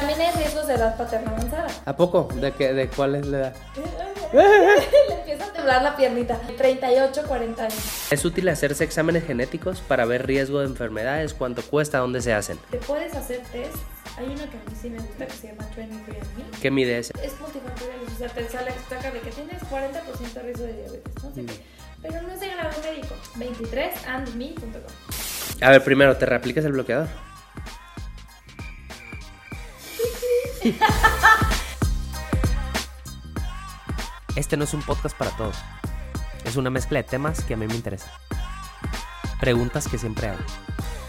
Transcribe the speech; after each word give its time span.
También 0.00 0.20
hay 0.22 0.30
riesgos 0.34 0.66
de 0.66 0.74
edad 0.74 0.96
paterna 0.96 1.30
avanzada. 1.30 1.66
¿A 1.84 1.94
poco? 1.94 2.26
¿De, 2.34 2.52
qué, 2.52 2.72
de 2.72 2.88
cuál 2.88 3.16
es 3.16 3.26
la 3.26 3.38
edad? 3.38 3.54
Le 4.32 5.14
empieza 5.14 5.44
a 5.44 5.52
temblar 5.52 5.82
la 5.82 5.94
piernita. 5.94 6.40
38, 6.56 7.22
40 7.28 7.62
años. 7.62 8.10
¿Es 8.10 8.24
útil 8.24 8.48
hacerse 8.48 8.82
exámenes 8.82 9.26
genéticos 9.26 9.82
para 9.82 10.06
ver 10.06 10.26
riesgo 10.26 10.60
de 10.60 10.66
enfermedades? 10.66 11.34
¿Cuánto 11.34 11.60
cuesta? 11.60 11.98
¿Dónde 11.98 12.22
se 12.22 12.32
hacen? 12.32 12.58
Te 12.70 12.78
puedes 12.78 13.14
hacer 13.14 13.40
test. 13.52 13.76
Hay 14.16 14.24
una 14.24 14.48
que 14.48 14.56
a 14.56 14.60
mí 14.60 14.74
sí 14.80 14.88
me 14.88 15.00
gusta 15.00 15.26
que 15.26 15.32
se 15.32 15.48
llama 15.48 15.68
23 15.76 16.16
¿Qué 16.62 16.70
mide 16.70 16.98
ese? 16.98 17.12
Es 17.22 17.38
multifactorial, 17.38 17.98
o 18.06 18.18
sea, 18.18 18.28
te 18.28 18.48
sale 18.48 18.72
saca 18.88 19.10
de 19.10 19.20
que 19.20 19.30
tienes 19.30 19.62
40% 19.62 20.32
de 20.32 20.42
riesgo 20.42 20.64
de 20.64 20.72
diabetes, 20.72 21.22
no 21.22 21.34
sé 21.34 21.44
qué. 21.44 21.52
Pero 22.02 22.22
no 22.22 22.32
es 22.32 22.40
de 22.40 22.48
grado 22.48 22.70
médico. 22.82 23.14
23andme.com. 23.36 25.62
A 25.62 25.70
ver, 25.70 25.84
primero, 25.84 26.16
¿te 26.16 26.24
reaplicas 26.24 26.64
el 26.64 26.72
bloqueador? 26.72 27.08
Este 34.36 34.56
no 34.56 34.64
es 34.64 34.74
un 34.74 34.82
podcast 34.82 35.16
para 35.16 35.30
todos. 35.36 35.56
Es 36.44 36.56
una 36.56 36.70
mezcla 36.70 36.98
de 36.98 37.04
temas 37.08 37.42
que 37.44 37.54
a 37.54 37.56
mí 37.56 37.66
me 37.66 37.74
interesan. 37.74 38.10
Preguntas 39.40 39.88
que 39.88 39.98
siempre 39.98 40.28
hago. 40.28 40.38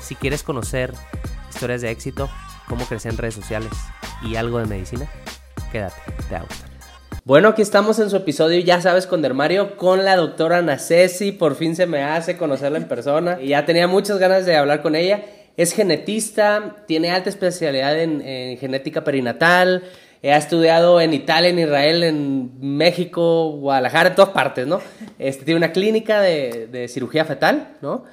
Si 0.01 0.15
quieres 0.15 0.43
conocer 0.43 0.93
historias 1.49 1.81
de 1.81 1.91
éxito, 1.91 2.29
cómo 2.67 2.85
crecer 2.85 3.11
en 3.11 3.17
redes 3.17 3.35
sociales 3.35 3.71
y 4.23 4.35
algo 4.35 4.59
de 4.59 4.65
medicina, 4.65 5.07
quédate, 5.71 5.95
te 6.27 6.35
va. 6.35 6.45
Bueno, 7.23 7.49
aquí 7.49 7.61
estamos 7.61 7.99
en 7.99 8.09
su 8.09 8.17
episodio, 8.17 8.59
ya 8.59 8.81
sabes, 8.81 9.05
con 9.05 9.21
Dermario, 9.21 9.77
con 9.77 10.03
la 10.03 10.15
doctora 10.15 10.57
Ana 10.57 10.79
Ceci. 10.79 11.31
Por 11.31 11.55
fin 11.55 11.75
se 11.75 11.85
me 11.85 12.03
hace 12.03 12.35
conocerla 12.35 12.79
en 12.79 12.87
persona. 12.87 13.39
Y 13.39 13.49
ya 13.49 13.65
tenía 13.65 13.87
muchas 13.87 14.17
ganas 14.17 14.45
de 14.45 14.57
hablar 14.57 14.81
con 14.81 14.95
ella. 14.95 15.23
Es 15.57 15.73
genetista, 15.73 16.77
tiene 16.87 17.11
alta 17.11 17.29
especialidad 17.29 17.99
en, 17.99 18.21
en 18.21 18.57
genética 18.57 19.03
perinatal. 19.03 19.83
Ha 20.23 20.37
estudiado 20.37 21.01
en 21.01 21.13
Italia, 21.13 21.49
en 21.49 21.57
Israel, 21.59 22.03
en 22.03 22.77
México, 22.77 23.51
Guadalajara, 23.57 24.09
en 24.09 24.15
todas 24.15 24.31
partes, 24.31 24.67
¿no? 24.67 24.79
Este, 25.17 25.45
tiene 25.45 25.57
una 25.57 25.71
clínica 25.71 26.21
de, 26.21 26.67
de 26.67 26.87
cirugía 26.87 27.25
fetal, 27.25 27.69
¿no? 27.81 28.03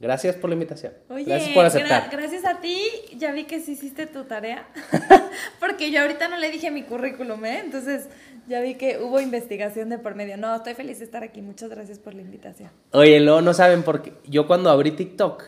Gracias 0.00 0.36
por 0.36 0.48
la 0.50 0.54
invitación. 0.54 0.92
Oye, 1.08 1.24
gracias 1.24 1.50
por 1.54 1.64
aceptar. 1.64 2.04
gra- 2.04 2.12
gracias 2.12 2.44
a 2.44 2.60
ti, 2.60 2.78
ya 3.16 3.32
vi 3.32 3.44
que 3.44 3.58
sí 3.60 3.72
hiciste 3.72 4.06
tu 4.06 4.24
tarea. 4.24 4.68
Porque 5.60 5.90
yo 5.90 6.02
ahorita 6.02 6.28
no 6.28 6.36
le 6.36 6.50
dije 6.50 6.70
mi 6.70 6.82
currículum, 6.82 7.44
¿eh? 7.46 7.60
Entonces 7.64 8.06
ya 8.46 8.60
vi 8.60 8.74
que 8.74 8.98
hubo 8.98 9.20
investigación 9.20 9.88
de 9.88 9.98
por 9.98 10.14
medio. 10.14 10.36
No, 10.36 10.54
estoy 10.54 10.74
feliz 10.74 10.98
de 11.00 11.04
estar 11.06 11.24
aquí. 11.24 11.40
Muchas 11.42 11.68
gracias 11.70 11.98
por 11.98 12.14
la 12.14 12.20
invitación. 12.22 12.70
Oye, 12.92 13.18
luego 13.20 13.40
no 13.40 13.54
saben 13.54 13.82
por 13.82 14.02
qué. 14.02 14.12
Yo 14.28 14.46
cuando 14.46 14.70
abrí 14.70 14.92
TikTok, 14.92 15.42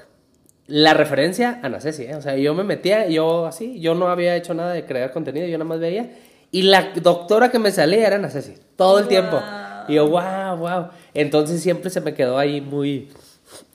la 0.70 0.94
referencia, 0.94 1.58
Ana 1.62 1.80
Ceci, 1.80 2.04
¿eh? 2.04 2.14
O 2.14 2.22
sea, 2.22 2.36
yo 2.36 2.54
me 2.54 2.62
metía, 2.62 3.08
yo 3.08 3.46
así, 3.46 3.80
yo 3.80 3.94
no 3.94 4.08
había 4.08 4.36
hecho 4.36 4.54
nada 4.54 4.72
de 4.72 4.86
crear 4.86 5.10
contenido, 5.12 5.46
yo 5.46 5.58
nada 5.58 5.68
más 5.68 5.80
veía. 5.80 6.12
Y 6.52 6.62
la 6.62 6.92
doctora 6.94 7.50
que 7.50 7.58
me 7.58 7.72
salía 7.72 8.06
era 8.06 8.16
Ana 8.16 8.30
Ceci, 8.30 8.54
todo 8.76 9.00
el 9.00 9.08
tiempo. 9.08 9.40
Y 9.88 9.94
yo, 9.94 10.08
wow, 10.08 10.56
wow. 10.56 10.88
Entonces 11.12 11.60
siempre 11.60 11.90
se 11.90 12.00
me 12.00 12.14
quedó 12.14 12.38
ahí 12.38 12.60
muy, 12.60 13.10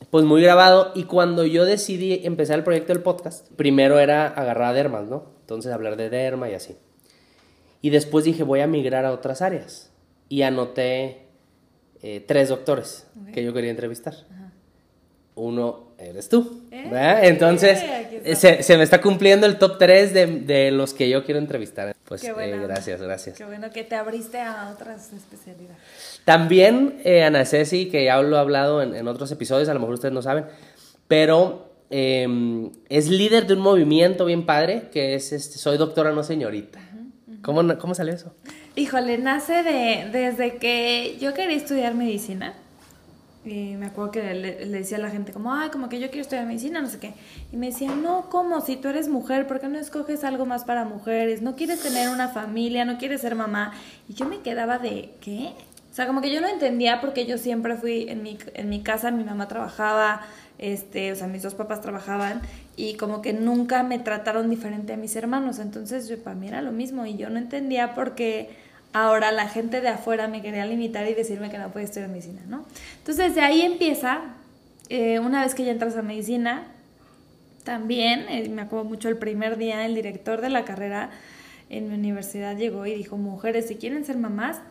pues 0.10 0.24
muy 0.24 0.42
grabado. 0.42 0.94
Y 0.96 1.04
cuando 1.04 1.46
yo 1.46 1.66
decidí 1.66 2.22
empezar 2.24 2.58
el 2.58 2.64
proyecto 2.64 2.94
del 2.94 3.04
podcast, 3.04 3.52
primero 3.58 4.00
era 4.00 4.28
agarrar 4.28 4.70
a 4.70 4.74
dermas, 4.74 5.08
¿no? 5.08 5.26
Entonces 5.42 5.74
hablar 5.74 5.98
de 5.98 6.10
derma 6.10 6.50
y 6.50 6.54
así. 6.54 6.78
Y 7.82 7.90
después 7.90 8.24
dije, 8.24 8.44
voy 8.44 8.62
a 8.62 8.68
migrar 8.68 9.06
a 9.06 9.12
otras 9.12 9.42
áreas. 9.42 9.92
Y 10.30 10.44
anoté 10.44 11.28
eh, 12.02 12.24
tres 12.26 12.50
doctores 12.50 13.08
que 13.34 13.44
yo 13.44 13.54
quería 13.54 13.70
entrevistar. 13.70 14.16
Uno 15.36 15.90
eres 15.98 16.30
tú. 16.30 16.65
¡Eh! 16.84 17.20
Entonces, 17.24 17.80
eh, 17.84 18.36
se, 18.36 18.64
se 18.64 18.78
me 18.78 18.84
está 18.84 19.02
cumpliendo 19.02 19.46
el 19.46 19.58
top 19.58 19.78
3 19.78 20.14
de, 20.14 20.26
de 20.28 20.72
los 20.72 20.94
que 20.94 21.10
yo 21.10 21.24
quiero 21.24 21.40
entrevistar. 21.40 21.96
Pues 22.06 22.24
eh, 22.24 22.34
gracias, 22.62 23.02
gracias. 23.02 23.38
Qué 23.38 23.46
bueno 23.46 23.72
que 23.72 23.84
te 23.84 23.96
abriste 23.96 24.40
a 24.40 24.72
otras 24.72 25.12
especialidades. 25.12 25.78
También 26.24 27.02
eh, 27.04 27.24
Ana 27.24 27.46
Ceci, 27.46 27.88
que 27.90 28.06
ya 28.06 28.22
lo 28.22 28.36
he 28.36 28.40
hablado 28.40 28.82
en, 28.82 28.96
en 28.96 29.08
otros 29.08 29.32
episodios, 29.32 29.70
a 29.70 29.74
lo 29.74 29.80
mejor 29.80 29.96
ustedes 29.96 30.14
no 30.14 30.22
saben, 30.22 30.46
pero 31.08 31.72
eh, 31.90 32.70
es 32.90 33.10
líder 33.10 33.48
de 33.48 33.54
un 33.54 33.62
movimiento 33.62 34.26
bien 34.26 34.46
padre 34.46 34.90
que 34.92 35.16
es 35.16 35.32
este, 35.32 35.58
Soy 35.58 35.78
Doctora 35.78 36.12
No 36.12 36.24
Señorita. 36.24 36.80
¿Cómo, 37.42 37.78
¿Cómo 37.78 37.94
salió 37.94 38.14
eso? 38.14 38.34
Híjole, 38.76 39.20
nace 39.20 39.62
de, 39.64 40.10
desde 40.12 40.58
que 40.58 41.18
yo 41.20 41.34
quería 41.34 41.56
estudiar 41.56 41.94
medicina. 41.94 42.54
Y 43.46 43.76
me 43.76 43.86
acuerdo 43.86 44.12
que 44.12 44.34
le, 44.34 44.66
decía 44.66 44.98
a 44.98 45.02
la 45.02 45.12
gente 45.12 45.32
como, 45.32 45.54
ay, 45.54 45.70
como 45.70 45.88
que 45.88 46.00
yo 46.00 46.08
quiero 46.08 46.24
estudiar 46.24 46.48
medicina, 46.48 46.82
no 46.82 46.88
sé 46.88 46.98
qué. 46.98 47.14
Y 47.52 47.58
me 47.58 47.68
decía, 47.68 47.94
no, 47.94 48.28
¿cómo? 48.32 48.60
Si 48.62 48.76
tú 48.76 48.88
eres 48.88 49.08
mujer, 49.08 49.46
¿por 49.46 49.60
qué 49.60 49.68
no 49.68 49.78
escoges 49.78 50.24
algo 50.24 50.48
más 50.48 50.64
para 50.64 50.84
mujeres? 50.84 51.44
¿No 51.44 51.56
quieres 51.56 51.82
tener 51.82 52.10
una 52.10 52.30
familia? 52.30 52.86
¿No 52.86 52.98
quieres 52.98 53.22
ser 53.22 53.36
mamá? 53.36 53.74
Y 54.10 54.16
yo 54.16 54.26
me 54.26 54.40
quedaba 54.40 54.80
de, 54.80 55.12
¿qué? 55.22 55.54
O 55.92 55.94
sea, 55.96 56.08
como 56.08 56.22
que 56.22 56.34
yo 56.34 56.42
no 56.42 56.48
entendía 56.48 57.00
porque 57.02 57.28
yo 57.28 57.38
siempre 57.38 57.76
fui, 57.76 58.10
en 58.10 58.24
mi, 58.24 58.38
en 58.56 58.68
mi 58.68 58.82
casa 58.82 59.12
mi 59.12 59.24
mamá 59.24 59.48
trabajaba, 59.48 60.22
este, 60.58 61.12
o 61.12 61.16
sea, 61.16 61.28
mis 61.28 61.44
dos 61.44 61.54
papás 61.54 61.82
trabajaban 61.82 62.42
y 62.76 62.96
como 62.96 63.22
que 63.22 63.32
nunca 63.32 63.84
me 63.84 64.00
trataron 64.00 64.50
diferente 64.50 64.94
a 64.94 64.98
mis 64.98 65.16
hermanos. 65.16 65.60
Entonces, 65.60 66.10
yo, 66.10 66.18
para 66.18 66.36
mí 66.36 66.48
era 66.48 66.62
lo 66.62 66.72
mismo 66.72 67.06
y 67.06 67.16
yo 67.16 67.30
no 67.30 67.38
entendía 67.38 67.94
por 67.94 68.16
qué 68.16 68.50
ahora 68.96 69.34
la 69.34 69.50
gente 69.50 69.82
de 69.82 69.90
afuera 69.90 70.30
me 70.30 70.42
quería 70.42 70.66
limitar 70.66 71.06
y 71.06 71.14
decirme 71.14 71.50
que 71.50 71.58
no 71.58 71.70
podía 71.70 71.84
estudiar 71.84 72.10
medicina, 72.10 72.42
¿no? 72.48 72.66
Entonces, 73.00 73.36
de 73.36 73.42
ahí 73.42 73.62
empieza, 73.62 74.22
eh, 74.88 75.20
una 75.20 75.44
vez 75.44 75.54
que 75.54 75.66
ya 75.66 75.74
entras 75.74 75.98
a 75.98 76.02
medicina, 76.02 76.64
también, 77.66 78.26
eh, 78.30 78.48
me 78.48 78.62
acuerdo 78.62 78.86
mucho 78.86 79.10
el 79.10 79.18
primer 79.18 79.58
día, 79.58 79.86
el 79.86 79.96
director 79.96 80.40
de 80.40 80.50
la 80.50 80.64
carrera 80.64 81.10
en 81.70 81.90
mi 81.90 81.96
universidad 81.96 82.56
llegó 82.56 82.86
y 82.86 82.96
dijo, 82.96 83.18
mujeres, 83.18 83.68
si 83.68 83.76
quieren 83.76 84.06
ser 84.06 84.16
mamás, 84.16 84.62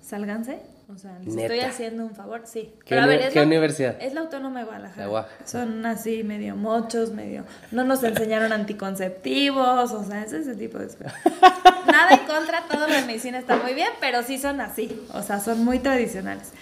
sálganse. 0.00 0.60
O 0.92 0.98
sea, 0.98 1.18
les 1.24 1.34
estoy 1.34 1.60
haciendo 1.60 2.04
un 2.04 2.14
favor, 2.14 2.42
sí. 2.44 2.72
¿Qué 2.80 2.94
qué 2.94 2.96
la, 2.96 3.42
universidad? 3.42 3.96
Es 4.00 4.12
la 4.12 4.20
Autónoma 4.20 4.60
de 4.60 4.66
Guadalajara. 4.66 5.28
Son 5.44 5.86
así 5.86 6.22
medio 6.22 6.56
mochos, 6.56 7.10
medio... 7.10 7.44
No 7.72 7.84
nos 7.84 8.04
enseñaron 8.04 8.52
anticonceptivos, 8.52 9.92
o 9.92 10.04
sea, 10.04 10.22
es 10.22 10.32
ese 10.32 10.54
tipo 10.54 10.78
de 10.78 10.88
cosas. 10.88 11.14
Nada 11.86 12.10
en 12.10 12.26
contra, 12.26 12.64
todo 12.70 12.86
lo 12.86 12.94
de 12.94 13.02
medicina 13.02 13.38
está 13.38 13.56
muy 13.56 13.72
bien, 13.72 13.88
pero 14.00 14.22
sí 14.22 14.38
son 14.38 14.60
así, 14.60 15.00
o 15.12 15.22
sea, 15.22 15.40
son 15.40 15.64
muy 15.64 15.78
tradicionales. 15.78 16.52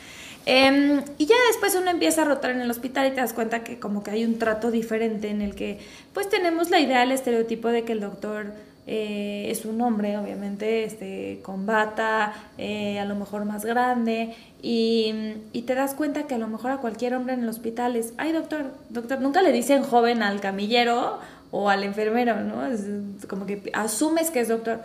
Em, 0.45 1.03
y 1.19 1.27
ya 1.27 1.37
después 1.49 1.75
uno 1.77 1.91
empieza 1.91 2.23
a 2.23 2.25
rotar 2.25 2.51
en 2.51 2.61
el 2.61 2.71
hospital 2.71 3.07
y 3.07 3.11
te 3.11 3.21
das 3.21 3.33
cuenta 3.33 3.63
que 3.63 3.79
como 3.79 4.03
que 4.03 4.11
hay 4.11 4.25
un 4.25 4.39
trato 4.39 4.71
diferente 4.73 5.29
en 5.31 5.41
el 5.41 5.55
que 5.55 5.79
pues 6.13 6.29
tenemos 6.29 6.71
la 6.71 6.81
idea, 6.81 7.05
el 7.05 7.13
estereotipo 7.13 7.69
de 7.69 7.85
que 7.85 7.93
el 7.93 8.01
doctor 8.01 8.53
eh, 8.87 9.47
es 9.49 9.65
un 9.65 9.81
hombre, 9.81 10.19
obviamente, 10.19 10.85
este, 10.85 11.41
con 11.43 11.67
bata, 11.67 12.33
eh, 12.59 12.99
a 12.99 13.05
lo 13.05 13.15
mejor 13.15 13.45
más 13.45 13.65
grande, 13.65 14.35
y, 14.61 15.15
y 15.53 15.63
te 15.63 15.75
das 15.75 15.95
cuenta 15.95 16.27
que 16.27 16.35
a 16.35 16.39
lo 16.39 16.49
mejor 16.49 16.73
a 16.73 16.79
cualquier 16.79 17.15
hombre 17.15 17.35
en 17.35 17.43
el 17.43 17.49
hospital 17.49 17.97
es, 17.97 18.13
ay 18.19 18.33
doctor, 18.33 18.73
doctor, 18.91 19.21
nunca 19.21 19.43
le 19.43 19.53
dicen 19.53 19.83
joven 19.83 20.23
al 20.23 20.41
camillero 20.41 21.19
o 21.53 21.69
al 21.69 21.85
enfermero, 21.85 22.41
¿no? 22.41 22.67
Es 22.67 22.87
como 23.29 23.47
que 23.47 23.71
asumes 23.75 24.31
que 24.31 24.41
es 24.41 24.49
doctor. 24.49 24.81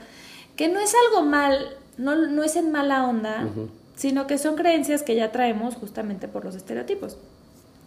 Que 0.56 0.68
no 0.68 0.80
es 0.80 0.94
algo 1.08 1.26
mal, 1.26 1.78
no, 1.98 2.16
no 2.16 2.44
es 2.44 2.56
en 2.56 2.72
mala 2.72 3.08
onda, 3.08 3.48
sino 3.96 4.28
que 4.28 4.38
son 4.38 4.56
creencias 4.56 5.02
que 5.02 5.16
ya 5.16 5.32
traemos 5.32 5.76
justamente 5.76 6.28
por 6.28 6.44
los 6.44 6.56
estereotipos. 6.56 7.18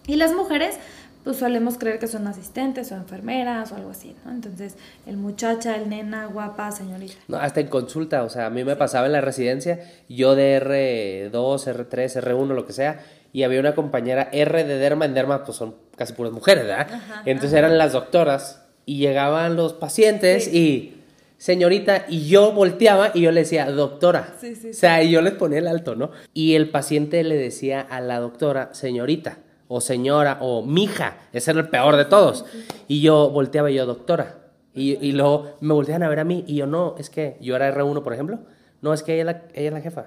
Y 0.06 0.16
las 0.16 0.32
mujeres, 0.32 0.76
pues 1.24 1.36
solemos 1.36 1.76
creer 1.76 1.98
que 1.98 2.06
son 2.06 2.26
asistentes 2.26 2.90
o 2.92 2.96
enfermeras 2.96 3.72
o 3.72 3.76
algo 3.76 3.90
así, 3.90 4.14
¿no? 4.24 4.30
Entonces, 4.30 4.76
el 5.06 5.16
muchacha, 5.16 5.76
el 5.76 5.88
nena, 5.88 6.26
guapa, 6.26 6.72
señorita. 6.72 7.14
No, 7.28 7.36
hasta 7.36 7.60
en 7.60 7.68
consulta, 7.68 8.22
o 8.22 8.30
sea, 8.30 8.46
a 8.46 8.50
mí 8.50 8.64
me 8.64 8.76
pasaba 8.76 9.06
en 9.06 9.12
la 9.12 9.20
residencia, 9.20 9.80
yo 10.08 10.34
de 10.34 10.60
R2, 10.60 11.88
R3, 11.88 12.22
R1, 12.22 12.54
lo 12.54 12.66
que 12.66 12.72
sea, 12.72 13.00
y 13.32 13.42
había 13.42 13.60
una 13.60 13.74
compañera 13.74 14.28
R 14.32 14.64
de 14.64 14.78
derma, 14.78 15.04
en 15.04 15.14
derma 15.14 15.44
pues 15.44 15.56
son 15.58 15.74
casi 15.96 16.14
puras 16.14 16.32
mujeres, 16.32 16.64
¿verdad? 16.64 16.88
Entonces 17.26 17.58
eran 17.58 17.76
las 17.78 17.92
doctoras 17.92 18.62
y 18.86 18.98
llegaban 18.98 19.56
los 19.56 19.74
pacientes 19.74 20.52
y 20.52 20.96
señorita, 21.36 22.06
y 22.08 22.28
yo 22.28 22.52
volteaba 22.52 23.12
y 23.14 23.22
yo 23.22 23.30
le 23.30 23.40
decía, 23.40 23.70
doctora. 23.70 24.34
Sí, 24.40 24.54
sí, 24.54 24.70
O 24.70 24.74
sea, 24.74 25.02
y 25.02 25.10
yo 25.10 25.22
les 25.22 25.34
ponía 25.34 25.58
el 25.58 25.68
alto, 25.68 25.94
¿no? 25.94 26.10
Y 26.34 26.54
el 26.54 26.70
paciente 26.70 27.22
le 27.24 27.36
decía 27.36 27.80
a 27.80 28.00
la 28.00 28.20
doctora, 28.20 28.70
señorita, 28.74 29.38
o 29.72 29.80
señora, 29.80 30.38
o 30.40 30.62
mija, 30.62 31.14
ese 31.32 31.52
era 31.52 31.60
el 31.60 31.68
peor 31.68 31.94
de 31.96 32.04
todos. 32.04 32.44
Y 32.88 33.00
yo 33.02 33.30
volteaba 33.30 33.70
y 33.70 33.74
yo, 33.74 33.86
doctora. 33.86 34.34
Y, 34.74 34.96
y 35.04 35.12
luego 35.12 35.52
me 35.60 35.72
voltean 35.74 36.02
a 36.02 36.08
ver 36.08 36.18
a 36.18 36.24
mí 36.24 36.42
y 36.48 36.56
yo, 36.56 36.66
no, 36.66 36.96
es 36.98 37.08
que 37.08 37.36
yo 37.40 37.54
era 37.54 37.72
R1, 37.72 38.02
por 38.02 38.12
ejemplo. 38.12 38.40
No, 38.82 38.92
es 38.92 39.04
que 39.04 39.14
ella 39.14 39.24
la, 39.24 39.42
ella 39.54 39.68
es 39.68 39.72
la 39.72 39.80
jefa. 39.80 40.04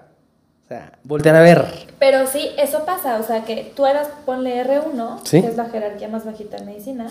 O 0.66 0.68
sea, 0.68 1.00
voltean 1.04 1.38
a 1.38 1.42
ver. 1.42 1.64
Pero 1.98 2.28
sí, 2.28 2.50
eso 2.58 2.84
pasa, 2.86 3.18
o 3.20 3.24
sea 3.24 3.46
que 3.46 3.72
tú 3.74 3.86
eras, 3.86 4.10
ponle 4.26 4.62
R1, 4.66 5.20
Sí. 5.24 5.42
que 5.42 5.48
es 5.48 5.56
la 5.56 5.66
jerarquía 5.70 6.10
más 6.10 6.26
bajita 6.26 6.58
en 6.58 6.66
medicina. 6.66 7.08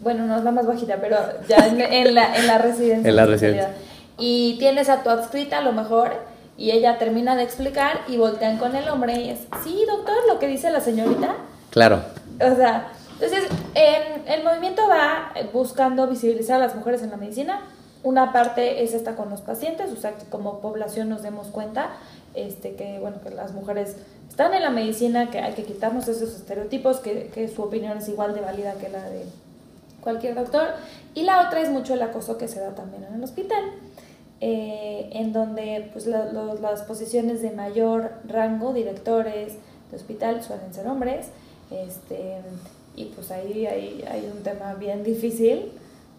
Bueno, 0.00 0.26
no 0.26 0.36
es 0.36 0.42
la 0.44 0.50
más 0.50 0.66
bajita, 0.66 0.96
pero 1.00 1.16
ya 1.48 1.58
en, 1.68 1.80
en 1.80 2.14
la, 2.14 2.36
en 2.36 2.46
la 2.48 2.58
residencia. 2.58 3.08
En 3.08 3.14
la 3.16 3.26
residencia. 3.26 3.70
Y 4.18 4.56
tienes 4.58 4.88
a 4.88 5.04
tu 5.04 5.10
adscrita 5.10 5.58
a 5.58 5.62
lo 5.62 5.72
mejor, 5.72 6.10
y 6.56 6.72
ella 6.72 6.98
termina 6.98 7.36
de 7.36 7.44
explicar 7.44 8.00
y 8.08 8.16
voltean 8.16 8.58
con 8.58 8.74
el 8.74 8.88
hombre 8.88 9.12
y 9.20 9.30
es, 9.30 9.40
sí, 9.62 9.84
doctor, 9.88 10.16
lo 10.28 10.40
que 10.40 10.48
dice 10.48 10.70
la 10.70 10.80
señorita. 10.80 11.36
Claro. 11.70 12.02
O 12.36 12.54
sea, 12.54 12.92
entonces, 13.14 13.48
em, 13.74 14.22
el 14.26 14.44
movimiento 14.44 14.82
va 14.88 15.32
buscando 15.52 16.06
visibilizar 16.06 16.56
a 16.56 16.66
las 16.66 16.76
mujeres 16.76 17.02
en 17.02 17.10
la 17.10 17.16
medicina 17.16 17.62
una 18.02 18.32
parte 18.32 18.84
es 18.84 18.94
esta 18.94 19.16
con 19.16 19.28
los 19.30 19.40
pacientes, 19.40 19.90
o 19.92 19.96
sea, 19.96 20.12
que 20.12 20.24
como 20.26 20.60
población 20.60 21.08
nos 21.08 21.22
demos 21.22 21.48
cuenta 21.48 21.90
este, 22.34 22.74
que, 22.74 22.98
bueno, 23.00 23.20
que 23.22 23.30
las 23.30 23.52
mujeres 23.52 23.96
están 24.28 24.54
en 24.54 24.62
la 24.62 24.70
medicina, 24.70 25.30
que 25.30 25.40
hay 25.40 25.54
que 25.54 25.64
quitarnos 25.64 26.06
esos 26.06 26.34
estereotipos, 26.34 26.98
que, 26.98 27.26
que 27.34 27.48
su 27.48 27.62
opinión 27.62 27.98
es 27.98 28.08
igual 28.08 28.34
de 28.34 28.40
válida 28.40 28.74
que 28.74 28.88
la 28.88 29.02
de 29.08 29.24
cualquier 30.00 30.36
doctor. 30.36 30.68
Y 31.14 31.24
la 31.24 31.46
otra 31.46 31.60
es 31.60 31.70
mucho 31.70 31.94
el 31.94 32.02
acoso 32.02 32.38
que 32.38 32.46
se 32.46 32.60
da 32.60 32.70
también 32.70 33.04
en 33.04 33.14
el 33.14 33.24
hospital, 33.24 33.64
eh, 34.40 35.10
en 35.12 35.32
donde 35.32 35.90
pues, 35.92 36.06
las 36.06 36.82
posiciones 36.82 37.42
de 37.42 37.50
mayor 37.50 38.12
rango, 38.28 38.72
directores 38.72 39.54
de 39.90 39.96
hospital, 39.96 40.42
suelen 40.44 40.72
ser 40.72 40.86
hombres. 40.86 41.26
Este, 41.70 42.40
y 42.96 43.06
pues 43.06 43.30
ahí 43.30 43.66
hay, 43.66 44.04
hay 44.10 44.30
un 44.34 44.42
tema 44.42 44.74
bien 44.74 45.04
difícil 45.04 45.72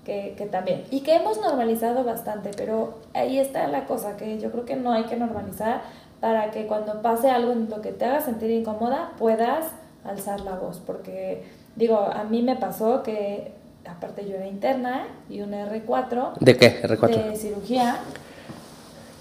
que, 0.06 0.36
que, 0.38 0.46
también. 0.46 0.86
Y 0.92 1.02
que 1.02 1.16
hemos 1.16 1.40
normalizado 1.42 2.04
bastante, 2.04 2.52
pero 2.56 3.00
ahí 3.14 3.38
está 3.40 3.68
la 3.68 3.86
cosa, 3.86 4.18
que 4.18 4.40
yo 4.40 4.52
creo 4.52 4.66
que 4.66 4.76
no 4.76 4.92
hay 4.92 5.04
que 5.04 5.18
normalizar 5.18 5.82
para 6.20 6.52
que 6.52 6.68
cuando 6.68 7.02
pase 7.02 7.30
algo 7.30 7.52
en 7.52 7.70
lo 7.70 7.82
que 7.82 7.92
te 7.92 8.06
haga 8.06 8.22
sentir 8.22 8.52
incómoda 8.52 9.12
puedas 9.18 9.66
alzar 10.04 10.42
la 10.42 10.56
voz. 10.56 10.82
Porque 10.86 11.44
digo, 11.76 11.98
a 11.98 12.24
mí 12.24 12.42
me 12.42 12.56
pasó 12.56 13.04
que 13.04 13.54
aparte 13.86 14.28
yo 14.28 14.36
era 14.36 14.48
interna 14.48 15.08
y 15.30 15.42
un 15.42 15.52
R4. 15.52 16.38
¿De 16.40 16.58
qué? 16.58 16.82
R4. 16.84 17.30
De 17.30 17.36
cirugía. 17.36 17.98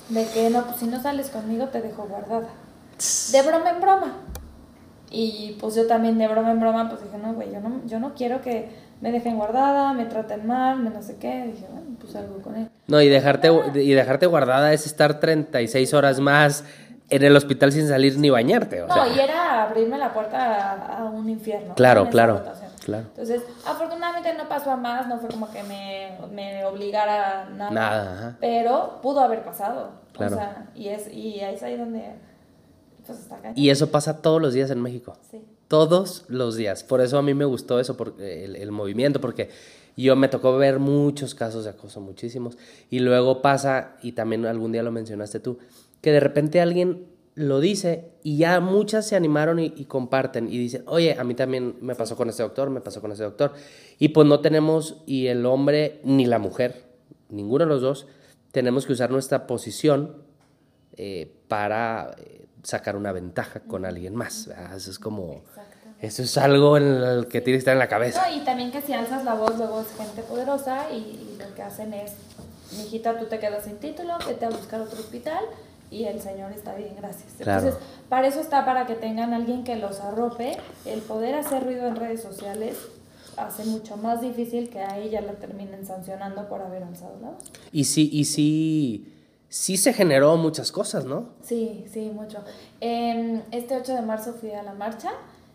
De 0.09 0.27
que 0.27 0.51
no, 0.51 0.65
pues 0.65 0.79
si 0.79 0.87
no 0.87 1.01
sales 1.01 1.29
conmigo 1.29 1.67
te 1.67 1.83
dejo 1.83 2.07
guardada. 2.09 2.49
De 3.33 3.43
broma 3.43 3.71
en 3.71 3.81
broma. 3.81 4.15
Y 5.11 5.57
pues 5.61 5.75
yo 5.75 5.87
también 5.87 6.19
de 6.19 6.29
broma 6.29 6.51
en 6.51 6.61
broma, 6.61 6.89
pues 6.89 7.03
dije, 7.03 7.19
no, 7.19 7.35
güey, 7.35 7.53
yo 7.53 7.61
no, 7.61 7.81
yo 7.87 7.99
no 7.99 8.15
quiero 8.15 8.41
que 8.43 8.69
me 9.01 9.13
dejen 9.13 9.37
guardada, 9.37 9.93
me 9.93 10.05
traten 10.05 10.47
mal, 10.47 10.79
me 10.79 10.91
no 10.91 11.03
sé 11.03 11.17
qué. 11.17 11.51
dije, 11.53 11.67
bueno, 11.71 11.97
pues 12.01 12.15
algo 12.17 12.41
con 12.43 12.57
él. 12.57 12.69
No, 12.87 13.01
y 13.01 13.09
dejarte, 13.09 13.51
y 13.75 13.93
dejarte 13.93 14.27
guardada 14.27 14.73
es 14.73 14.87
estar 14.87 15.21
36 15.21 15.95
horas 15.95 16.21
más 16.21 16.65
en 17.11 17.23
el 17.23 17.35
hospital 17.37 17.73
sin 17.73 17.89
salir 17.89 18.19
ni 18.19 18.31
bañarte. 18.31 18.83
O 18.83 18.87
no, 18.87 19.15
y 19.15 19.19
era 19.19 19.63
abrirme 19.63 19.99
la 19.99 20.13
puerta 20.13 20.99
a, 20.99 21.05
un 21.05 21.29
infierno. 21.29 21.75
Claro, 21.75 22.09
claro. 22.11 22.43
Entonces, 22.87 23.43
afortunadamente 23.67 24.33
no 24.35 24.49
pasó 24.49 24.71
a 24.71 24.77
más, 24.77 25.07
no 25.07 25.19
fue 25.19 25.29
como 25.29 25.51
que 25.51 25.63
me, 25.63 26.13
me 26.33 26.65
obligara 26.65 27.43
a 27.43 27.51
nada. 27.51 27.71
Nada, 27.71 28.37
Pero 28.41 28.99
pudo 29.03 29.21
haber 29.21 29.43
pasado. 29.43 29.91
Claro. 30.13 30.37
O 30.37 30.39
sea, 30.39 30.67
y, 30.75 30.89
es, 30.89 31.13
y 31.13 31.41
ahí 31.41 31.55
es 31.55 31.63
ahí 31.63 31.77
donde 31.77 32.15
pues 33.09 33.19
está 33.21 33.53
Y 33.57 33.71
eso 33.71 33.91
pasa 33.91 34.23
todos 34.23 34.41
los 34.41 34.55
días 34.55 34.71
en 34.71 34.81
México. 34.81 35.17
Sí. 35.31 35.43
Todos 35.67 36.25
los 36.29 36.57
días. 36.57 36.85
Por 36.85 37.01
eso 37.01 37.19
a 37.19 37.23
mí 37.23 37.35
me 37.35 37.45
gustó 37.45 37.81
eso, 37.81 37.97
porque 37.97 38.45
el, 38.45 38.57
el 38.57 38.71
movimiento, 38.71 39.21
porque 39.21 39.51
yo 39.97 40.15
me 40.15 40.29
tocó 40.29 40.57
ver 40.57 40.79
muchos 40.79 41.35
casos 41.35 41.65
de 41.65 41.71
acoso, 41.71 42.01
muchísimos. 42.01 42.57
Y 42.89 43.01
luego 43.01 43.43
pasa, 43.43 43.97
y 44.01 44.13
también 44.13 44.47
algún 44.47 44.71
día 44.71 44.83
lo 44.83 44.93
mencionaste 44.93 45.41
tú, 45.41 45.59
que 46.01 46.13
de 46.13 46.21
repente 46.21 46.61
alguien 46.61 47.07
lo 47.39 47.61
dice 47.61 48.11
y 48.25 48.37
ya 48.37 48.59
muchas 48.59 49.07
se 49.07 49.15
animaron 49.15 49.61
y, 49.61 49.71
comparten 49.85 50.49
y 50.49 50.59
dicen, 50.59 50.83
oye, 50.87 51.17
a 51.17 51.23
mí 51.23 51.35
también 51.35 51.77
me 51.81 51.95
pasó 51.95 52.17
con 52.17 52.29
este 52.29 52.43
doctor, 52.43 52.69
me 52.69 52.81
pasó 52.81 53.01
con 53.01 53.13
este 53.13 53.23
doctor. 53.23 53.53
Y 54.01 54.09
pues 54.09 54.27
no 54.27 54.41
tenemos, 54.41 55.03
y 55.07 55.29
el 55.29 55.47
hombre 55.47 56.01
ni 56.03 56.27
la 56.27 56.41
mujer, 56.41 56.85
ninguno 57.29 57.65
de 57.65 57.69
los 57.69 57.81
dos, 57.81 58.07
tenemos 58.51 58.87
que 58.87 58.93
usar 58.93 59.13
nuestra 59.13 59.47
posición 59.47 60.17
eh, 60.97 61.33
para 61.47 62.17
eh, 62.19 62.38
sacar 62.63 62.97
una 62.97 63.13
ventaja 63.13 63.61
con 63.61 63.85
alguien 63.85 64.15
más. 64.15 64.49
Eso 64.75 64.91
es 64.91 64.99
como... 64.99 65.43
Eso 66.01 66.23
es 66.23 66.39
algo 66.39 66.77
en 66.77 66.85
el 66.85 67.27
que 67.27 67.41
tienes 67.41 67.59
que 67.59 67.71
estar 67.71 67.73
en 67.73 67.81
la 67.81 67.89
cabeza. 67.89 68.31
y 68.31 68.45
también 68.45 68.71
que 68.71 68.81
si 68.81 68.93
alzas 68.93 69.25
la 69.25 69.35
voz, 69.35 69.59
luego 69.59 69.81
es 69.81 69.89
gente 69.97 70.23
poderosa 70.23 70.93
y, 70.93 71.37
lo 71.39 71.55
que 71.57 71.63
hacen 71.63 71.93
es, 71.93 72.13
mijita, 72.77 73.19
tú 73.19 73.27
te 73.27 73.41
quedas 73.41 73.65
sin 73.65 73.79
título, 73.79 74.15
vete 74.25 74.45
a 74.45 74.51
buscar 74.51 74.81
otro 74.81 75.01
hospital 75.01 75.45
y 75.91 76.05
el 76.05 76.21
Señor 76.21 76.53
está 76.53 76.75
bien, 76.75 76.95
gracias. 76.97 77.33
Entonces, 77.41 77.75
para 78.09 78.29
eso 78.29 78.41
está, 78.41 78.65
para 78.65 78.87
que 78.87 78.95
tengan 78.95 79.35
alguien 79.35 79.65
que 79.65 79.75
los 79.75 79.99
arrope. 80.01 80.57
El 80.85 81.01
poder 81.01 81.35
hacer 81.35 81.65
ruido 81.65 81.89
en 81.89 81.97
redes 81.97 82.23
sociales 82.23 82.77
hace 83.37 83.65
mucho 83.65 83.97
más 83.97 84.21
difícil 84.21 84.69
que 84.69 84.81
a 84.81 84.99
ella 84.99 85.21
la 85.21 85.33
terminen 85.33 85.87
sancionando 85.87 86.49
por 86.49 86.61
haber 86.61 86.83
alzado 86.83 87.19
la 87.21 87.31
voz. 87.31 87.45
Y 87.73 87.85
sí, 87.85 88.09
y 88.13 88.25
sí, 88.25 89.18
sí 89.49 89.77
se 89.77 89.93
generó 89.93 90.37
muchas 90.37 90.73
cosas, 90.73 91.05
¿no? 91.05 91.31
Sí, 91.43 91.85
sí, 91.93 92.11
mucho. 92.15 92.39
Em, 92.81 93.43
este 93.50 93.77
8 93.77 93.95
de 93.95 94.03
marzo 94.03 94.35
fui 94.35 94.53
a 94.53 94.62
la 94.62 94.75
marcha 94.75 95.11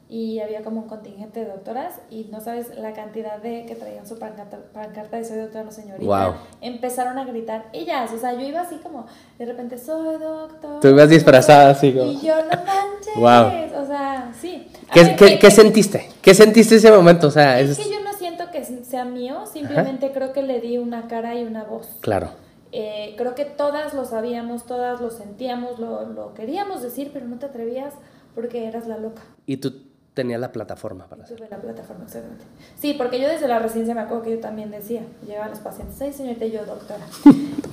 y 0.09 0.39
había 0.41 0.61
como 0.61 0.81
un 0.81 0.87
contingente 0.87 1.39
de 1.39 1.47
doctoras 1.47 1.95
y 2.11 2.27
no 2.31 2.39
sabes 2.39 2.77
la 2.77 2.93
cantidad 2.93 3.41
de 3.41 3.65
que 3.65 3.75
traían 3.75 4.05
su 4.05 4.19
pancarta, 4.19 5.17
de 5.17 5.25
soy 5.25 5.37
doctora, 5.37 5.71
señorita. 5.71 6.35
Empezaron 6.61 7.17
a 7.17 7.25
gritar 7.25 7.65
ellas, 7.73 8.11
o 8.11 8.19
sea, 8.19 8.33
yo 8.33 8.41
iba 8.41 8.61
así 8.61 8.75
como 8.75 9.05
de 9.39 9.45
repente 9.45 9.77
soy 9.77 10.19
doctor. 10.19 10.81
Tú 10.81 10.89
ibas 10.89 11.09
disfrazada 11.09 11.71
así 11.71 11.93
como. 11.93 12.11
Y 12.11 12.21
yo 12.21 12.35
no 12.35 12.63
manches, 12.63 13.73
o 13.75 13.87
sea, 13.87 14.31
sí. 14.39 14.67
¿Qué, 14.93 15.39
¿qué, 15.39 15.51
sentiste? 15.51 16.09
¿Qué 16.21 16.33
sentiste 16.35 16.75
ese 16.75 16.91
momento? 16.91 17.27
O 17.27 17.31
sea, 17.31 17.59
es, 17.59 17.77
que 17.77 17.89
yo 17.89 17.99
no 18.03 18.13
siento 18.13 18.51
que 18.51 18.63
sea 18.63 19.05
mío, 19.05 19.45
simplemente 19.51 20.11
creo 20.11 20.31
que 20.33 20.43
le 20.43 20.61
di 20.61 20.77
una 20.77 21.07
cara 21.07 21.33
y 21.35 21.43
una 21.43 21.63
voz. 21.63 21.87
Claro. 22.01 22.43
Eh, 22.75 23.13
creo 23.17 23.35
que 23.35 23.45
todas 23.45 23.93
lo 23.93 24.03
sabíamos, 24.03 24.65
todas 24.65 24.99
lo 24.99 25.11
sentíamos, 25.11 25.77
lo, 25.77 26.07
lo 26.07 26.33
queríamos 26.33 26.81
decir, 26.81 27.11
pero 27.13 27.27
no 27.27 27.37
te 27.37 27.45
atrevías 27.45 27.93
porque 28.33 28.67
eras 28.67 28.87
la 28.87 28.97
loca. 28.97 29.21
¿Y 29.45 29.57
tú 29.57 29.73
tenía 30.13 30.37
la 30.37 30.51
plataforma 30.51 31.07
para 31.07 31.23
hacerlo. 31.23 31.45
la 31.49 31.57
plataforma, 31.57 32.05
exactamente. 32.05 32.45
Sí, 32.79 32.93
porque 32.93 33.19
yo 33.19 33.27
desde 33.27 33.47
la 33.47 33.59
residencia 33.59 33.95
me 33.95 34.01
acuerdo 34.01 34.23
que 34.23 34.31
yo 34.31 34.39
también 34.39 34.71
decía, 34.71 35.01
llegaban 35.25 35.51
los 35.51 35.59
pacientes, 35.59 35.99
ay 36.01 36.13
señorita, 36.13 36.45
yo 36.45 36.65
doctora. 36.65 37.05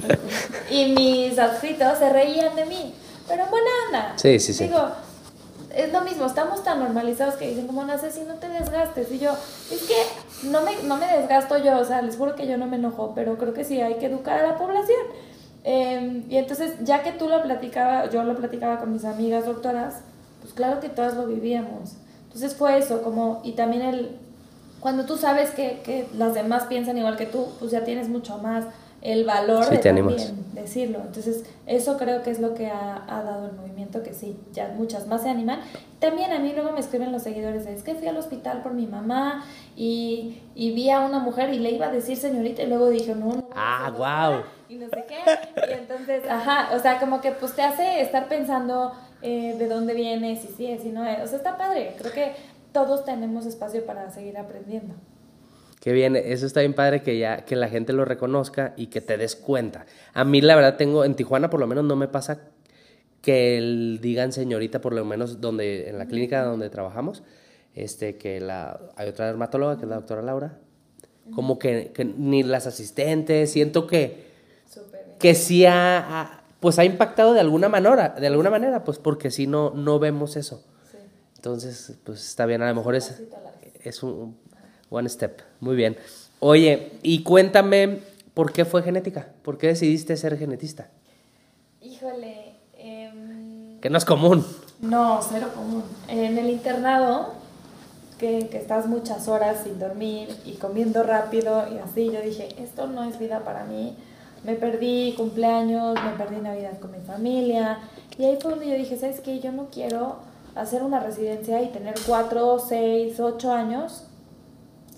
y 0.71 0.93
mis 0.95 1.39
adscritos 1.39 1.99
se 1.99 2.11
reían 2.11 2.57
de 2.57 2.67
mí, 2.67 2.95
pero 3.29 3.47
buena 3.47 3.71
onda. 3.87 4.19
Sí, 4.19 4.39
sí, 4.39 4.53
sí. 4.53 4.65
Digo, 4.65 4.89
es 5.75 5.93
lo 5.93 6.01
mismo, 6.03 6.27
estamos 6.27 6.63
tan 6.65 6.81
normalizados 6.81 7.35
que 7.35 7.49
dicen, 7.49 7.67
como 7.67 7.85
no 7.85 7.97
sé 7.99 8.11
si 8.11 8.23
no 8.23 8.35
te 8.35 8.49
desgastes. 8.49 9.11
Y 9.13 9.19
yo, 9.19 9.33
es 9.71 9.83
que 9.83 10.49
no 10.49 10.63
me, 10.63 10.83
no 10.85 10.97
me 10.97 11.07
desgasto 11.07 11.59
yo, 11.59 11.79
o 11.79 11.85
sea, 11.85 12.03
les 12.03 12.17
juro 12.17 12.35
que 12.35 12.47
yo 12.47 12.57
no 12.57 12.67
me 12.67 12.77
enojo, 12.77 13.13
pero 13.15 13.39
creo 13.39 13.55
que 13.55 13.65
sí 13.65 13.81
hay 13.81 13.95
que 13.95 14.07
educar 14.07 14.41
a 14.41 14.47
la 14.47 14.59
población. 14.59 15.01
Em, 15.63 16.25
y 16.31 16.37
entonces, 16.37 16.75
ya 16.83 17.03
que 17.03 17.13
tú 17.13 17.29
lo 17.29 17.43
platicaba, 17.43 18.09
yo 18.11 18.23
lo 18.25 18.37
platicaba 18.37 18.79
con 18.79 18.93
mis 18.93 19.05
amigas 19.05 19.47
doctoras, 19.47 20.01
pues 20.41 20.55
claro 20.55 20.81
que 20.81 20.89
todas 20.89 21.15
lo 21.15 21.27
vivíamos. 21.27 21.95
Entonces 22.25 22.55
fue 22.55 22.79
eso, 22.79 23.03
como, 23.03 23.41
y 23.45 23.53
también 23.53 23.83
el, 23.83 24.17
cuando 24.81 25.05
tú 25.05 25.17
sabes 25.17 25.51
que, 25.51 25.81
que 25.85 26.09
las 26.17 26.35
demás 26.35 26.65
piensan 26.65 26.97
igual 26.97 27.17
que 27.17 27.27
tú, 27.27 27.49
pues 27.59 27.71
ya 27.71 27.85
tienes 27.85 28.09
mucho 28.09 28.39
más 28.39 28.65
el 29.03 29.25
valor 29.25 29.69
de 29.69 29.79
también 29.79 30.17
decirlo. 30.53 30.99
Entonces, 30.99 31.45
eso 31.67 31.97
creo 31.97 32.23
que 32.23 32.31
es 32.31 32.41
lo 32.41 32.55
que 32.55 32.67
ha, 32.67 33.05
ha, 33.09 33.23
dado 33.23 33.47
el 33.47 33.53
movimiento, 33.53 34.03
que 34.03 34.13
sí, 34.13 34.39
ya 34.53 34.69
muchas 34.77 35.07
más 35.07 35.23
se 35.23 35.31
animan. 35.31 35.61
También 35.99 36.33
a 36.33 36.39
mí 36.39 36.53
luego 36.55 36.73
me 36.73 36.81
escriben 36.81 37.13
los 37.13 37.23
seguidores, 37.23 37.67
es 37.67 37.83
que 37.83 37.95
fui 37.95 38.09
al 38.09 38.17
hospital 38.17 38.63
por 38.63 38.75
mi 38.75 38.87
mamá 38.87 39.45
y, 39.77 40.41
y 40.55 40.73
vi 40.73 40.91
a 40.91 41.01
una 41.01 41.19
mujer 41.19 41.53
y 41.53 41.59
le 41.59 41.71
iba 41.71 41.87
a 41.87 41.91
decir 41.91 42.17
señorita 42.17 42.63
y 42.63 42.67
luego 42.67 42.89
dije, 42.91 43.15
no, 43.15 43.35
no. 43.35 43.49
Ah, 43.55 43.91
wow. 43.97 44.43
Y 44.69 44.77
no 44.77 44.89
sé 44.89 45.05
qué. 45.09 45.19
Y 45.69 45.73
entonces, 45.73 46.23
ajá, 46.29 46.71
o 46.75 46.79
sea, 46.79 47.01
como 47.01 47.21
que 47.21 47.33
pues 47.33 47.55
te 47.55 47.63
hace 47.63 48.01
estar 48.01 48.29
pensando 48.29 48.93
eh, 49.23 49.57
de 49.59 49.67
dónde 49.67 49.95
vienes, 49.95 50.41
si 50.41 50.49
sí 50.49 50.79
si 50.81 50.91
no 50.91 51.05
es. 51.05 51.23
O 51.23 51.27
sea, 51.27 51.39
está 51.39 51.57
padre. 51.57 51.95
Creo 51.99 52.13
que 52.13 52.33
todos 52.73 53.05
tenemos 53.05 53.47
espacio 53.47 53.85
para 53.85 54.11
seguir 54.11 54.39
aprendiendo. 54.39 54.95
Qué 55.81 55.93
bien, 55.93 56.15
eso 56.15 56.47
está 56.47 56.61
bien 56.61 56.75
padre 56.75 57.03
que 57.03 57.19
ya 57.19 57.47
que 57.47 57.57
la 57.57 57.69
gente 57.69 57.95
lo 57.95 58.05
reconozca 58.05 58.75
y 58.77 58.89
que 58.89 59.01
te 59.01 59.17
des 59.17 59.35
cuenta. 59.35 59.87
A 60.13 60.25
mí 60.25 60.43
la 60.43 60.55
verdad 60.55 60.77
tengo 60.77 61.05
en 61.05 61.15
Tijuana 61.15 61.49
por 61.49 61.59
lo 61.59 61.67
menos 61.67 61.85
no 61.85 61.97
me 61.97 62.07
pasa 62.07 62.43
que 63.23 63.99
digan 64.01 64.33
señorita 64.33 64.83
por 64.83 64.93
lo 64.95 65.05
menos 65.07 65.41
donde 65.41 65.89
en 65.89 65.99
la 65.99 66.07
clínica 66.07 66.45
donde 66.45 66.69
trabajamos, 66.69 67.23
este 67.75 68.17
que 68.17 68.41
la 68.41 68.79
hay 68.97 69.09
otra 69.09 69.27
dermatóloga 69.27 69.77
que 69.79 69.85
es 69.85 69.89
la 69.89 69.97
doctora 69.97 70.21
Laura, 70.21 70.59
como 71.35 71.59
que, 71.59 71.93
ni 72.17 72.43
las 72.43 72.67
asistentes, 72.67 73.51
siento 73.51 73.87
que 73.87 74.29
que 75.19 75.35
sí 75.35 75.65
ha, 75.67 76.43
pues 76.61 76.79
ha 76.79 76.85
impactado 76.85 77.33
de 77.33 77.41
alguna 77.41 77.69
manera, 77.69 78.11
de 78.11 78.27
alguna 78.27 78.51
manera, 78.51 78.85
pues 78.85 78.99
porque 78.99 79.31
si 79.31 79.47
no, 79.47 79.71
no 79.71 79.99
vemos 79.99 80.37
eso. 80.37 80.65
Entonces, 81.37 81.99
pues 82.05 82.27
está 82.27 82.45
bien, 82.45 82.61
a 82.63 82.69
lo 82.69 82.75
mejor 82.75 82.95
es, 82.95 83.23
es 83.83 84.03
un 84.03 84.37
one 84.91 85.09
step. 85.09 85.41
Muy 85.61 85.77
bien. 85.77 85.97
Oye, 86.41 86.93
y 87.03 87.23
cuéntame, 87.23 88.01
¿por 88.35 88.53
qué 88.53 88.65
fue 88.65 88.83
genética? 88.83 89.29
¿Por 89.43 89.57
qué 89.59 89.69
decidiste 89.69 90.17
ser 90.17 90.37
genetista? 90.37 90.89
Híjole. 91.81 92.57
Em, 92.77 93.81
que 93.81 93.91
no 93.91 93.99
es 93.99 94.05
común. 94.05 94.45
No, 94.81 95.21
cero 95.23 95.49
común. 95.55 95.85
En 96.09 96.39
el 96.39 96.51
internado, 96.51 97.35
que, 98.19 98.49
que, 98.49 98.59
estás 98.59 98.87
muchas 98.87 99.29
horas 99.29 99.63
sin 99.65 99.79
dormir 99.79 100.29
y 100.45 100.55
comiendo 100.55 101.03
rápido 101.03 101.67
y 101.73 101.79
así, 101.79 102.11
yo 102.13 102.21
dije, 102.21 102.49
esto 102.59 102.87
no 102.87 103.05
es 103.05 103.19
vida 103.19 103.45
para 103.45 103.65
mí 103.65 103.97
me 104.45 104.55
perdí 104.55 105.15
cumpleaños, 105.17 105.99
me 106.03 106.13
perdí 106.13 106.41
Navidad 106.41 106.79
con 106.81 106.93
mi 106.93 107.01
familia. 107.01 107.79
Y 108.19 108.25
ahí 108.25 108.39
fue 108.41 108.53
donde 108.53 108.69
yo 108.69 108.75
dije, 108.75 108.97
¿sabes 108.97 109.21
qué? 109.21 109.41
Yo 109.41 109.53
no 109.53 109.69
quiero 109.71 110.17
hacer 110.55 110.83
una 110.83 111.01
residencia 111.01 111.63
y 111.63 111.69
tener 111.69 111.95
cuatro, 112.07 112.59
seis, 112.59 113.21
ocho 113.21 113.53
años 113.53 114.05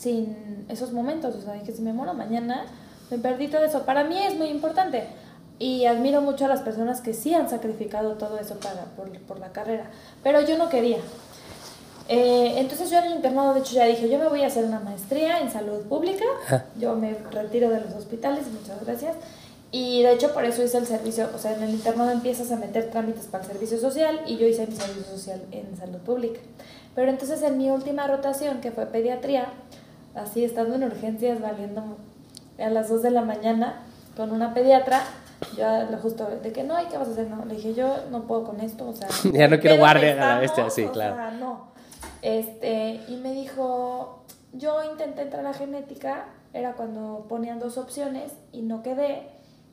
sin 0.02 0.66
esos 0.68 0.92
momentos. 0.92 1.34
O 1.36 1.40
sea, 1.40 1.54
dije, 1.54 1.72
si 1.72 1.82
me 1.82 1.92
muero 1.92 2.14
mañana, 2.14 2.66
me 3.10 3.18
perdí 3.18 3.48
todo 3.48 3.64
eso. 3.64 3.84
Para 3.84 4.04
mí 4.04 4.18
es 4.18 4.36
muy 4.36 4.48
importante 4.48 5.04
y 5.58 5.86
admiro 5.86 6.20
mucho 6.20 6.46
a 6.46 6.48
las 6.48 6.60
personas 6.60 7.00
que 7.00 7.14
sí 7.14 7.34
han 7.34 7.48
sacrificado 7.48 8.14
todo 8.14 8.38
eso 8.38 8.56
para, 8.56 8.84
por, 8.96 9.10
por 9.20 9.38
la 9.38 9.52
carrera, 9.52 9.90
pero 10.22 10.40
yo 10.40 10.58
no 10.58 10.68
quería. 10.68 10.98
Eh, 12.08 12.54
entonces 12.56 12.90
yo 12.90 12.98
en 12.98 13.04
el 13.04 13.12
internado, 13.14 13.54
de 13.54 13.60
hecho, 13.60 13.74
ya 13.74 13.84
dije, 13.84 14.08
yo 14.08 14.18
me 14.18 14.28
voy 14.28 14.42
a 14.42 14.48
hacer 14.48 14.64
una 14.64 14.80
maestría 14.80 15.40
en 15.40 15.50
salud 15.50 15.82
pública, 15.82 16.24
yo 16.78 16.96
me 16.96 17.14
retiro 17.30 17.70
de 17.70 17.80
los 17.80 17.92
hospitales, 17.94 18.46
muchas 18.48 18.84
gracias. 18.84 19.14
Y 19.70 20.02
de 20.02 20.12
hecho 20.12 20.34
por 20.34 20.44
eso 20.44 20.62
hice 20.62 20.78
el 20.78 20.86
servicio, 20.86 21.30
o 21.34 21.38
sea, 21.38 21.54
en 21.54 21.62
el 21.62 21.70
internado 21.70 22.10
empiezas 22.10 22.50
a 22.50 22.56
meter 22.56 22.90
trámites 22.90 23.26
para 23.26 23.44
el 23.44 23.50
servicio 23.50 23.78
social 23.78 24.20
y 24.26 24.36
yo 24.36 24.46
hice 24.46 24.66
mi 24.66 24.74
servicio 24.74 25.04
social 25.04 25.40
en 25.52 25.76
salud 25.78 25.98
pública. 25.98 26.40
Pero 26.94 27.10
entonces 27.10 27.40
en 27.42 27.56
mi 27.56 27.70
última 27.70 28.06
rotación, 28.06 28.60
que 28.60 28.70
fue 28.70 28.84
pediatría, 28.86 29.46
así 30.14 30.44
estando 30.44 30.74
en 30.74 30.84
urgencias, 30.84 31.40
valiendo 31.40 31.98
a 32.58 32.70
las 32.70 32.88
2 32.88 33.02
de 33.02 33.10
la 33.10 33.22
mañana 33.22 33.82
con 34.16 34.30
una 34.30 34.54
pediatra, 34.54 35.02
yo 35.56 35.66
justo 35.98 36.26
de 36.26 36.52
que 36.52 36.62
no, 36.62 36.80
¿y 36.80 36.86
qué 36.86 36.98
vas 36.98 37.08
a 37.08 37.12
hacer? 37.12 37.28
No, 37.28 37.44
le 37.44 37.56
dije, 37.56 37.74
yo 37.74 37.96
no 38.10 38.26
puedo 38.26 38.44
con 38.44 38.60
esto, 38.60 38.88
o 38.88 38.92
sea... 38.92 39.08
ya 39.32 39.48
no 39.48 39.58
quiero 39.58 39.78
guardia 39.78 40.12
a 40.12 40.34
la 40.34 40.38
bestia, 40.40 40.70
sí, 40.70 40.86
claro. 40.86 41.14
O 41.14 41.16
sea, 41.16 41.30
no. 41.32 41.72
Este, 42.20 43.00
y 43.08 43.16
me 43.16 43.32
dijo, 43.32 44.22
yo 44.52 44.84
intenté 44.90 45.22
entrar 45.22 45.44
a 45.46 45.52
genética, 45.52 46.26
era 46.52 46.74
cuando 46.74 47.26
ponían 47.28 47.58
dos 47.58 47.78
opciones 47.78 48.32
y 48.52 48.62
no 48.62 48.82
quedé, 48.82 49.28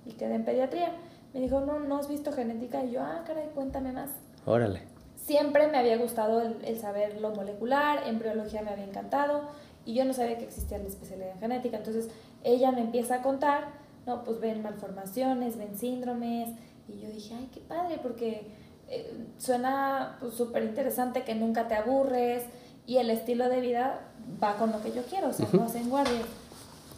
y 0.06 0.14
quedé 0.14 0.36
en 0.36 0.46
pediatría. 0.46 0.92
Me 1.34 1.40
dijo, 1.42 1.60
no, 1.62 1.80
no 1.80 1.98
has 1.98 2.08
visto 2.08 2.32
genética, 2.32 2.84
y 2.84 2.92
yo, 2.92 3.02
ah, 3.02 3.24
caray, 3.28 3.50
cuéntame 3.54 3.92
más. 3.92 4.10
Órale. 4.46 4.82
Siempre 5.16 5.68
me 5.68 5.78
había 5.78 5.98
gustado 5.98 6.42
el, 6.42 6.58
el 6.66 6.80
saber 6.80 7.22
lo 7.22 7.30
molecular, 7.36 8.08
embriología 8.08 8.64
me 8.64 8.72
había 8.72 8.86
encantado, 8.86 9.42
y 9.90 9.96
yo 9.96 10.06
no 10.06 10.14
sabía 10.14 10.38
que 10.38 10.46
existía 10.46 10.78
la 10.78 10.88
especialidad 10.88 11.32
en 11.32 11.40
genética. 11.40 11.78
Entonces 11.78 12.10
ella 12.44 12.72
me 12.72 12.82
empieza 12.82 13.16
a 13.16 13.22
contar, 13.24 13.70
no, 14.06 14.24
pues 14.24 14.40
ven 14.40 14.62
malformaciones, 14.62 15.58
ven 15.58 15.76
síndromes, 15.76 16.50
y 16.88 17.02
yo 17.02 17.10
dije, 17.10 17.34
ay, 17.34 17.50
qué 17.52 17.60
padre, 17.62 18.00
porque 18.00 18.52
eh, 18.88 19.26
suena 19.40 20.20
súper 20.32 20.62
pues, 20.62 20.66
interesante 20.66 21.24
que 21.24 21.34
nunca 21.34 21.68
te 21.68 21.74
aburres 21.74 22.44
y 22.86 22.98
el 22.98 23.10
estilo 23.10 23.50
de 23.50 23.62
vida 23.62 24.02
va 24.42 24.58
con 24.58 24.72
lo 24.72 24.80
que 24.80 24.92
yo 24.92 25.02
quiero, 25.10 25.30
o 25.30 25.34
sea, 25.34 25.48
no 25.54 25.64
hacen 25.64 25.90
guardia. 25.90 26.22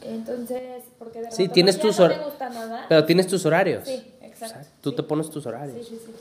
Entonces, 0.01 0.83
porque 0.99 1.21
de 1.21 1.31
sí, 1.31 1.47
tienes 1.47 1.79
tus 1.79 1.97
no 1.97 2.09
me 2.09 2.25
gusta 2.25 2.49
nada. 2.49 2.87
Pero 2.89 3.05
tienes 3.05 3.25
tus 3.27 3.45
horarios. 3.45 3.85
Sí, 3.85 4.03
exacto. 4.21 4.67
tú 4.81 4.91
te 4.93 5.03
pones 5.03 5.29
tus 5.29 5.45
horarios. 5.45 5.77
Sí, 5.87 5.95
sí, 5.95 6.01
sí. 6.05 6.11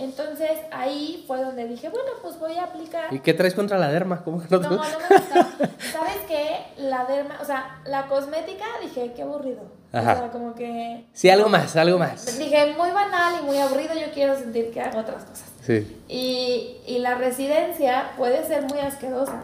Entonces 0.00 0.50
ahí 0.72 1.24
fue 1.26 1.42
donde 1.42 1.68
dije, 1.68 1.88
bueno, 1.88 2.10
pues 2.22 2.38
voy 2.38 2.56
a 2.56 2.64
aplicar. 2.64 3.12
¿Y 3.12 3.20
qué 3.20 3.34
traes 3.34 3.54
contra 3.54 3.78
la 3.78 3.88
derma? 3.88 4.24
¿Cómo 4.24 4.40
que 4.40 4.48
no, 4.50 4.58
no, 4.60 4.70
no 4.70 4.76
me 4.78 5.16
gusta. 5.16 5.48
¿Sabes 5.92 6.18
qué? 6.26 6.58
La 6.78 7.04
derma, 7.04 7.38
o 7.40 7.44
sea, 7.44 7.80
la 7.84 8.06
cosmética, 8.06 8.64
dije, 8.82 9.12
qué 9.14 9.22
aburrido. 9.22 9.62
Ajá. 9.92 10.12
O 10.14 10.16
sea, 10.18 10.30
como 10.30 10.54
que. 10.54 11.04
Sí, 11.12 11.28
algo 11.28 11.48
más, 11.48 11.76
algo 11.76 11.98
más. 11.98 12.38
Dije, 12.38 12.74
muy 12.76 12.90
banal 12.90 13.34
y 13.40 13.44
muy 13.44 13.58
aburrido, 13.58 13.94
yo 13.94 14.10
quiero 14.14 14.38
sentir 14.38 14.70
que 14.70 14.80
hago 14.80 15.00
otras 15.00 15.24
cosas. 15.24 15.44
Sí. 15.66 16.02
Y, 16.08 16.78
y 16.86 16.98
la 17.00 17.16
residencia 17.16 18.12
puede 18.16 18.44
ser 18.46 18.62
muy 18.62 18.78
asquerosa. 18.78 19.42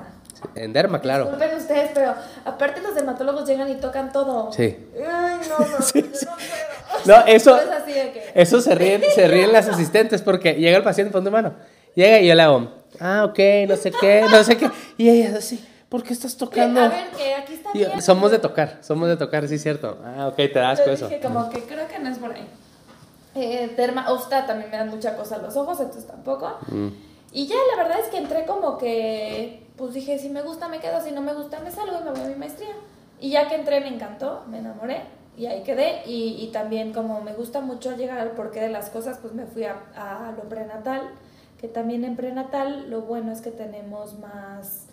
En 0.54 0.72
derma, 0.72 1.00
claro. 1.00 1.24
Disculpen 1.24 1.56
ustedes, 1.56 1.90
pero 1.94 2.14
aparte 2.44 2.80
los 2.80 2.94
dermatólogos 2.94 3.48
llegan 3.48 3.70
y 3.70 3.76
tocan 3.76 4.12
todo. 4.12 4.52
Sí. 4.52 4.76
Ay, 4.96 5.40
no, 5.48 5.66
no, 5.66 5.82
sí, 5.82 6.10
no. 6.24 6.30
No, 7.04 7.26
eso, 7.26 7.58
eso 8.34 8.60
se 8.60 8.74
ríen, 8.74 9.02
se 9.14 9.28
ríen 9.28 9.52
las 9.52 9.68
asistentes 9.68 10.22
porque 10.22 10.54
llega 10.54 10.76
el 10.76 10.84
paciente, 10.84 11.12
pon 11.12 11.30
mano. 11.30 11.54
Llega 11.94 12.20
y 12.20 12.26
yo 12.28 12.34
le 12.34 12.42
hago, 12.42 12.72
ah, 13.00 13.24
ok, 13.24 13.38
no 13.68 13.76
sé 13.76 13.90
qué, 13.90 14.24
no 14.30 14.44
sé 14.44 14.56
qué. 14.56 14.70
Y 14.98 15.08
ella 15.08 15.38
así, 15.38 15.64
¿por 15.88 16.02
qué 16.02 16.12
estás 16.12 16.36
tocando? 16.36 16.80
A 16.80 16.88
ver, 16.88 17.08
que 17.16 17.34
aquí 17.34 17.54
está 17.54 17.72
bien. 17.72 18.02
Somos 18.02 18.30
de 18.30 18.38
tocar, 18.38 18.78
somos 18.82 19.08
de 19.08 19.16
tocar, 19.16 19.48
sí 19.48 19.54
es 19.54 19.62
cierto. 19.62 19.98
Ah, 20.04 20.28
ok, 20.28 20.36
te 20.36 20.58
das 20.58 20.80
con 20.80 20.92
eso. 20.92 21.08
como 21.22 21.48
que 21.48 21.60
creo 21.62 21.88
que 21.88 21.98
no 21.98 22.10
es 22.10 22.18
por 22.18 22.32
ahí. 22.32 22.46
Eh, 23.34 23.74
derma, 23.76 24.10
Osta 24.10 24.46
también 24.46 24.70
me 24.70 24.78
dan 24.78 24.88
mucha 24.88 25.16
cosa 25.16 25.38
los 25.38 25.56
ojos, 25.56 25.78
entonces 25.80 26.06
tampoco. 26.06 26.58
Mm. 26.68 26.88
Y 27.32 27.46
ya 27.46 27.56
la 27.70 27.82
verdad 27.82 28.00
es 28.00 28.08
que 28.08 28.16
entré 28.16 28.46
como 28.46 28.78
que, 28.78 29.65
pues 29.76 29.94
dije, 29.94 30.18
si 30.18 30.28
me 30.28 30.42
gusta 30.42 30.68
me 30.68 30.80
quedo, 30.80 31.02
si 31.02 31.12
no 31.12 31.20
me 31.20 31.34
gusta 31.34 31.60
me 31.60 31.70
salgo 31.70 32.00
y 32.00 32.04
me 32.04 32.10
voy 32.10 32.20
a 32.20 32.28
mi 32.28 32.34
maestría. 32.34 32.74
Y 33.20 33.30
ya 33.30 33.48
que 33.48 33.54
entré 33.54 33.80
me 33.80 33.88
encantó, 33.88 34.44
me 34.48 34.58
enamoré 34.58 35.02
y 35.36 35.46
ahí 35.46 35.62
quedé. 35.62 36.02
Y, 36.06 36.36
y, 36.40 36.48
también 36.52 36.92
como 36.92 37.20
me 37.20 37.34
gusta 37.34 37.60
mucho 37.60 37.96
llegar 37.96 38.18
al 38.18 38.32
porqué 38.32 38.60
de 38.60 38.68
las 38.68 38.90
cosas, 38.90 39.18
pues 39.20 39.34
me 39.34 39.46
fui 39.46 39.64
a, 39.64 39.76
a, 39.94 40.32
lo 40.32 40.48
prenatal, 40.48 41.10
que 41.60 41.68
también 41.68 42.04
en 42.04 42.16
prenatal 42.16 42.90
lo 42.90 43.02
bueno 43.02 43.32
es 43.32 43.40
que 43.40 43.50
tenemos 43.50 44.18
más 44.18 44.86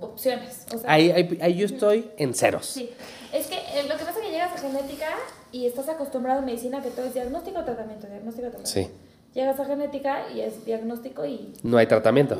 opciones. 0.00 0.66
O 0.74 0.78
sea, 0.78 0.90
ahí, 0.92 1.10
ahí, 1.40 1.54
yo 1.56 1.66
estoy 1.66 2.10
en 2.16 2.34
ceros. 2.34 2.66
Sí, 2.66 2.90
es 3.32 3.46
que 3.48 3.56
eh, 3.56 3.82
lo 3.88 3.96
que 3.96 4.04
pasa 4.04 4.20
es 4.20 4.26
que 4.26 4.30
llegas 4.30 4.52
a 4.52 4.58
genética 4.58 5.08
y 5.50 5.66
estás 5.66 5.88
acostumbrado 5.88 6.40
a 6.40 6.42
medicina 6.42 6.80
que 6.82 6.90
todo 6.90 7.06
es 7.06 7.14
diagnóstico 7.14 7.64
tratamiento, 7.64 8.06
diagnóstico 8.06 8.48
tratamiento. 8.50 8.70
Sí. 8.70 8.88
Llegas 9.34 9.58
a 9.60 9.64
genética 9.64 10.30
y 10.34 10.40
es 10.40 10.64
diagnóstico 10.64 11.24
y... 11.26 11.52
No 11.62 11.76
hay 11.76 11.86
tratamiento. 11.86 12.38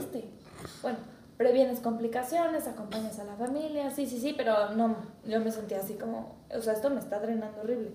Bueno, 0.83 0.99
previenes 1.39 1.79
complicaciones, 1.79 2.67
acompañas 2.67 3.19
a 3.21 3.25
la 3.25 3.37
familia, 3.37 3.91
sí, 3.91 4.07
sí, 4.07 4.19
sí, 4.21 4.35
pero 4.37 4.71
no, 4.71 4.97
yo 5.25 5.41
me 5.41 5.53
sentía 5.53 5.79
así 5.79 5.95
como, 5.95 6.35
o 6.55 6.61
sea, 6.61 6.73
esto 6.73 6.91
me 6.91 6.99
está 6.99 7.21
drenando 7.21 7.61
horrible. 7.61 7.93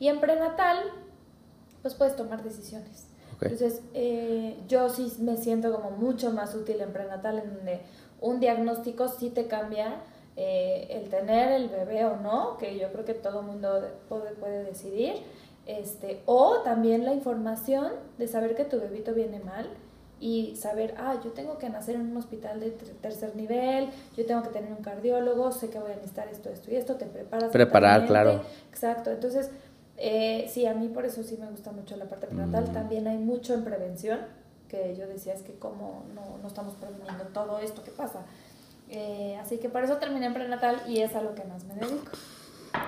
Y 0.00 0.08
en 0.08 0.18
prenatal, 0.18 0.78
pues 1.82 1.94
puedes 1.94 2.16
tomar 2.16 2.42
decisiones. 2.42 3.08
Entonces, 3.42 3.82
eh, 3.92 4.56
yo 4.66 4.88
sí 4.88 5.12
me 5.20 5.36
siento 5.36 5.74
como 5.74 5.90
mucho 5.90 6.32
más 6.32 6.54
útil 6.54 6.80
en 6.80 6.90
prenatal, 6.94 7.38
en 7.38 7.54
donde 7.54 7.82
un 8.22 8.40
diagnóstico 8.40 9.08
sí 9.08 9.28
te 9.28 9.46
cambia 9.46 10.00
eh, 10.36 10.86
el 10.88 11.10
tener 11.10 11.52
el 11.52 11.68
bebé 11.68 12.06
o 12.06 12.16
no, 12.16 12.56
que 12.56 12.78
yo 12.78 12.90
creo 12.92 13.04
que 13.04 13.12
todo 13.12 13.42
mundo 13.42 13.88
puede, 14.08 14.30
puede 14.32 14.64
decidir, 14.64 15.16
este, 15.66 16.22
o 16.24 16.60
también 16.62 17.04
la 17.04 17.12
información 17.12 17.92
de 18.16 18.26
saber 18.26 18.54
que 18.54 18.64
tu 18.64 18.80
bebito 18.80 19.12
viene 19.12 19.40
mal 19.40 19.68
y 20.18 20.56
saber, 20.56 20.94
ah, 20.96 21.16
yo 21.22 21.32
tengo 21.32 21.58
que 21.58 21.68
nacer 21.68 21.96
en 21.96 22.02
un 22.02 22.16
hospital 22.16 22.58
de 22.60 22.70
tercer 22.70 23.36
nivel, 23.36 23.90
yo 24.16 24.24
tengo 24.24 24.42
que 24.42 24.48
tener 24.48 24.72
un 24.72 24.82
cardiólogo, 24.82 25.52
sé 25.52 25.68
que 25.68 25.78
voy 25.78 25.92
a 25.92 25.96
necesitar 25.96 26.28
esto, 26.28 26.48
esto 26.48 26.70
y 26.70 26.76
esto, 26.76 26.94
te 26.94 27.06
preparas. 27.06 27.50
Preparar, 27.50 28.06
claro. 28.06 28.42
Exacto, 28.70 29.10
entonces, 29.10 29.50
eh, 29.98 30.46
sí, 30.48 30.66
a 30.66 30.74
mí 30.74 30.88
por 30.88 31.04
eso 31.04 31.22
sí 31.22 31.36
me 31.38 31.46
gusta 31.50 31.72
mucho 31.72 31.96
la 31.96 32.06
parte 32.06 32.26
prenatal, 32.26 32.70
mm. 32.70 32.72
también 32.72 33.06
hay 33.08 33.18
mucho 33.18 33.54
en 33.54 33.64
prevención, 33.64 34.20
que 34.68 34.96
yo 34.96 35.06
decía 35.06 35.34
es 35.34 35.42
que 35.42 35.54
como 35.54 36.04
no, 36.14 36.38
no 36.38 36.48
estamos 36.48 36.74
preveniendo 36.74 37.24
todo 37.32 37.58
esto 37.58 37.84
que 37.84 37.90
pasa. 37.90 38.24
Eh, 38.88 39.36
así 39.40 39.58
que 39.58 39.68
por 39.68 39.82
eso 39.82 39.96
terminé 39.96 40.26
en 40.26 40.34
prenatal 40.34 40.82
y 40.88 41.00
es 41.00 41.14
a 41.14 41.22
lo 41.22 41.34
que 41.34 41.44
más 41.44 41.64
me 41.64 41.74
dedico. 41.74 42.10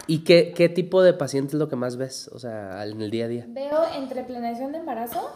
¿Y 0.07 0.25
qué, 0.25 0.53
qué 0.55 0.69
tipo 0.69 1.03
de 1.03 1.13
paciente 1.13 1.57
es 1.57 1.59
lo 1.59 1.69
que 1.69 1.77
más 1.77 1.97
ves, 1.97 2.29
o 2.29 2.39
sea, 2.39 2.85
en 2.85 3.01
el 3.01 3.11
día 3.11 3.25
a 3.25 3.29
día? 3.29 3.45
Veo 3.49 3.85
entre 3.97 4.23
planeación 4.23 4.73
de 4.73 4.79
embarazo, 4.79 5.31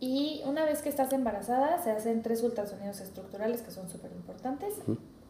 y 0.00 0.42
una 0.44 0.64
vez 0.64 0.82
que 0.82 0.88
estás 0.88 1.12
embarazada, 1.12 1.82
se 1.82 1.90
hacen 1.90 2.22
tres 2.22 2.42
ultrasonidos 2.42 3.00
estructurales 3.00 3.62
que 3.62 3.70
son 3.70 3.88
súper 3.88 4.12
importantes, 4.12 4.74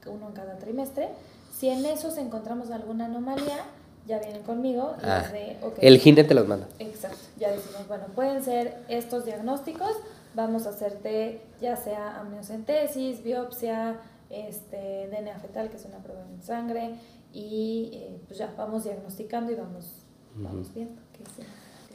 uno 0.07 0.29
en 0.29 0.35
cada 0.35 0.59
trimestre. 0.59 1.09
Si 1.57 1.69
en 1.69 1.85
esos 1.87 2.19
encontramos 2.19 2.71
alguna 2.71 3.07
anomalía, 3.07 3.65
ya 4.07 4.19
vienen 4.21 4.43
conmigo 4.43 4.95
y 5.03 5.05
ah, 5.05 5.29
de, 5.33 5.57
El 5.81 5.99
gine 5.99 6.25
te 6.25 6.35
los 6.35 6.47
manda. 6.47 6.69
Exacto, 6.79 7.19
ya 7.39 7.51
decimos, 7.51 7.89
bueno, 7.89 8.05
pueden 8.15 8.43
ser 8.43 8.77
estos 8.89 9.25
diagnósticos, 9.25 9.93
vamos 10.35 10.67
a 10.67 10.71
hacerte 10.71 11.41
ya 11.61 11.77
sea 11.77 12.21
amniocentesis, 12.21 13.23
biopsia, 13.23 13.97
este, 14.31 15.09
DNA 15.09 15.39
fetal, 15.39 15.71
que 15.71 15.77
es 15.77 15.85
una 15.85 15.99
prueba 15.99 16.23
en 16.29 16.43
sangre, 16.43 16.95
y 17.33 17.91
eh, 17.93 18.21
pues 18.27 18.39
ya 18.39 18.53
vamos 18.57 18.85
diagnosticando 18.85 19.51
y 19.53 19.55
vamos, 19.57 20.03
vamos 20.37 20.73
viendo 20.73 21.03
qué. 21.13 21.25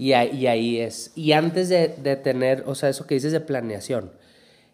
Y 0.02 0.14
ahí, 0.14 0.80
es. 0.80 1.12
Y 1.14 1.34
antes 1.34 1.70
de, 1.70 1.88
tener, 2.24 2.64
o 2.66 2.74
sea, 2.74 2.90
eso 2.90 3.06
que 3.06 3.14
dices 3.14 3.32
de 3.32 3.40
planeación, 3.40 4.12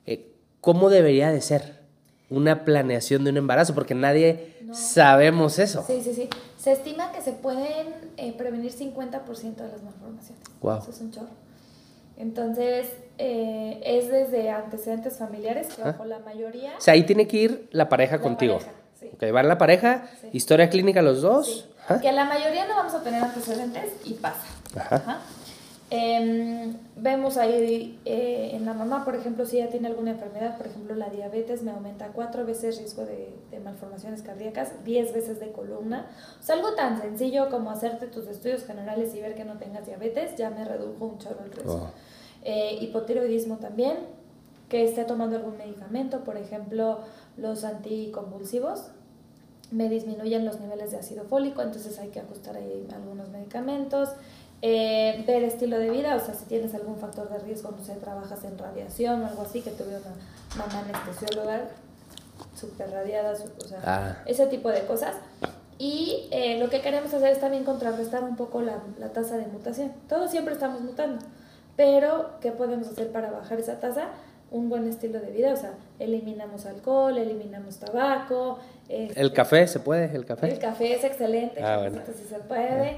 eh, 0.06 0.32
¿cómo 0.62 0.90
debería 0.90 1.34
de 1.34 1.42
ser 1.42 1.82
una 2.30 2.64
planeación 2.64 3.26
de 3.26 3.32
un 3.32 3.38
embarazo? 3.38 3.76
Porque 3.76 3.94
nadie 3.94 4.56
sabemos 4.72 5.60
eso. 5.60 5.84
Sí, 5.86 6.00
sí, 6.02 6.14
sí. 6.14 6.30
Se 6.58 6.72
estima 6.72 7.12
que 7.12 7.22
se 7.22 7.34
pueden 7.34 7.88
eh, 8.16 8.36
prevenir 8.38 8.72
50% 8.72 9.56
de 9.56 9.68
las 9.68 9.84
malformaciones. 9.84 10.44
Wow. 10.62 10.78
Eso 10.78 10.92
es 10.92 11.02
un 11.02 11.12
chorro. 11.12 11.28
Entonces, 12.16 12.88
eh, 13.18 13.82
es 13.84 14.10
desde 14.10 14.50
antecedentes 14.50 15.18
familiares, 15.18 15.68
que 15.76 15.82
bajo 15.82 16.06
la 16.06 16.20
mayoría... 16.20 16.76
O 16.78 16.82
sea, 16.82 16.94
ahí 16.94 17.04
tiene 17.04 17.28
que 17.28 17.38
ir 17.38 17.70
la 17.74 17.90
pareja 17.90 18.22
contigo. 18.22 18.60
Pareja, 18.60 18.77
sí. 19.00 19.10
Ok, 19.14 19.32
van 19.32 19.48
la 19.48 19.58
pareja, 19.58 20.10
historia 20.34 20.70
clínica 20.70 21.02
los 21.02 21.22
dos. 21.22 21.70
Que 22.02 22.12
la 22.12 22.26
mayoría 22.26 22.68
no 22.68 22.76
vamos 22.76 22.94
a 22.94 23.02
tener 23.02 23.24
antecedentes 23.24 23.94
y 24.06 24.14
pasa. 24.16 24.46
Em, 25.90 26.76
vemos 26.98 27.38
ahí 27.38 27.98
eh, 28.04 28.50
en 28.54 28.66
la 28.66 28.74
mamá, 28.74 29.06
por 29.06 29.16
ejemplo, 29.16 29.46
si 29.46 29.58
ella 29.58 29.70
tiene 29.70 29.88
alguna 29.88 30.12
enfermedad, 30.12 30.58
por 30.58 30.68
ejemplo, 30.68 30.96
la 30.96 31.10
diabetes 31.10 31.62
me 31.62 31.72
aumenta 31.72 32.10
cuatro 32.10 32.46
veces 32.46 32.78
riesgo 32.78 33.06
de, 33.06 33.34
malformaciones 33.64 34.22
cardíacas, 34.22 34.84
diez 34.84 35.14
veces 35.14 35.40
de 35.40 35.52
columna. 35.52 36.08
O 36.42 36.44
sea, 36.44 36.56
algo 36.56 36.74
tan 36.74 37.02
sencillo 37.02 37.50
como 37.50 37.72
hacerte 37.72 38.08
tus 38.08 38.28
estudios 38.28 38.66
generales 38.66 39.16
y 39.16 39.22
ver 39.22 39.34
que 39.36 39.46
no 39.46 39.58
tengas 39.58 39.86
diabetes, 39.86 40.36
ya 40.36 40.50
me 40.50 40.66
redujo 40.66 41.06
un 41.06 41.18
chorro 41.20 41.46
el 41.46 41.52
riesgo. 41.52 41.74
Oh. 41.74 41.92
Eh, 42.44 42.78
hipotiroidismo 42.82 43.58
también, 43.58 43.98
que 44.70 44.84
esté 44.84 45.06
tomando 45.06 45.38
algún 45.38 45.58
medicamento, 45.58 46.26
por 46.26 46.36
ejemplo, 46.36 47.00
los 47.38 47.64
anticonvulsivos, 47.64 48.88
me 49.72 49.90
disminuyen 49.90 50.46
los 50.46 50.60
niveles 50.60 50.92
de 50.92 50.98
ácido 50.98 51.26
fólico, 51.26 51.62
entonces 51.62 51.98
hay 52.00 52.10
que 52.10 52.20
ajustar 52.20 52.56
ahí 52.56 52.88
algunos 52.94 53.30
medicamentos. 53.30 54.10
Eh, 54.64 55.24
ver 55.28 55.44
estilo 55.44 55.78
de 55.78 55.92
vida, 55.92 56.16
o 56.16 56.20
sea, 56.20 56.34
si 56.34 56.46
tienes 56.46 56.74
algún 56.74 56.98
factor 56.98 57.30
de 57.30 57.38
riesgo, 57.40 57.70
no 57.72 57.84
sé, 57.84 57.94
trabajas 57.96 58.44
en 58.44 58.58
radiación 58.58 59.22
o 59.22 59.28
algo 59.28 59.44
así, 59.44 59.62
que 59.62 59.70
tuve 59.70 59.90
una 59.90 60.16
mamá 60.58 60.80
anestesióloga 60.84 61.66
súper 62.56 62.90
radiada, 62.90 63.34
o 63.34 63.68
sea, 63.68 63.80
Ah. 63.86 64.18
ese 64.26 64.48
tipo 64.48 64.70
de 64.70 64.84
cosas. 64.86 65.16
Y 65.78 66.28
eh, 66.32 66.58
lo 66.60 66.72
que 66.72 66.82
queremos 66.82 67.14
hacer 67.14 67.30
es 67.34 67.40
también 67.40 67.66
contrarrestar 67.66 68.24
un 68.24 68.36
poco 68.36 68.62
la, 68.64 68.80
la 69.00 69.10
tasa 69.10 69.38
de 69.38 69.46
mutación. 69.46 69.92
Todos 70.10 70.32
siempre 70.32 70.56
estamos 70.56 70.82
mutando, 70.82 71.24
pero 71.76 72.32
¿qué 72.42 72.52
podemos 72.52 72.88
hacer 72.88 73.12
para 73.12 73.30
bajar 73.30 73.60
esa 73.60 73.80
tasa? 73.80 74.08
Un 74.50 74.70
buen 74.70 74.88
estilo 74.88 75.20
de 75.20 75.32
vida, 75.32 75.54
o 75.54 75.58
sea, 75.58 75.74
eliminamos 76.00 76.66
alcohol, 76.66 77.18
eliminamos 77.18 77.78
tabaco. 77.78 78.60
este, 78.88 79.20
¿El 79.20 79.34
café 79.34 79.68
se 79.68 79.80
puede? 79.82 80.16
¿El 80.16 80.26
café? 80.26 80.50
el 80.52 80.60
café 80.60 80.94
es 80.96 81.04
excelente, 81.04 81.62
Ah, 81.62 81.80
bueno. 81.80 82.02
si 82.18 82.24
se 82.24 82.40
puede. 82.40 82.98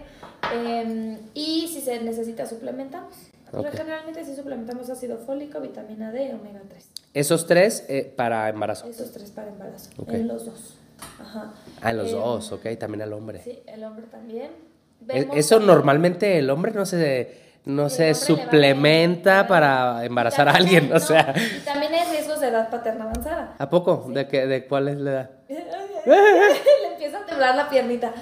Em, 0.53 1.18
y 1.34 1.68
si 1.68 1.82
se 1.82 2.00
necesita, 2.01 2.46
suplementamos. 2.46 3.13
Pero. 3.51 3.63
Generalmente 3.72 4.24
sí 4.25 4.36
suplementamos 4.36 4.89
ácido 4.91 5.18
fólico, 5.18 5.60
vitamina 5.60 6.12
D 6.12 6.25
y 6.27 6.32
omega 6.32 6.62
3. 6.70 6.88
Esos 7.15 7.48
tres 7.48 7.84
eh, 7.89 8.13
para 8.15 8.48
embarazo. 8.50 8.88
Esos 8.88 9.12
tres 9.12 9.32
para 9.32 9.50
embarazo, 9.50 9.89
en 10.08 10.27
los 10.27 10.46
dos. 10.46 10.75
Ajá. 11.20 11.53
Ah, 11.82 11.94
los 11.94 12.10
Em, 12.10 12.13
dos, 12.20 12.51
ok, 12.51 12.77
también 12.79 13.01
al 13.01 13.13
hombre. 13.13 13.41
Sí, 13.44 13.60
el 13.65 13.84
hombre 13.84 14.06
también. 14.12 14.51
E- 14.51 15.22
Vemos 15.22 15.36
Eso 15.38 15.60
normalmente 15.60 16.38
el 16.38 16.50
hombre 16.51 16.74
no 16.74 16.86
se, 16.86 17.49
no 17.66 17.89
se 17.89 18.08
le 18.08 18.16
suplementa 18.16 19.48
para 19.48 20.04
embarazar 20.06 20.48
a 20.50 20.54
alguien, 20.54 20.92
o 20.94 21.00
sea. 21.00 21.34
Y 21.36 21.60
también 21.66 21.94
hay 21.94 22.10
riesgos 22.12 22.39
de 22.39 22.48
edad 22.48 22.70
paterna 22.70 23.06
avanzada. 23.06 23.56
¿A 23.58 23.70
poco? 23.70 24.06
¿De, 24.10 24.28
qué, 24.28 24.48
¿De 24.48 24.66
cuál 24.66 24.88
es 24.88 24.98
la 24.98 25.12
edad? 25.12 25.30
Le 26.06 26.88
empieza 26.94 27.20
a 27.20 27.25
temblar 27.25 27.56
la 27.56 27.70
piernita. 27.70 28.13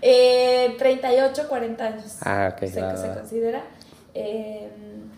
Eh, 0.00 0.74
38, 0.78 1.48
40 1.48 1.84
años. 1.84 2.16
Ah, 2.22 2.52
ok, 2.54 2.68
Se, 2.68 2.80
va, 2.80 2.96
se 2.96 3.08
va. 3.08 3.14
considera. 3.14 3.62
Eh, 4.14 4.68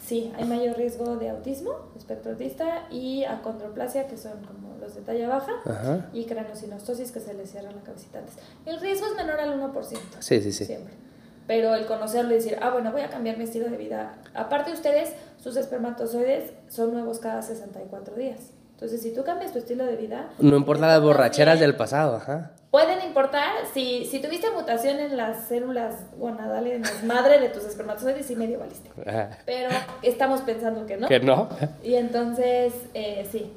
sí, 0.04 0.32
hay 0.36 0.44
mayor 0.44 0.76
riesgo 0.76 1.16
de 1.16 1.30
autismo, 1.30 1.70
espectro 1.96 2.32
autista, 2.32 2.86
y 2.90 3.24
acondroplasia, 3.24 4.08
que 4.08 4.16
son 4.16 4.42
como 4.44 4.76
los 4.80 4.94
de 4.96 5.02
talla 5.02 5.28
baja, 5.28 5.52
Ajá. 5.66 6.06
y 6.12 6.24
craneosinostosis, 6.24 7.12
que 7.12 7.20
se 7.20 7.34
les 7.34 7.50
cierra 7.50 7.70
la 7.70 7.82
cabecita 7.82 8.18
antes. 8.18 8.34
El 8.66 8.80
riesgo 8.80 9.06
es 9.06 9.14
menor 9.14 9.38
al 9.38 9.60
1%. 9.60 9.98
Sí, 10.18 10.40
sí, 10.42 10.52
sí. 10.52 10.64
Siempre. 10.64 10.94
Pero 11.48 11.74
el 11.74 11.86
conocerlo 11.86 12.30
y 12.30 12.34
decir, 12.34 12.56
ah, 12.62 12.70
bueno, 12.70 12.92
voy 12.92 13.00
a 13.00 13.08
cambiar 13.08 13.36
mi 13.38 13.44
estilo 13.44 13.68
de 13.68 13.76
vida. 13.76 14.14
Aparte, 14.34 14.70
ustedes, 14.72 15.14
sus 15.42 15.56
espermatozoides 15.56 16.52
son 16.68 16.92
nuevos 16.92 17.18
cada 17.18 17.42
64 17.42 18.14
días. 18.14 18.38
Entonces, 18.74 19.02
si 19.02 19.12
tú 19.12 19.24
cambias 19.24 19.50
tu 19.52 19.58
estilo 19.58 19.84
de 19.86 19.96
vida. 19.96 20.28
No 20.38 20.56
importa 20.56 20.86
las 20.86 21.00
borracheras 21.02 21.58
del 21.58 21.74
pasado, 21.74 22.14
ajá. 22.16 22.52
Pueden 22.70 23.02
importar 23.02 23.50
si, 23.72 24.04
si 24.04 24.20
tuviste 24.20 24.50
mutación 24.50 25.00
en 25.00 25.16
las 25.16 25.44
células 25.48 25.94
gonadales 26.18 27.02
madre 27.04 27.40
de 27.40 27.48
tus 27.48 27.64
espermatozoides 27.64 28.30
y 28.30 28.36
medio 28.36 28.58
valiste. 28.60 28.90
Pero 29.46 29.70
estamos 30.02 30.42
pensando 30.42 30.84
que 30.86 30.98
no. 30.98 31.08
¿Que 31.08 31.18
no? 31.18 31.48
Y 31.82 31.94
entonces, 31.94 32.74
eh, 32.92 33.26
sí, 33.32 33.50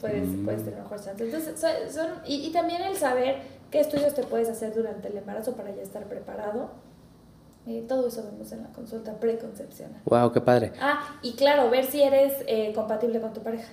puedes, 0.00 0.26
Mm. 0.26 0.44
puedes 0.44 0.64
tener 0.64 0.80
mejor 0.80 1.00
chance. 1.02 1.22
Entonces, 1.24 1.58
son, 1.60 1.70
son- 1.90 2.20
y, 2.26 2.44
y 2.46 2.52
también 2.52 2.82
el 2.82 2.96
saber 2.96 3.36
qué 3.70 3.78
estudios 3.80 4.14
te 4.14 4.24
puedes 4.24 4.48
hacer 4.48 4.74
durante 4.74 5.08
el 5.08 5.16
embarazo 5.16 5.52
para 5.54 5.70
ya 5.70 5.82
estar 5.82 6.02
preparado. 6.04 6.70
Eh, 7.68 7.84
todo 7.88 8.06
eso 8.08 8.22
vemos 8.30 8.52
en 8.52 8.62
la 8.62 8.68
consulta 8.68 9.18
preconcepcional. 9.18 10.00
Wow, 10.04 10.32
qué 10.32 10.40
padre. 10.40 10.72
Ah, 10.80 11.18
y 11.22 11.32
claro, 11.34 11.68
ver 11.68 11.84
si 11.84 12.02
eres 12.02 12.32
eh, 12.46 12.72
compatible 12.74 13.20
con 13.20 13.32
tu 13.32 13.42
pareja. 13.42 13.68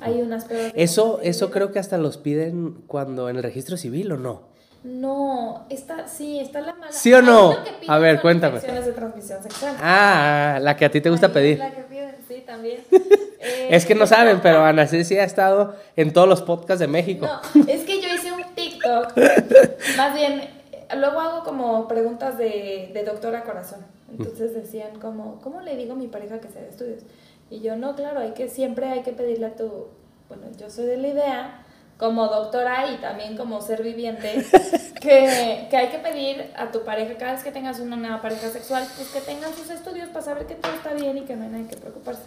Hay 0.00 0.20
unas 0.20 0.44
pruebas. 0.44 0.72
Eso, 0.76 1.18
eso 1.22 1.50
creo 1.50 1.72
que 1.72 1.78
hasta 1.78 1.98
los 1.98 2.16
piden 2.18 2.82
cuando 2.86 3.28
en 3.28 3.36
el 3.36 3.42
registro 3.42 3.76
civil 3.76 4.12
o 4.12 4.16
no. 4.16 4.42
No, 4.84 5.66
está, 5.70 6.06
sí, 6.08 6.40
está 6.40 6.60
la 6.60 6.74
mala. 6.74 6.92
¿Sí 6.92 7.12
o 7.14 7.22
no? 7.22 7.56
piden 7.80 7.90
A 7.90 7.98
ver, 7.98 8.20
cuéntame. 8.20 8.60
de 8.60 8.92
transmisión 8.92 9.42
sexual. 9.42 9.76
Ah, 9.80 10.58
la 10.60 10.76
que 10.76 10.84
a 10.84 10.90
ti 10.90 11.00
te 11.00 11.08
gusta 11.08 11.32
pedir. 11.32 11.58
la 11.58 11.70
que 11.70 11.82
piden, 11.82 12.16
sí, 12.28 12.42
también. 12.46 12.80
Eh, 13.44 13.66
Es 13.74 13.86
que 13.86 13.96
no 13.96 14.06
saben, 14.06 14.38
pero 14.40 14.64
Ana 14.64 14.86
Ceci 14.86 15.18
ha 15.18 15.24
estado 15.24 15.74
en 15.96 16.12
todos 16.12 16.28
los 16.28 16.42
podcasts 16.42 16.78
de 16.78 16.86
México. 16.86 17.26
No, 17.26 17.64
es 17.66 17.82
que 17.82 18.00
yo 18.00 18.06
hice 18.14 18.30
un 18.30 18.40
TikTok. 18.54 19.16
Más 19.96 20.14
bien, 20.14 20.48
luego 20.96 21.20
hago 21.20 21.44
como 21.44 21.88
preguntas 21.88 22.38
de, 22.38 22.90
de 22.92 23.04
doctora 23.04 23.44
corazón. 23.44 23.80
Entonces 24.10 24.54
decían 24.54 24.98
como, 25.00 25.40
¿cómo 25.40 25.60
le 25.60 25.76
digo 25.76 25.92
a 25.92 25.96
mi 25.96 26.06
pareja 26.06 26.40
que 26.40 26.48
se 26.48 26.58
haga 26.58 26.68
estudios? 26.68 27.02
Y 27.50 27.60
yo, 27.60 27.76
no, 27.76 27.94
claro, 27.94 28.20
hay 28.20 28.32
que, 28.32 28.48
siempre 28.48 28.88
hay 28.88 29.02
que 29.02 29.12
pedirle 29.12 29.46
a 29.46 29.56
tu, 29.56 29.88
bueno, 30.28 30.44
yo 30.58 30.70
soy 30.70 30.86
de 30.86 30.96
la 30.96 31.08
idea, 31.08 31.64
como 31.98 32.26
doctora 32.26 32.90
y 32.90 32.96
también 32.96 33.36
como 33.36 33.60
ser 33.60 33.82
viviente, 33.82 34.44
que, 35.00 35.68
que 35.70 35.76
hay 35.76 35.88
que 35.88 35.98
pedir 35.98 36.50
a 36.56 36.70
tu 36.70 36.82
pareja, 36.82 37.14
cada 37.16 37.32
vez 37.32 37.44
que 37.44 37.52
tengas 37.52 37.78
una 37.80 37.96
nueva 37.96 38.20
pareja 38.20 38.48
sexual, 38.48 38.84
pues 38.96 39.08
que 39.10 39.20
tengan 39.20 39.54
sus 39.54 39.70
estudios 39.70 40.08
para 40.08 40.24
saber 40.24 40.46
que 40.46 40.54
todo 40.54 40.72
está 40.72 40.94
bien 40.94 41.18
y 41.18 41.20
que 41.22 41.36
no 41.36 41.44
hay 41.44 41.50
nada 41.50 41.68
que 41.68 41.76
preocuparse. 41.76 42.22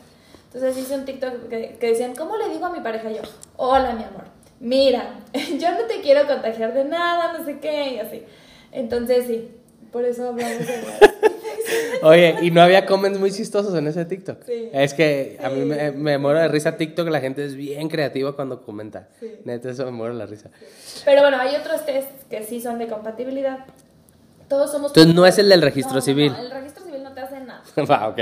Entonces 0.45 0.77
hice 0.77 0.95
un 0.95 1.05
TikTok 1.05 1.49
que, 1.49 1.77
que 1.77 1.87
decían, 1.87 2.15
¿cómo 2.15 2.37
le 2.37 2.49
digo 2.49 2.65
a 2.65 2.69
mi 2.69 2.79
pareja 2.79 3.11
yo? 3.11 3.21
Hola, 3.57 3.93
mi 3.93 4.03
amor. 4.03 4.23
Mira, 4.59 5.19
yo 5.33 5.71
no 5.71 5.85
te 5.87 5.99
quiero 6.01 6.25
contagiar 6.25 6.73
de 6.73 6.85
nada, 6.85 7.37
no 7.37 7.43
sé 7.43 7.59
qué, 7.59 7.95
y 7.95 7.99
así. 7.99 8.23
Entonces 8.71 9.25
sí, 9.27 9.49
por 9.91 10.05
eso 10.05 10.29
hablamos 10.29 10.59
de 10.59 10.65
Oye, 12.03 12.35
y 12.41 12.51
no 12.51 12.61
había 12.61 12.85
comments 12.85 13.19
muy 13.19 13.31
chistosos 13.31 13.73
en 13.75 13.87
ese 13.87 14.05
TikTok. 14.05 14.43
Sí. 14.45 14.69
Es 14.71 14.93
que 14.93 15.39
a 15.41 15.49
mí 15.49 15.61
me, 15.65 15.91
me 15.91 16.17
muero 16.17 16.39
de 16.39 16.47
risa 16.47 16.77
TikTok, 16.77 17.07
la 17.07 17.19
gente 17.19 17.43
es 17.43 17.55
bien 17.55 17.89
creativa 17.89 18.35
cuando 18.35 18.61
comenta. 18.61 19.07
Sí. 19.19 19.39
Neta, 19.45 19.71
eso 19.71 19.85
me 19.85 19.91
muero 19.91 20.13
de 20.13 20.19
la 20.19 20.25
risa. 20.27 20.49
Pero 21.05 21.21
bueno, 21.21 21.37
hay 21.39 21.55
otros 21.55 21.85
test 21.85 22.07
que 22.29 22.43
sí 22.43 22.61
son 22.61 22.77
de 22.77 22.87
compatibilidad. 22.87 23.65
Todos 24.47 24.71
somos... 24.71 24.91
Entonces 24.91 25.15
no 25.15 25.25
es 25.25 25.39
el 25.39 25.49
del 25.49 25.61
registro 25.61 25.95
No, 25.95 26.01
civil. 26.01 26.31
No, 26.31 26.39
el 26.39 26.51
registro 26.51 26.83
civil 26.83 27.01
no 27.03 27.13
te 27.13 27.21
hace 27.21 27.39
nada. 27.39 27.63
Va, 27.89 28.07
ok. 28.09 28.19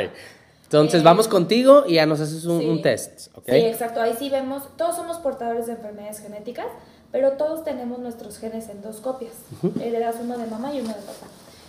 Entonces 0.63 1.01
Eh, 1.01 1.03
vamos 1.03 1.27
contigo 1.27 1.83
y 1.85 1.95
ya 1.95 2.05
nos 2.05 2.19
haces 2.19 2.45
un, 2.45 2.65
un 2.65 2.81
test, 2.81 3.27
¿ok? 3.35 3.45
Sí, 3.47 3.57
exacto. 3.57 4.01
Ahí 4.01 4.13
sí 4.17 4.29
vemos, 4.29 4.75
todos 4.77 4.95
somos 4.95 5.17
portadores 5.17 5.67
de 5.67 5.73
enfermedades 5.73 6.19
genéticas, 6.19 6.67
pero 7.13 7.33
todos 7.33 7.63
tenemos 7.63 7.99
nuestros 7.99 8.39
genes 8.39 8.69
en 8.69 8.81
dos 8.81 8.99
copias. 8.99 9.33
Heredas 9.79 10.15
uno 10.19 10.35
de 10.35 10.47
mamá 10.47 10.73
y 10.73 10.79
uno 10.81 10.89
de 10.89 10.95
papá. 10.95 11.27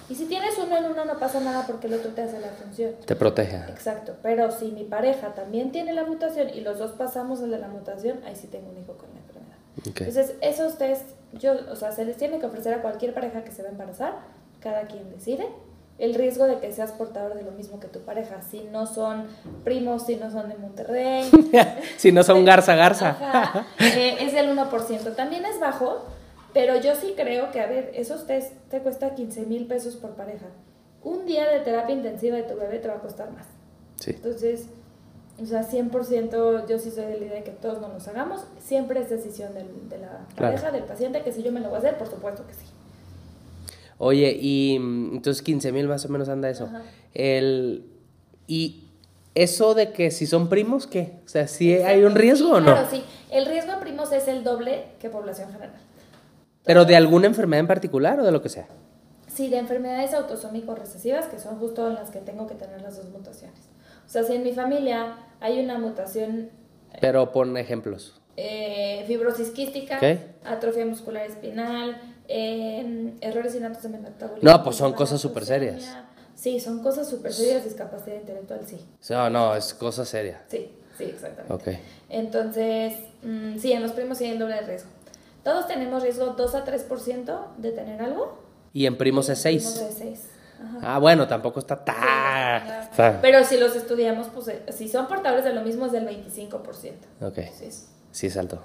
Y 0.08 0.14
si 0.14 0.24
tienes 0.24 0.56
uno 0.56 0.74
en 0.78 0.86
uno 0.86 1.04
no 1.04 1.18
pasa 1.18 1.38
nada 1.38 1.66
porque 1.66 1.86
el 1.86 1.92
otro 1.92 2.12
te 2.12 2.22
hace 2.22 2.40
la 2.40 2.48
función. 2.48 2.94
Te 3.04 3.14
protege. 3.14 3.56
Exacto, 3.68 4.16
pero 4.22 4.50
si 4.50 4.72
mi 4.72 4.84
pareja 4.84 5.34
también 5.34 5.70
tiene 5.70 5.92
la 5.92 6.04
mutación 6.04 6.48
y 6.48 6.62
los 6.62 6.78
dos 6.78 6.92
pasamos 6.92 7.42
el 7.42 7.50
de 7.50 7.58
la 7.58 7.68
mutación, 7.68 8.20
ahí 8.24 8.34
sí 8.34 8.46
tengo 8.46 8.70
un 8.70 8.78
hijo 8.78 8.94
con 8.94 9.10
la 9.12 9.20
enfermedad. 9.20 9.58
Ok. 9.80 10.00
Entonces, 10.00 10.34
esos 10.40 10.78
test, 10.78 11.10
yo, 11.34 11.52
o 11.70 11.76
sea, 11.76 11.92
se 11.92 12.06
les 12.06 12.16
tiene 12.16 12.38
que 12.38 12.46
ofrecer 12.46 12.72
a 12.72 12.80
cualquier 12.80 13.12
pareja 13.12 13.44
que 13.44 13.52
se 13.52 13.62
va 13.62 13.68
a 13.68 13.72
embarazar, 13.72 14.14
cada 14.60 14.86
quien 14.86 15.10
decide. 15.10 15.46
El 15.98 16.14
riesgo 16.14 16.46
de 16.46 16.58
que 16.58 16.72
seas 16.72 16.90
portador 16.92 17.34
de 17.34 17.42
lo 17.44 17.52
mismo 17.52 17.78
que 17.78 17.86
tu 17.86 18.00
pareja, 18.00 18.42
si 18.42 18.64
no 18.64 18.86
son 18.86 19.26
primos, 19.62 20.06
si 20.06 20.16
no 20.16 20.28
son 20.30 20.48
de 20.48 20.56
Monterrey, 20.56 21.30
si 21.96 22.10
no 22.10 22.24
son 22.24 22.44
garza, 22.44 22.74
garza. 22.74 23.10
Ajá, 23.10 23.66
eh, 23.78 24.16
es 24.20 24.32
del 24.32 24.48
1%. 24.56 25.14
También 25.14 25.44
es 25.44 25.60
bajo, 25.60 26.04
pero 26.52 26.80
yo 26.80 26.96
sí 26.96 27.14
creo 27.16 27.52
que, 27.52 27.60
a 27.60 27.66
ver, 27.66 27.92
esos 27.94 28.26
test 28.26 28.52
te 28.70 28.80
cuesta 28.80 29.14
15 29.14 29.46
mil 29.46 29.66
pesos 29.66 29.94
por 29.94 30.10
pareja. 30.16 30.46
Un 31.04 31.26
día 31.26 31.48
de 31.48 31.60
terapia 31.60 31.94
intensiva 31.94 32.36
de 32.36 32.42
tu 32.42 32.56
bebé 32.56 32.78
te 32.80 32.88
va 32.88 32.94
a 32.94 33.00
costar 33.00 33.30
más. 33.30 33.46
Sí. 34.00 34.10
Entonces, 34.12 34.66
o 35.40 35.46
sea, 35.46 35.62
100% 35.62 36.66
yo 36.66 36.78
sí 36.78 36.90
soy 36.90 37.04
de 37.04 37.18
la 37.20 37.24
idea 37.26 37.34
de 37.36 37.44
que 37.44 37.50
todos 37.52 37.80
nos 37.80 37.92
los 37.92 38.08
hagamos. 38.08 38.44
Siempre 38.58 39.00
es 39.00 39.10
decisión 39.10 39.54
del- 39.54 39.88
de 39.88 39.98
la 39.98 40.08
Claro. 40.34 40.54
pareja, 40.56 40.70
del 40.72 40.84
paciente, 40.84 41.22
que 41.22 41.32
si 41.32 41.42
yo 41.44 41.52
me 41.52 41.60
lo 41.60 41.68
voy 41.68 41.76
a 41.76 41.78
hacer, 41.78 41.98
por 41.98 42.08
supuesto 42.08 42.44
que 42.46 42.54
sí. 42.54 42.64
Oye, 44.04 44.36
y 44.38 44.78
mm, 44.78 45.14
entonces 45.16 45.42
15 45.42 45.72
mil 45.72 45.88
más 45.88 46.04
o 46.04 46.08
menos 46.10 46.28
anda 46.28 46.50
eso. 46.50 46.64
Ajá. 46.64 46.82
El, 47.14 47.86
y 48.46 48.84
eso 49.34 49.74
de 49.74 49.92
que 49.92 50.10
si 50.10 50.26
son 50.26 50.48
primos, 50.50 50.86
¿qué? 50.86 51.14
O 51.24 51.28
sea, 51.28 51.48
¿sí 51.48 51.72
hay 51.74 52.04
un 52.04 52.14
riesgo 52.14 52.48
Sí, 52.48 52.54
o 52.54 52.60
no? 52.60 52.66
Claro, 52.72 52.86
sí. 52.90 53.02
El 53.30 53.46
riesgo 53.46 53.72
en 53.72 53.80
primos 53.80 54.12
es 54.12 54.28
el 54.28 54.44
doble 54.44 54.84
que 55.00 55.08
población 55.08 55.50
general. 55.52 55.72
Pero 56.64 56.84
de 56.84 56.96
alguna 56.96 57.26
enfermedad 57.26 57.60
en 57.60 57.66
particular 57.66 58.20
o 58.20 58.24
de 58.24 58.30
lo 58.32 58.42
que 58.42 58.48
sea. 58.50 58.66
Sí, 59.26 59.48
de 59.48 59.56
enfermedades 59.58 60.12
autosómicos 60.12 60.78
recesivas, 60.78 61.26
que 61.26 61.38
son 61.38 61.58
justo 61.58 61.88
en 61.88 61.94
las 61.94 62.10
que 62.10 62.18
tengo 62.20 62.46
que 62.46 62.54
tener 62.54 62.82
las 62.82 62.96
dos 62.96 63.08
mutaciones. 63.10 63.58
O 64.06 64.08
sea, 64.08 64.22
si 64.22 64.34
en 64.34 64.42
mi 64.44 64.52
familia 64.52 65.16
hay 65.40 65.58
una 65.64 65.78
mutación 65.78 66.50
Pero 67.00 67.32
pon 67.32 67.56
ejemplos. 67.56 68.20
eh, 68.36 69.04
fibrosis 69.06 69.50
quística, 69.50 69.96
Ok. 69.96 70.18
atrofia 70.44 70.84
muscular 70.86 71.26
espinal, 71.26 72.00
eh, 72.28 73.14
errores 73.20 73.54
innatos 73.54 73.82
de 73.82 73.88
metabolismo. 73.90 74.50
No, 74.50 74.62
pues 74.64 74.76
son 74.76 74.92
cosas 74.92 75.20
súper 75.20 75.44
serias. 75.44 75.96
Sí, 76.34 76.58
son 76.60 76.82
cosas 76.82 77.08
súper 77.08 77.32
serias, 77.32 77.64
discapacidad 77.64 78.16
intelectual, 78.16 78.60
sí. 78.66 78.76
O 78.76 79.04
sea, 79.04 79.30
no, 79.30 79.54
es 79.54 79.72
cosa 79.74 80.04
seria. 80.04 80.42
Sí, 80.48 80.70
sí, 80.98 81.04
exactamente. 81.04 81.52
Ok. 81.52 81.78
Entonces, 82.08 82.94
mm, 83.22 83.58
sí, 83.58 83.72
en 83.72 83.82
los 83.82 83.92
primos 83.92 84.18
sí 84.18 84.24
hay 84.24 84.32
el 84.32 84.38
doble 84.38 84.56
de 84.56 84.62
riesgo. 84.62 84.90
Todos 85.42 85.66
tenemos 85.66 86.02
riesgo 86.02 86.26
2 86.36 86.54
a 86.54 86.64
3% 86.64 87.38
de 87.58 87.70
tener 87.72 88.00
algo. 88.02 88.38
Y 88.72 88.86
en 88.86 88.96
primos 88.98 89.28
es 89.28 89.42
Primos 89.42 89.62
6. 89.74 89.80
de 89.80 89.92
6. 89.92 90.20
Ajá. 90.60 90.94
Ah, 90.94 90.98
bueno, 90.98 91.28
tampoco 91.28 91.60
está 91.60 91.76
Sí, 91.76 92.96
tan... 92.96 93.20
Pero 93.20 93.44
si 93.44 93.56
los 93.58 93.76
estudiamos, 93.76 94.28
pues 94.28 94.48
eh, 94.48 94.62
si 94.72 94.88
son 94.88 95.06
portadores 95.06 95.44
de 95.44 95.52
lo 95.52 95.60
mismo 95.62 95.86
es 95.86 95.92
del 95.92 96.06
25%. 96.08 96.50
Ok, 97.20 97.36
Sí, 97.56 97.70
sí, 97.70 97.86
sí 98.10 98.26
es 98.28 98.36
alto. 98.36 98.58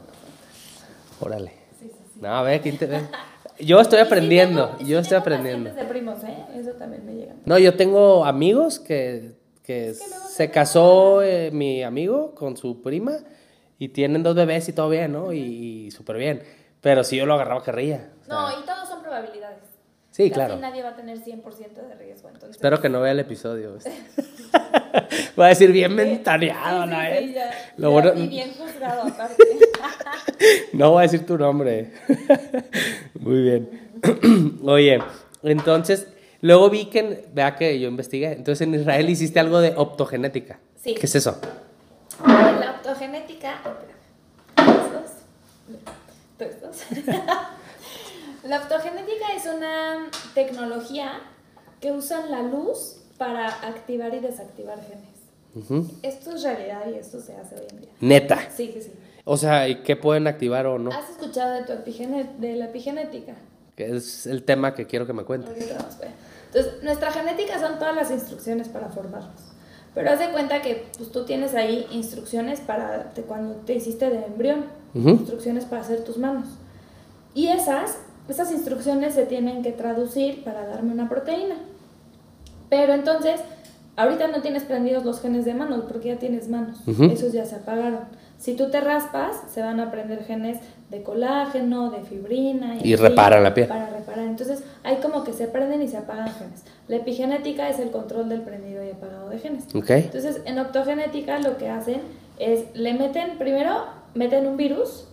Órale. 1.20 1.52
sí. 1.80 1.88
sí. 1.92 2.20
No, 2.22 2.30
a 2.36 2.42
ver, 2.44 2.62
¿quién 2.62 2.78
te 2.78 2.86
ve? 2.86 3.02
Yo 3.60 3.80
estoy 3.82 4.00
sí 4.00 4.06
aprendiendo, 4.06 4.76
y 4.80 4.86
yo 4.86 4.98
sí 5.00 5.02
estoy 5.04 5.18
aprendiendo. 5.18 5.74
de 5.74 5.86
primos, 5.86 6.24
¿eh? 6.24 6.38
Eso 6.56 6.72
también 6.72 7.06
me 7.06 7.14
llega. 7.16 7.34
No, 7.46 7.58
yo 7.58 7.76
tengo 7.76 8.26
amigos 8.26 8.80
que, 8.80 9.34
que 9.64 9.94
que 9.94 9.94
luego 10.10 10.28
se 10.30 10.50
casó 10.52 11.22
eh, 11.22 11.52
mi 11.52 11.84
amigo 11.84 12.34
con 12.36 12.56
su 12.58 12.82
prima 12.82 13.18
y 13.78 13.90
tienen 13.90 14.24
dos 14.24 14.36
bebés 14.36 14.68
y 14.70 14.74
todo 14.74 14.90
bien, 14.90 15.12
¿no? 15.12 15.32
Y, 15.34 15.40
y 15.88 15.92
súper 15.92 16.18
bien. 16.18 16.44
Pero 16.82 17.04
si 17.04 17.18
yo 17.18 17.26
lo 17.26 17.34
agarraba, 17.34 17.64
querría. 17.64 18.12
O 18.22 18.26
sea, 18.26 18.34
No, 18.34 18.50
y 18.60 18.66
todos 18.66 18.88
son 18.88 19.02
probabilidades. 19.02 19.60
sí, 20.12 20.24
Casi 20.30 20.34
claro. 20.34 20.56
nadie 20.58 20.82
va 20.82 20.90
a 20.90 20.96
tener 20.96 21.20
100% 21.20 21.74
de 21.88 21.96
riesgo. 21.96 22.30
Entonces, 22.30 22.52
Espero 22.56 22.80
que 22.82 22.88
no 22.90 23.02
vea 23.02 23.12
el 23.12 23.20
episodio. 23.20 23.78
Voy 25.36 25.46
a 25.46 25.50
decir 25.50 25.72
bien 25.72 25.96
ventaneado, 25.96 26.84
Sí, 26.84 26.90
¿no? 26.90 27.00
sí, 27.02 27.28
sí, 27.28 27.34
ya. 27.34 27.52
Lo 27.78 27.90
Ya, 27.90 27.94
bueno- 27.94 28.24
Y 28.24 28.28
bien 28.28 28.52
juzgado, 28.54 29.02
aparte. 29.04 29.44
No 30.74 30.92
voy 30.92 31.00
a 31.00 31.02
decir 31.04 31.26
tu 31.26 31.38
nombre. 31.38 31.92
Muy 33.20 33.42
bien. 33.44 33.90
Oye, 34.64 35.02
entonces, 35.44 36.08
luego 36.42 36.70
vi 36.70 36.86
que, 36.86 37.26
vea 37.34 37.56
que 37.56 37.78
yo 37.80 37.90
investigué, 37.90 38.32
entonces 38.34 38.66
en 38.68 38.74
Israel 38.76 39.10
hiciste 39.10 39.40
algo 39.40 39.60
de 39.60 39.74
optogenética. 39.76 40.60
Sí. 40.82 40.94
¿Qué 40.96 41.06
es 41.06 41.16
eso? 41.16 41.40
La 42.26 42.72
optogenética. 42.78 43.60
La 48.44 48.58
optogenética 48.62 49.34
es 49.36 49.46
una 49.46 50.10
tecnología 50.34 51.20
que 51.82 51.92
usan 51.92 52.32
la 52.32 52.42
luz 52.42 52.98
para 53.20 53.48
activar 53.48 54.16
y 54.16 54.20
desactivar 54.20 54.80
genes. 54.82 55.20
Ujú. 55.54 55.86
Esto 56.02 56.32
es 56.36 56.42
realidad 56.42 56.84
y 56.92 56.96
esto 56.98 57.20
se 57.20 57.36
hace 57.36 57.56
hoy 57.56 57.68
en 57.70 57.82
día. 57.82 57.90
Neta. 58.00 58.40
Sí, 58.56 58.72
sí, 58.74 58.82
sí. 58.82 58.92
O 59.26 59.38
sea, 59.38 59.68
¿y 59.68 59.84
qué 59.84 59.96
pueden 59.96 60.26
activar 60.26 60.66
o 60.66 60.80
no? 60.80 60.90
¿Has 60.92 61.10
escuchado 61.12 61.54
de, 61.54 61.64
tu 61.64 61.74
de 62.40 62.56
la 62.56 62.66
epigenética? 62.66 63.34
Que 63.76 63.96
es 63.96 64.26
el 64.26 64.44
tema 64.44 64.74
que 64.74 64.88
quiero 64.88 65.06
que 65.06 65.14
me 65.14 65.24
cuentes. 65.24 65.52
Entonces, 65.60 66.82
nuestra 66.82 67.12
genética 67.12 67.60
son 67.60 67.78
todas 67.78 67.96
las 67.96 68.10
instrucciones 68.10 68.70
para 68.70 68.90
formarnos. 68.90 69.42
Pero 69.94 70.12
haz 70.12 70.20
de 70.20 70.32
cuenta 70.32 70.62
que 70.62 70.86
pues, 70.98 71.12
tú 71.12 71.26
tienes 71.26 71.54
ahí 71.56 71.86
instrucciones 71.92 72.62
para 72.62 73.12
de 73.16 73.22
cuando 73.24 73.56
te 73.58 73.76
hiciste 73.76 74.10
de 74.10 74.26
embrión, 74.26 74.66
Ujú. 74.96 75.10
instrucciones 75.10 75.66
para 75.66 75.82
hacer 75.82 76.04
tus 76.04 76.18
manos. 76.18 76.48
Y 77.36 77.50
esas, 77.50 77.98
esas 78.28 78.52
instrucciones 78.52 79.14
se 79.14 79.26
tienen 79.26 79.62
que 79.62 79.72
traducir 79.72 80.44
para 80.44 80.66
darme 80.66 80.94
una 80.94 81.10
proteína. 81.10 81.56
Pero 82.70 82.94
entonces, 82.94 83.42
ahorita 83.96 84.28
no 84.28 84.42
tienes 84.42 84.64
prendidos 84.64 85.04
los 85.04 85.22
genes 85.22 85.46
de 85.46 85.54
manos 85.54 85.86
porque 85.88 86.10
ya 86.10 86.16
tienes 86.18 86.48
manos. 86.50 86.78
Ujú. 86.88 87.06
Esos 87.06 87.34
ya 87.34 87.46
se 87.46 87.56
apagaron. 87.56 88.02
Si 88.38 88.54
tú 88.54 88.70
te 88.70 88.80
raspas, 88.80 89.36
se 89.54 89.62
van 89.62 89.82
a 89.82 89.92
prender 89.92 90.24
genes 90.24 90.60
de 90.90 91.04
colágeno, 91.04 91.90
de 91.90 92.02
fibrina. 92.04 92.78
Y 92.82 92.96
reparan 92.96 93.44
la 93.44 93.54
piel. 93.54 93.68
Para 93.68 93.90
reparar. 93.90 94.26
Entonces, 94.26 94.64
hay 94.84 94.98
como 94.98 95.24
que 95.26 95.34
se 95.34 95.48
prenden 95.48 95.82
y 95.82 95.88
se 95.88 95.98
apagan 95.98 96.30
genes. 96.30 96.64
La 96.88 96.96
epigenética 96.98 97.68
es 97.68 97.80
el 97.80 97.92
control 97.92 98.30
del 98.30 98.42
prendido 98.42 98.84
y 98.84 98.92
apagado 98.92 99.30
de 99.30 99.40
genes. 99.40 99.66
¿Ok? 99.76 99.90
Entonces, 99.90 100.42
en 100.46 100.58
optogenética 100.58 101.40
lo 101.40 101.58
que 101.58 101.70
hacen 101.70 102.02
es, 102.38 102.64
le 102.74 102.94
meten, 102.94 103.38
primero, 103.38 103.84
meten 104.14 104.48
un 104.48 104.56
virus 104.56 105.06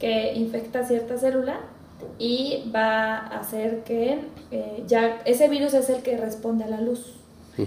que 0.00 0.34
infecta 0.34 0.84
cierta 0.84 1.16
célula 1.16 1.60
y 2.18 2.70
va 2.74 3.16
a 3.18 3.38
hacer 3.40 3.82
que 3.84 4.20
eh, 4.50 4.84
ya 4.86 5.20
ese 5.24 5.48
virus 5.48 5.74
es 5.74 5.88
el 5.90 6.02
que 6.02 6.16
responde 6.16 6.64
a 6.64 6.68
la 6.68 6.80
luz. 6.80 7.14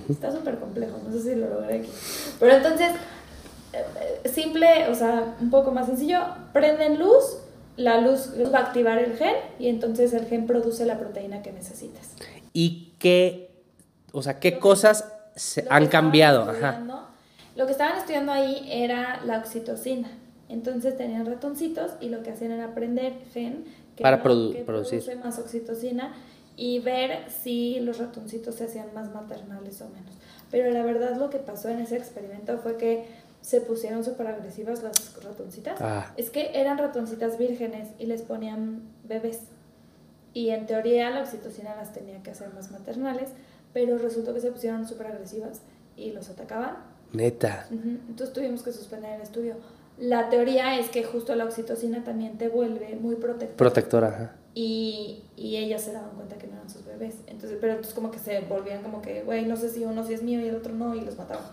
Está 0.10 0.32
súper 0.32 0.60
complejo, 0.60 0.98
no 1.06 1.12
sé 1.14 1.22
si 1.22 1.36
lo 1.36 1.48
logré 1.50 1.80
aquí. 1.80 1.90
Pero 2.40 2.54
entonces, 2.58 2.90
eh, 3.74 4.30
simple, 4.30 4.88
o 4.90 4.96
sea, 4.96 5.36
un 5.40 5.50
poco 5.50 5.72
más 5.72 5.86
sencillo, 5.88 6.20
prenden 6.54 7.00
luz, 7.00 7.38
la 7.78 8.02
luz 8.02 8.32
va 8.54 8.60
a 8.60 8.62
activar 8.64 8.98
el 8.98 9.16
gen 9.18 9.36
y 9.60 9.70
entonces 9.70 10.12
el 10.14 10.26
gen 10.26 10.46
produce 10.48 10.86
la 10.86 10.98
proteína 11.00 11.42
que 11.42 11.52
necesitas. 11.54 12.14
¿Y 12.54 12.94
qué, 13.00 13.50
o 14.12 14.22
sea, 14.24 14.40
qué 14.40 14.52
Lo 14.52 14.58
que- 14.58 14.62
cosas 14.62 15.06
se 15.36 15.66
han 15.70 15.88
cambiado? 15.88 16.50
Ajá. 16.50 16.82
Lo 17.56 17.66
que 17.66 17.72
estaban 17.72 17.98
estudiando 17.98 18.32
ahí 18.32 18.68
era 18.72 19.22
la 19.26 19.40
oxitocina. 19.40 20.10
Entonces 20.50 20.96
tenían 20.98 21.26
ratoncitos 21.26 21.92
y 22.02 22.10
lo 22.10 22.24
que 22.24 22.32
hacían 22.32 22.52
era 22.52 22.66
aprender 22.66 23.14
gen 23.34 23.66
Para 24.04 24.18
no- 24.18 24.24
produ- 24.24 24.54
que 24.54 24.64
producir. 24.64 25.04
produce 25.04 25.24
más 25.24 25.40
oxitocina 25.40 26.14
y 26.56 26.80
ver 26.80 27.30
si 27.30 27.80
los 27.82 27.98
ratoncitos 28.00 28.56
se 28.56 28.66
hacían 28.66 28.94
más 28.94 29.14
maternales 29.14 29.82
o 29.82 29.90
menos. 29.90 30.14
Pero 30.52 30.70
la 30.72 30.84
verdad 30.84 31.16
lo 31.18 31.30
que 31.30 31.38
pasó 31.40 31.70
en 31.70 31.80
ese 31.80 31.98
experimento 31.98 32.58
fue 32.60 32.78
que 32.78 33.06
se 33.42 33.62
pusieron 33.62 34.04
súper 34.04 34.28
agresivas 34.28 34.82
las 34.84 35.24
ratoncitas. 35.24 35.80
Ah. 35.82 36.12
Es 36.18 36.30
que 36.30 36.52
eran 36.60 36.78
ratoncitas 36.78 37.38
vírgenes 37.38 37.90
y 38.00 38.06
les 38.08 38.22
ponían 38.24 38.82
bebés. 39.04 39.42
Y 40.34 40.50
en 40.50 40.66
teoría 40.66 41.10
la 41.10 41.22
oxitocina 41.22 41.76
las 41.76 41.94
tenía 41.94 42.22
que 42.24 42.32
hacer 42.32 42.54
más 42.54 42.72
maternales, 42.72 43.30
pero 43.74 43.98
resultó 43.98 44.34
que 44.34 44.42
se 44.42 44.52
pusieron 44.52 44.88
súper 44.88 45.08
agresivas 45.08 45.62
y 45.96 46.12
los 46.12 46.30
atacaban. 46.30 46.78
Neta. 47.14 47.68
Entonces 47.72 48.34
tuvimos 48.34 48.64
que 48.64 48.72
suspender 48.72 49.14
el 49.16 49.22
estudio. 49.22 49.56
La 49.98 50.30
teoría 50.30 50.80
es 50.80 50.90
que 50.90 51.04
justo 51.04 51.34
la 51.36 51.46
oxitocina 51.46 52.04
también 52.04 52.38
te 52.38 52.48
vuelve 52.50 52.96
muy 53.02 53.16
protectora. 53.16 53.58
Protectora, 53.58 54.08
ajá. 54.10 54.36
y, 54.54 55.24
y 55.36 55.58
ellas 55.58 55.82
se 55.82 55.92
daban 55.94 56.12
cuenta 56.12 56.38
que 56.38 56.48
no 56.48 56.54
eran 56.54 56.70
sus 56.70 56.86
bebés. 56.86 57.16
Entonces, 57.28 57.58
pero 57.60 57.74
entonces 57.74 57.94
como 57.96 58.12
que 58.12 58.20
se 58.20 58.40
volvían 58.42 58.84
como 58.84 59.02
que, 59.02 59.24
güey, 59.24 59.46
no 59.46 59.56
sé 59.58 59.70
si 59.70 59.86
uno 59.86 60.06
sí 60.06 60.14
es 60.14 60.22
mío 60.24 60.40
y 60.40 60.48
el 60.48 60.56
otro 60.56 60.74
no, 60.74 60.94
y 60.96 61.02
los 61.02 61.18
mataban. 61.18 61.44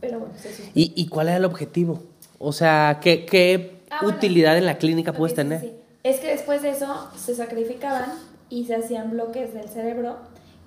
Pero 0.00 0.18
bueno, 0.18 0.34
se 0.36 0.48
suspendieron. 0.48 0.72
¿Y, 0.96 1.02
y 1.02 1.06
cuál 1.08 1.28
era 1.28 1.36
el 1.36 1.44
objetivo? 1.44 2.02
O 2.38 2.52
sea, 2.52 2.98
¿qué, 3.00 3.24
qué 3.26 3.80
Ah, 3.90 3.98
bueno. 4.02 4.16
utilidad 4.18 4.58
en 4.58 4.66
la 4.66 4.76
clínica 4.78 5.12
Ok, 5.12 5.16
puedes 5.18 5.32
sí, 5.36 5.42
sí, 5.42 5.48
tener? 5.48 5.60
sí. 5.60 5.72
Es 6.02 6.18
que 6.20 6.26
después 6.32 6.62
de 6.62 6.70
eso 6.70 7.08
se 7.16 7.34
sacrificaban 7.36 8.10
y 8.50 8.64
se 8.66 8.74
hacían 8.74 9.10
bloques 9.12 9.54
del 9.54 9.68
cerebro 9.68 10.16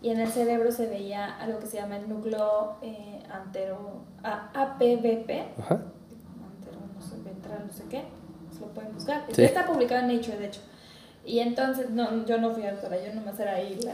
y 0.01 0.09
en 0.09 0.19
el 0.21 0.29
cerebro 0.29 0.71
se 0.71 0.87
veía 0.87 1.35
algo 1.37 1.59
que 1.59 1.65
se 1.67 1.75
llama 1.77 1.97
el 1.97 2.07
núcleo 2.07 2.75
eh, 2.81 3.21
antero, 3.29 4.03
a- 4.23 4.49
APBP, 4.53 5.29
Ajá. 5.59 5.81
Antero, 7.37 7.59
no 7.65 7.73
sé, 7.73 7.83
qué, 7.89 8.03
pues 8.49 8.61
lo 8.61 8.67
pueden 8.67 8.93
buscar. 8.93 9.23
Sí. 9.31 9.43
Está 9.43 9.65
publicado 9.65 10.01
en 10.07 10.15
Nature, 10.15 10.37
de 10.37 10.47
hecho. 10.47 10.61
Y 11.25 11.39
entonces, 11.39 11.89
no, 11.89 12.25
yo 12.25 12.37
no 12.37 12.51
fui 12.53 12.65
autora, 12.65 12.97
yo 13.03 13.13
nomás 13.13 13.39
era 13.39 13.55
ahí 13.55 13.77
la, 13.83 13.93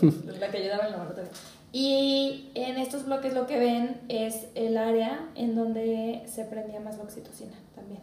la 0.40 0.50
que 0.50 0.58
ayudaba 0.58 0.80
en 0.82 0.86
el 0.86 0.92
laboratorio. 0.92 1.30
Y 1.72 2.50
en 2.54 2.78
estos 2.78 3.04
bloques 3.04 3.32
lo 3.34 3.46
que 3.46 3.58
ven 3.58 4.00
es 4.08 4.46
el 4.54 4.76
área 4.76 5.28
en 5.36 5.54
donde 5.54 6.22
se 6.26 6.44
prendía 6.44 6.80
más 6.80 6.96
la 6.98 7.04
oxitocina 7.04 7.52
también. 7.74 8.00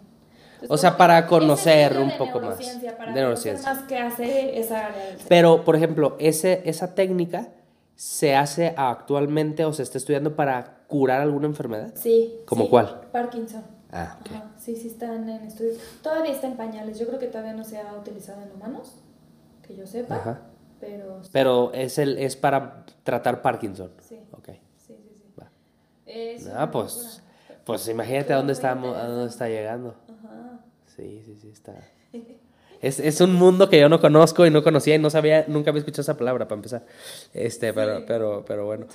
Entonces, 0.53 0.71
O 0.71 0.77
sea, 0.77 0.91
como 0.91 0.97
para 0.99 1.27
conocer 1.27 1.97
un 1.99 2.11
poco 2.17 2.39
más. 2.39 2.57
neurociencia, 2.57 2.97
Para 2.97 3.13
De 3.13 3.19
neurociencia. 3.21 3.73
más 3.73 3.83
qué 3.83 3.97
hace 3.97 4.57
esa 4.59 4.87
área. 4.87 5.17
Pero, 5.27 5.63
por 5.65 5.75
ejemplo, 5.75 6.15
ese, 6.19 6.61
esa 6.65 6.95
técnica 6.95 7.49
se 7.95 8.35
hace 8.35 8.73
actualmente 8.77 9.65
o 9.65 9.73
se 9.73 9.83
está 9.83 9.97
estudiando 9.97 10.35
para 10.35 10.77
curar 10.87 11.21
alguna 11.21 11.47
enfermedad. 11.47 11.91
Sí. 11.95 12.33
¿Cómo 12.45 12.63
sí, 12.65 12.69
cuál? 12.69 13.01
Parkinson. 13.11 13.63
Ah, 13.91 14.17
ok. 14.21 14.31
Ajá, 14.31 14.51
sí, 14.59 14.75
sí 14.75 14.87
están 14.87 15.29
en 15.29 15.43
estudios. 15.45 15.77
Todavía 16.01 16.31
está 16.33 16.47
en 16.47 16.57
pañales. 16.57 16.99
Yo 16.99 17.07
creo 17.07 17.19
que 17.19 17.27
todavía 17.27 17.53
no 17.53 17.63
se 17.63 17.79
ha 17.79 17.93
utilizado 17.93 18.41
en 18.41 18.51
humanos, 18.51 18.95
que 19.65 19.75
yo 19.75 19.87
sepa. 19.87 20.15
Ajá. 20.17 20.41
Pero 20.79 21.21
Pero 21.31 21.71
es, 21.73 21.97
el, 21.97 22.17
es 22.17 22.35
para 22.35 22.85
tratar 23.03 23.41
Parkinson. 23.41 23.91
Sí. 24.07 24.19
Ok. 24.31 24.49
sí, 24.77 24.95
sí, 24.95 25.15
sí. 25.17 25.33
Va. 25.39 25.49
Es 26.05 26.47
Ah, 26.53 26.69
pues, 26.69 26.95
locura. 26.95 27.61
pues 27.65 27.87
imagínate 27.87 28.33
a 28.33 28.37
dónde, 28.37 28.53
estamos, 28.53 28.95
a 28.95 29.07
dónde 29.07 29.29
está 29.29 29.47
llegando. 29.47 29.95
Ajá. 30.07 30.59
Sí, 30.95 31.21
sí, 31.25 31.35
sí, 31.41 31.49
está. 31.49 31.73
Es, 32.79 32.99
es 32.99 33.21
un 33.21 33.33
mundo 33.33 33.69
que 33.69 33.79
yo 33.79 33.89
no 33.89 33.99
conozco 33.99 34.45
y 34.45 34.51
no 34.51 34.61
conocía 34.63 34.93
y 34.93 34.99
no 34.99 35.09
sabía, 35.09 35.45
nunca 35.47 35.71
había 35.71 35.79
escuchado 35.79 36.03
esa 36.03 36.15
palabra 36.15 36.47
para 36.47 36.57
empezar. 36.59 36.85
Este, 37.33 37.73
pero, 37.73 38.05
pero, 38.05 38.45
pero 38.47 38.67
bueno. 38.67 38.85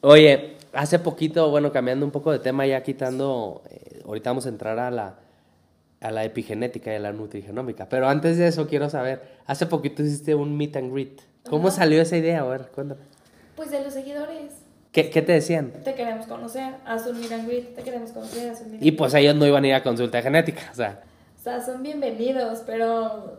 Oye, 0.00 0.56
hace 0.72 0.98
poquito, 0.98 1.48
bueno, 1.48 1.70
cambiando 1.70 2.04
un 2.04 2.10
poco 2.10 2.32
de 2.32 2.40
tema, 2.40 2.66
ya 2.66 2.82
quitando, 2.82 3.62
eh, 3.70 3.93
ahorita 4.04 4.30
vamos 4.30 4.46
a 4.46 4.48
entrar 4.48 4.78
a 4.78 4.90
la, 4.90 5.16
a 6.00 6.10
la 6.10 6.24
epigenética 6.24 6.92
y 6.92 6.96
a 6.96 7.00
la 7.00 7.12
nutrigenómica. 7.12 7.88
Pero 7.88 8.08
antes 8.08 8.36
de 8.36 8.46
eso, 8.48 8.66
quiero 8.66 8.90
saber, 8.90 9.22
hace 9.46 9.66
poquito 9.66 10.02
hiciste 10.02 10.34
un 10.34 10.56
meet 10.56 10.76
and 10.76 10.92
greet. 10.92 11.20
¿Cómo 11.48 11.68
Ajá. 11.68 11.78
salió 11.78 12.00
esa 12.00 12.16
idea? 12.16 12.40
A 12.40 12.44
ver, 12.44 12.68
cuéntame. 12.74 13.00
Pues 13.56 13.70
de 13.70 13.82
los 13.82 13.92
seguidores. 13.92 14.52
¿Qué, 14.92 15.10
qué 15.10 15.22
te 15.22 15.32
decían? 15.32 15.72
Te 15.82 15.94
queremos 15.94 16.26
conocer. 16.26 16.74
Haz 16.86 17.06
un 17.06 17.18
meet 17.20 17.32
and 17.32 17.46
greet. 17.48 17.74
Te 17.74 17.82
queremos 17.82 18.12
conocer. 18.12 18.50
Haz 18.50 18.60
un 18.60 18.70
meet 18.70 18.80
and 18.80 18.86
Y 18.86 18.92
pues 18.92 19.14
ellos 19.14 19.34
no 19.34 19.46
iban 19.46 19.64
a 19.64 19.68
ir 19.68 19.74
a 19.74 19.82
consulta 19.82 20.22
genética, 20.22 20.62
o 20.72 20.74
sea. 20.74 21.02
O 21.38 21.42
sea, 21.42 21.62
son 21.62 21.82
bienvenidos, 21.82 22.62
pero 22.64 23.38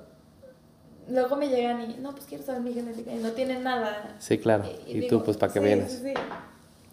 luego 1.09 1.35
me 1.35 1.49
llegan 1.49 1.81
y, 1.81 1.97
no, 1.99 2.11
pues 2.11 2.25
quiero 2.25 2.43
saber 2.43 2.61
mi 2.61 2.73
genética 2.73 3.11
y 3.11 3.17
no 3.17 3.31
tienen 3.31 3.63
nada. 3.63 4.15
Sí, 4.19 4.37
claro. 4.37 4.65
Y, 4.85 4.99
digo, 4.99 5.17
tú, 5.19 5.23
pues, 5.25 5.37
¿para 5.37 5.53
qué 5.53 5.59
sí, 5.59 5.65
vienes? 5.65 5.91
Sí, 5.91 5.97
sí. 6.03 6.13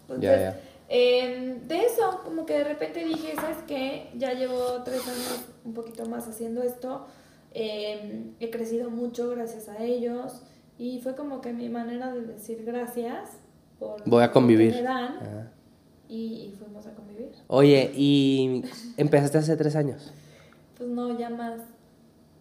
Entonces, 0.01 0.21
Ya, 0.21 0.39
ya. 0.39 0.59
Eh, 0.95 1.59
de 1.67 1.85
eso, 1.85 2.21
como 2.23 2.45
que 2.45 2.53
de 2.59 2.63
repente 2.65 3.03
dije, 3.03 3.33
¿sabes 3.35 3.57
qué? 3.67 4.11
Ya 4.15 4.33
llevo 4.33 4.83
tres 4.85 5.01
años 5.07 5.45
un 5.65 5.73
poquito 5.73 6.05
más 6.05 6.27
haciendo 6.27 6.61
esto. 6.61 7.07
eh, 7.55 8.31
he 8.39 8.49
crecido 8.51 8.89
mucho 8.91 9.29
gracias 9.31 9.69
a 9.69 9.83
ellos. 9.83 10.41
Y 10.77 10.99
fue 11.01 11.15
como 11.15 11.41
que 11.41 11.51
mi 11.53 11.69
manera 11.69 12.11
de 12.13 12.21
decir 12.21 12.63
gracias 12.63 13.31
por 13.79 14.03
Voy 14.05 14.21
a 14.23 14.27
lo 14.27 14.31
que 14.31 14.33
convivir. 14.33 14.73
me 14.73 14.81
dan. 14.83 15.51
Y, 16.09 16.49
y 16.51 16.55
fuimos 16.57 16.85
a 16.87 16.93
convivir. 16.93 17.31
Oye, 17.47 17.91
y 17.95 18.63
empezaste 18.97 19.37
hace 19.39 19.55
tres 19.57 19.75
años. 19.75 20.11
Pues 20.77 20.89
no, 20.89 21.17
ya 21.17 21.29
más. 21.29 21.59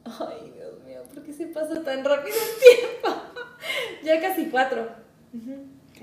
Ay, 0.05 0.51
Dios 0.55 0.83
mío, 0.87 1.01
¿por 1.15 1.23
qué 1.23 1.33
se 1.33 1.47
pasa 1.47 1.83
tan 1.83 2.05
rápido 2.05 2.37
el 2.37 2.79
tiempo? 3.03 3.23
ya 4.05 4.21
casi 4.21 4.47
cuatro. 4.51 4.88
Ya 5.33 5.41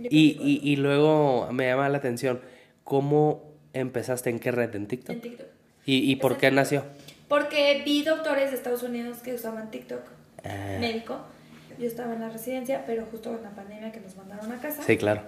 Y, 0.10 0.38
y, 0.42 0.62
y 0.72 0.76
luego 0.76 1.50
me 1.52 1.68
llama 1.68 1.90
la 1.90 1.98
atención, 1.98 2.42
¿cómo 2.84 3.44
empezaste? 3.74 4.30
¿En 4.30 4.40
qué 4.40 4.52
red? 4.52 4.74
¿En. 4.76 4.88
TikTok? 4.88 5.16
En 5.16 5.22
TikTok. 5.22 5.48
¿Y, 5.86 6.12
y 6.12 6.16
por 6.18 6.38
qué 6.38 6.52
nació? 6.52 6.84
Porque 7.28 7.82
vi 7.86 8.04
doctores 8.04 8.52
de 8.52 8.58
Estados 8.58 8.84
Unidos 8.84 9.18
que 9.20 9.34
usaban 9.34 9.70
TikTok, 9.72 10.02
Ah, 10.44 10.78
médico. 10.80 11.20
Yo 11.78 11.86
estaba 11.88 12.14
en 12.14 12.22
la 12.22 12.30
residencia, 12.30 12.84
pero 12.86 13.06
justo 13.12 13.36
en 13.36 13.44
la 13.44 13.52
pandemia 13.52 13.92
que 13.92 14.00
nos 14.00 14.16
mandaron 14.16 14.52
a 14.52 14.60
casa. 14.60 14.84
sí, 14.84 14.98
claro. 14.98 15.22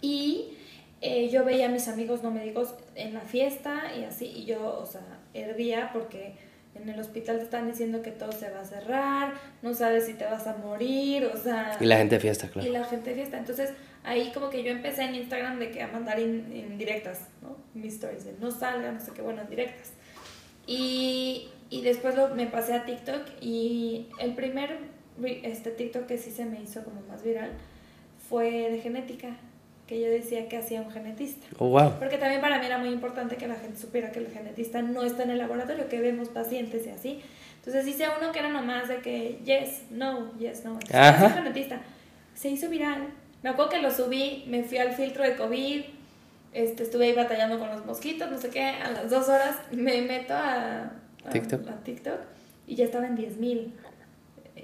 Y 0.00 0.52
eh, 1.00 1.28
yo 1.30 1.44
veía 1.44 1.66
a 1.66 1.68
mis 1.68 1.88
amigos 1.88 2.22
no 2.22 2.30
médicos 2.30 2.74
en 2.94 3.14
la 3.14 3.20
fiesta 3.20 3.92
y 3.98 4.04
así, 4.04 4.26
y 4.26 4.44
yo, 4.46 4.78
o 4.80 4.86
sea, 4.86 5.02
hervía 5.34 5.90
porque 5.92 6.34
en 6.82 6.88
el 6.88 6.98
hospital 7.00 7.38
te 7.38 7.44
están 7.44 7.66
diciendo 7.70 8.02
que 8.02 8.10
todo 8.10 8.32
se 8.32 8.50
va 8.50 8.60
a 8.60 8.64
cerrar, 8.64 9.32
no 9.62 9.74
sabes 9.74 10.06
si 10.06 10.14
te 10.14 10.24
vas 10.24 10.46
a 10.46 10.56
morir, 10.56 11.24
o 11.26 11.36
sea... 11.36 11.76
Y 11.80 11.84
la 11.86 11.96
gente 11.98 12.16
de 12.16 12.20
fiesta, 12.20 12.46
y 12.46 12.48
claro. 12.50 12.70
la 12.72 12.84
gente 12.84 13.10
de 13.10 13.16
fiesta. 13.16 13.38
Entonces, 13.38 13.70
ahí 14.04 14.30
como 14.32 14.50
que 14.50 14.62
yo 14.62 14.70
empecé 14.70 15.02
en 15.04 15.14
Instagram 15.14 15.58
de 15.58 15.70
que 15.70 15.82
a 15.82 15.88
mandar 15.88 16.18
in- 16.20 16.50
en 16.52 16.78
directas, 16.78 17.28
¿no? 17.42 17.56
Mis 17.74 17.94
stories, 17.94 18.24
de 18.24 18.34
no 18.40 18.50
salga, 18.50 18.90
no 18.92 19.00
sé 19.00 19.12
qué, 19.14 19.22
bueno, 19.22 19.42
en 19.42 19.48
directas. 19.48 19.92
Y, 20.66 21.48
y 21.70 21.82
después 21.82 22.14
lo, 22.14 22.34
me 22.34 22.46
pasé 22.46 22.74
a 22.74 22.84
TikTok 22.84 23.22
y 23.40 24.06
el 24.20 24.34
primer 24.34 24.78
este 25.42 25.70
TikTok 25.70 26.06
que 26.06 26.16
sí 26.18 26.30
se 26.30 26.44
me 26.44 26.60
hizo 26.60 26.84
como 26.84 27.00
más 27.02 27.22
viral 27.24 27.50
fue 28.28 28.70
de 28.70 28.78
genética, 28.80 29.36
que 29.88 30.00
yo 30.00 30.08
decía 30.10 30.48
que 30.48 30.58
hacía 30.58 30.82
un 30.82 30.90
genetista. 30.92 31.46
Oh, 31.58 31.68
wow. 31.70 31.94
Porque 31.98 32.18
también 32.18 32.40
para 32.40 32.58
mí 32.58 32.66
era 32.66 32.78
muy 32.78 32.90
importante 32.90 33.36
que 33.36 33.48
la 33.48 33.54
gente 33.56 33.78
supiera 33.80 34.12
que 34.12 34.18
el 34.20 34.28
genetista 34.28 34.82
no 34.82 35.02
está 35.02 35.22
en 35.24 35.30
el 35.30 35.38
laboratorio, 35.38 35.88
que 35.88 36.00
vemos 36.00 36.28
pacientes 36.28 36.86
y 36.86 36.90
así. 36.90 37.20
Entonces 37.58 37.86
hice 37.88 38.04
uno 38.20 38.30
que 38.30 38.38
era 38.38 38.50
nomás 38.50 38.88
de 38.88 38.98
que 38.98 39.40
yes, 39.44 39.90
no, 39.90 40.32
yes, 40.38 40.64
no. 40.64 40.72
Entonces, 40.74 40.94
Ajá. 40.94 41.26
"Ah, 41.26 41.28
soy 41.30 41.38
genetista. 41.42 41.80
Se 42.34 42.48
hizo 42.50 42.68
viral. 42.68 43.08
Me 43.42 43.50
acuerdo 43.50 43.70
que 43.70 43.82
lo 43.82 43.90
subí, 43.90 44.44
me 44.46 44.62
fui 44.62 44.78
al 44.78 44.92
filtro 44.92 45.24
de 45.24 45.34
COVID, 45.36 45.82
este, 46.52 46.82
estuve 46.82 47.06
ahí 47.06 47.12
batallando 47.14 47.58
con 47.58 47.68
los 47.70 47.84
mosquitos, 47.86 48.30
no 48.30 48.38
sé 48.38 48.50
qué. 48.50 48.62
A 48.64 48.90
las 48.90 49.10
dos 49.10 49.28
horas 49.28 49.56
me 49.72 50.02
meto 50.02 50.34
a, 50.34 50.92
a 51.24 51.30
TikTok. 51.30 51.68
a 51.68 51.76
TikTok 51.82 52.18
y 52.66 52.74
ya 52.74 52.84
estaba 52.84 53.06
en 53.06 53.16
10 53.16 53.36
mil. 53.38 53.74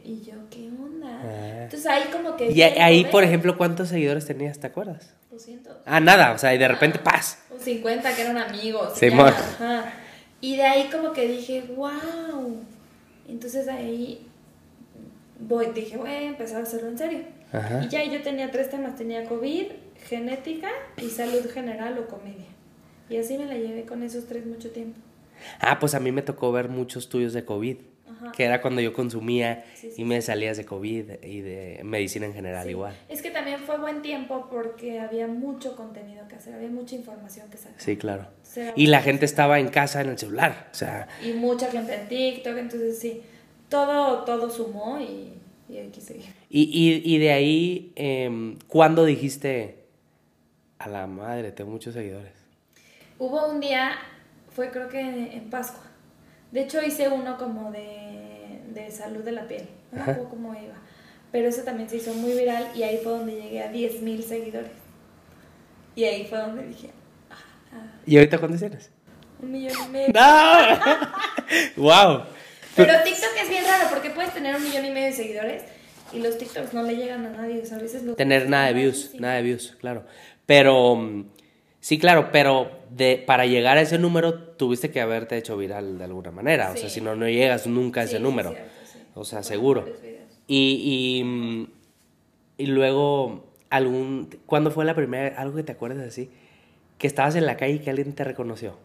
Y 0.04 0.20
yo, 0.20 0.34
¿qué 0.50 0.68
onda? 0.68 1.18
Ah. 1.22 1.62
Entonces 1.62 1.86
ahí 1.86 2.04
como 2.12 2.36
que... 2.36 2.50
Y 2.50 2.60
ahí, 2.60 3.06
por 3.06 3.24
ejemplo, 3.24 3.56
¿cuántos 3.56 3.88
seguidores 3.88 4.26
tenías? 4.26 4.60
¿Te 4.60 4.66
acuerdas? 4.66 5.14
200. 5.30 5.78
Ah, 5.86 5.98
nada, 5.98 6.32
o 6.32 6.38
sea, 6.38 6.54
y 6.54 6.58
de 6.58 6.68
repente, 6.68 6.98
¡paz! 6.98 7.42
O 7.54 7.58
50 7.58 8.14
que 8.14 8.22
eran 8.22 8.36
amigos. 8.36 8.98
Simón. 8.98 9.32
ya, 9.32 9.38
ajá. 9.38 9.92
Y 10.42 10.56
de 10.56 10.62
ahí 10.62 10.90
como 10.92 11.14
que 11.14 11.26
dije, 11.26 11.64
wow. 11.74 12.60
Entonces 13.26 13.66
ahí 13.66 14.26
voy, 15.40 15.68
dije, 15.74 15.96
voy 15.96 16.10
a 16.10 16.22
empezar 16.22 16.60
a 16.60 16.64
hacerlo 16.64 16.88
en 16.88 16.98
serio. 16.98 17.20
Ajá. 17.50 17.82
Y 17.82 17.88
ya 17.88 18.04
yo 18.04 18.20
tenía 18.22 18.50
tres 18.50 18.68
temas, 18.68 18.96
tenía 18.96 19.24
COVID, 19.24 19.66
genética 20.06 20.68
y 20.98 21.08
salud 21.08 21.50
general 21.50 21.96
o 21.98 22.06
comedia. 22.06 22.44
Y 23.08 23.16
así 23.16 23.38
me 23.38 23.46
la 23.46 23.54
llevé 23.54 23.86
con 23.86 24.02
esos 24.02 24.26
tres 24.26 24.44
mucho 24.44 24.70
tiempo. 24.70 24.98
Ah, 25.60 25.78
pues 25.78 25.94
a 25.94 26.00
mí 26.00 26.12
me 26.12 26.20
tocó 26.20 26.52
ver 26.52 26.68
muchos 26.68 27.08
tuyos 27.08 27.32
de 27.32 27.44
COVID, 27.46 27.78
Ajá. 28.10 28.32
que 28.32 28.44
era 28.44 28.60
cuando 28.60 28.80
yo 28.80 28.92
consumía 28.92 29.64
Sí, 29.74 29.90
sí, 29.90 30.02
y 30.02 30.04
me 30.04 30.20
salías 30.22 30.56
de 30.56 30.64
COVID 30.66 31.22
y 31.22 31.40
de 31.40 31.80
medicina 31.84 32.26
en 32.26 32.34
general 32.34 32.64
Sí. 32.64 32.70
igual. 32.70 32.94
Es 33.08 33.22
que 33.22 33.30
también 33.30 33.58
fue 33.60 33.78
buen 33.78 34.02
tiempo 34.02 34.46
porque 34.50 35.00
había 35.00 35.26
mucho 35.26 35.74
contenido 35.74 36.26
que 36.28 36.36
hacer, 36.36 36.54
había 36.54 36.68
mucha 36.68 36.94
información 36.96 37.50
que 37.50 37.56
sacar. 37.56 37.80
Sí, 37.80 37.96
claro. 37.96 38.26
Y 38.76 38.86
la 38.88 39.00
gente 39.02 39.24
estaba 39.24 39.58
en 39.58 39.68
casa 39.68 40.00
en 40.00 40.10
el 40.10 40.18
celular, 40.18 40.68
o 40.70 40.74
sea, 40.74 41.08
y 41.24 41.32
mucha 41.32 41.70
gente 41.70 41.94
en 41.94 42.08
TikTok, 42.08 42.56
entonces 42.58 42.98
sí, 42.98 43.22
todo, 43.68 44.24
todo 44.24 44.48
sumó 44.50 45.00
y, 45.00 45.32
y 45.68 45.78
hay 45.78 45.88
que 45.88 46.00
seguir. 46.00 46.26
y, 46.50 46.62
y, 46.62 47.14
y 47.14 47.18
de 47.18 47.32
ahí, 47.32 47.92
eh, 47.96 48.56
¿cuándo 48.68 49.04
dijiste, 49.04 49.78
a 50.78 50.88
la 50.88 51.06
madre, 51.06 51.50
tengo 51.52 51.70
muchos 51.70 51.94
seguidores? 51.94 52.32
Hubo 53.18 53.46
un 53.48 53.60
día, 53.60 53.92
fue 54.54 54.70
creo 54.70 54.88
que 54.88 55.00
en 55.00 55.48
Pascua. 55.50 55.80
De 56.54 56.62
hecho 56.62 56.80
hice 56.82 57.08
uno 57.08 57.36
como 57.36 57.70
de, 57.72 58.60
de 58.72 58.90
salud 58.90 59.22
de 59.24 59.32
la 59.32 59.46
piel. 59.48 59.66
No 59.92 60.00
Ajá. 60.02 60.12
acuerdo 60.12 60.30
cómo 60.30 60.52
iba. 60.54 60.74
Pero 61.32 61.48
ese 61.48 61.62
también 61.62 61.90
se 61.90 61.96
hizo 61.96 62.14
muy 62.14 62.32
viral 62.32 62.68
y 62.76 62.84
ahí 62.84 63.00
fue 63.02 63.12
donde 63.12 63.34
llegué 63.34 63.60
a 63.62 63.68
10 63.68 64.02
mil 64.02 64.22
seguidores. 64.22 64.70
Y 65.96 66.04
ahí 66.04 66.26
fue 66.28 66.38
donde 66.38 66.66
dije, 66.66 66.90
ah, 67.30 67.92
¿Y 68.06 68.16
ahorita 68.16 68.38
cuántos 68.38 68.60
tienes? 68.60 68.90
un 69.42 69.50
millón 69.52 69.72
y 69.86 69.88
medio. 69.92 70.12
¡No! 70.14 70.78
¡Wow! 71.76 72.22
Pero 72.76 72.92
TikTok 73.04 73.30
es 73.42 73.48
bien 73.48 73.64
raro 73.64 73.88
porque 73.90 74.10
puedes 74.10 74.32
tener 74.32 74.54
un 74.56 74.62
millón 74.62 74.84
y 74.84 74.90
medio 74.90 75.06
de 75.08 75.12
seguidores 75.12 75.62
y 76.12 76.20
los 76.20 76.38
TikToks 76.38 76.72
no 76.72 76.82
le 76.82 76.96
llegan 76.96 77.26
a 77.26 77.30
nadie. 77.30 77.60
O 77.62 77.66
sea, 77.66 77.78
a 77.78 77.80
veces 77.80 78.02
lo 78.04 78.14
Tener 78.14 78.48
nada 78.48 78.66
de 78.68 78.74
views, 78.74 79.10
Sí. 79.12 79.18
nada 79.18 79.34
de 79.34 79.42
views, 79.42 79.76
claro. 79.80 80.04
Pero, 80.46 80.94
mm, 80.96 81.24
sí, 81.80 81.98
claro, 81.98 82.30
pero 82.32 82.70
de, 82.96 83.22
para 83.26 83.46
llegar 83.46 83.76
a 83.76 83.80
ese 83.80 83.98
número 83.98 84.34
tuviste 84.34 84.90
que 84.90 85.00
haberte 85.00 85.36
hecho 85.36 85.56
viral 85.56 85.98
de 85.98 86.04
alguna 86.04 86.30
manera. 86.30 86.70
O 86.72 86.76
sea, 86.76 86.88
si 86.88 87.00
no, 87.00 87.16
no 87.16 87.28
llegas 87.28 87.66
nunca 87.66 88.02
a 88.02 88.04
ese 88.04 88.18
sí, 88.18 88.22
número. 88.22 88.50
cierto, 88.50 88.70
sí. 88.84 88.98
O 89.14 89.24
sea, 89.24 89.42
seguro. 89.42 89.84
Y, 90.46 91.20
y, 91.20 91.24
mm, 91.24 91.66
y 92.58 92.66
luego, 92.66 93.46
algún, 93.70 94.30
¿cuándo 94.46 94.70
fue 94.70 94.84
la 94.84 94.94
primera, 94.94 95.36
algo 95.36 95.56
que 95.56 95.64
te 95.64 95.72
acuerdas 95.72 96.06
así? 96.06 96.30
Que 96.98 97.06
estabas 97.06 97.34
en 97.34 97.46
la 97.46 97.56
calle 97.56 97.74
y 97.74 97.78
que 97.80 97.90
alguien 97.90 98.12
te 98.12 98.22
reconoció. 98.22 98.76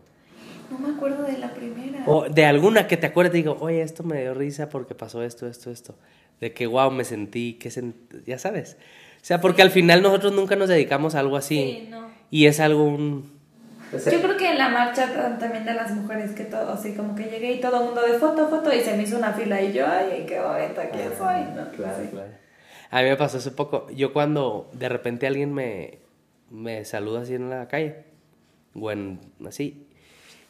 No 0.71 0.79
me 0.79 0.95
acuerdo 0.95 1.23
de 1.23 1.37
la 1.37 1.53
primera. 1.53 2.03
O 2.07 2.27
de 2.29 2.45
alguna 2.45 2.87
que 2.87 2.97
te 2.97 3.07
acuerdes, 3.07 3.33
digo, 3.33 3.57
oye, 3.59 3.81
esto 3.81 4.03
me 4.03 4.21
dio 4.21 4.33
risa 4.33 4.69
porque 4.69 4.95
pasó 4.95 5.23
esto, 5.23 5.47
esto, 5.47 5.69
esto. 5.69 5.95
De 6.39 6.53
que, 6.53 6.65
wow, 6.67 6.89
me 6.89 7.03
sentí, 7.03 7.53
que 7.53 7.69
sent... 7.69 7.95
ya 8.25 8.39
sabes. 8.39 8.77
O 9.21 9.25
sea, 9.25 9.41
porque 9.41 9.61
al 9.61 9.71
final 9.71 10.01
nosotros 10.01 10.33
nunca 10.33 10.55
nos 10.55 10.69
dedicamos 10.69 11.13
a 11.13 11.19
algo 11.19 11.37
así. 11.37 11.81
Sí, 11.83 11.87
no. 11.89 12.07
Y 12.31 12.45
es 12.45 12.59
algo 12.59 12.85
un... 12.85 13.38
Yo 13.91 14.21
creo 14.21 14.37
que 14.37 14.51
en 14.51 14.57
la 14.57 14.69
marcha 14.69 15.11
ta- 15.13 15.37
también 15.37 15.65
de 15.65 15.73
las 15.73 15.91
mujeres, 15.91 16.31
que 16.31 16.43
todo, 16.45 16.73
así 16.73 16.93
como 16.93 17.15
que 17.15 17.23
llegué 17.23 17.53
y 17.53 17.59
todo 17.61 17.79
el 17.79 17.85
mundo 17.85 18.01
de 18.01 18.19
foto, 18.19 18.47
foto, 18.49 18.73
y 18.73 18.81
se 18.81 18.95
me 18.95 19.03
hizo 19.03 19.17
una 19.17 19.33
fila 19.33 19.61
y 19.61 19.73
yo, 19.73 19.85
ay, 19.87 20.25
qué 20.27 20.39
bonita 20.39 20.89
que 20.91 21.09
soy. 21.17 21.43
¿no? 21.55 21.65
Sí. 21.71 22.17
A 22.91 23.01
mí 23.01 23.09
me 23.09 23.15
pasó 23.17 23.37
hace 23.37 23.51
poco. 23.51 23.87
Yo 23.91 24.13
cuando 24.13 24.69
de 24.73 24.89
repente 24.89 25.27
alguien 25.27 25.53
me, 25.53 25.99
me 26.49 26.85
saluda 26.85 27.21
así 27.21 27.33
en 27.35 27.49
la 27.49 27.67
calle, 27.67 27.95
o 28.75 28.91
en, 28.91 29.19
así, 29.47 29.87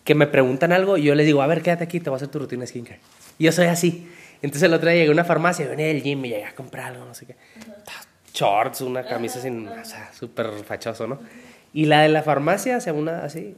que 0.03 0.15
me 0.15 0.27
preguntan 0.27 0.71
algo, 0.71 0.97
y 0.97 1.03
yo 1.03 1.15
les 1.15 1.25
digo, 1.25 1.41
a 1.41 1.47
ver, 1.47 1.61
quédate 1.61 1.83
aquí, 1.85 1.99
te 1.99 2.09
voy 2.09 2.15
a 2.15 2.17
hacer 2.17 2.29
tu 2.29 2.39
rutina 2.39 2.61
de 2.61 2.67
skincare. 2.67 2.99
Y 3.37 3.45
yo 3.45 3.51
soy 3.51 3.67
así. 3.67 4.11
Entonces 4.41 4.63
el 4.63 4.73
otro 4.73 4.89
día 4.89 4.99
llegué 4.99 5.09
a 5.09 5.13
una 5.13 5.25
farmacia, 5.25 5.67
venía 5.67 5.87
del 5.87 6.01
gym 6.01 6.23
y 6.25 6.29
llegué 6.29 6.45
a 6.45 6.55
comprar 6.55 6.93
algo, 6.93 7.05
no 7.05 7.13
sé 7.13 7.25
qué. 7.25 7.35
Shorts, 8.33 8.81
una 8.81 9.03
camisa 9.05 9.41
sin, 9.41 9.67
o 9.67 9.85
sea, 9.85 10.11
súper 10.13 10.47
fachoso, 10.65 11.07
¿no? 11.07 11.19
Y 11.73 11.85
la 11.85 12.01
de 12.01 12.09
la 12.09 12.23
farmacia, 12.23 12.77
hace 12.77 12.91
una 12.91 13.23
así, 13.23 13.55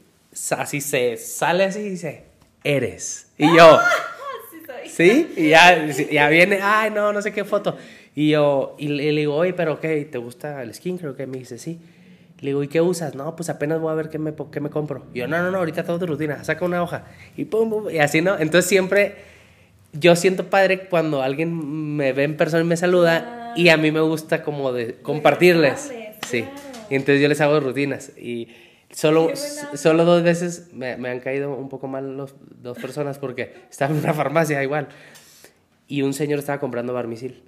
así 0.58 0.82
se 0.82 1.18
sale 1.18 1.64
así 1.64 1.80
y 1.80 1.90
dice, 1.90 2.26
eres. 2.64 3.28
Y 3.38 3.56
yo, 3.56 3.80
Sí. 4.84 4.90
¿Sí? 4.90 5.34
Y 5.38 5.50
ya, 5.50 5.86
ya 5.88 6.30
viene, 6.30 6.60
ay, 6.62 6.92
no, 6.92 7.14
no 7.14 7.22
sé 7.22 7.32
qué 7.32 7.44
foto. 7.46 7.78
Y 8.16 8.32
yo, 8.32 8.76
y 8.78 8.88
le, 8.88 9.12
digo, 9.12 9.36
oye, 9.36 9.54
pero 9.54 9.80
¿qué? 9.80 10.04
¿Te 10.06 10.18
gusta 10.18 10.62
el 10.62 10.74
skin? 10.74 10.98
Creo 10.98 11.16
que 11.16 11.28
me 11.28 11.38
dice, 11.38 11.58
sí. 11.58 11.80
Le 12.40 12.48
digo, 12.48 12.64
¿y 12.64 12.68
qué 12.68 12.82
usas? 12.82 13.16
No, 13.16 13.36
pues 13.36 13.50
apenas 13.50 13.80
voy 13.80 13.92
a 13.92 13.96
ver 13.96 14.10
qué 14.10 14.18
me, 14.18 14.34
qué 14.52 14.60
me 14.60 14.70
compro. 14.70 15.06
Y 15.14 15.20
yo, 15.20 15.28
no, 15.28 15.42
no, 15.42 15.52
no, 15.52 15.60
ahorita 15.60 15.84
todo 15.84 16.00
tu 16.00 16.08
rutina, 16.08 16.44
saca 16.44 16.66
una 16.66 16.82
hoja. 16.82 17.06
Y 17.38 17.46
pum, 17.46 17.70
pum, 17.70 17.90
y 17.90 18.00
así, 18.00 18.22
¿no? 18.22 18.38
Entonces 18.38 18.68
siempre, 18.68 19.16
yo 19.94 20.16
siento 20.16 20.50
padre 20.50 20.88
cuando 20.90 21.22
alguien 21.22 21.96
me 21.96 22.14
ve 22.14 22.24
en 22.24 22.36
persona 22.36 22.64
y 22.64 22.68
me 22.68 22.78
saluda. 22.78 23.54
Y 23.56 23.70
a 23.70 23.78
mí 23.78 23.92
me 23.92 24.02
gusta 24.02 24.44
como 24.44 24.72
de 24.72 24.96
compartirles. 24.96 25.92
Sí. 26.28 26.44
claro. 26.44 26.71
Y 26.92 26.96
entonces 26.96 27.22
yo 27.22 27.30
les 27.30 27.40
hago 27.40 27.58
rutinas. 27.62 28.12
Y 28.18 28.50
solo, 28.90 29.32
solo 29.76 30.04
dos 30.04 30.24
veces 30.24 30.72
me, 30.74 30.98
me 30.98 31.10
han 31.10 31.22
caído 31.22 31.56
un 31.56 31.70
poco 31.70 31.88
mal 31.88 32.18
los, 32.18 32.36
dos 32.62 32.78
personas 32.78 33.18
porque 33.18 33.54
estaba 33.70 33.94
en 33.94 34.00
una 34.00 34.14
farmacia 34.14 34.62
igual. 34.62 34.90
Y 35.88 36.02
un 36.02 36.14
señor 36.14 36.40
estaba 36.40 36.60
comprando 36.60 36.94
barmisil. 36.94 37.44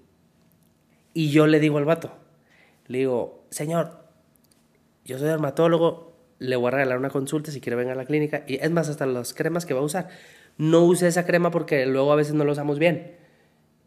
Y 1.14 1.30
yo 1.32 1.46
le 1.46 1.60
digo 1.60 1.78
al 1.78 1.84
vato, 1.84 2.14
le 2.88 3.00
digo, 3.00 3.44
señor, 3.50 4.06
yo 5.04 5.20
soy 5.20 5.28
dermatólogo, 5.28 6.16
le 6.40 6.56
voy 6.56 6.70
a 6.70 6.72
regalar 6.72 6.98
una 6.98 7.10
consulta 7.10 7.52
si 7.52 7.60
quiere 7.60 7.76
venir 7.76 7.92
a 7.92 7.96
la 7.96 8.06
clínica. 8.06 8.46
Y 8.48 8.64
es 8.64 8.72
más, 8.72 8.88
hasta 8.88 9.06
las 9.06 9.34
cremas 9.34 9.66
que 9.66 9.74
va 9.74 9.82
a 9.82 9.84
usar. 9.84 10.08
No 10.58 10.86
use 10.86 11.06
esa 11.06 11.26
crema 11.26 11.52
porque 11.52 11.86
luego 11.86 12.14
a 12.14 12.16
veces 12.16 12.34
no 12.34 12.46
lo 12.46 12.54
usamos 12.54 12.80
bien. 12.80 13.18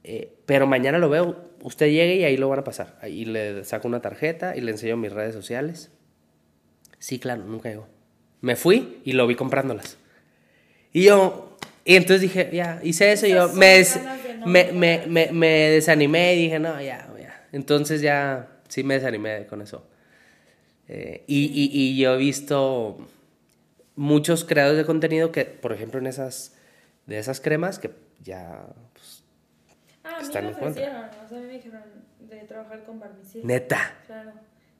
Eh, 0.08 0.32
pero 0.46 0.68
mañana 0.68 0.98
lo 0.98 1.08
veo, 1.08 1.36
usted 1.62 1.86
llegue 1.86 2.14
y 2.14 2.24
ahí 2.24 2.36
lo 2.36 2.48
van 2.48 2.60
a 2.60 2.64
pasar. 2.64 2.96
Ahí 3.02 3.24
le 3.24 3.64
saco 3.64 3.88
una 3.88 4.00
tarjeta 4.00 4.56
y 4.56 4.60
le 4.60 4.70
enseño 4.70 4.96
mis 4.96 5.12
redes 5.12 5.34
sociales. 5.34 5.90
Sí, 7.00 7.18
claro, 7.18 7.42
nunca 7.44 7.68
llegó. 7.68 7.88
Me 8.40 8.54
fui 8.54 9.00
y 9.04 9.12
lo 9.12 9.26
vi 9.26 9.34
comprándolas. 9.34 9.98
Y 10.92 11.02
yo, 11.02 11.56
y 11.84 11.96
entonces 11.96 12.20
dije, 12.20 12.50
ya, 12.52 12.80
hice 12.84 13.10
eso 13.10 13.26
y 13.26 13.30
yo 13.30 13.48
me, 13.48 13.78
des- 13.78 13.98
me, 14.44 14.72
me, 14.72 15.28
me 15.32 15.48
desanimé 15.70 16.34
y 16.36 16.42
dije, 16.44 16.60
no, 16.60 16.80
ya, 16.80 17.08
ya. 17.20 17.48
Entonces 17.50 18.00
ya, 18.00 18.48
sí 18.68 18.84
me 18.84 18.94
desanimé 18.94 19.46
con 19.46 19.60
eso. 19.60 19.84
Eh, 20.86 21.24
y, 21.26 21.46
y, 21.46 21.70
y 21.72 21.98
yo 21.98 22.14
he 22.14 22.18
visto 22.18 22.98
muchos 23.96 24.44
creadores 24.44 24.78
de 24.78 24.84
contenido 24.86 25.32
que, 25.32 25.44
por 25.46 25.72
ejemplo, 25.72 25.98
en 25.98 26.06
esas, 26.06 26.54
de 27.06 27.18
esas 27.18 27.40
cremas, 27.40 27.80
que 27.80 27.90
ya 28.22 28.66
a 30.16 30.20
mí 30.20 30.24
Están 30.26 30.44
me 30.44 30.50
en 30.50 30.54
contra. 30.56 30.70
ofrecieron, 30.70 31.24
o 31.24 31.28
sea, 31.28 31.38
mí 31.38 31.46
me 31.46 31.52
dijeron 31.52 31.82
de 32.20 32.36
trabajar 32.44 32.84
con 32.84 32.98
Barmicil. 33.00 33.46
neta. 33.46 33.94
Claro. 34.06 34.32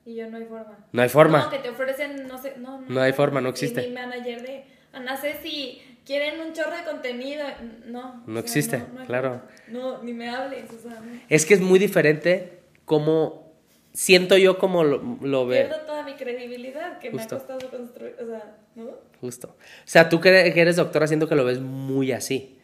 Y 0.05 0.15
yo 0.15 0.29
no 0.29 0.37
hay 0.37 0.45
forma. 0.45 0.77
No 0.91 1.01
hay 1.01 1.09
forma. 1.09 1.39
No, 1.43 1.49
que 1.49 1.59
te 1.59 1.69
ofrecen, 1.69 2.27
no 2.27 2.37
sé, 2.37 2.53
no, 2.57 2.81
No 2.81 3.01
hay 3.01 3.11
forma, 3.13 3.41
no 3.41 3.49
existe. 3.49 3.83
Y 3.83 3.87
mi 3.89 3.93
manager 3.95 4.41
de, 4.41 4.63
Ana 4.93 5.17
si 5.17 5.81
quieren 6.05 6.39
un 6.39 6.53
chorro 6.53 6.75
de 6.77 6.83
contenido, 6.83 7.43
no. 7.85 8.23
No 8.25 8.39
existe, 8.39 8.77
hay 8.97 9.05
claro. 9.05 9.29
forma. 9.41 9.45
No, 9.67 10.03
ni 10.03 10.13
me 10.13 10.29
hables, 10.29 10.71
o 10.71 10.79
sea, 10.79 10.99
no. 11.01 11.19
Es 11.29 11.45
que 11.45 11.53
es 11.55 11.59
muy 11.61 11.77
diferente 11.77 12.59
como 12.85 13.51
siento 13.93 14.37
yo 14.37 14.57
como 14.59 14.83
lo, 14.85 15.17
lo 15.21 15.45
ve. 15.45 15.65
Pierdo 15.65 15.85
toda 15.85 16.03
mi 16.03 16.13
credibilidad 16.13 16.99
que 16.99 17.11
Justo. 17.11 17.35
me 17.35 17.41
ha 17.41 17.45
costado 17.47 17.69
construir, 17.77 18.15
o 18.21 18.25
sea, 18.27 18.55
¿no? 18.75 18.91
Justo. 19.19 19.47
O 19.49 19.55
sea, 19.85 20.07
tú 20.07 20.21
que 20.21 20.29
eres- 20.29 20.53
que 20.53 20.61
eres 20.61 20.75
doctora 20.77 21.07
siento 21.07 21.27
que 21.27 21.35
lo 21.35 21.43
ves 21.43 21.59
muy 21.59 22.11
así. 22.13 22.56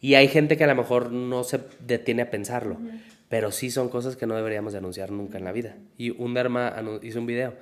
Y 0.00 0.14
hay 0.14 0.28
gente 0.28 0.56
que 0.56 0.64
a 0.64 0.66
lo 0.66 0.74
mejor 0.74 1.12
no 1.12 1.44
se 1.44 1.60
detiene 1.86 2.22
a 2.22 2.30
pensarlo. 2.30 2.78
Pero 3.28 3.52
sí 3.52 3.70
son 3.70 3.88
cosas 3.90 4.16
que 4.16 4.26
no 4.26 4.34
deberíamos 4.34 4.72
de 4.72 4.78
anunciar 4.78 5.10
nunca 5.10 5.38
en 5.38 5.44
la 5.44 5.52
vida. 5.52 5.76
Y 5.98 6.10
un 6.10 6.34
derma 6.34 6.74
anu- 6.74 7.00
hizo 7.02 7.18
un 7.20 7.26
video 7.26 7.54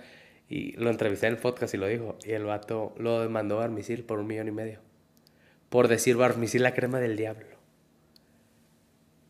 y 0.49 0.73
lo 0.77 0.89
entrevisté 0.89 1.27
en 1.27 1.35
el 1.35 1.39
podcast 1.41 1.75
y 1.75 1.77
lo 1.79 1.87
dijo. 1.89 2.17
Y 2.25 2.31
el 2.33 2.45
vato 2.45 2.95
lo 2.99 3.21
demandó 3.21 3.57
Barmisil 3.59 4.03
por 4.05 4.19
un 4.21 4.27
millón 4.29 4.49
y 4.49 4.53
medio. 4.53 4.79
Por 5.69 5.89
decir 5.89 6.17
Barmisil 6.17 6.63
la 6.63 6.73
crema 6.75 7.01
del 7.01 7.17
diablo. 7.17 7.47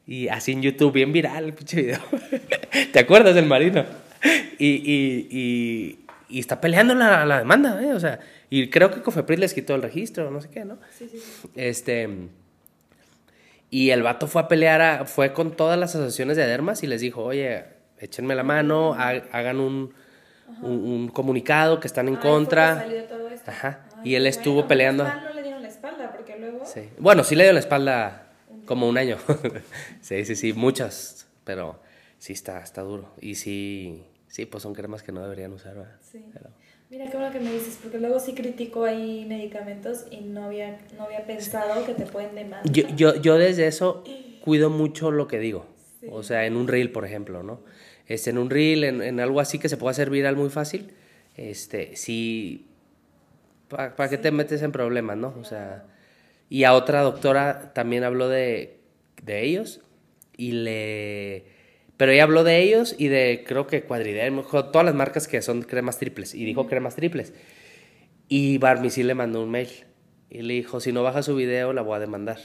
Y 0.07 0.29
así 0.29 0.53
en 0.53 0.63
YouTube, 0.63 0.93
bien 0.93 1.13
viral 1.13 1.45
el 1.45 1.55
pinche 1.55 1.83
video. 1.83 1.99
¿Te 2.93 2.99
acuerdas 2.99 3.35
del 3.35 3.47
marino? 3.47 3.85
Y, 4.59 4.67
y, 4.67 5.29
y, 5.31 5.99
y 6.29 6.39
está 6.41 6.61
peleando 6.61 6.95
la, 6.95 7.27
la 7.27 7.39
demanda, 7.39 7.83
¿eh? 7.83 7.93
O 7.93 8.01
sea, 8.01 8.21
y 8.49 8.71
creo 8.71 8.91
que 8.91 9.03
Cofepris 9.03 9.39
les 9.39 9.55
quitó 9.55 9.75
el 9.75 9.83
registro, 9.83 10.31
no 10.31 10.41
sé 10.41 10.49
qué, 10.51 10.65
¿no? 10.65 10.79
Sí, 10.97 11.09
sí, 11.11 11.19
sí. 11.19 11.49
Este. 11.57 12.09
Y 13.71 13.91
el 13.91 14.03
vato 14.03 14.27
fue 14.27 14.43
a 14.43 14.49
pelear, 14.49 14.81
a- 14.81 15.05
fue 15.05 15.33
con 15.33 15.53
todas 15.57 15.79
las 15.79 15.95
asociaciones 15.95 16.37
de 16.37 16.47
dermas 16.47 16.83
y 16.83 16.87
les 16.87 17.01
dijo, 17.01 17.23
oye, 17.23 17.65
échenme 17.99 18.35
la 18.35 18.43
mano, 18.43 18.95
ha- 18.95 19.23
hagan 19.33 19.61
un, 19.61 19.93
un, 20.63 20.71
un 20.71 21.09
comunicado 21.09 21.79
que 21.81 21.87
están 21.87 22.09
en 22.09 22.17
Ay, 22.17 22.21
contra. 22.23 22.77
salió 22.81 23.05
todo 23.05 23.29
esto. 23.29 23.51
Ajá. 23.51 23.85
Ay, 23.97 24.11
Y 24.13 24.15
él 24.15 24.27
estuvo 24.27 24.55
bueno, 24.55 24.69
peleando. 24.69 25.05
no 25.05 25.35
le 25.35 25.43
dieron 25.43 25.63
la 25.63 25.69
espalda, 25.69 26.13
porque 26.13 26.39
luego... 26.39 26.65
Sí. 26.65 26.89
Bueno, 26.99 27.25
sí 27.25 27.35
le 27.35 27.45
dio 27.45 27.53
la 27.53 27.61
espalda 27.61 28.29
como 28.65 28.89
un 28.89 28.97
año. 28.99 29.19
sí, 30.01 30.25
sí, 30.25 30.35
sí, 30.37 30.53
muchas. 30.55 31.27
Pero 31.45 31.81
sí 32.19 32.33
está, 32.33 32.61
está 32.63 32.83
duro. 32.83 33.15
Y 33.21 33.35
sí, 33.35 34.05
sí, 34.29 34.47
pues 34.47 34.63
son 34.63 34.75
cremas 34.75 35.03
que 35.03 35.13
no 35.13 35.21
deberían 35.23 35.53
usar, 35.53 35.75
¿verdad? 35.75 35.97
Sí. 36.01 36.25
Pero- 36.33 36.51
Mira 36.91 37.11
qué 37.11 37.17
bueno 37.19 37.33
que 37.33 37.41
me 37.41 37.53
dices, 37.53 37.79
porque 37.83 37.99
luego 37.99 38.19
sí 38.19 38.33
critico 38.33 38.85
ahí 38.85 39.27
medicamentos 39.27 40.07
y 40.11 40.21
no 40.21 40.45
había, 40.45 40.81
no 40.97 41.05
había 41.05 41.27
pensado 41.27 41.85
que 41.85 41.93
te 41.93 42.07
pueden 42.07 42.35
demandar. 42.35 42.73
Yo, 42.73 42.85
yo, 42.97 43.15
yo 43.17 43.37
desde 43.37 43.67
eso 43.67 44.05
cuido 44.41 44.71
mucho 44.71 45.11
lo 45.11 45.29
que 45.29 45.39
digo. 45.39 45.67
Sí. 46.01 46.07
O 46.11 46.23
sea, 46.23 46.47
en 46.47 46.57
un 46.57 46.67
reel, 46.67 46.91
por 46.91 47.05
ejemplo, 47.05 47.43
¿no? 47.43 47.61
Este, 48.07 48.31
en 48.31 48.39
un 48.39 48.49
reel, 48.49 48.85
en, 48.85 49.03
en 49.03 49.21
algo 49.21 49.41
así 49.41 49.59
que 49.59 49.69
se 49.69 49.77
pueda 49.77 49.91
hacer 49.91 50.09
viral 50.09 50.37
muy 50.37 50.49
fácil, 50.49 50.95
este, 51.37 51.95
sí, 51.95 52.67
¿para 53.69 54.09
qué 54.09 54.17
te 54.17 54.31
metes 54.31 54.63
en 54.63 54.73
problemas, 54.73 55.19
no? 55.19 55.35
O 55.39 55.45
sea, 55.45 55.85
y 56.49 56.65
a 56.65 56.73
otra 56.73 57.03
doctora 57.03 57.75
también 57.75 58.03
habló 58.03 58.29
de, 58.29 58.79
de 59.23 59.45
ellos 59.45 59.83
y 60.37 60.53
le... 60.53 61.58
Pero 61.99 62.13
ella 62.13 62.23
habló 62.23 62.45
de 62.45 62.61
ellos 62.63 62.95
y 62.97 63.09
de, 63.09 63.45
creo 63.47 63.67
que 63.67 63.83
Cuadriderm, 63.83 64.43
todas 64.49 64.85
las 64.87 64.95
marcas 64.95 65.29
que 65.29 65.43
son 65.43 65.61
cremas 65.63 65.99
triples. 65.99 66.35
Y 66.35 66.45
dijo 66.47 66.67
cremas 66.67 66.95
triples. 66.97 67.35
Y 68.29 68.57
Barmisil 68.59 69.07
le 69.07 69.15
mandó 69.15 69.43
un 69.43 69.51
mail. 69.51 69.69
Y 70.31 70.43
le 70.43 70.55
dijo, 70.55 70.81
si 70.81 70.93
no 70.93 71.03
baja 71.03 71.23
su 71.23 71.35
video, 71.35 71.73
la 71.73 71.83
voy 71.83 71.97
a 71.97 71.99
demandar. 71.99 72.39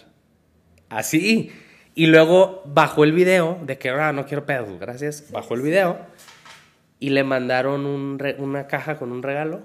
Así. 0.90 1.52
Y 1.96 2.08
luego 2.08 2.64
bajó 2.66 3.04
el 3.04 3.12
video 3.14 3.60
de 3.64 3.78
que 3.78 3.90
ahora 3.90 4.12
no 4.12 4.26
quiero 4.26 4.46
pedos, 4.46 4.80
gracias. 4.80 5.32
Bajó 5.32 5.54
el 5.54 5.62
video 5.62 6.00
y 7.00 7.10
le 7.10 7.24
mandaron 7.24 7.86
un 7.86 8.18
una 8.40 8.66
caja 8.68 8.98
con 8.98 9.12
un 9.12 9.22
regalo 9.22 9.62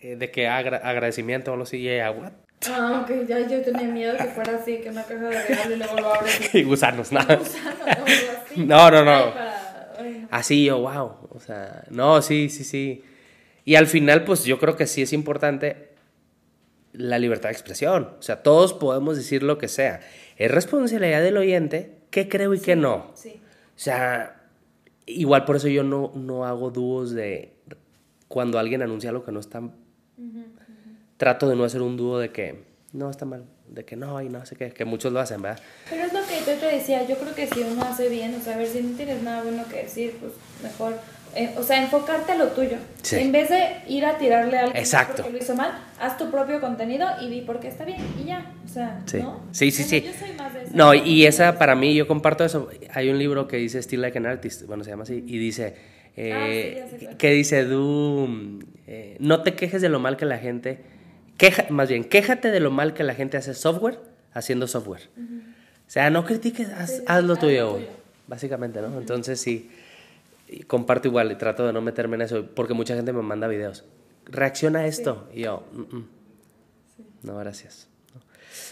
eh, 0.00 0.16
de 0.16 0.30
que 0.32 0.48
agra- 0.48 0.78
agradecimiento 0.82 1.50
o 1.50 1.54
algo 1.54 1.62
así. 1.64 1.76
Y 1.78 1.88
ella, 1.88 2.10
"What?". 2.10 2.32
Ah, 2.68 3.00
ok, 3.04 3.26
ya 3.26 3.40
yo 3.48 3.62
tenía 3.62 3.88
miedo 3.88 4.16
que 4.18 4.24
fuera 4.24 4.56
así, 4.56 4.78
que 4.78 4.90
una 4.90 5.02
caja 5.04 5.28
de 5.28 5.42
regalo 5.46 5.74
y 5.74 5.78
luego 5.78 5.96
lo 5.96 6.12
Y 6.58 6.62
gusanos, 6.64 7.10
nada. 7.10 7.34
así. 7.42 8.64
No, 8.66 8.90
no, 8.90 9.04
no. 9.04 9.10
Ay, 9.12 9.30
para- 9.32 9.92
ay, 9.98 10.18
no. 10.22 10.28
Así 10.30 10.64
yo, 10.64 10.78
wow. 10.80 11.28
O 11.30 11.40
sea, 11.40 11.84
no, 11.90 12.20
sí, 12.20 12.50
sí, 12.50 12.64
sí. 12.64 13.02
Y 13.64 13.76
al 13.76 13.86
final, 13.86 14.24
pues 14.24 14.44
yo 14.44 14.58
creo 14.58 14.76
que 14.76 14.86
sí 14.86 15.00
es 15.02 15.12
importante 15.14 15.88
la 16.92 17.18
libertad 17.18 17.48
de 17.48 17.52
expresión. 17.54 18.14
O 18.18 18.22
sea, 18.22 18.42
todos 18.42 18.74
podemos 18.74 19.16
decir 19.16 19.42
lo 19.42 19.56
que 19.58 19.68
sea. 19.68 20.00
Es 20.36 20.50
responsabilidad 20.50 21.22
del 21.22 21.36
oyente 21.38 21.98
qué 22.10 22.28
creo 22.28 22.52
y 22.52 22.60
qué 22.60 22.76
no. 22.76 23.12
Sí. 23.14 23.34
O 23.38 23.78
sea, 23.78 24.42
igual 25.06 25.44
por 25.46 25.56
eso 25.56 25.68
yo 25.68 25.82
no, 25.82 26.12
no 26.14 26.44
hago 26.44 26.70
dúos 26.70 27.12
de 27.12 27.54
cuando 28.28 28.58
alguien 28.58 28.82
anuncia 28.82 29.08
algo 29.10 29.24
que 29.24 29.32
no 29.32 29.40
está. 29.40 29.62
Trato 31.20 31.46
de 31.50 31.54
no 31.54 31.64
hacer 31.64 31.82
un 31.82 31.98
dúo 31.98 32.18
de 32.18 32.30
que 32.30 32.54
no 32.94 33.10
está 33.10 33.26
mal, 33.26 33.44
de 33.68 33.84
que 33.84 33.94
no 33.94 34.22
y 34.22 34.30
no 34.30 34.46
sé 34.46 34.56
qué, 34.56 34.70
que 34.70 34.86
muchos 34.86 35.12
lo 35.12 35.20
hacen, 35.20 35.42
¿verdad? 35.42 35.60
Pero 35.90 36.04
es 36.06 36.12
lo 36.14 36.20
que 36.20 36.38
yo 36.50 36.56
te 36.58 36.74
decía, 36.74 37.06
yo 37.06 37.16
creo 37.18 37.34
que 37.34 37.46
si 37.46 37.60
uno 37.60 37.82
hace 37.82 38.08
bien, 38.08 38.34
o 38.34 38.42
sea, 38.42 38.54
a 38.54 38.56
ver, 38.56 38.66
si 38.66 38.80
no 38.82 38.96
tienes 38.96 39.22
nada 39.22 39.42
bueno 39.42 39.64
que 39.70 39.82
decir, 39.82 40.16
pues 40.18 40.32
mejor, 40.62 40.94
eh, 41.36 41.50
o 41.58 41.62
sea, 41.62 41.82
enfocarte 41.82 42.32
a 42.32 42.36
lo 42.36 42.46
tuyo. 42.52 42.78
Sí. 43.02 43.16
En 43.16 43.32
vez 43.32 43.50
de 43.50 43.68
ir 43.86 44.06
a 44.06 44.16
tirarle 44.16 44.56
a 44.56 44.60
alguien 44.62 44.78
Exacto. 44.78 45.16
porque 45.22 45.32
lo 45.32 45.38
hizo 45.44 45.54
mal, 45.54 45.78
haz 46.00 46.16
tu 46.16 46.30
propio 46.30 46.58
contenido 46.62 47.06
y 47.20 47.28
di 47.28 47.42
por 47.42 47.60
qué 47.60 47.68
está 47.68 47.84
bien 47.84 48.00
y 48.18 48.24
ya, 48.24 48.50
o 48.64 48.68
sea, 48.68 49.02
Sí. 49.04 49.18
¿no? 49.18 49.42
Sí, 49.52 49.70
sí, 49.70 49.82
Bueno, 49.84 50.06
sí. 50.08 50.12
Yo 50.18 50.26
soy 50.26 50.36
más 50.38 50.54
de 50.54 50.62
eso. 50.62 50.70
No, 50.74 50.94
y 50.94 51.26
esa 51.26 51.58
para 51.58 51.74
mí, 51.74 51.94
yo 51.94 52.08
comparto 52.08 52.46
eso. 52.46 52.70
Hay 52.94 53.10
un 53.10 53.18
libro 53.18 53.46
que 53.46 53.58
dice 53.58 53.82
Still 53.82 54.00
Like 54.00 54.16
an 54.16 54.24
Artist, 54.24 54.62
bueno, 54.66 54.84
se 54.84 54.90
llama 54.90 55.02
así, 55.02 55.22
y 55.26 55.36
dice, 55.36 55.74
eh, 56.16 56.82
Ah, 56.82 56.88
sí, 56.98 57.04
cuál. 57.04 57.16
que 57.18 57.30
dice, 57.32 57.64
du, 57.66 58.58
eh, 58.88 59.16
no 59.20 59.42
te 59.42 59.54
quejes 59.54 59.82
de 59.82 59.90
lo 59.90 60.00
mal 60.00 60.16
que 60.16 60.24
la 60.24 60.38
gente, 60.38 60.78
queja, 61.40 61.66
más 61.70 61.88
bien, 61.88 62.04
quéjate 62.04 62.50
de 62.50 62.60
lo 62.60 62.70
mal 62.70 62.94
que 62.94 63.02
la 63.02 63.14
gente 63.14 63.36
hace 63.36 63.54
software 63.54 63.98
haciendo 64.32 64.66
software. 64.68 65.08
O 65.16 65.90
sea, 65.90 66.10
no 66.10 66.24
critiques, 66.24 66.68
haz, 66.68 66.98
Sí, 66.98 67.02
haz 67.06 67.24
lo 67.24 67.34
tuyo, 67.36 67.72
tuyo. 67.74 67.86
básicamente, 68.28 68.80
¿no? 68.80 68.96
Entonces 69.00 69.40
sí, 69.40 69.70
comparto 70.68 71.08
igual 71.08 71.32
y 71.32 71.36
trato 71.36 71.66
de 71.66 71.72
no 71.72 71.80
meterme 71.80 72.16
en 72.16 72.22
eso, 72.22 72.46
porque 72.54 72.74
mucha 72.74 72.94
gente 72.94 73.12
me 73.12 73.22
manda 73.22 73.48
videos. 73.48 73.84
Reacciona 74.26 74.80
a 74.80 74.86
esto. 74.86 75.28
Y 75.34 75.42
yo, 75.42 75.64
"Mm, 75.72 75.96
mm". 75.96 76.08
no, 77.24 77.36
gracias. 77.38 77.88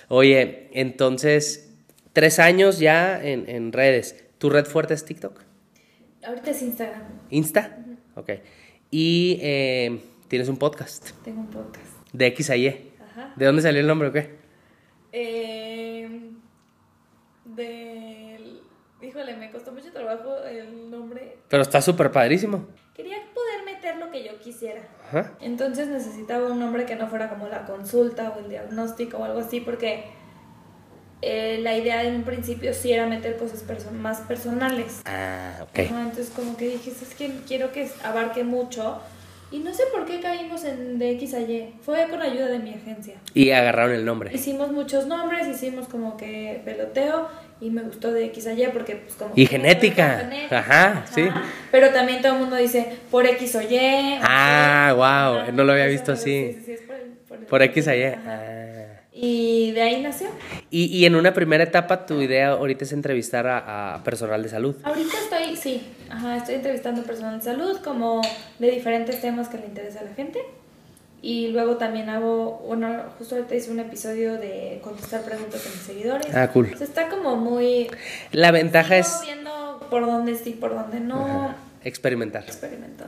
Oye, 0.09 0.69
entonces, 0.73 1.71
tres 2.13 2.39
años 2.39 2.79
ya 2.79 3.21
en, 3.23 3.49
en 3.49 3.73
redes. 3.73 4.25
¿Tu 4.39 4.51
red 4.51 4.65
fuerte 4.67 4.95
es 4.95 5.05
TikTok? 5.05 5.41
Ahorita 6.25 6.51
es 6.51 6.63
Instagram, 6.63 7.03
¿Insta? 7.31 7.79
Ok. 8.15 8.31
Y 8.91 9.39
eh, 9.43 10.01
tienes 10.29 10.49
un 10.49 10.57
podcast 10.57 11.11
tengo 11.25 11.41
un 11.41 11.47
podcast. 11.49 11.88
De 12.19 12.27
X 12.27 12.51
a 12.51 12.57
Y. 12.57 12.93
Ajá. 13.11 13.33
¿De 13.37 13.47
dónde 13.47 13.63
salió 13.63 13.81
el 13.81 13.87
nombre 13.87 14.09
o 14.09 14.13
qué? 14.13 14.37
Eh, 15.13 16.31
del... 17.45 18.61
Híjole, 19.01 19.37
me 19.37 19.51
costó 19.53 19.71
mucho 19.73 19.93
trabajo 19.93 20.37
el 20.45 20.91
nombre. 20.91 21.39
Pero 21.49 21.63
está 21.63 21.81
súper 21.81 22.11
padrísimo. 22.11 22.67
Quería 22.95 23.19
poder 23.33 23.65
meter 23.65 23.97
lo 23.97 24.11
que 24.11 24.25
yo 24.25 24.39
quisiera. 24.41 24.83
Ajá. 25.07 25.35
Entonces 25.41 25.87
necesitaba 25.87 26.49
un 26.51 26.59
nombre 26.59 26.85
que 26.85 26.97
no 26.97 27.07
fuera 27.07 27.29
como 27.29 27.47
la 27.47 27.65
consulta 27.65 28.31
o 28.31 28.41
el 28.41 28.49
diagnóstico 28.51 29.19
o 29.19 29.25
algo 29.25 29.39
así, 29.39 29.61
porque 29.61 30.07
eh, 31.23 31.61
la 31.63 31.77
idea 31.77 32.03
en 32.03 32.17
un 32.17 32.23
principio 32.25 32.75
sí 32.75 32.93
era 32.93 33.07
meter 33.07 33.37
cosas 33.37 33.65
perso- 33.65 33.93
más 33.93 34.21
personales. 34.23 35.03
Ah, 35.05 35.59
ok. 35.63 35.79
Ajá, 35.79 36.03
entonces 36.03 36.31
como 36.35 36.57
que 36.57 36.69
dije, 36.71 36.91
es 36.91 37.15
que 37.15 37.33
quiero 37.47 37.71
que 37.71 37.89
abarque 38.03 38.43
mucho. 38.43 39.01
Y 39.51 39.61
no 39.61 39.73
sé 39.73 39.85
por 39.93 40.05
qué 40.05 40.21
caímos 40.21 40.63
en 40.65 40.99
de 40.99 41.11
X 41.13 41.33
a 41.35 41.41
Y. 41.41 41.73
Fue 41.81 42.07
con 42.11 42.21
ayuda 42.21 42.49
de 42.49 42.59
mi 42.59 42.75
agencia. 42.75 43.15
Y 43.33 43.51
agarraron 43.51 43.93
el 43.95 44.05
nombre. 44.05 44.31
Hicimos 44.35 44.71
muchos 44.73 45.07
nombres, 45.07 45.47
hicimos 45.49 45.89
como 45.89 46.17
que 46.19 46.61
peloteo 46.67 47.29
y 47.61 47.71
me 47.71 47.81
gustó 47.83 48.13
de 48.13 48.27
X 48.27 48.47
a 48.47 48.53
Y 48.53 48.67
porque 48.73 48.97
pues 48.97 49.15
como... 49.15 49.33
Y 49.35 49.47
genética. 49.47 50.19
genética, 50.21 50.59
Ajá, 50.59 51.07
sí. 51.15 51.29
Pero 51.71 51.91
también 51.91 52.21
todo 52.21 52.35
el 52.35 52.41
mundo 52.41 52.57
dice 52.57 52.99
por 53.11 53.25
X 53.27 53.55
o 53.57 53.63
Y. 53.63 54.19
Ah, 54.23 54.93
wow, 54.95 55.53
no 55.55 55.65
lo 55.65 55.73
había 55.73 55.87
visto 55.87 56.13
así. 56.13 56.53
Sí, 56.53 56.59
sí, 56.59 56.63
sí, 56.67 56.73
es 56.73 56.81
por, 56.83 56.97
el- 56.97 57.13
por 57.27 57.39
el- 57.39 57.45
Por 57.47 57.63
X 57.63 57.89
a 57.89 57.97
Y. 57.97 58.03
Ah. 58.05 58.88
Y 59.21 59.73
de 59.73 59.83
ahí 59.83 60.01
nació. 60.01 60.29
Y, 60.71 60.85
y 60.85 61.05
en 61.05 61.17
una 61.17 61.35
primera 61.35 61.65
etapa, 61.65 62.07
tu 62.07 62.21
idea 62.23 62.51
ahorita 62.51 62.85
es 62.85 62.93
entrevistar 62.93 63.49
a, 63.49 63.97
a 63.97 64.05
personal 64.05 64.41
de 64.45 64.49
salud. 64.49 64.77
Ahorita 64.85 65.17
estoy, 65.19 65.57
sí, 65.57 65.83
ajá, 66.09 66.37
estoy 66.37 66.55
entrevistando 66.55 67.03
personal 67.03 67.39
de 67.39 67.45
salud 67.45 67.79
como 67.83 68.23
de 68.61 68.71
diferentes 68.71 69.21
temas 69.21 69.49
que 69.49 69.59
le 69.59 69.67
interesa 69.67 70.01
a 70.01 70.05
la 70.05 70.15
gente. 70.15 70.39
Y 71.21 71.49
luego 71.49 71.79
también 71.79 72.09
hago, 72.11 72.63
bueno, 72.65 73.07
justo 73.19 73.35
ahorita 73.35 73.57
hice 73.57 73.73
un 73.73 73.81
episodio 73.81 74.35
de 74.35 74.79
contestar 74.85 75.23
preguntas 75.23 75.67
a 75.67 75.71
mis 75.71 75.81
seguidores. 75.81 76.33
Ah, 76.33 76.53
cool. 76.53 76.73
Sea, 76.77 76.87
está 76.87 77.09
como 77.09 77.35
muy... 77.35 77.91
La 78.31 78.53
ventaja 78.53 78.99
es 78.99 79.21
viendo 79.25 79.85
por 79.91 80.07
dónde 80.07 80.37
sí, 80.37 80.53
por 80.53 80.77
dónde 80.77 81.01
no. 81.01 81.25
ajá, 81.27 81.57
experimentar. 81.83 82.45
Experimento. 82.45 83.07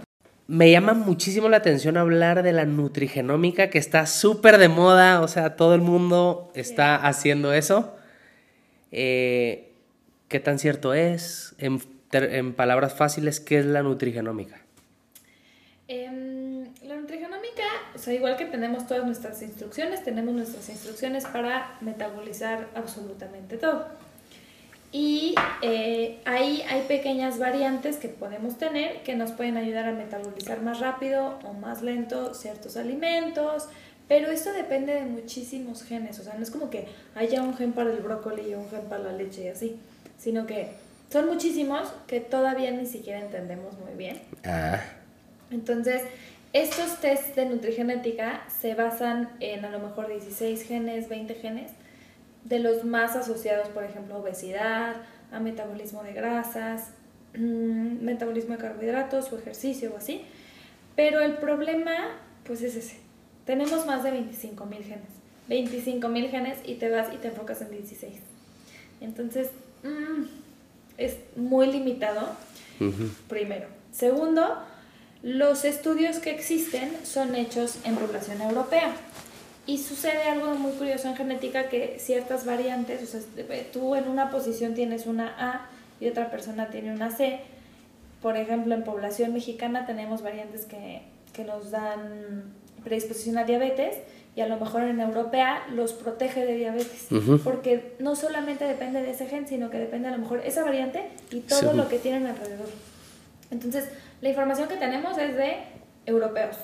Me 0.51 0.68
llama 0.68 0.94
muchísimo 0.94 1.48
la 1.48 1.59
atención 1.59 1.96
hablar 1.96 2.42
de 2.42 2.53
la 2.53 2.64
nutrigenómica 2.64 3.70
que 3.70 3.78
está 3.78 4.05
súper 4.07 4.59
de 4.59 4.68
moda, 4.68 5.20
o 5.20 5.28
sea, 5.28 5.55
todo 5.55 5.76
el 5.76 5.80
mundo 5.80 6.51
está 6.57 6.96
haciendo 6.96 7.53
eso. 7.53 7.96
Eh, 8.90 9.70
¿Qué 10.26 10.40
tan 10.40 10.59
cierto 10.59 10.92
es? 10.92 11.55
En, 11.59 12.53
palabras 12.55 12.94
fáciles, 12.94 13.38
¿qué 13.38 13.61
es 13.61 13.64
la 13.64 13.84
nutrigenómica? 13.84 14.61
Em, 15.86 16.64
la 16.82 16.96
nutrigenómica, 16.96 17.62
o 17.94 17.98
sea, 17.98 18.12
igual 18.12 18.36
que 18.36 18.46
tenemos 18.46 18.88
todas 18.88 19.05
nuestras 19.05 19.40
instrucciones, 19.42 20.03
tenemos 20.03 20.34
nuestras 20.34 20.68
instrucciones 20.68 21.26
para 21.26 21.78
metabolizar 21.80 22.66
absolutamente 22.74 23.57
todo. 23.57 23.86
Y 24.93 25.36
eh, 25.62 26.20
ahí 26.24 26.62
hay 26.68 26.82
pequeñas 26.82 27.38
variantes 27.38 27.97
que 27.97 28.09
podemos 28.09 28.59
tener 28.59 29.03
que 29.03 29.14
nos 29.14 29.30
pueden 29.30 29.57
ayudar 29.57 29.86
a 29.86 29.93
metabolizar 29.93 30.62
más 30.62 30.80
rápido 30.80 31.38
o 31.45 31.53
más 31.53 31.82
lento 31.82 32.34
ciertos 32.34 32.76
alimentos, 32.76 33.68
pero 34.09 34.32
esto 34.32 34.53
depende 34.53 34.95
de 34.95 35.03
muchísimos 35.03 35.84
genes, 35.84 36.18
o 36.18 36.24
sea, 36.24 36.34
no 36.34 36.43
es 36.43 36.51
como 36.51 36.68
que 36.68 36.88
haya 37.14 37.43
un 37.43 37.57
gen 37.57 37.72
para 37.72 37.93
el 37.93 38.01
brócoli 38.01 38.51
y 38.51 38.55
un 38.55 38.68
gen 38.68 38.82
para 38.88 39.05
la 39.05 39.12
leche 39.12 39.45
y 39.45 39.49
así, 39.49 39.76
sino 40.18 40.47
que 40.47 40.70
son 41.12 41.26
muchísimos 41.26 41.93
que 42.09 42.18
todavía 42.18 42.72
ni 42.72 42.86
siquiera 42.86 43.20
entendemos 43.20 43.78
muy 43.78 43.95
bien. 43.97 44.20
Ah. 44.45 44.80
Entonces, 45.53 46.03
estos 46.53 47.01
tests 47.01 47.36
de 47.36 47.47
nutrigenética 47.47 48.43
se 48.61 48.74
basan 48.74 49.30
en 49.38 49.64
a 49.64 49.70
lo 49.70 49.78
mejor 49.78 50.09
16 50.09 50.64
genes, 50.64 51.09
20 51.09 51.34
genes, 51.34 51.70
de 52.45 52.59
los 52.59 52.84
más 52.84 53.16
asociados, 53.16 53.68
por 53.68 53.84
ejemplo, 53.84 54.14
a 54.14 54.18
obesidad, 54.18 54.97
a 55.32 55.41
metabolismo 55.41 56.03
de 56.03 56.12
grasas, 56.12 56.91
mm, 57.34 58.03
metabolismo 58.03 58.57
de 58.57 58.62
carbohidratos 58.62 59.32
o 59.32 59.38
ejercicio 59.38 59.93
o 59.95 59.97
así. 59.97 60.22
Pero 60.97 61.20
el 61.20 61.34
problema, 61.34 61.95
pues 62.45 62.62
es 62.62 62.76
ese. 62.76 62.97
Tenemos 63.45 63.86
más 63.86 64.03
de 64.03 64.11
25 64.11 64.66
mil 64.66 64.82
genes. 64.82 65.09
25 65.49 66.09
mil 66.09 66.28
genes 66.28 66.59
y 66.64 66.74
te 66.74 66.91
vas 66.91 67.12
y 67.12 67.16
te 67.16 67.28
enfocas 67.28 67.61
en 67.61 67.70
16. 67.70 68.14
Entonces, 69.01 69.51
mm, 69.82 70.24
es 70.99 71.16
muy 71.36 71.66
limitado 71.66 72.28
primero. 73.28 73.66
Segundo, 73.93 74.62
los 75.22 75.64
estudios 75.64 76.18
que 76.18 76.30
existen 76.30 76.91
son 77.05 77.34
hechos 77.34 77.78
en 77.84 77.97
población 77.97 78.41
europea. 78.41 78.95
Y 79.66 79.78
sucede 79.78 80.22
algo 80.24 80.54
muy 80.54 80.72
curioso 80.72 81.08
en 81.08 81.16
genética 81.16 81.68
que 81.68 81.96
ciertas 82.00 82.44
variantes, 82.44 83.02
o 83.02 83.06
sea, 83.06 83.20
tú 83.72 83.94
en 83.94 84.08
una 84.08 84.30
posición 84.30 84.74
tienes 84.74 85.06
una 85.06 85.34
A 85.38 85.68
y 86.00 86.08
otra 86.08 86.30
persona 86.30 86.68
tiene 86.70 86.92
una 86.92 87.11
C. 87.11 87.40
Por 88.22 88.36
ejemplo, 88.36 88.74
en 88.74 88.84
población 88.84 89.32
mexicana 89.32 89.86
tenemos 89.86 90.22
variantes 90.22 90.64
que, 90.64 91.02
que 91.32 91.44
nos 91.44 91.70
dan 91.70 92.44
predisposición 92.84 93.38
a 93.38 93.44
diabetes 93.44 93.96
y 94.34 94.40
a 94.40 94.46
lo 94.46 94.56
mejor 94.58 94.82
en 94.82 95.00
europea 95.00 95.62
los 95.74 95.92
protege 95.92 96.44
de 96.46 96.54
diabetes. 96.56 97.06
Ujú. 97.12 97.38
Porque 97.38 97.94
no 97.98 98.16
solamente 98.16 98.64
depende 98.64 99.02
de 99.02 99.11
ese 99.11 99.26
gen, 99.26 99.46
sino 99.46 99.70
que 99.70 99.78
depende 99.78 100.08
a 100.08 100.12
lo 100.12 100.18
mejor 100.18 100.40
esa 100.44 100.64
variante 100.64 101.08
y 101.30 101.40
todo 101.40 101.70
Sí. 101.72 101.76
lo 101.76 101.88
que 101.88 101.98
tienen 101.98 102.26
alrededor. 102.26 102.68
Entonces, 103.50 103.88
la 104.20 104.28
información 104.30 104.68
que 104.68 104.76
tenemos 104.76 105.16
es 105.18 105.36
de 105.36 105.56
europeos. 106.06 106.56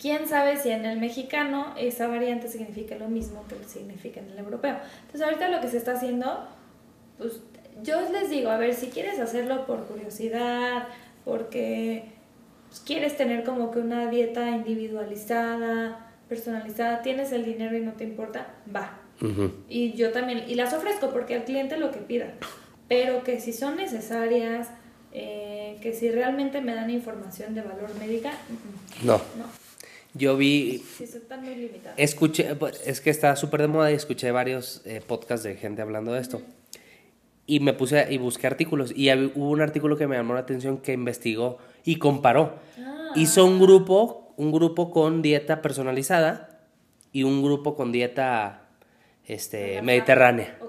¿Quién 0.00 0.28
sabe 0.28 0.56
si 0.56 0.70
en 0.70 0.84
el 0.84 0.98
mexicano 0.98 1.74
esa 1.78 2.08
variante 2.08 2.48
significa 2.48 2.96
lo 2.96 3.08
mismo 3.08 3.44
que 3.48 3.56
significa 3.68 4.20
en 4.20 4.30
el 4.30 4.38
europeo? 4.38 4.76
Entonces, 5.02 5.22
ahorita 5.22 5.48
lo 5.48 5.60
que 5.60 5.68
se 5.68 5.78
está 5.78 5.92
haciendo, 5.92 6.46
pues 7.18 7.40
yo 7.82 8.00
les 8.10 8.30
digo, 8.30 8.50
a 8.50 8.58
ver, 8.58 8.74
si 8.74 8.88
quieres 8.88 9.18
hacerlo 9.20 9.66
por 9.66 9.84
curiosidad, 9.86 10.88
porque 11.24 12.04
pues, 12.68 12.80
quieres 12.80 13.16
tener 13.16 13.44
como 13.44 13.70
que 13.70 13.78
una 13.78 14.08
dieta 14.10 14.50
individualizada, 14.50 16.10
personalizada, 16.28 17.02
tienes 17.02 17.32
el 17.32 17.44
dinero 17.44 17.76
y 17.76 17.80
no 17.80 17.92
te 17.92 18.04
importa, 18.04 18.48
va. 18.74 18.98
Ujú. 19.22 19.52
Y 19.68 19.92
yo 19.92 20.10
también, 20.10 20.44
y 20.48 20.54
las 20.54 20.72
ofrezco 20.72 21.10
porque 21.10 21.36
al 21.36 21.44
cliente 21.44 21.76
lo 21.76 21.90
que 21.90 21.98
pida. 21.98 22.32
Pero 22.88 23.22
que 23.24 23.40
si 23.40 23.52
son 23.52 23.76
necesarias, 23.76 24.68
eh, 25.12 25.78
que 25.80 25.92
si 25.92 26.10
realmente 26.10 26.60
me 26.60 26.74
dan 26.74 26.90
información 26.90 27.54
de 27.54 27.62
valor 27.62 27.94
médica, 27.98 28.32
mm, 28.32 29.06
No. 29.06 29.18
mm, 29.18 29.38
no. 29.38 29.63
Yo 30.14 30.36
vi, 30.36 30.78
Sí, 30.96 31.04
están 31.04 31.42
muy 31.42 31.54
limitadas. 31.56 31.98
escuché, 31.98 32.54
pues, 32.54 32.80
es 32.86 33.00
que 33.00 33.10
está 33.10 33.34
súper 33.36 33.62
de 33.62 33.68
moda 33.68 33.90
y 33.90 33.94
escuché 33.94 34.30
varios 34.30 34.80
eh, 34.84 35.00
podcasts 35.06 35.42
de 35.44 35.56
gente 35.56 35.82
hablando 35.82 36.12
de 36.12 36.20
esto. 36.20 36.40
Y 37.46 37.60
me 37.60 37.72
puse 37.72 37.98
a- 37.98 38.10
y 38.10 38.16
busqué 38.18 38.46
artículos 38.46 38.92
y 38.94 39.12
hubo 39.12 39.50
un 39.50 39.60
artículo 39.60 39.96
que 39.96 40.06
me 40.06 40.16
llamó 40.16 40.34
la 40.34 40.40
atención 40.40 40.78
que 40.78 40.92
investigó 40.92 41.58
y 41.84 41.96
comparó. 41.96 42.54
Ah. 42.78 43.10
Hizo 43.16 43.44
un 43.44 43.60
grupo, 43.60 44.32
un 44.36 44.52
grupo 44.52 44.90
con 44.90 45.20
dieta 45.20 45.60
personalizada 45.60 46.60
y 47.12 47.24
un 47.24 47.42
grupo 47.42 47.74
con 47.74 47.90
dieta 47.92 48.68
este, 49.26 49.82
mediterránea. 49.82 50.58
Ah. 50.60 50.64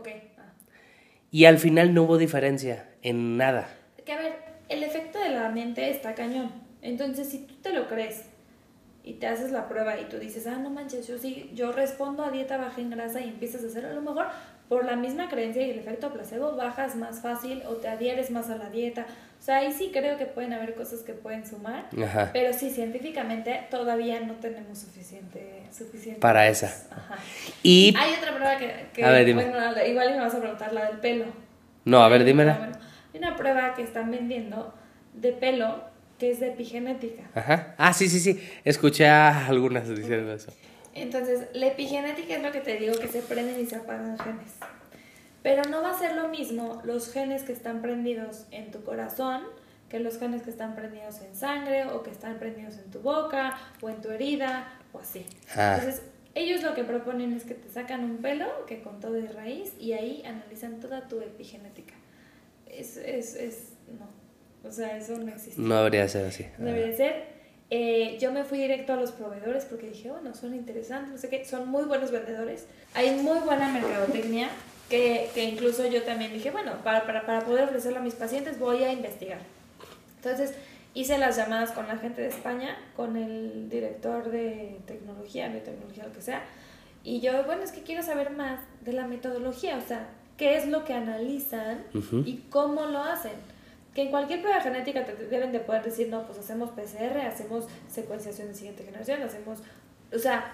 Y 1.31 1.45
al 1.45 1.59
final 1.59 1.93
no 1.93 2.03
hubo 2.03 2.17
diferencia 2.17 2.89
en 3.03 3.37
nada. 3.37 3.69
Que 4.05 4.11
a 4.13 4.17
ver, 4.17 4.33
el 4.69 4.83
efecto 4.83 5.19
de 5.19 5.29
la 5.29 5.49
mente 5.49 5.89
está 5.91 6.15
cañón. 6.15 6.51
Entonces, 6.81 7.29
si 7.29 7.39
tú 7.39 7.55
te 7.61 7.73
lo 7.73 7.87
crees 7.87 8.23
y 9.05 9.13
te 9.13 9.27
haces 9.27 9.51
la 9.51 9.69
prueba 9.69 9.99
y 9.99 10.05
tú 10.05 10.17
dices, 10.17 10.47
ah, 10.47 10.57
no 10.57 10.71
manches, 10.71 11.07
yo 11.07 11.19
sí, 11.19 11.51
yo 11.53 11.71
respondo 11.71 12.23
a 12.23 12.31
dieta 12.31 12.57
baja 12.57 12.81
en 12.81 12.89
grasa 12.89 13.21
y 13.21 13.29
empiezas 13.29 13.63
a 13.63 13.67
hacerlo, 13.67 13.89
a 13.89 13.93
lo 13.93 14.01
mejor 14.01 14.25
por 14.67 14.83
la 14.83 14.95
misma 14.95 15.29
creencia 15.29 15.61
y 15.61 15.69
el 15.69 15.77
efecto 15.77 16.11
placebo 16.11 16.55
bajas 16.55 16.95
más 16.95 17.21
fácil 17.21 17.61
o 17.67 17.73
te 17.75 17.87
adhieres 17.87 18.31
más 18.31 18.49
a 18.49 18.57
la 18.57 18.71
dieta. 18.71 19.05
O 19.39 19.43
sea, 19.43 19.57
ahí 19.57 19.71
sí 19.71 19.91
creo 19.93 20.17
que 20.17 20.25
pueden 20.25 20.53
haber 20.53 20.73
cosas 20.73 21.01
que 21.01 21.13
pueden 21.13 21.45
sumar. 21.45 21.85
Ajá. 22.03 22.31
Pero 22.33 22.51
sí, 22.51 22.71
científicamente 22.71 23.67
todavía 23.69 24.19
no 24.21 24.33
tenemos 24.37 24.79
suficiente, 24.79 25.61
suficiente 25.71 26.19
Para 26.19 26.47
esa. 26.47 26.67
Ajá. 26.89 27.17
Y... 27.61 27.93
Hay 27.95 28.15
otra 28.15 28.33
prueba 28.33 28.57
que, 28.57 28.87
que 28.91 29.05
A 29.05 29.11
ver, 29.11 29.25
dime. 29.25 29.45
bueno, 29.45 29.85
igual 29.85 30.15
me 30.15 30.19
vas 30.19 30.33
a 30.33 30.39
preguntar 30.39 30.73
la 30.73 30.87
del 30.87 30.97
pelo. 30.97 31.25
No, 31.83 32.01
a 32.01 32.09
ver, 32.09 32.23
dímela. 32.23 32.57
bueno, 32.57 32.77
hay 33.13 33.19
una 33.19 33.35
prueba 33.35 33.75
que 33.75 33.83
están 33.83 34.09
vendiendo 34.09 34.73
de 35.13 35.31
pelo 35.31 35.94
que 36.19 36.31
es 36.31 36.39
de 36.39 36.49
epigenética. 36.49 37.23
Ajá. 37.33 37.75
Ah, 37.77 37.93
sí, 37.93 38.09
sí, 38.09 38.19
sí. 38.19 38.41
Escuché 38.63 39.07
a 39.07 39.47
algunas 39.47 39.87
diciendo 39.89 40.33
eso. 40.33 40.51
Entonces, 40.93 41.47
la 41.53 41.67
epigenética 41.67 42.35
es 42.35 42.43
lo 42.43 42.51
que 42.51 42.61
te 42.61 42.77
digo 42.77 42.97
que 42.97 43.07
se 43.07 43.21
prenden 43.21 43.59
y 43.59 43.65
se 43.65 43.75
apagan 43.75 44.17
genes. 44.17 44.53
Pero 45.43 45.63
no 45.69 45.81
va 45.81 45.91
a 45.91 45.99
ser 45.99 46.15
lo 46.15 46.29
mismo 46.29 46.81
los 46.85 47.11
genes 47.11 47.43
que 47.43 47.51
están 47.51 47.81
prendidos 47.81 48.45
en 48.51 48.71
tu 48.71 48.83
corazón 48.83 49.43
que 49.89 49.99
los 49.99 50.17
genes 50.17 50.41
que 50.41 50.49
están 50.49 50.75
prendidos 50.75 51.21
en 51.21 51.35
sangre 51.35 51.85
o 51.85 52.03
que 52.03 52.11
están 52.11 52.39
prendidos 52.39 52.77
en 52.77 52.91
tu 52.91 52.99
boca 52.99 53.57
o 53.81 53.89
en 53.89 54.01
tu 54.01 54.09
herida 54.09 54.79
o 54.93 54.99
así. 54.99 55.25
Ah. 55.55 55.77
Entonces, 55.77 56.01
ellos 56.33 56.63
lo 56.63 56.73
que 56.73 56.83
proponen 56.83 57.33
es 57.33 57.43
que 57.43 57.53
te 57.53 57.69
sacan 57.69 58.03
un 58.03 58.17
pelo 58.17 58.65
que 58.65 58.81
con 58.81 58.99
todo 58.99 59.13
de 59.13 59.27
raíz 59.27 59.73
y 59.79 59.93
ahí 59.93 60.23
analizan 60.25 60.79
toda 60.79 61.07
tu 61.07 61.21
epigenética. 61.21 61.93
Es, 62.65 62.97
es, 62.97 63.35
es, 63.35 63.69
no. 63.87 64.09
O 64.67 64.71
sea, 64.71 64.97
eso 64.97 65.17
no 65.17 65.31
existe. 65.31 65.61
No 65.61 65.77
debería 65.77 66.07
ser 66.07 66.25
así. 66.25 66.45
Debería 66.57 66.95
ser. 66.95 67.35
Eh, 67.69 68.17
yo 68.19 68.31
me 68.31 68.43
fui 68.43 68.59
directo 68.59 68.93
a 68.93 68.95
los 68.95 69.11
proveedores 69.11 69.65
porque 69.65 69.89
dije, 69.89 70.11
bueno, 70.11 70.33
son 70.35 70.53
interesantes, 70.53 71.11
no 71.11 71.17
sé 71.17 71.29
qué, 71.29 71.45
son 71.45 71.67
muy 71.67 71.83
buenos 71.85 72.11
vendedores. 72.11 72.67
Hay 72.93 73.11
muy 73.15 73.39
buena 73.39 73.71
mercadotecnia 73.71 74.49
que, 74.89 75.29
que 75.33 75.45
incluso 75.45 75.87
yo 75.87 76.03
también 76.03 76.31
dije, 76.31 76.51
bueno, 76.51 76.73
para, 76.83 77.05
para, 77.05 77.25
para 77.25 77.41
poder 77.41 77.63
ofrecerlo 77.63 77.99
a 77.99 78.03
mis 78.03 78.13
pacientes 78.13 78.59
voy 78.59 78.83
a 78.83 78.93
investigar. 78.93 79.39
Entonces 80.17 80.53
hice 80.93 81.17
las 81.17 81.37
llamadas 81.37 81.71
con 81.71 81.87
la 81.87 81.97
gente 81.97 82.21
de 82.21 82.27
España, 82.27 82.77
con 82.95 83.17
el 83.17 83.67
director 83.69 84.29
de 84.29 84.77
tecnología, 84.85 85.47
biotecnología, 85.49 86.05
lo 86.05 86.13
que 86.13 86.21
sea. 86.21 86.43
Y 87.03 87.19
yo, 87.19 87.43
bueno, 87.45 87.63
es 87.63 87.71
que 87.71 87.81
quiero 87.81 88.03
saber 88.03 88.31
más 88.31 88.59
de 88.81 88.93
la 88.93 89.05
metodología, 89.07 89.77
o 89.77 89.87
sea, 89.87 90.07
qué 90.37 90.57
es 90.57 90.67
lo 90.67 90.85
que 90.85 90.93
analizan 90.93 91.83
Ujú. 91.93 92.23
y 92.25 92.43
cómo 92.49 92.85
lo 92.85 92.99
hacen. 92.99 93.33
Que 93.95 94.03
en 94.03 94.09
cualquier 94.09 94.41
prueba 94.41 94.61
genética 94.61 95.05
te 95.05 95.15
deben 95.15 95.51
de 95.53 95.59
poder 95.61 95.81
decir, 95.81 96.09
no, 96.09 96.27
pues 96.27 96.37
hacemos 96.37 96.69
PCR, 96.71 97.17
hacemos 97.21 97.65
secuenciación 97.89 98.49
de 98.49 98.53
siguiente 98.53 98.83
generación, 98.83 99.23
hacemos... 99.23 99.59
O 100.13 100.19
sea, 100.19 100.51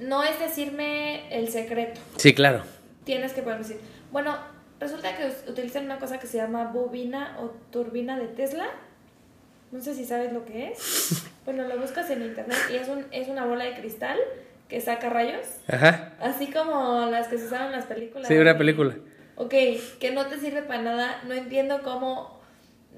no 0.00 0.24
es 0.24 0.38
decirme 0.40 1.28
el 1.36 1.48
secreto. 1.48 2.00
Sí, 2.16 2.34
claro. 2.34 2.62
Tienes 3.04 3.34
que 3.34 3.42
poder 3.42 3.58
decir, 3.58 3.78
bueno, 4.10 4.36
resulta 4.80 5.16
que 5.16 5.30
utilizan 5.50 5.84
una 5.84 5.98
cosa 5.98 6.18
que 6.18 6.26
se 6.26 6.38
llama 6.38 6.72
bobina 6.72 7.36
o 7.40 7.50
turbina 7.70 8.18
de 8.18 8.28
Tesla. 8.28 8.66
No 9.70 9.82
sé 9.82 9.94
si 9.94 10.04
sabes 10.04 10.32
lo 10.32 10.44
que 10.44 10.72
es. 10.72 11.24
Bueno, 11.48 11.66
lo 11.66 11.78
buscas 11.80 12.10
en 12.10 12.20
internet 12.20 12.58
y 12.70 12.76
es, 12.76 12.88
un, 12.88 13.06
es 13.10 13.26
una 13.26 13.46
bola 13.46 13.64
de 13.64 13.72
cristal 13.72 14.18
que 14.68 14.82
saca 14.82 15.08
rayos. 15.08 15.46
Ajá. 15.66 16.12
Así 16.20 16.48
como 16.48 17.06
las 17.06 17.28
que 17.28 17.38
se 17.38 17.46
usaban 17.46 17.68
en 17.68 17.72
las 17.72 17.86
películas. 17.86 18.28
Sí, 18.28 18.36
una 18.36 18.58
película. 18.58 18.96
Ok, 19.36 19.54
que 19.98 20.10
no 20.12 20.26
te 20.26 20.38
sirve 20.38 20.60
para 20.60 20.82
nada, 20.82 21.22
no 21.26 21.32
entiendo 21.32 21.80
cómo... 21.82 22.37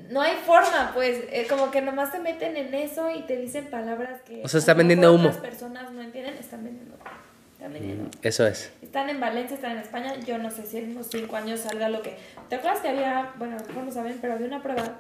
No 0.09 0.21
hay 0.21 0.37
forma, 0.45 0.93
pues, 0.95 1.25
eh, 1.31 1.47
como 1.49 1.71
que 1.71 1.83
nomás 1.83 2.13
te 2.13 2.19
meten 2.19 2.57
en 2.57 2.75
eso 2.75 3.11
y 3.11 3.23
te 3.23 3.37
dicen 3.37 3.67
palabras 3.67 4.23
que... 4.23 4.43
O 4.43 4.49
sea, 4.49 4.59
están 4.59 4.79
vendiendo 4.79 5.13
humo. 5.13 5.29
Otras 5.29 5.43
personas 5.43 5.93
no 5.93 6.03
entienden, 6.03 6.35
están 6.35 6.65
vendiendo. 6.65 6.97
Están 7.53 7.73
vendiendo. 7.73 8.11
Eso 8.23 8.47
es. 8.47 8.73
Están 8.81 9.11
en 9.11 9.21
Valencia, 9.21 9.55
están 9.55 9.73
en 9.73 9.79
España. 9.79 10.15
Yo 10.27 10.39
no 10.39 10.51
sé 10.51 10.65
si 10.67 10.79
en 10.79 10.93
unos 10.93 11.09
cinco 11.11 11.37
años 11.37 11.61
salga 11.61 11.89
lo 11.89 12.03
que. 12.03 12.17
¿Te 12.49 12.57
acuerdas 12.57 12.81
que 12.81 12.89
había, 12.89 13.33
bueno, 13.37 13.57
lo 13.75 13.83
no 13.83 13.93
saben, 13.93 14.19
pero 14.21 14.35
había 14.35 14.47
una 14.47 14.63
prueba 14.63 14.97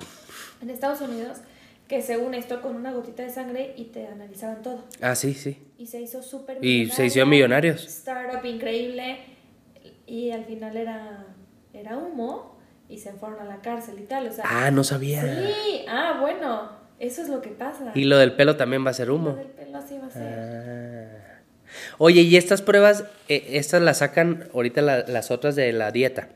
en 0.60 0.70
Estados 0.70 1.00
Unidos 1.00 1.38
que 1.90 2.02
según 2.02 2.34
esto 2.34 2.62
con 2.62 2.76
una 2.76 2.92
gotita 2.92 3.24
de 3.24 3.30
sangre 3.30 3.74
y 3.76 3.86
te 3.86 4.06
analizaban 4.06 4.62
todo. 4.62 4.84
Ah, 5.00 5.16
sí, 5.16 5.34
sí. 5.34 5.60
Y 5.76 5.86
se 5.88 6.00
hizo 6.00 6.22
súper 6.22 6.64
Y 6.64 6.88
se 6.88 7.06
hicieron 7.06 7.28
millonarios. 7.28 7.84
Startup 7.84 8.44
increíble. 8.44 9.18
Y 10.06 10.30
al 10.30 10.44
final 10.44 10.76
era 10.76 11.26
era 11.72 11.96
humo 11.96 12.49
y 12.90 12.98
se 12.98 13.12
fueron 13.12 13.40
a 13.40 13.44
la 13.44 13.60
cárcel 13.62 13.98
y 13.98 14.02
tal. 14.02 14.26
O 14.26 14.32
sea, 14.32 14.44
Ah, 14.46 14.70
no 14.70 14.84
sabía. 14.84 15.22
sí, 15.22 15.84
ah, 15.88 16.18
bueno, 16.20 16.72
eso 16.98 17.22
es 17.22 17.28
lo 17.28 17.40
que 17.40 17.50
pasa. 17.50 17.92
Y 17.94 18.04
lo 18.04 18.18
del 18.18 18.32
pelo 18.32 18.56
también 18.56 18.84
va 18.84 18.90
a 18.90 18.94
ser 18.94 19.08
Lo 19.08 19.14
humo. 19.16 19.34
del 19.34 19.46
pelo 19.46 19.78
así 19.78 19.96
va 19.98 20.06
a 20.06 20.10
ser. 20.10 20.22
Ah. 20.38 21.26
Oye, 21.98 22.22
y 22.22 22.36
estas 22.36 22.62
pruebas, 22.62 23.04
eh, 23.28 23.46
estas 23.52 23.80
las 23.82 23.98
sacan 23.98 24.48
ahorita 24.52 24.82
la- 24.82 25.04
las 25.06 25.30
otras 25.30 25.54
de 25.56 25.72
la 25.72 25.92
dieta. 25.92 26.28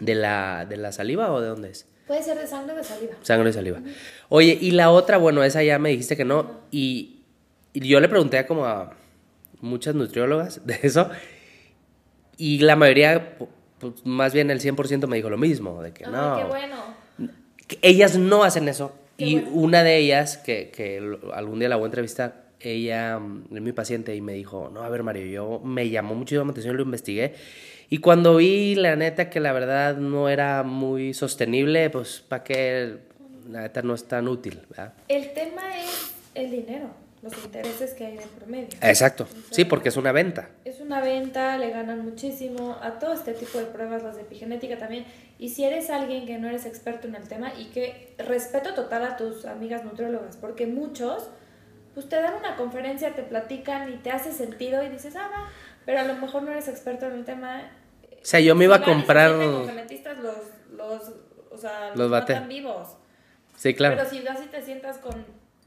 ¿De 0.00 0.14
la, 0.16 0.66
¿De 0.68 0.76
la 0.76 0.90
saliva 0.90 1.30
o 1.32 1.40
de 1.40 1.48
dónde 1.48 1.70
es? 1.70 1.86
Puede 2.08 2.22
ser 2.22 2.36
de 2.38 2.46
sangre 2.46 2.72
o 2.74 2.76
de 2.76 2.84
saliva. 2.84 3.12
Sangre 3.22 3.50
y 3.50 3.52
saliva. 3.52 3.80
Oye, 4.28 4.58
y 4.60 4.72
la 4.72 4.90
otra, 4.90 5.18
bueno, 5.18 5.44
esa 5.44 5.62
ya 5.62 5.78
me 5.78 5.90
dijiste 5.90 6.16
que 6.16 6.24
no. 6.24 6.60
Y, 6.72 7.22
y 7.72 7.86
yo 7.86 8.00
le 8.00 8.08
pregunté 8.08 8.38
a 8.38 8.46
como 8.46 8.64
a 8.66 8.94
muchas 9.60 9.94
nutriólogas 9.94 10.62
de 10.66 10.78
eso. 10.82 11.08
Y 12.36 12.58
la 12.58 12.74
mayoría, 12.74 13.36
pues, 13.92 14.06
más 14.06 14.32
bien 14.32 14.50
el 14.50 14.60
100% 14.60 15.06
me 15.06 15.16
dijo 15.16 15.30
lo 15.30 15.38
mismo, 15.38 15.82
de 15.82 15.92
que 15.92 16.04
Ay, 16.04 16.12
no. 16.12 16.36
qué 16.36 16.44
bueno. 16.44 16.76
ellas 17.82 18.16
no 18.18 18.44
hacen 18.44 18.68
eso. 18.68 18.92
Qué 19.16 19.26
y 19.26 19.34
bueno. 19.40 19.50
una 19.52 19.82
de 19.84 19.96
ellas, 19.98 20.36
que, 20.38 20.70
que 20.70 21.00
algún 21.32 21.58
día 21.60 21.68
la 21.68 21.76
voy 21.76 21.84
a 21.84 21.86
entrevistar, 21.86 22.44
ella 22.60 23.18
mm, 23.18 23.54
es 23.54 23.62
mi 23.62 23.72
paciente 23.72 24.14
y 24.14 24.20
me 24.20 24.32
dijo, 24.32 24.70
no, 24.72 24.82
a 24.82 24.88
ver 24.88 25.02
Mario, 25.02 25.26
yo 25.26 25.60
me 25.64 25.88
llamó 25.88 26.14
muchísimo 26.14 26.44
la 26.44 26.50
atención, 26.50 26.76
lo 26.76 26.82
investigué. 26.82 27.34
Y 27.90 27.98
cuando 27.98 28.36
vi 28.36 28.74
la 28.74 28.96
neta 28.96 29.30
que 29.30 29.40
la 29.40 29.52
verdad 29.52 29.96
no 29.96 30.28
era 30.28 30.62
muy 30.62 31.14
sostenible, 31.14 31.90
pues 31.90 32.24
para 32.26 32.42
qué, 32.42 32.96
la 33.50 33.60
neta 33.62 33.82
no 33.82 33.94
es 33.94 34.04
tan 34.04 34.26
útil, 34.26 34.60
¿verdad? 34.70 34.94
El 35.08 35.32
tema 35.32 35.62
es 35.78 36.14
el 36.34 36.50
dinero, 36.50 36.86
los 37.24 37.32
intereses 37.42 37.94
que 37.94 38.04
hay 38.04 38.16
de 38.18 38.26
por 38.26 38.46
medio. 38.46 38.68
Exacto, 38.82 39.26
sí, 39.50 39.64
porque 39.64 39.88
es 39.88 39.96
una 39.96 40.12
venta. 40.12 40.50
Es 40.64 40.80
una 40.80 41.00
venta, 41.00 41.56
le 41.56 41.70
ganan 41.70 42.04
muchísimo 42.04 42.76
a 42.82 42.98
todo 42.98 43.14
este 43.14 43.32
tipo 43.32 43.58
de 43.58 43.64
pruebas, 43.64 44.02
las 44.02 44.16
de 44.16 44.22
epigenética 44.22 44.78
también. 44.78 45.06
Y 45.38 45.48
si 45.48 45.64
eres 45.64 45.88
alguien 45.88 46.26
que 46.26 46.38
no 46.38 46.48
eres 46.48 46.66
experto 46.66 47.08
en 47.08 47.14
el 47.14 47.26
tema 47.26 47.52
y 47.58 47.66
que 47.70 48.14
respeto 48.18 48.74
total 48.74 49.04
a 49.04 49.16
tus 49.16 49.46
amigas 49.46 49.84
nutriólogas, 49.84 50.36
porque 50.36 50.66
muchos, 50.66 51.30
pues 51.94 52.08
te 52.10 52.16
dan 52.16 52.34
una 52.34 52.56
conferencia, 52.56 53.14
te 53.14 53.22
platican 53.22 53.90
y 53.90 53.96
te 53.96 54.10
hace 54.10 54.30
sentido 54.30 54.82
y 54.82 54.90
dices, 54.90 55.16
ah, 55.16 55.30
va, 55.32 55.48
pero 55.86 56.00
a 56.00 56.04
lo 56.04 56.14
mejor 56.16 56.42
no 56.42 56.52
eres 56.52 56.68
experto 56.68 57.06
en 57.06 57.14
el 57.14 57.24
tema. 57.24 57.62
O 58.12 58.26
sea, 58.26 58.40
yo 58.40 58.54
me 58.54 58.64
iba 58.64 58.76
a 58.76 58.82
comprar... 58.82 59.32
genetistas, 59.66 60.18
los, 60.18 60.36
los, 60.76 61.10
o 61.50 61.56
sea, 61.56 61.92
los, 61.94 62.10
Los 62.10 62.48
vivos. 62.48 62.88
Sí, 63.56 63.72
claro. 63.72 63.96
Pero 63.96 64.10
si 64.10 64.20
vas 64.20 64.40
y 64.44 64.48
te 64.48 64.62
sientas 64.62 64.98
con 64.98 65.24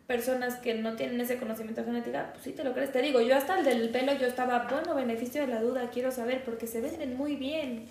personas 0.08 0.56
que 0.56 0.74
no 0.74 0.96
tienen 0.96 1.20
ese 1.22 1.38
conocimiento 1.38 1.82
de 1.82 1.88
genética, 1.88 2.30
pues 2.32 2.46
sí 2.46 2.54
te 2.54 2.64
lo 2.64 2.74
crees. 2.74 2.92
Te 2.92 3.02
digo, 3.02 3.20
yo 3.22 3.36
hasta 3.36 3.60
el 3.60 3.66
del 3.66 3.90
pelo 3.90 4.14
yo 4.14 4.26
estaba, 4.26 4.68
bueno, 4.72 4.96
beneficio 4.96 5.42
de 5.42 5.48
la 5.48 5.62
duda, 5.62 5.90
quiero 5.94 6.12
saber, 6.12 6.44
porque 6.44 6.66
se 6.66 6.80
venden 6.82 7.16
muy 7.18 7.36
bien. 7.36 7.90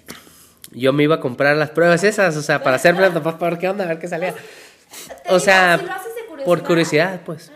Yo 0.72 0.92
me 0.92 1.02
iba 1.04 1.16
a 1.16 1.20
comprar 1.20 1.56
las 1.56 1.70
pruebas 1.70 2.02
esas, 2.04 2.36
o 2.36 2.42
sea, 2.42 2.62
para 2.62 2.76
hacerme 2.76 3.08
para 3.20 3.36
ver 3.50 3.58
qué 3.58 3.68
onda, 3.68 3.84
a 3.84 3.88
ver 3.88 3.98
qué 3.98 4.08
salía. 4.08 4.32
Te 4.32 4.38
O 4.38 5.24
digo, 5.26 5.40
sea, 5.40 5.78
si 5.78 5.84
lo 5.86 5.92
haces 5.92 6.14
de 6.14 6.20
curiosidad, 6.22 6.44
por 6.44 6.62
curiosidad, 6.64 7.20
pues. 7.24 7.52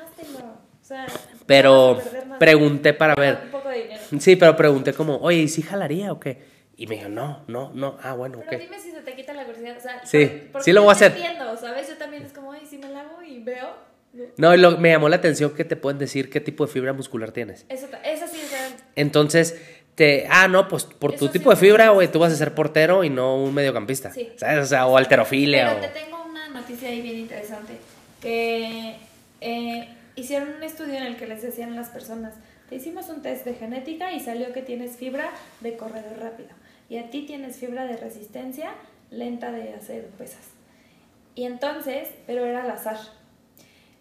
O 0.83 0.85
sea, 0.85 1.07
Pero 1.47 2.01
pregunté 2.39 2.93
para 2.93 3.15
ver. 3.15 3.39
Un 3.45 3.51
poco 3.51 3.69
de 3.69 3.83
dinero. 3.83 4.01
Sí, 4.19 4.37
pero 4.37 4.57
pregunté 4.57 4.93
como, 4.93 5.17
oye, 5.19 5.39
¿y 5.39 5.49
si 5.49 5.63
jalaría 5.63 6.13
o 6.13 6.21
qué? 6.21 6.61
Y 6.77 6.87
me 6.87 6.97
dijo, 6.97 7.09
no, 7.09 7.45
no, 7.47 7.71
no, 7.75 7.97
ah, 8.03 8.15
bueno, 8.15 8.43
Pero 8.49 8.57
ok. 8.63 8.65
dime 8.69 8.81
si 8.81 8.91
se 8.91 9.01
te 9.03 9.15
quita 9.15 9.33
la 9.35 9.45
curiosidad. 9.45 9.77
O 9.77 9.81
sea, 9.81 10.01
Sí, 10.05 10.51
sí 10.61 10.73
lo 10.73 10.83
voy 10.83 10.91
a 10.91 10.93
hacer. 10.93 11.13
entiendo, 11.13 11.57
¿sabes? 11.57 11.89
Yo 11.89 11.97
también 11.97 12.25
es 12.25 12.33
como, 12.33 12.53
ay, 12.53 12.63
si 12.69 12.79
me 12.79 12.89
la 12.91 13.01
hago 13.03 13.23
y 13.23 13.43
veo. 13.43 13.90
No. 14.37 14.57
Lo- 14.57 14.79
me 14.79 14.91
llamó 14.91 15.09
la 15.09 15.17
atención 15.17 15.55
que 15.55 15.65
te 15.65 15.77
pueden 15.77 15.99
decir 15.99 16.31
qué 16.31 16.41
tipo 16.41 16.67
de 16.67 16.73
fibra 16.73 16.93
muscular 16.93 17.33
tienes. 17.33 17.65
Eso, 17.69 17.87
eso 18.05 18.27
sí 18.27 18.41
es 18.41 18.51
real. 18.53 18.73
Entonces, 18.97 19.61
te, 19.95 20.27
ah, 20.31 20.49
no, 20.49 20.67
pues 20.69 20.85
por 20.85 21.13
tu 21.13 21.25
Eso 21.27 21.33
tipo 21.33 21.51
de 21.51 21.57
sí. 21.57 21.67
fibra, 21.67 21.91
güey, 21.91 22.11
tú 22.11 22.19
vas 22.19 22.33
a 22.33 22.37
ser 22.37 22.55
portero 22.55 23.05
y 23.05 23.11
no 23.11 23.37
un 23.37 23.55
mediocampista. 23.55 24.13
Sí. 24.13 24.31
¿Sabes? 24.37 24.65
O 24.65 24.67
sea, 24.67 24.87
o 24.87 24.97
alterofilia. 24.97 25.75
Pero 25.75 25.79
o... 25.79 25.81
te 25.91 26.01
tengo 26.01 26.25
una 26.25 26.49
noticia 26.49 26.89
ahí 26.89 27.01
bien 27.03 27.19
interesante. 27.19 27.75
Que 28.21 28.97
eh, 29.41 29.89
hicieron 30.17 30.51
un 30.57 30.63
estudio 30.63 30.95
en 30.95 31.05
el 31.05 31.17
que 31.17 31.27
les 31.27 31.43
decían 31.43 31.73
a 31.73 31.77
las 31.77 31.89
personas, 31.89 32.35
te 32.69 32.77
hicimos 32.77 33.09
un 33.09 33.23
test 33.23 33.45
de 33.45 33.55
genética 33.55 34.13
y 34.13 34.21
salió 34.21 34.53
que 34.53 34.63
tienes 34.63 34.97
fibra 34.97 35.31
de 35.61 35.77
corredor 35.77 36.19
rápido. 36.21 36.51
Y 36.89 36.99
a 36.99 37.11
ti 37.11 37.23
tienes 37.27 37.57
fibra 37.57 37.85
de 37.87 37.97
resistencia 37.97 38.73
lenta 39.11 39.51
de 39.53 39.75
hacer 39.75 40.07
pesas. 40.19 40.43
Y 41.35 41.45
entonces, 41.45 42.09
pero 42.27 42.45
era 42.45 42.63
al 42.63 42.71
azar. 42.71 42.99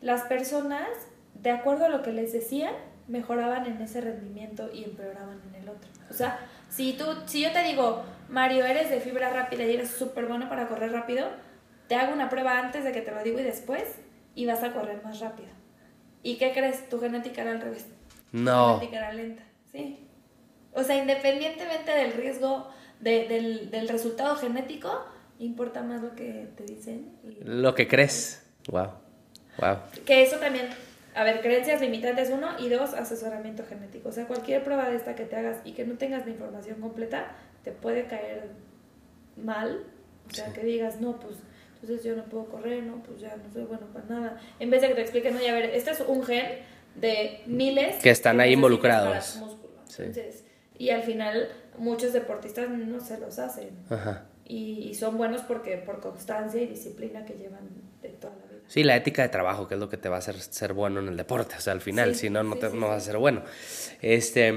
Las 0.01 0.23
personas, 0.23 0.87
de 1.35 1.51
acuerdo 1.51 1.85
a 1.85 1.89
lo 1.89 2.01
que 2.01 2.11
les 2.11 2.31
decían, 2.33 2.73
mejoraban 3.07 3.65
en 3.65 3.81
ese 3.81 4.01
rendimiento 4.01 4.69
y 4.73 4.83
empeoraban 4.83 5.41
en 5.49 5.55
el 5.63 5.69
otro. 5.69 5.89
O 6.09 6.13
sea, 6.13 6.39
si 6.69 6.93
tú, 6.93 7.05
si 7.25 7.41
yo 7.41 7.51
te 7.51 7.63
digo, 7.63 8.03
Mario, 8.29 8.65
eres 8.65 8.89
de 8.89 8.99
fibra 9.01 9.29
rápida 9.31 9.63
y 9.65 9.73
eres 9.73 9.89
súper 9.91 10.27
bueno 10.27 10.47
para 10.47 10.67
correr 10.67 10.91
rápido, 10.91 11.27
te 11.87 11.95
hago 11.95 12.13
una 12.13 12.29
prueba 12.29 12.59
antes 12.59 12.83
de 12.83 12.91
que 12.91 13.01
te 13.01 13.11
lo 13.11 13.23
digo 13.23 13.39
y 13.39 13.43
después, 13.43 13.83
y 14.35 14.45
vas 14.45 14.63
a 14.63 14.73
correr 14.73 15.03
más 15.03 15.19
rápido. 15.19 15.49
¿Y 16.21 16.37
qué 16.37 16.51
crees? 16.53 16.87
Tu 16.89 16.99
genética 16.99 17.41
era 17.41 17.51
al 17.51 17.61
revés. 17.61 17.87
No. 18.31 18.73
Tu 18.75 18.79
genética 18.81 18.97
era 18.97 19.13
lenta, 19.13 19.43
sí. 19.71 20.05
O 20.73 20.83
sea, 20.83 20.95
independientemente 20.97 21.91
del 21.91 22.13
riesgo, 22.13 22.69
de- 22.99 23.27
del, 23.27 23.71
del 23.71 23.89
resultado 23.89 24.35
genético, 24.35 25.03
importa 25.39 25.81
más 25.81 26.01
lo 26.01 26.13
que 26.13 26.47
te 26.55 26.63
dicen. 26.63 27.17
y- 27.23 27.39
Lo 27.43 27.73
que 27.73 27.87
crees. 27.87 28.45
Wow. 28.69 28.89
Wow. 29.59 29.77
que 30.05 30.21
eso 30.23 30.37
también, 30.37 30.67
a 31.15 31.23
ver, 31.23 31.41
creencias 31.41 31.81
limitantes 31.81 32.29
uno 32.29 32.49
y 32.59 32.69
dos, 32.69 32.93
asesoramiento 32.93 33.63
genético. 33.67 34.09
O 34.09 34.11
sea, 34.11 34.25
cualquier 34.25 34.63
prueba 34.63 34.89
de 34.89 34.95
esta 34.95 35.15
que 35.15 35.25
te 35.25 35.35
hagas 35.35 35.57
y 35.65 35.73
que 35.73 35.85
no 35.85 35.97
tengas 35.97 36.25
la 36.25 36.31
información 36.31 36.79
completa, 36.81 37.31
te 37.63 37.71
puede 37.71 38.05
caer 38.05 38.49
mal. 39.35 39.83
O 40.29 40.33
sea, 40.33 40.53
que 40.53 40.63
digas, 40.63 41.01
no, 41.01 41.19
pues 41.19 41.35
entonces 41.81 42.05
yo 42.05 42.15
no 42.15 42.25
puedo 42.25 42.45
correr, 42.45 42.83
no, 42.83 43.01
pues 43.03 43.21
ya 43.21 43.35
no 43.37 43.51
soy 43.51 43.63
bueno 43.63 43.87
para 43.87 44.05
nada. 44.05 44.41
En 44.59 44.69
vez 44.69 44.81
de 44.81 44.89
que 44.89 44.95
te 44.95 45.01
expliquen, 45.01 45.35
oye, 45.37 45.49
a 45.49 45.53
ver, 45.53 45.65
este 45.71 45.91
es 45.91 46.01
un 46.01 46.23
gen 46.23 46.45
de 46.95 47.41
miles 47.45 47.95
Que 47.97 48.09
están 48.09 48.39
ahí 48.41 48.53
involucrados. 48.53 49.37
músculo. 49.37 49.73
Sí. 49.85 50.03
Entonces, 50.03 50.43
y 50.77 50.89
al 50.89 51.03
final 51.03 51.49
muchos 51.77 52.13
deportistas 52.13 52.69
no 52.69 52.99
se 52.99 53.17
los 53.19 53.39
hacen. 53.39 53.69
Ajá. 53.89 54.25
Y, 54.45 54.89
y 54.89 54.93
son 54.95 55.17
buenos 55.17 55.41
porque 55.43 55.77
por 55.77 55.99
constancia 56.01 56.61
y 56.61 56.67
disciplina 56.67 57.23
que 57.25 57.35
llevan 57.35 57.69
de 58.01 58.09
toda. 58.09 58.33
Sí, 58.69 58.83
la 58.83 58.95
ética 58.95 59.23
de 59.23 59.29
trabajo, 59.29 59.67
que 59.67 59.73
es 59.73 59.79
lo 59.79 59.89
que 59.89 59.97
te 59.97 60.07
va 60.09 60.17
a 60.17 60.19
hacer 60.19 60.39
ser 60.39 60.73
bueno 60.73 60.99
en 61.01 61.07
el 61.09 61.17
deporte. 61.17 61.55
O 61.57 61.59
sea, 61.59 61.73
al 61.73 61.81
final, 61.81 62.13
Sí, 62.13 62.21
si 62.21 62.29
no, 62.29 62.43
no, 62.43 62.55
te- 62.57 62.69
sí, 62.69 62.77
no 62.77 62.87
vas 62.87 62.97
a 63.03 63.05
ser 63.05 63.17
bueno. 63.17 63.41
Este, 64.01 64.53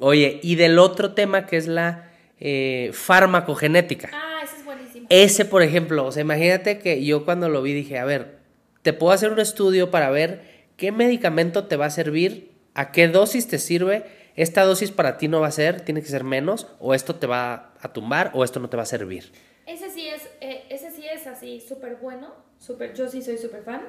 oye, 0.00 0.40
y 0.42 0.54
del 0.56 0.78
otro 0.78 1.12
tema 1.12 1.44
que 1.46 1.58
es 1.58 1.66
la 1.66 2.10
eh, 2.40 2.90
farmacogenética. 2.92 4.10
Ah, 4.12 4.40
ese 4.42 4.56
es 4.56 4.64
buenísimo. 4.64 5.06
Ese, 5.10 5.44
por 5.44 5.62
ejemplo, 5.62 6.06
o 6.06 6.12
sea, 6.12 6.22
imagínate 6.22 6.78
que 6.78 7.04
yo 7.04 7.24
cuando 7.24 7.48
lo 7.48 7.62
vi 7.62 7.72
dije, 7.74 7.98
a 7.98 8.04
ver, 8.04 8.38
te 8.82 8.92
puedo 8.92 9.12
hacer 9.12 9.30
un 9.30 9.40
estudio 9.40 9.90
para 9.90 10.10
ver 10.10 10.42
qué 10.76 10.90
medicamento 10.90 11.64
te 11.66 11.76
va 11.76 11.86
a 11.86 11.90
servir, 11.90 12.52
a 12.74 12.92
qué 12.92 13.08
dosis 13.08 13.46
te 13.46 13.58
sirve, 13.58 14.04
esta 14.36 14.64
dosis 14.64 14.90
para 14.90 15.16
ti 15.18 15.28
no 15.28 15.40
va 15.40 15.48
a 15.48 15.52
ser, 15.52 15.82
tiene 15.82 16.00
que 16.02 16.08
ser 16.08 16.24
menos, 16.24 16.66
o 16.80 16.94
esto 16.94 17.14
te 17.16 17.26
va 17.26 17.72
a 17.80 17.92
tumbar, 17.92 18.30
o 18.34 18.42
esto 18.42 18.58
no 18.58 18.68
te 18.68 18.76
va 18.76 18.82
a 18.82 18.86
servir. 18.86 19.30
Ese 19.66 19.90
sí 19.90 20.08
es, 20.08 20.22
eh, 20.40 20.64
ese 20.70 20.90
sí 20.90 21.06
es 21.06 21.26
así 21.26 21.60
súper 21.66 21.96
bueno, 21.96 22.34
súper, 22.64 22.94
yo 22.94 23.08
sí 23.08 23.22
soy 23.22 23.38
súper 23.38 23.62
fan 23.62 23.82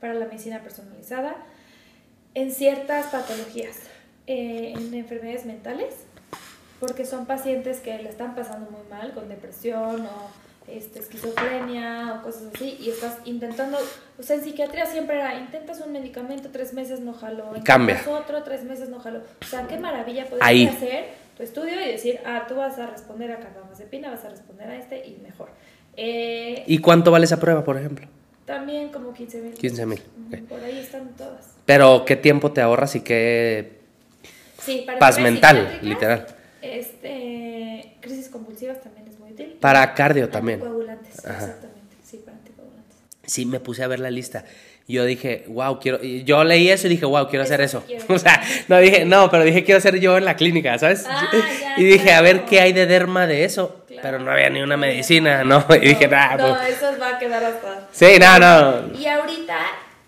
para 0.00 0.14
la 0.14 0.26
medicina 0.26 0.60
personalizada 0.62 1.36
en 2.34 2.52
ciertas 2.52 3.06
patologías, 3.06 3.76
eh, 4.26 4.74
en 4.76 4.92
enfermedades 4.94 5.46
mentales, 5.46 5.94
porque 6.80 7.06
son 7.06 7.26
pacientes 7.26 7.80
que 7.80 7.96
le 7.98 8.08
están 8.10 8.34
pasando 8.34 8.70
muy 8.70 8.82
mal 8.90 9.12
con 9.14 9.28
depresión 9.28 10.02
o 10.04 10.46
este, 10.68 10.98
esquizofrenia 10.98 12.18
o 12.18 12.22
cosas 12.22 12.50
así 12.54 12.76
y 12.80 12.90
estás 12.90 13.18
intentando, 13.24 13.78
o 14.18 14.22
sea, 14.22 14.36
en 14.36 14.42
psiquiatría 14.42 14.84
siempre 14.84 15.16
era, 15.16 15.38
intentas 15.38 15.80
un 15.80 15.92
medicamento, 15.92 16.50
tres 16.52 16.74
meses 16.74 17.00
no 17.00 17.14
jaló, 17.14 17.52
Cambia. 17.64 17.94
intentas 17.94 18.20
otro, 18.22 18.42
tres 18.42 18.64
meses 18.64 18.88
no 18.88 18.98
jaló, 18.98 19.20
o 19.20 19.44
sea, 19.44 19.66
qué 19.68 19.78
maravilla 19.78 20.26
poder 20.26 20.42
Ahí. 20.44 20.66
hacer 20.66 21.06
tu 21.36 21.42
estudio 21.42 21.80
y 21.80 21.86
decir, 21.92 22.20
ah, 22.26 22.44
tú 22.48 22.56
vas 22.56 22.78
a 22.78 22.86
responder 22.86 23.30
a 23.30 23.38
carbamazepina, 23.38 24.10
vas 24.10 24.24
a 24.24 24.30
responder 24.30 24.68
a 24.68 24.76
este 24.76 25.06
y 25.06 25.18
mejor. 25.22 25.48
Eh, 25.96 26.64
¿Y 26.66 26.78
cuánto 26.78 27.10
vale 27.10 27.24
esa 27.24 27.40
prueba, 27.40 27.64
por 27.64 27.78
ejemplo? 27.78 28.06
También 28.46 28.88
como 28.90 29.12
15 29.12 29.40
mil. 29.42 29.54
15,000, 29.54 30.00
ok. 30.28 30.48
Por 30.48 30.60
ahí 30.64 30.78
están 30.78 31.08
todas. 31.16 31.56
Pero 31.66 32.04
qué 32.06 32.16
tiempo 32.16 32.52
te 32.52 32.60
ahorras 32.62 32.94
y 32.94 33.00
qué... 33.00 33.80
Sí, 34.62 34.84
para 34.86 34.98
Paz 34.98 35.18
mental, 35.18 35.78
literal. 35.82 36.26
Este, 36.62 37.96
crisis 38.00 38.28
convulsivas 38.28 38.80
también 38.80 39.08
es 39.08 39.18
muy 39.18 39.32
útil. 39.32 39.56
Para 39.60 39.94
cardio 39.94 40.28
también. 40.28 40.60
Anticoagulantes, 40.60 41.24
Ajá. 41.24 41.44
exactamente. 41.44 41.96
Sí, 42.04 42.22
para 42.24 42.36
anticoagulantes. 42.38 42.96
Sí, 43.24 43.46
me 43.46 43.60
puse 43.60 43.82
a 43.82 43.88
ver 43.88 44.00
la 44.00 44.10
lista. 44.10 44.44
Yo 44.88 45.04
dije, 45.04 45.44
wow, 45.48 45.80
quiero. 45.80 46.00
Yo 46.02 46.44
leí 46.44 46.68
eso 46.70 46.86
y 46.86 46.90
dije, 46.90 47.06
wow, 47.06 47.26
quiero 47.28 47.42
hacer 47.42 47.60
eso. 47.60 47.82
quiero. 47.86 48.04
O 48.14 48.18
sea, 48.18 48.40
no 48.68 48.78
dije, 48.78 49.04
no, 49.04 49.28
pero 49.30 49.42
dije, 49.44 49.64
quiero 49.64 49.78
hacer 49.78 49.98
yo 49.98 50.16
en 50.16 50.24
la 50.24 50.36
clínica, 50.36 50.78
¿sabes? 50.78 51.04
Ah, 51.08 51.28
ya, 51.60 51.74
y 51.76 51.84
dije, 51.84 52.12
a 52.12 52.20
ver 52.20 52.44
qué 52.44 52.60
hay 52.60 52.72
de 52.72 52.86
derma 52.86 53.26
de 53.26 53.44
eso. 53.44 53.84
Claro. 53.88 54.02
Pero 54.02 54.18
no 54.20 54.30
había 54.30 54.48
ni 54.50 54.60
una 54.62 54.76
medicina, 54.76 55.42
¿no? 55.42 55.64
Y 55.82 55.88
dije, 55.88 56.06
nah, 56.06 56.36
No, 56.36 56.54
pues. 56.56 56.76
eso 56.76 56.86
va 57.00 57.16
a 57.16 57.18
quedar 57.18 57.42
hasta. 57.42 57.88
Sí, 57.90 58.06
no, 58.20 58.38
no. 58.38 58.96
Y 58.98 59.06
ahorita 59.06 59.58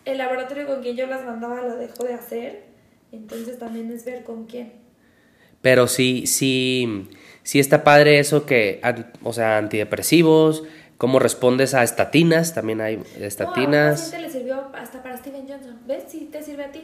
el 0.04 0.18
laboratorio 0.18 0.66
con 0.66 0.80
quien 0.82 0.96
yo 0.96 1.06
las 1.06 1.24
mandaba 1.24 1.60
lo 1.62 1.76
dejó 1.76 2.04
de 2.04 2.14
hacer. 2.14 2.62
Entonces 3.10 3.58
también 3.58 3.90
es 3.90 4.04
ver 4.04 4.22
con 4.22 4.46
quién. 4.46 4.72
Pero 5.60 5.88
sí, 5.88 6.26
sí, 6.26 7.08
sí 7.42 7.58
está 7.58 7.82
padre 7.82 8.20
eso 8.20 8.46
que, 8.46 8.80
o 9.24 9.32
sea, 9.32 9.58
antidepresivos, 9.58 10.62
cómo 10.98 11.18
respondes 11.18 11.74
a 11.74 11.82
estatinas, 11.82 12.54
también 12.54 12.80
hay 12.80 12.96
No, 12.98 13.04
estatinas. 13.24 14.00
paciente 14.02 14.26
le 14.26 14.32
sirvió 14.32 14.64
hasta 14.74 15.02
para 15.02 15.16
Steven 15.16 15.46
Johnson. 15.48 15.76
¿Ves? 15.86 16.04
Sí, 16.08 16.28
te 16.30 16.42
sirve 16.42 16.64
a 16.64 16.72
ti. 16.72 16.82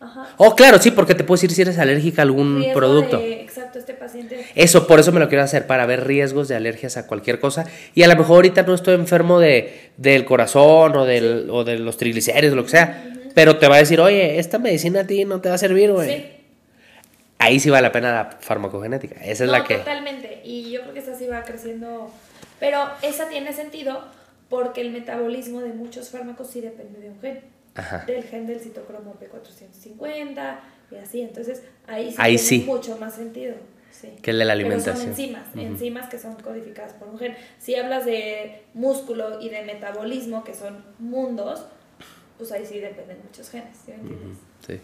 Ajá. 0.00 0.28
Oh, 0.36 0.54
claro, 0.54 0.78
sí, 0.78 0.90
porque 0.90 1.14
te 1.14 1.24
puedes 1.24 1.40
decir 1.40 1.54
si 1.56 1.62
eres 1.62 1.78
alérgica 1.78 2.20
a 2.20 2.24
algún 2.24 2.58
Riesgo 2.58 2.74
producto. 2.78 3.18
de- 3.18 3.40
exacto, 3.40 3.78
este 3.78 3.94
paciente. 3.94 4.44
Eso, 4.54 4.86
por 4.86 5.00
eso 5.00 5.12
me 5.12 5.20
lo 5.20 5.28
quiero 5.28 5.42
hacer, 5.42 5.66
para 5.66 5.86
ver 5.86 6.06
riesgos 6.06 6.46
de 6.48 6.56
alergias 6.56 6.96
a 6.98 7.06
cualquier 7.06 7.40
cosa. 7.40 7.64
Y 7.94 8.02
a 8.02 8.08
lo 8.08 8.14
mejor 8.16 8.36
ahorita 8.36 8.62
no 8.64 8.74
estoy 8.74 8.94
enfermo 8.96 9.40
de, 9.40 9.90
del 9.96 10.26
corazón 10.26 10.94
o, 10.96 11.04
del, 11.06 11.48
o 11.50 11.64
de 11.64 11.78
los 11.78 11.96
triglicéridos 11.96 12.52
o 12.52 12.56
lo 12.56 12.64
que 12.64 12.70
sea. 12.70 13.10
Pero 13.34 13.56
te 13.56 13.66
va 13.66 13.76
a 13.76 13.78
decir, 13.78 13.98
oye, 13.98 14.38
esta 14.38 14.58
medicina 14.58 15.00
a 15.00 15.06
ti 15.06 15.24
no 15.24 15.40
te 15.40 15.48
va 15.48 15.54
a 15.54 15.58
servir, 15.58 15.90
güey. 15.90 16.10
Sí. 16.10 16.26
Ahí 17.38 17.58
sí 17.60 17.70
vale 17.70 17.82
la 17.88 17.92
pena 17.92 18.12
la 18.12 18.36
farmacogenética. 18.40 19.16
Esa 19.24 19.44
es 19.44 19.50
no, 19.50 19.52
la 19.52 19.64
que... 19.64 19.76
totalmente. 19.78 20.40
Y 20.44 20.70
yo 20.70 20.82
creo 20.82 20.92
que 20.94 21.00
esa 21.00 21.14
sí 21.16 21.26
va 21.26 21.42
creciendo. 21.44 22.10
Pero 22.64 22.88
esa 23.02 23.28
tiene 23.28 23.52
sentido 23.52 24.04
porque 24.48 24.80
el 24.80 24.90
metabolismo 24.90 25.60
de 25.60 25.72
muchos 25.72 26.10
fármacos 26.10 26.48
sí 26.48 26.60
depende 26.60 26.98
de 27.00 27.10
un 27.10 27.20
gen. 27.20 27.40
Ajá. 27.74 28.04
Del 28.06 28.22
gen 28.24 28.46
del 28.46 28.60
citocromo 28.60 29.16
P450 29.20 30.58
y 30.90 30.96
así. 30.96 31.20
Entonces 31.22 31.62
ahí 31.86 32.10
sí 32.10 32.16
Ahí 32.18 32.36
tiene 32.36 32.48
sí. 32.48 32.64
mucho 32.66 32.96
más 32.98 33.14
sentido. 33.14 33.54
Sí. 33.90 34.08
Que 34.22 34.32
el 34.32 34.38
de 34.38 34.44
la 34.44 34.54
Pero 34.54 34.66
alimentación. 34.66 34.96
son 34.96 35.08
enzimas, 35.10 35.46
enzimas 35.54 36.08
que 36.08 36.18
son 36.18 36.34
codificadas 36.36 36.94
por 36.94 37.08
un 37.08 37.18
gen. 37.18 37.36
Si 37.58 37.76
hablas 37.76 38.04
de 38.04 38.64
músculo 38.74 39.40
y 39.40 39.50
de 39.50 39.62
metabolismo, 39.62 40.42
que 40.42 40.52
son 40.54 40.84
mundos, 40.98 41.64
pues 42.36 42.50
ahí 42.50 42.66
sí 42.66 42.80
dependen 42.80 43.18
muchos 43.24 43.50
genes, 43.50 43.76
¿sí 43.84 43.92
me 43.92 43.98
entiendes? 43.98 44.38
Sí. 44.66 44.80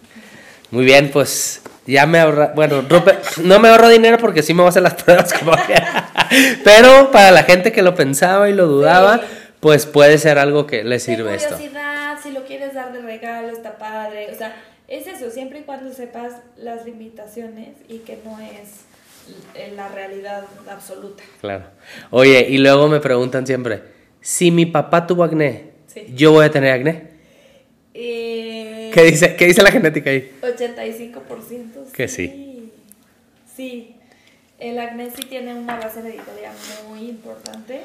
Muy 0.71 0.85
bien, 0.85 1.11
pues 1.11 1.63
ya 1.87 2.07
me 2.07 2.21
ahorra, 2.21 2.53
bueno, 2.55 2.83
Rupert, 2.89 3.39
no 3.39 3.59
me 3.59 3.69
ahorro 3.69 3.89
dinero 3.89 4.19
porque 4.19 4.43
sí 4.43 4.55
me 4.55 4.61
voy 4.63 4.67
a 4.67 4.71
hacer 4.71 4.83
las 4.83 4.95
pruebas 4.95 5.33
como 5.33 5.53
que, 5.53 5.75
pero 6.65 7.11
para 7.11 7.31
la 7.33 7.43
gente 7.43 7.73
que 7.73 7.83
lo 7.83 7.95
pensaba 7.95 8.49
y 8.49 8.53
lo 8.55 8.67
dudaba, 8.67 9.19
Sí. 9.19 9.25
pues 9.61 9.87
puede 9.87 10.19
ser 10.19 10.39
algo 10.39 10.67
que 10.67 10.85
le 10.85 11.01
sirve 11.01 11.35
esto. 11.35 11.55
curiosidad, 11.57 12.19
si 12.23 12.31
lo 12.31 12.45
quieres 12.45 12.75
dar 12.75 12.93
de 12.93 13.01
regalo, 13.03 13.49
está 13.49 13.77
padre. 13.79 14.29
O 14.33 14.37
sea, 14.39 14.55
es 14.89 15.07
eso, 15.07 15.31
siempre 15.31 15.61
y 15.61 15.63
cuando 15.63 15.93
sepas 15.93 16.35
las 16.57 16.85
limitaciones 16.85 17.71
y 17.89 17.99
que 17.99 18.19
no 18.25 18.39
es 18.41 18.85
la 19.77 19.89
realidad 19.89 20.45
absoluta. 20.71 21.23
Claro. 21.41 21.65
Oye, 22.11 22.47
y 22.49 22.59
luego 22.59 22.89
me 22.89 23.01
preguntan 23.01 23.47
siempre, 23.47 23.83
si 24.21 24.51
mi 24.51 24.67
papá 24.67 25.07
tuvo 25.07 25.25
acné, 25.25 25.71
Sí. 25.89 26.07
yo 26.15 26.31
voy 26.33 26.47
a 26.47 26.51
tener 26.51 26.73
acné. 26.73 27.11
Eh, 27.95 28.30
¿Qué 28.93 29.03
dice, 29.05 29.37
qué 29.37 29.47
dice 29.47 29.63
la 29.63 29.71
genética 29.71 30.11
ahí? 30.11 30.33
85%. 30.43 31.93
Que 31.93 32.09
sí. 32.09 32.73
Sí. 33.57 33.97
El 34.59 34.79
acné 34.79 35.11
sí 35.11 35.23
tiene 35.23 35.55
una 35.55 35.79
base 35.79 36.01
hereditaria 36.01 36.53
muy 36.89 37.09
importante. 37.09 37.81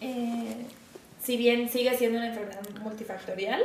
Eh, 0.00 0.54
si 1.22 1.36
bien 1.36 1.68
sigue 1.68 1.96
siendo 1.96 2.18
una 2.18 2.28
enfermedad 2.28 2.62
multifactorial, 2.82 3.62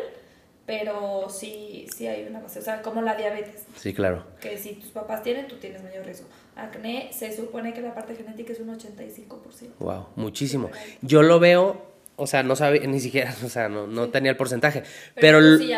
pero 0.66 1.30
sí, 1.30 1.88
sí 1.96 2.06
hay 2.08 2.28
una 2.28 2.42
base. 2.42 2.60
O 2.60 2.62
sea, 2.62 2.82
como 2.82 3.02
la 3.02 3.16
diabetes. 3.16 3.64
Sí, 3.78 3.94
claro. 3.94 4.26
que 4.42 4.58
si 4.58 4.74
tus 4.74 4.90
papás 4.92 5.24
tienen, 5.24 5.48
tú 5.48 5.56
tienes 5.56 5.82
mayor 5.82 6.06
riesgo. 6.06 6.28
Acné, 6.56 7.10
se 7.14 7.36
supone 7.36 7.74
que 7.74 7.82
la 7.82 7.96
parte 7.96 8.16
genética 8.16 8.52
es 8.52 8.60
un 8.60 8.78
85%. 8.78 9.78
Wow, 9.80 10.08
muchísimo. 10.18 10.70
Yo 11.02 11.24
lo 11.24 11.40
veo, 11.40 11.82
o 12.18 12.28
sea, 12.28 12.44
no 12.44 12.56
sabía 12.58 12.86
ni 12.86 13.00
siquiera, 13.00 13.34
o 13.46 13.48
sea, 13.50 13.70
no, 13.70 13.88
no 13.88 14.10
tenía 14.10 14.32
el 14.32 14.38
porcentaje, 14.38 14.84
pero, 15.16 15.40
sí 15.58 15.70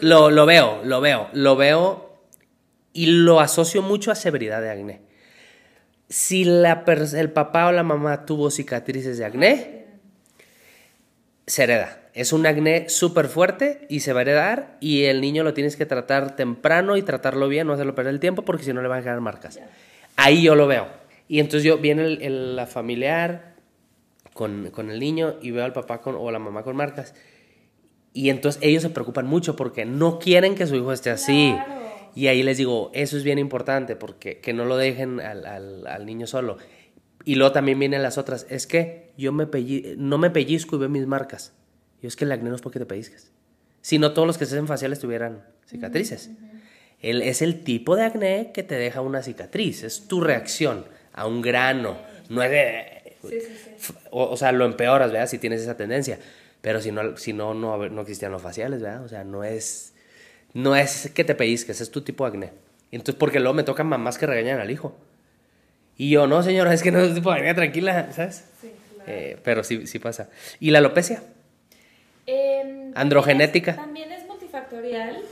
lo- 0.00 0.30
lo, 0.30 0.30
lo 0.30 0.46
veo, 0.46 0.80
lo 0.84 1.00
veo, 1.02 1.28
lo 1.34 1.54
veo 1.56 2.22
y 2.94 3.06
lo 3.06 3.40
asocio 3.40 3.82
mucho 3.82 4.10
a 4.10 4.14
severidad 4.14 4.62
de 4.62 4.70
acné. 4.70 5.00
Si 6.08 6.44
la 6.44 6.84
el 7.14 7.30
papá 7.32 7.66
o 7.66 7.72
la 7.72 7.82
mamá 7.82 8.24
tuvo 8.24 8.50
cicatrices 8.50 9.18
de 9.18 9.24
acné, 9.26 9.84
se 11.46 11.64
hereda. 11.64 12.00
Es 12.14 12.32
un 12.32 12.46
acné 12.46 12.88
súper 12.88 13.28
fuerte 13.28 13.86
y 13.88 14.00
se 14.00 14.12
va 14.12 14.20
a 14.20 14.22
heredar 14.22 14.76
y 14.80 15.04
el 15.04 15.20
niño 15.20 15.44
lo 15.44 15.54
tienes 15.54 15.76
que 15.76 15.86
tratar 15.86 16.34
temprano 16.34 16.96
y 16.96 17.02
tratarlo 17.02 17.48
bien, 17.48 17.66
no 17.66 17.74
hacerlo 17.74 17.94
perder 17.94 18.14
el 18.14 18.20
tiempo 18.20 18.42
porque 18.42 18.64
si 18.64 18.72
no 18.72 18.82
le 18.82 18.88
van 18.88 19.00
a 19.00 19.02
quedar 19.02 19.20
marcas. 19.20 19.60
Ahí 20.16 20.42
yo 20.42 20.54
lo 20.54 20.66
veo. 20.66 20.88
Y 21.28 21.40
entonces 21.40 21.62
yo 21.64 21.78
viene 21.78 22.04
el, 22.06 22.22
el- 22.22 22.56
la 22.56 22.66
familiar 22.66 23.47
con, 24.38 24.70
con 24.70 24.88
el 24.88 25.00
niño 25.00 25.34
y 25.42 25.50
veo 25.50 25.64
al 25.64 25.72
papá 25.72 26.00
con, 26.00 26.14
o 26.14 26.30
la 26.30 26.38
mamá 26.38 26.62
con 26.62 26.76
marcas. 26.76 27.12
Y 28.12 28.30
entonces 28.30 28.62
ellos 28.62 28.84
se 28.84 28.90
preocupan 28.90 29.26
mucho 29.26 29.56
porque 29.56 29.84
no 29.84 30.20
quieren 30.20 30.54
que 30.54 30.64
su 30.68 30.76
hijo 30.76 30.92
esté 30.92 31.10
así. 31.10 31.50
Claro. 31.54 31.80
Y 32.14 32.28
ahí 32.28 32.44
les 32.44 32.56
digo, 32.56 32.92
eso 32.94 33.16
es 33.16 33.24
bien 33.24 33.40
importante 33.40 33.96
porque 33.96 34.38
que 34.38 34.52
no 34.52 34.64
lo 34.64 34.76
dejen 34.76 35.18
al, 35.20 35.44
al- 35.44 35.86
al 35.88 36.06
niño 36.06 36.28
solo. 36.28 36.56
Y 37.24 37.34
luego 37.34 37.52
también 37.52 37.80
vienen 37.80 38.00
las 38.02 38.16
otras. 38.16 38.46
Es 38.48 38.68
que 38.68 39.10
yo 39.18 39.32
me 39.32 39.46
no 39.96 40.18
me 40.18 40.30
pellizco 40.30 40.76
y 40.76 40.78
veo 40.78 40.88
mis 40.88 41.06
marcas. 41.08 41.52
Y 42.00 42.06
es 42.06 42.14
que 42.14 42.24
el 42.24 42.30
acné 42.32 42.48
no 42.50 42.54
es 42.54 42.62
porque 42.62 42.78
te 42.78 42.86
pellizques. 42.86 43.32
Si 43.80 43.98
no 43.98 44.12
todos 44.12 44.26
los 44.28 44.38
que 44.38 44.46
se 44.46 44.54
hacen 44.54 44.68
faciales 44.68 45.00
tuvieran 45.00 45.44
cicatrices. 45.66 46.30
El- 47.00 47.22
es 47.22 47.42
el 47.42 47.64
tipo 47.64 47.96
de 47.96 48.04
acné 48.04 48.52
que 48.54 48.62
te 48.62 48.76
deja 48.76 49.00
una 49.00 49.22
cicatriz. 49.22 49.82
Es 49.82 50.06
tu 50.06 50.20
reacción 50.20 50.84
a 51.12 51.26
un 51.26 51.42
grano. 51.42 51.98
No 52.28 52.40
es 52.42 52.50
de... 52.50 53.16
Sí, 53.20 53.40
sí, 53.40 53.46
sí. 53.64 53.67
O, 54.10 54.24
o 54.24 54.36
sea, 54.36 54.52
lo 54.52 54.64
empeoras, 54.64 55.12
¿verdad? 55.12 55.28
Si 55.28 55.38
tienes 55.38 55.62
esa 55.62 55.76
tendencia. 55.76 56.18
Pero 56.60 56.80
si 56.80 56.90
no, 56.90 57.16
si 57.16 57.32
no, 57.32 57.54
no, 57.54 57.88
no 57.88 58.00
existían 58.02 58.32
los 58.32 58.42
faciales, 58.42 58.82
¿verdad? 58.82 59.04
O 59.04 59.08
sea, 59.08 59.24
no 59.24 59.44
es, 59.44 59.94
no 60.54 60.74
es 60.74 61.10
que 61.14 61.24
te 61.24 61.34
pellizques, 61.34 61.80
es 61.80 61.90
tu 61.90 62.00
tipo 62.00 62.24
de 62.24 62.30
acné. 62.30 62.52
Entonces, 62.90 63.14
porque 63.18 63.38
luego 63.38 63.54
me 63.54 63.62
tocan 63.62 63.86
mamás 63.86 64.18
que 64.18 64.26
regañan 64.26 64.60
al 64.60 64.70
hijo. 64.70 64.96
Y 65.96 66.10
yo, 66.10 66.26
no, 66.26 66.42
señora, 66.42 66.72
es 66.72 66.82
que 66.82 66.90
no 66.90 67.00
es 67.00 67.14
tipo 67.14 67.30
de 67.32 67.38
acné, 67.38 67.54
tranquila, 67.54 68.12
¿sabes? 68.12 68.44
Sí, 68.60 68.72
claro. 68.94 69.10
Eh, 69.12 69.38
pero 69.44 69.62
sí, 69.62 69.86
sí 69.86 69.98
pasa. 69.98 70.30
¿Y 70.58 70.70
la 70.70 70.78
alopecia? 70.78 71.22
Em, 72.26 72.92
Androgenética. 72.94 73.76
También 73.76 74.10
es, 74.12 74.18
también 74.18 74.22
es 74.22 74.28
multifactorial. 74.28 75.22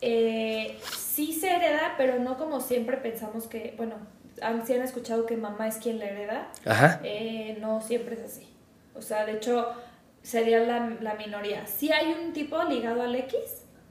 Eh, 0.00 0.78
sí 0.96 1.32
se 1.32 1.50
hereda, 1.50 1.94
pero 1.96 2.18
no 2.18 2.38
como 2.38 2.60
siempre 2.60 2.96
pensamos 2.96 3.46
que, 3.46 3.74
bueno, 3.76 3.96
han, 4.42 4.66
sí 4.66 4.74
han 4.74 4.82
escuchado 4.82 5.26
que 5.26 5.36
mamá 5.36 5.68
es 5.68 5.76
quien 5.76 5.98
la 5.98 6.06
hereda. 6.06 6.48
Ajá. 6.64 7.00
Eh, 7.04 7.58
no 7.60 7.80
siempre 7.80 8.14
es 8.16 8.22
así. 8.22 8.48
O 8.94 9.02
sea, 9.02 9.24
de 9.26 9.32
hecho, 9.32 9.68
sería 10.22 10.60
la, 10.60 10.96
la 11.00 11.14
minoría. 11.14 11.66
Sí 11.66 11.90
hay 11.92 12.12
un 12.12 12.32
tipo 12.32 12.62
ligado 12.64 13.02
al 13.02 13.14
X 13.14 13.36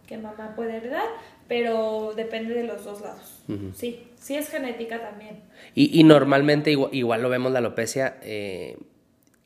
que 0.07 0.17
mamá 0.17 0.53
puede 0.55 0.77
heredar, 0.77 1.05
pero 1.47 2.13
depende 2.15 2.53
de 2.53 2.63
los 2.63 2.83
dos 2.83 3.01
lados. 3.01 3.41
Sí, 3.75 4.07
sí 4.19 4.35
es 4.35 4.49
genética 4.49 5.01
también. 5.01 5.41
Y, 5.75 5.99
y 5.99 6.03
normalmente 6.03 6.71
igual, 6.71 6.93
igual 6.93 7.21
lo 7.21 7.29
vemos 7.29 7.51
la 7.51 7.59
alopecia. 7.59 8.17
eh, 8.23 8.77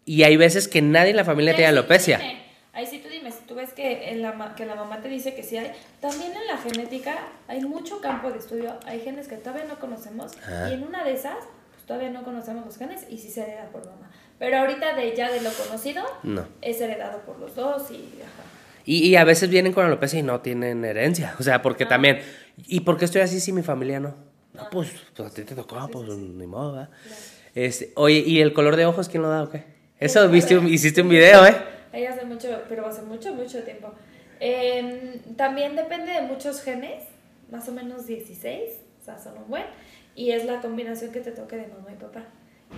y 0.06 0.24
hay 0.24 0.36
veces 0.36 0.68
que 0.68 0.82
nadie 0.82 1.12
en 1.12 1.16
la 1.16 1.24
familia 1.26 1.56
tiene 1.56 1.70
sí 1.72 1.78
alopecia. 1.78 2.20
Ahí 2.74 2.86
sí 2.86 3.00
tú 3.00 3.10
si 3.10 3.13
tú 3.54 3.60
ves 3.60 3.72
que, 3.74 4.10
en 4.10 4.22
la, 4.24 4.56
que 4.56 4.66
la 4.66 4.74
mamá 4.76 5.00
te 5.02 5.08
dice 5.10 5.36
que 5.36 5.44
sí 5.44 5.58
hay, 5.58 5.72
también 6.02 6.32
en 6.34 6.48
la 6.48 6.58
genética 6.58 7.16
hay 7.48 7.62
mucho 7.62 8.02
campo 8.02 8.32
de 8.32 8.40
estudio, 8.40 8.74
hay 8.86 9.00
genes 9.02 9.28
que 9.28 9.36
todavía 9.38 9.66
no 9.66 9.80
conocemos 9.80 10.32
Ajá. 10.42 10.72
y 10.72 10.74
en 10.74 10.84
una 10.84 11.04
de 11.04 11.14
esas 11.14 11.36
pues, 11.72 11.86
todavía 11.86 12.10
no 12.10 12.24
conocemos 12.24 12.66
los 12.66 12.78
genes 12.78 13.02
y 13.10 13.20
sí 13.20 13.30
se 13.30 13.44
hereda 13.44 13.70
por 13.72 13.86
mamá. 13.86 14.10
Pero 14.40 14.58
ahorita 14.58 14.96
de 14.96 15.16
ya 15.16 15.32
de 15.32 15.42
lo 15.42 15.52
conocido 15.52 16.04
No. 16.24 16.48
es 16.62 16.82
heredado 16.82 17.20
por 17.20 17.38
los 17.40 17.56
dos 17.56 17.92
y 17.92 17.96
ajá. 18.22 18.44
Y, 18.86 19.08
y 19.08 19.16
a 19.16 19.24
veces 19.24 19.50
vienen 19.50 19.72
con 19.72 19.86
alopecia 19.86 20.20
y 20.20 20.24
no 20.24 20.42
tienen 20.42 20.84
herencia. 20.84 21.36
O 21.40 21.44
sea, 21.44 21.62
porque 21.62 21.84
Ah. 21.86 21.90
también. 21.90 22.20
¿Y 22.68 22.80
por 22.82 22.98
qué 22.98 23.06
estoy 23.06 23.22
así 23.22 23.40
si 23.40 23.54
mi 23.54 23.62
familia 23.62 24.00
no? 24.00 24.16
No, 24.54 24.68
pues, 24.72 24.90
pues 25.16 25.32
a 25.32 25.34
ti 25.34 25.44
te 25.44 25.56
tocó, 25.56 25.88
pues 25.92 26.10
ni 26.10 26.48
modo, 26.48 26.74
¿verdad? 26.74 26.90
Este, 27.56 27.92
oye, 27.96 28.24
¿y 28.26 28.42
el 28.42 28.52
color 28.54 28.76
de 28.76 28.86
ojos 28.86 29.08
quién 29.10 29.22
lo 29.24 29.30
da 29.30 29.44
o 29.44 29.50
qué? 29.50 29.64
Eso 30.00 30.28
viste, 30.28 30.58
un- 30.58 30.68
hiciste 30.68 31.02
un 31.02 31.10
video, 31.10 31.46
¿eh? 31.46 31.56
Ahí 31.94 32.06
hace 32.06 32.26
mucho, 32.26 32.64
pero 32.68 32.86
hace 32.88 33.02
mucho, 33.04 33.34
mucho 33.34 33.64
tiempo. 33.64 33.94
Em, 34.40 35.20
también 35.38 35.76
depende 35.76 36.12
de 36.12 36.22
muchos 36.24 36.62
genes, 36.62 37.04
más 37.52 37.70
o 37.70 37.72
menos 37.72 38.08
16, 38.08 38.62
o 39.02 39.06
sea, 39.06 39.20
son 39.20 39.38
un 39.38 39.48
buen, 39.48 39.64
y 40.16 40.32
es 40.32 40.44
la 40.46 40.60
combinación 40.60 41.12
que 41.12 41.20
te 41.22 41.32
toque 41.32 41.56
de 41.56 41.68
mamá 41.68 41.92
y 41.92 41.96
papá. 42.02 42.26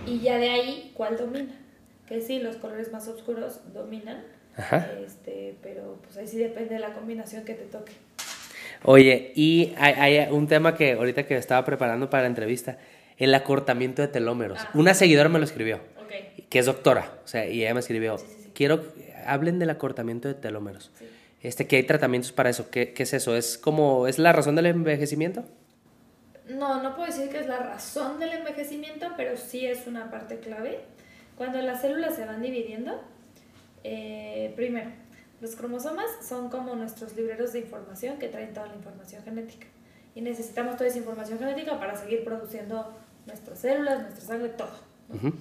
Y 0.06 0.20
ya 0.20 0.38
de 0.38 0.50
ahí, 0.50 0.92
¿cuál 0.94 1.16
domina? 1.16 1.54
Que 2.06 2.20
sí, 2.20 2.38
los 2.40 2.56
colores 2.56 2.92
más 2.92 3.08
oscuros 3.08 3.60
dominan, 3.72 4.22
Ajá. 4.56 4.86
este, 5.04 5.56
pero 5.62 5.98
pues 6.04 6.16
ahí 6.18 6.28
sí 6.28 6.36
depende 6.36 6.74
de 6.74 6.80
la 6.80 6.92
combinación 6.92 7.44
que 7.44 7.54
te 7.54 7.64
toque. 7.64 7.92
Oye, 8.84 9.32
y 9.34 9.72
hay, 9.78 9.94
hay 9.94 10.30
un 10.30 10.46
tema 10.46 10.76
que 10.76 10.92
ahorita 10.92 11.26
que 11.26 11.36
estaba 11.36 11.64
preparando 11.64 12.10
para 12.10 12.24
la 12.24 12.28
entrevista, 12.28 12.78
el 13.16 13.34
acortamiento 13.34 14.02
de 14.02 14.08
telómeros. 14.08 14.60
Ah. 14.66 14.70
Una 14.74 14.92
seguidora 14.94 15.28
me 15.30 15.38
lo 15.38 15.44
escribió, 15.46 15.76
Ok. 16.02 16.44
que 16.50 16.58
es 16.58 16.66
doctora, 16.66 17.18
o 17.24 17.26
sea, 17.26 17.46
y 17.46 17.62
ella 17.62 17.72
me 17.74 17.80
escribió, 17.80 18.18
Sí, 18.18 18.26
sí, 18.28 18.42
sí. 18.44 18.50
quiero, 18.54 18.84
hablen 19.26 19.58
del 19.58 19.70
acortamiento 19.70 20.28
de 20.28 20.34
telómeros. 20.34 20.90
Sí. 20.98 21.06
Este, 21.42 21.66
que 21.66 21.76
hay 21.76 21.82
tratamientos 21.84 22.32
para 22.32 22.50
eso. 22.50 22.70
¿Qué, 22.70 22.92
qué 22.92 23.04
es 23.04 23.12
eso? 23.12 23.36
¿Es 23.36 23.58
como, 23.58 24.06
es 24.06 24.18
la 24.18 24.32
razón 24.32 24.56
del 24.56 24.66
envejecimiento? 24.66 25.44
No, 26.48 26.82
no 26.82 26.94
puedo 26.94 27.06
decir 27.06 27.28
que 27.28 27.40
es 27.40 27.46
la 27.46 27.58
razón 27.58 28.18
del 28.18 28.32
envejecimiento, 28.32 29.08
pero 29.16 29.36
sí 29.36 29.66
es 29.66 29.86
una 29.86 30.10
parte 30.10 30.38
clave. 30.38 30.80
Cuando 31.36 31.60
las 31.60 31.82
células 31.82 32.16
se 32.16 32.24
van 32.24 32.40
dividiendo, 32.40 33.00
eh, 33.84 34.52
primero, 34.56 34.90
los 35.40 35.54
cromosomas 35.54 36.06
son 36.26 36.48
como 36.48 36.74
nuestros 36.74 37.14
libreros 37.16 37.52
de 37.52 37.60
información 37.60 38.18
que 38.18 38.28
traen 38.28 38.52
toda 38.54 38.66
la 38.66 38.74
información 38.74 39.22
genética. 39.22 39.66
y 40.14 40.22
necesitamos 40.22 40.76
toda 40.76 40.88
esa 40.88 40.96
información 40.96 41.38
genética 41.38 41.78
para 41.78 41.94
seguir 41.94 42.24
produciendo 42.24 42.96
nuestras 43.26 43.58
células, 43.58 44.00
nuestra 44.00 44.24
sangre, 44.24 44.48
todo. 44.48 44.70
¿no? 45.10 45.32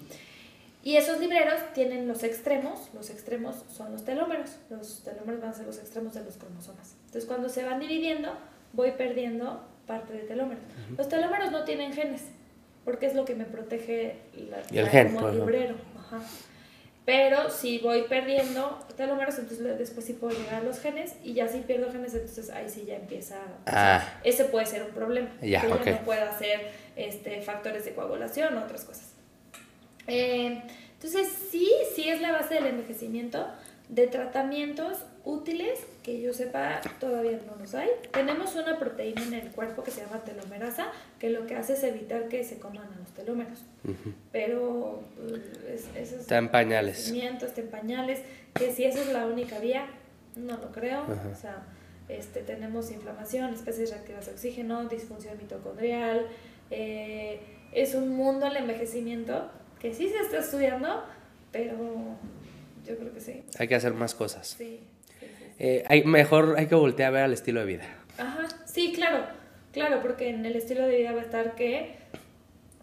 Y 0.85 0.97
esos 0.97 1.19
libreros 1.19 1.55
tienen 1.73 2.07
los 2.07 2.23
extremos, 2.23 2.89
los 2.93 3.09
extremos 3.09 3.55
son 3.75 3.91
los 3.91 4.05
telómeros, 4.05 4.51
los 4.69 5.03
telómeros 5.03 5.41
van 5.41 5.49
a 5.49 5.53
ser 5.53 5.65
los 5.65 5.79
extremos 5.79 6.13
de 6.13 6.23
los 6.23 6.37
cromosomas. 6.37 6.95
Entonces 7.07 7.25
cuando 7.25 7.49
se 7.49 7.63
van 7.65 7.79
dividiendo, 7.79 8.31
voy 8.71 8.91
perdiendo 8.91 9.63
parte 9.87 10.13
de 10.13 10.19
telómeros. 10.19 10.63
Los 10.95 11.09
telómeros 11.09 11.51
no 11.51 11.63
tienen 11.63 11.91
genes, 11.91 12.21
porque 12.85 13.07
es 13.07 13.15
lo 13.15 13.25
que 13.25 13.33
me 13.33 13.45
protege 13.45 14.17
la, 14.35 14.57
Y 14.71 14.77
el 14.77 14.85
la- 14.85 14.91
gen, 14.91 15.07
como 15.15 15.27
ejemplo. 15.27 15.45
librero. 15.49 15.75
Ajá. 15.99 16.21
Pero 17.03 17.49
si 17.49 17.79
voy 17.79 18.03
perdiendo 18.03 18.79
telómeros, 18.95 19.39
entonces 19.39 19.77
después 19.79 20.05
sí 20.05 20.13
puedo 20.13 20.37
llegar 20.37 20.55
a 20.55 20.63
los 20.63 20.79
genes, 20.79 21.15
y 21.23 21.33
ya 21.33 21.47
si 21.47 21.59
pierdo 21.61 21.91
genes, 21.91 22.13
entonces 22.13 22.49
ahí 22.51 22.69
sí 22.69 22.85
ya 22.87 22.95
empieza... 22.95 23.37
o 23.65 23.69
sea, 23.71 23.97
Ah. 23.97 24.19
ese 24.23 24.45
puede 24.45 24.67
ser 24.67 24.83
un 24.83 24.89
problema. 24.91 25.29
Ya, 25.41 25.61
que 25.61 25.67
ok. 25.73 25.85
no 25.87 25.97
pueda 26.05 26.29
hacer 26.29 26.61
este, 26.95 27.41
factores 27.41 27.85
de 27.85 27.93
coagulación 27.95 28.55
o 28.57 28.63
otras 28.63 28.85
cosas. 28.85 29.13
Eh, 30.07 30.61
entonces, 30.93 31.27
sí, 31.51 31.69
sí 31.95 32.09
es 32.09 32.21
la 32.21 32.31
base 32.31 32.55
del 32.55 32.67
envejecimiento 32.67 33.45
de 33.89 34.07
tratamientos 34.07 35.05
útiles 35.23 35.79
que 36.03 36.21
yo 36.21 36.33
sepa 36.33 36.81
todavía 36.99 37.39
no 37.45 37.55
los 37.57 37.73
hay. 37.75 37.89
Tenemos 38.11 38.55
una 38.55 38.77
proteína 38.79 39.23
en 39.23 39.33
el 39.33 39.51
cuerpo 39.51 39.83
que 39.83 39.91
se 39.91 40.01
llama 40.01 40.23
telomerasa 40.23 40.87
que 41.19 41.29
lo 41.29 41.45
que 41.45 41.55
hace 41.55 41.73
es 41.73 41.83
evitar 41.83 42.27
que 42.27 42.43
se 42.43 42.59
coman 42.59 42.87
a 42.91 42.99
los 42.99 43.09
telómeros. 43.09 43.59
Pero 44.31 45.03
eh, 45.19 45.73
es, 45.75 45.81
eso 45.95 46.15
es 46.15 46.21
Está 46.21 46.37
en 46.37 46.49
pañales. 46.49 47.11
está 47.11 47.61
en 47.61 47.69
pañales, 47.69 48.21
que 48.53 48.71
si 48.71 48.85
esa 48.85 49.01
es 49.01 49.11
la 49.11 49.25
única 49.27 49.59
vía, 49.59 49.87
no 50.35 50.57
lo 50.57 50.71
creo. 50.71 51.03
O 51.03 51.35
sea, 51.35 51.63
este, 52.09 52.41
tenemos 52.41 52.91
inflamación, 52.91 53.53
especies 53.53 53.91
reactivas 53.91 54.27
de 54.27 54.31
oxígeno, 54.31 54.85
disfunción 54.87 55.37
mitocondrial. 55.37 56.27
eh, 56.71 57.39
es 57.71 57.93
un 57.93 58.09
mundo 58.15 58.45
el 58.47 58.55
envejecimiento 58.55 59.49
que 59.85 59.93
sí 59.93 60.09
se 60.09 60.17
está 60.17 60.39
estudiando, 60.39 61.03
pero 61.51 61.75
yo 62.87 62.97
creo 62.97 63.13
que 63.13 63.19
sí. 63.19 63.43
Hay 63.59 63.67
que 63.67 63.75
hacer 63.75 63.93
más 63.93 64.15
cosas. 64.15 64.55
Sí, 64.57 64.79
sí, 65.19 65.27
sí. 65.27 65.45
Eh, 65.59 65.83
hay, 65.87 66.03
mejor 66.03 66.55
hay 66.57 66.65
que 66.65 66.73
voltear 66.73 67.09
a 67.09 67.11
ver 67.11 67.23
al 67.25 67.33
estilo 67.33 67.59
de 67.59 67.67
vida. 67.67 67.83
Ajá, 68.17 68.47
sí, 68.65 68.93
claro, 68.93 69.25
claro, 69.71 70.01
porque 70.01 70.29
en 70.29 70.43
el 70.43 70.55
estilo 70.55 70.87
de 70.87 70.97
vida 70.97 71.11
va 71.11 71.21
a 71.21 71.23
estar 71.23 71.53
que 71.53 71.97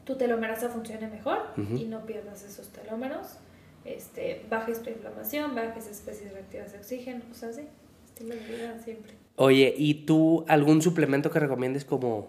tu 0.05 0.16
telomerasa 0.16 0.68
funcione 0.68 1.09
mejor 1.09 1.38
y 1.57 1.84
no 1.86 2.07
pierdas 2.07 2.44
esos 2.44 2.68
telómeros, 2.68 3.38
este, 3.84 4.42
bajes 4.48 4.80
tu 4.82 4.90
inflamación, 4.90 5.57
bajes 5.57 5.88
especies 5.88 6.32
reactivas 6.32 6.72
de 6.72 6.78
oxígeno, 6.78 7.24
o 7.32 7.34
sea, 7.34 7.53
sí, 7.53 7.62
estilo 8.07 8.34
de 8.36 8.40
vida 8.46 8.78
siempre. 8.78 9.12
Oye, 9.34 9.74
¿y 9.76 10.07
tú 10.07 10.44
algún 10.46 10.82
suplemento 10.82 11.30
que 11.32 11.40
recomiendes 11.40 11.84
como 11.84 12.28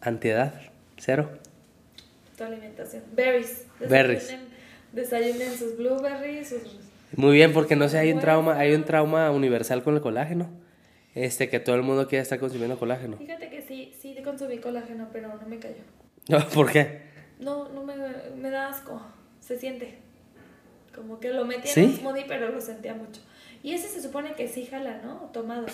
antiedad? 0.00 0.60
¿Cero? 0.96 1.30
Tu 2.36 2.42
alimentación. 2.42 3.04
Berries. 3.14 3.63
Berries. 3.80 4.28
Desayunen, 4.28 4.48
desayunen 4.92 5.58
sus 5.58 5.76
blueberries, 5.76 6.48
sus... 6.48 6.78
Muy 7.16 7.34
bien, 7.34 7.52
porque 7.52 7.76
no 7.76 7.88
sé, 7.88 7.98
hay 7.98 8.12
un 8.12 8.20
trauma, 8.20 8.58
hay 8.58 8.74
un 8.74 8.84
trauma 8.84 9.30
universal 9.30 9.82
con 9.82 9.94
el 9.94 10.00
colágeno. 10.00 10.50
Este, 11.14 11.48
que 11.48 11.60
todo 11.60 11.76
el 11.76 11.82
mundo 11.82 12.08
quiere 12.08 12.22
estar 12.22 12.40
consumiendo 12.40 12.76
colágeno. 12.78 13.16
Fíjate 13.18 13.48
que 13.48 13.62
sí, 13.62 13.94
sí 14.00 14.16
consumí 14.24 14.58
colágeno, 14.58 15.08
pero 15.12 15.28
no 15.28 15.46
me 15.46 15.58
cayó. 15.58 15.82
No, 16.28 16.48
¿Por 16.54 16.72
qué? 16.72 17.02
No, 17.38 17.68
no 17.68 17.84
me, 17.84 17.94
me 18.36 18.50
da 18.50 18.68
asco, 18.68 19.00
se 19.40 19.58
siente. 19.58 19.98
Como 20.94 21.20
que 21.20 21.30
lo 21.30 21.44
metí 21.44 21.68
en 21.68 21.74
¿Sí? 21.74 21.82
un 21.82 21.96
smoothie, 21.96 22.24
pero 22.26 22.48
lo 22.48 22.60
sentía 22.60 22.94
mucho. 22.94 23.20
Y 23.62 23.72
ese 23.72 23.88
se 23.88 24.02
supone 24.02 24.34
que 24.34 24.48
sí 24.48 24.66
jala, 24.66 25.00
¿no? 25.02 25.30
Tomado. 25.32 25.66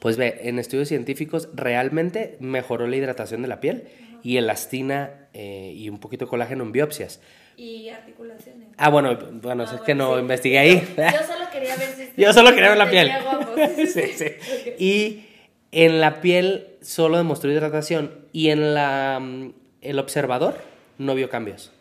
Pues 0.00 0.16
ve, 0.16 0.40
en 0.42 0.58
estudios 0.58 0.88
científicos 0.88 1.48
realmente 1.54 2.36
mejoró 2.40 2.86
la 2.86 2.96
hidratación 2.96 3.42
de 3.42 3.48
la 3.48 3.60
piel 3.60 3.88
y 4.22 4.36
elastina 4.36 5.28
eh, 5.32 5.72
y 5.74 5.88
un 5.88 5.98
poquito 5.98 6.24
de 6.24 6.30
colágeno 6.30 6.64
en 6.64 6.72
biopsias. 6.72 7.20
Y 7.56 7.88
articulaciones. 7.88 8.68
Ah, 8.76 8.90
bueno, 8.90 9.16
bueno, 9.42 9.64
Ah, 9.66 9.74
es 9.74 9.80
que 9.80 9.94
no 9.94 10.14
sí. 10.14 10.20
investigué 10.20 10.58
ahí. 10.58 10.94
Yo, 10.96 11.26
solo 11.26 11.44
quería 11.50 11.76
ver 11.76 11.88
si... 11.96 12.10
Yo 12.22 12.32
solo 12.32 12.50
quería 12.50 12.68
ver 12.68 12.78
la 12.78 12.90
piel. 12.90 13.10
Sí, 13.86 14.02
sí. 14.14 14.24
Ok. 14.72 14.80
Y 14.80 15.26
en 15.72 16.00
la 16.00 16.20
piel 16.20 16.68
solo 16.82 17.16
demostró 17.16 17.50
hidratación 17.50 18.12
y 18.32 18.50
en 18.50 18.74
la 18.74 19.18
mm, 19.20 19.52
el 19.80 19.98
observador 19.98 20.56
no 20.98 21.14
vio 21.14 21.28
cambios. 21.30 21.72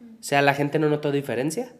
O 0.00 0.22
sea, 0.22 0.42
la 0.42 0.54
gente 0.54 0.78
no 0.78 0.88
notó 0.88 1.12
diferencia. 1.12 1.72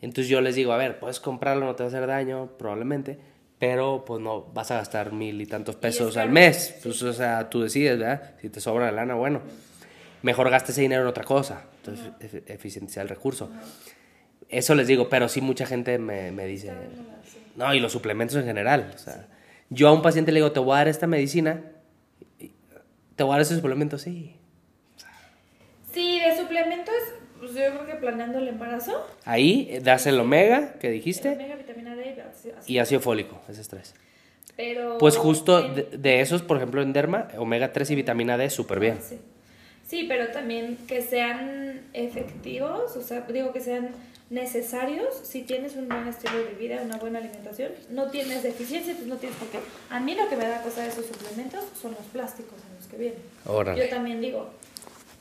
Entonces 0.00 0.28
yo 0.28 0.40
les 0.40 0.54
digo, 0.54 0.72
a 0.72 0.76
ver, 0.76 0.98
puedes 0.98 1.20
comprarlo, 1.20 1.64
no 1.66 1.74
te 1.76 1.82
va 1.82 1.86
a 1.86 1.92
hacer 1.92 2.06
daño, 2.06 2.50
probablemente, 2.58 3.18
pero 3.58 4.04
pues 4.06 4.20
no 4.20 4.42
vas 4.52 4.70
a 4.70 4.76
gastar 4.76 5.12
mil 5.12 5.40
y 5.40 5.46
tantos 5.46 5.76
es 5.76 5.80
pesos 5.80 6.16
al 6.18 6.24
caro. 6.24 6.32
mes. 6.32 6.78
Pues, 6.82 7.02
o 7.02 7.12
sea, 7.12 7.48
tú 7.48 7.62
decides, 7.62 7.98
¿verdad? 7.98 8.32
Si 8.40 8.50
te 8.50 8.60
sobra 8.60 8.86
la 8.86 8.92
lana, 8.92 9.14
bueno. 9.14 9.40
Mejor 10.22 10.50
gaste 10.50 10.72
ese 10.72 10.82
dinero 10.82 11.02
en 11.02 11.08
otra 11.08 11.24
cosa. 11.24 11.64
Entonces, 11.86 12.12
efe- 12.20 12.42
eficienciar 12.46 13.04
el 13.04 13.08
recurso. 13.10 13.50
Eso 14.48 14.74
les 14.74 14.86
digo, 14.86 15.08
pero 15.08 15.28
sí 15.28 15.40
mucha 15.40 15.66
gente 15.66 15.98
me, 15.98 16.30
me 16.32 16.46
dice, 16.46 16.72
no, 17.56 17.74
y 17.74 17.80
los 17.80 17.92
suplementos 17.92 18.36
en 18.36 18.44
general. 18.44 18.92
O 18.94 18.98
sea, 18.98 19.26
yo 19.70 19.88
a 19.88 19.92
un 19.92 20.02
paciente 20.02 20.32
le 20.32 20.38
digo, 20.40 20.52
te 20.52 20.60
voy 20.60 20.74
a 20.74 20.78
dar 20.78 20.88
esta 20.88 21.06
medicina, 21.06 21.62
te 23.16 23.22
voy 23.22 23.32
a 23.32 23.34
dar 23.36 23.40
ese 23.42 23.56
suplemento, 23.56 23.98
sí. 23.98 24.36
Sí, 25.92 26.18
de 26.20 26.36
suplementos, 26.36 26.94
pues 27.38 27.52
yo 27.52 27.60
creo 27.70 27.86
que 27.86 27.94
planeando 27.94 28.38
el 28.38 28.48
embarazo. 28.48 29.06
Ahí 29.24 29.68
eh, 29.70 29.80
das 29.80 30.06
el 30.06 30.18
omega 30.18 30.74
que 30.80 30.90
dijiste 30.90 31.30
Omega, 31.30 31.54
vitamina 31.56 31.94
D 31.94 32.16
y 32.66 32.78
ácido 32.78 33.00
fólico, 33.00 33.40
esos 33.48 33.68
tres. 33.68 33.94
Pero... 34.56 34.98
Pues 34.98 35.16
justo 35.16 35.62
de, 35.74 35.84
de 35.96 36.20
esos, 36.20 36.42
por 36.42 36.56
ejemplo, 36.56 36.80
en 36.82 36.92
derma, 36.92 37.28
omega 37.38 37.72
3 37.72 37.90
y 37.90 37.94
vitamina 37.96 38.36
D, 38.36 38.50
súper 38.50 38.78
bien. 38.80 38.98
Sí. 39.02 39.18
Sí, 39.86 40.06
pero 40.08 40.32
también 40.32 40.78
que 40.86 41.02
sean 41.02 41.82
efectivos, 41.92 42.96
o 42.96 43.02
sea, 43.02 43.20
digo 43.22 43.52
que 43.52 43.60
sean 43.60 43.90
necesarios 44.30 45.14
si 45.22 45.42
tienes 45.42 45.76
un 45.76 45.88
buen 45.88 46.08
estilo 46.08 46.38
de 46.38 46.54
vida, 46.54 46.80
una 46.82 46.96
buena 46.96 47.18
alimentación. 47.18 47.72
No 47.90 48.10
tienes 48.10 48.42
deficiencia, 48.42 48.92
entonces 48.92 49.06
no 49.06 49.18
tienes 49.18 49.38
por 49.38 49.48
qué. 49.48 49.58
A 49.90 50.00
mí 50.00 50.14
lo 50.14 50.28
que 50.28 50.36
me 50.36 50.46
da 50.46 50.62
cosa 50.62 50.82
de 50.82 50.88
esos 50.88 51.06
suplementos 51.06 51.64
son 51.80 51.92
los 51.92 52.04
plásticos 52.12 52.58
en 52.68 52.76
los 52.76 52.86
que 52.86 52.96
vienen. 52.96 53.20
Órale. 53.46 53.82
Yo 53.82 53.90
también 53.90 54.20
digo, 54.20 54.48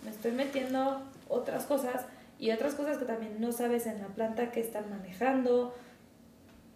me 0.03 0.11
estoy 0.11 0.32
metiendo 0.32 1.01
otras 1.28 1.66
cosas 1.66 2.05
y 2.39 2.51
otras 2.51 2.76
cosas 2.76 2.97
que 2.97 3.05
también 3.05 3.39
no 3.39 3.51
sabes 3.51 3.86
en 3.86 4.01
la 4.01 4.07
planta 4.07 4.51
que 4.51 4.61
están 4.61 4.89
manejando. 4.89 5.76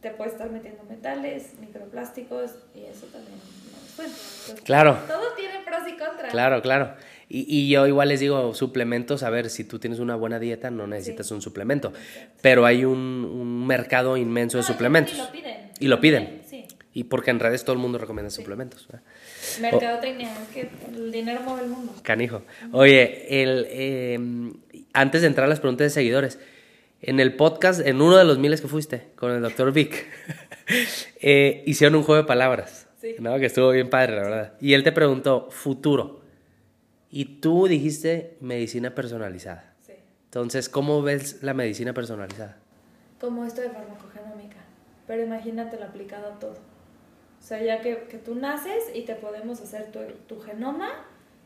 Te 0.01 0.11
puede 0.11 0.31
estar 0.31 0.49
metiendo 0.49 0.83
metales, 0.83 1.53
microplásticos 1.59 2.51
y 2.75 2.83
eso 2.85 3.07
también 3.07 3.39
bueno. 3.97 4.13
Entonces, 4.13 4.61
Claro. 4.63 4.97
Todo 5.07 5.33
tiene 5.35 5.55
pros 5.65 5.81
y 5.87 5.97
contras. 5.97 6.31
Claro, 6.31 6.61
claro. 6.61 6.93
Y, 7.29 7.45
y 7.49 7.69
yo 7.69 7.85
igual 7.87 8.07
les 8.09 8.21
digo, 8.21 8.53
suplementos, 8.53 9.21
a 9.23 9.29
ver, 9.29 9.49
si 9.49 9.65
tú 9.65 9.79
tienes 9.79 9.99
una 9.99 10.15
buena 10.15 10.39
dieta, 10.39 10.71
no 10.71 10.87
necesitas 10.87 11.27
Sí. 11.27 11.33
un 11.33 11.41
suplemento. 11.41 11.91
Pero 12.41 12.65
hay 12.65 12.85
un, 12.85 12.97
un 12.97 13.67
mercado 13.67 14.15
inmenso 14.15 14.57
de 14.57 14.61
No, 14.61 14.67
suplementos. 14.67 15.13
Y 15.13 15.17
lo 15.17 15.31
piden. 15.31 15.71
Y 15.79 15.87
lo 15.87 15.99
piden. 15.99 16.41
Sí. 16.49 16.65
Y 16.93 17.03
porque 17.03 17.31
en 17.31 17.39
redes 17.41 17.63
todo 17.65 17.73
el 17.73 17.79
mundo 17.79 17.97
recomienda 17.97 18.29
suplementos. 18.31 18.87
¿verdad? 18.87 19.03
Mercadotecnia, 19.61 20.31
es 20.41 20.47
que 20.53 20.69
el 20.89 21.11
dinero 21.11 21.41
mueve 21.41 21.63
el 21.63 21.69
mundo. 21.69 21.93
Canijo. 22.01 22.43
Oye, 22.71 23.43
el, 23.43 23.67
eh, 23.69 24.19
antes 24.93 25.21
de 25.21 25.27
entrar 25.27 25.45
a 25.45 25.49
las 25.49 25.59
preguntas 25.59 25.85
de 25.85 25.89
seguidores, 25.89 26.39
en 27.01 27.19
el 27.19 27.35
podcast, 27.35 27.85
en 27.85 28.01
uno 28.01 28.17
de 28.17 28.23
los 28.23 28.39
miles 28.39 28.61
que 28.61 28.67
fuiste 28.67 29.09
con 29.17 29.31
el 29.31 29.41
doctor 29.41 29.71
Vic, 29.73 30.07
eh, 31.21 31.61
hicieron 31.65 31.95
un 31.95 32.03
juego 32.03 32.21
de 32.23 32.27
palabras. 32.27 32.86
Sí. 32.97 33.15
¿no? 33.19 33.37
Que 33.37 33.45
estuvo 33.45 33.71
bien 33.71 33.89
padre, 33.89 34.15
la 34.15 34.21
verdad. 34.23 34.53
Y 34.59 34.73
él 34.73 34.83
te 34.83 34.91
preguntó, 34.91 35.49
futuro. 35.51 36.21
Y 37.09 37.39
tú 37.39 37.67
dijiste 37.67 38.37
medicina 38.41 38.93
personalizada. 38.95 39.75
Sí. 39.85 39.93
Entonces, 40.25 40.67
¿cómo 40.67 41.01
ves 41.01 41.41
la 41.43 41.53
medicina 41.53 41.93
personalizada? 41.93 42.57
Como 43.19 43.45
esto 43.45 43.61
de 43.61 43.69
farmacogenómica. 43.69 44.57
Pero 45.05 45.23
imagínatelo 45.23 45.85
aplicado 45.85 46.33
a 46.33 46.39
todo. 46.39 46.57
O 47.39 47.43
sea, 47.43 47.61
ya 47.61 47.81
que, 47.81 48.07
que 48.09 48.17
tú 48.17 48.35
naces 48.35 48.83
y 48.93 49.03
te 49.03 49.15
podemos 49.15 49.61
hacer 49.61 49.91
tu, 49.91 49.99
tu 50.27 50.41
genoma 50.41 50.89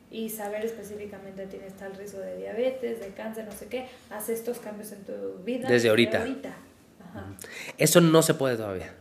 y 0.10 0.30
saber 0.30 0.66
específicamente 0.66 1.45
tienes 1.47 1.74
tal 1.74 1.93
riesgo 1.95 2.20
de 2.20 2.38
diabetes, 2.38 2.99
de 2.99 3.08
cáncer, 3.10 3.45
no 3.45 3.52
sé 3.52 3.68
qué, 3.68 3.88
haz 4.10 4.30
estos 4.30 4.60
cambios 4.60 4.91
en 4.91 5.04
tu 5.04 5.43
vida. 5.43 5.70
Desde 5.70 5.89
ahorita. 5.89 6.26
Ajá. 6.99 7.28
Eso 7.78 8.02
no 8.02 8.22
se 8.22 8.34
puede 8.34 8.58
todavía. 8.58 8.93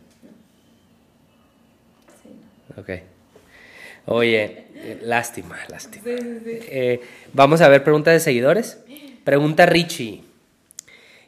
Ok. 2.77 2.89
Oye, 4.05 4.65
lástima, 5.03 5.57
lástima. 5.69 6.03
sí, 6.03 6.17
sí, 6.17 6.39
sí. 6.43 6.59
Eh, 6.69 7.01
vamos 7.33 7.61
a 7.61 7.69
ver 7.69 7.83
preguntas 7.83 8.13
de 8.13 8.19
seguidores. 8.19 8.79
Pregunta 9.23 9.65
Richie. 9.65 10.23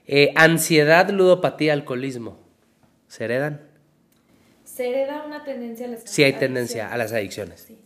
Eh, 0.07 0.31
ansiedad, 0.35 1.09
ludopatía, 1.09 1.73
alcoholismo. 1.73 2.39
¿Se 3.07 3.25
heredan? 3.25 3.61
Se 4.65 4.89
hereda 4.89 5.23
una 5.25 5.43
tendencia 5.43 5.85
a 5.85 5.89
las 5.89 6.01
Sí 6.03 6.23
hay 6.23 6.31
adicciones. 6.31 6.39
tendencia 6.39 6.91
a 6.91 6.97
las 6.97 7.11
adicciones. 7.13 7.63
Sí, 7.67 7.77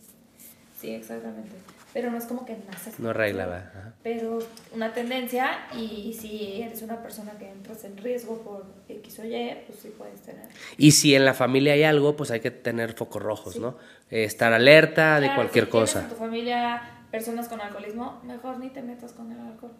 sí, 0.80 0.90
exactamente. 0.94 1.50
Pero 1.98 2.12
no 2.12 2.18
es 2.18 2.26
como 2.26 2.46
que 2.46 2.56
naces. 2.70 3.00
No 3.00 3.12
regla, 3.12 3.46
va. 3.46 3.56
Ajá. 3.56 3.92
Pero 4.04 4.38
una 4.72 4.92
tendencia 4.92 5.66
y 5.76 6.16
si 6.16 6.62
eres 6.62 6.80
una 6.82 7.02
persona 7.02 7.32
que 7.40 7.50
entras 7.50 7.82
en 7.82 7.96
riesgo 7.96 8.40
por 8.42 8.66
X 8.88 9.18
o 9.18 9.24
Y, 9.24 9.56
pues 9.66 9.80
sí 9.82 9.92
puedes 9.98 10.20
tener. 10.20 10.46
Y 10.76 10.92
si 10.92 11.16
en 11.16 11.24
la 11.24 11.34
familia 11.34 11.72
hay 11.72 11.82
algo, 11.82 12.14
pues 12.14 12.30
hay 12.30 12.38
que 12.38 12.52
tener 12.52 12.92
focos 12.92 13.20
rojos, 13.20 13.58
¿no? 13.58 13.78
Eh, 14.12 14.22
estar 14.22 14.52
alerta 14.52 15.18
de 15.18 15.34
cualquier 15.34 15.64
si 15.64 15.70
cosa. 15.72 16.02
en 16.02 16.08
tu 16.10 16.14
familia 16.14 16.82
personas 17.10 17.48
con 17.48 17.60
alcoholismo, 17.60 18.20
mejor 18.24 18.60
ni 18.60 18.70
te 18.70 18.80
metas 18.80 19.12
con 19.12 19.32
el 19.32 19.40
alcohol. 19.40 19.72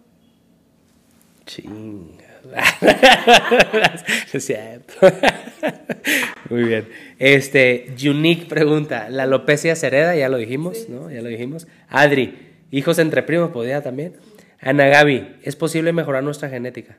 Chinga. 1.46 2.37
es 4.32 4.44
cierto. 4.44 4.94
Muy 6.50 6.64
bien. 6.64 6.88
Este, 7.18 7.94
Unique 8.04 8.46
pregunta, 8.46 9.08
¿la 9.10 9.24
alopecia 9.24 9.76
se 9.76 9.86
hereda? 9.88 10.14
Ya 10.14 10.28
lo 10.28 10.36
dijimos, 10.36 10.88
¿no? 10.88 11.10
Ya 11.10 11.20
lo 11.20 11.28
dijimos. 11.28 11.66
Adri, 11.88 12.38
hijos 12.70 12.98
entre 12.98 13.22
primos, 13.22 13.50
¿podría 13.50 13.82
también? 13.82 14.16
Ana 14.60 14.86
Gaby, 14.88 15.36
¿es 15.42 15.56
posible 15.56 15.92
mejorar 15.92 16.22
nuestra 16.22 16.48
genética? 16.48 16.98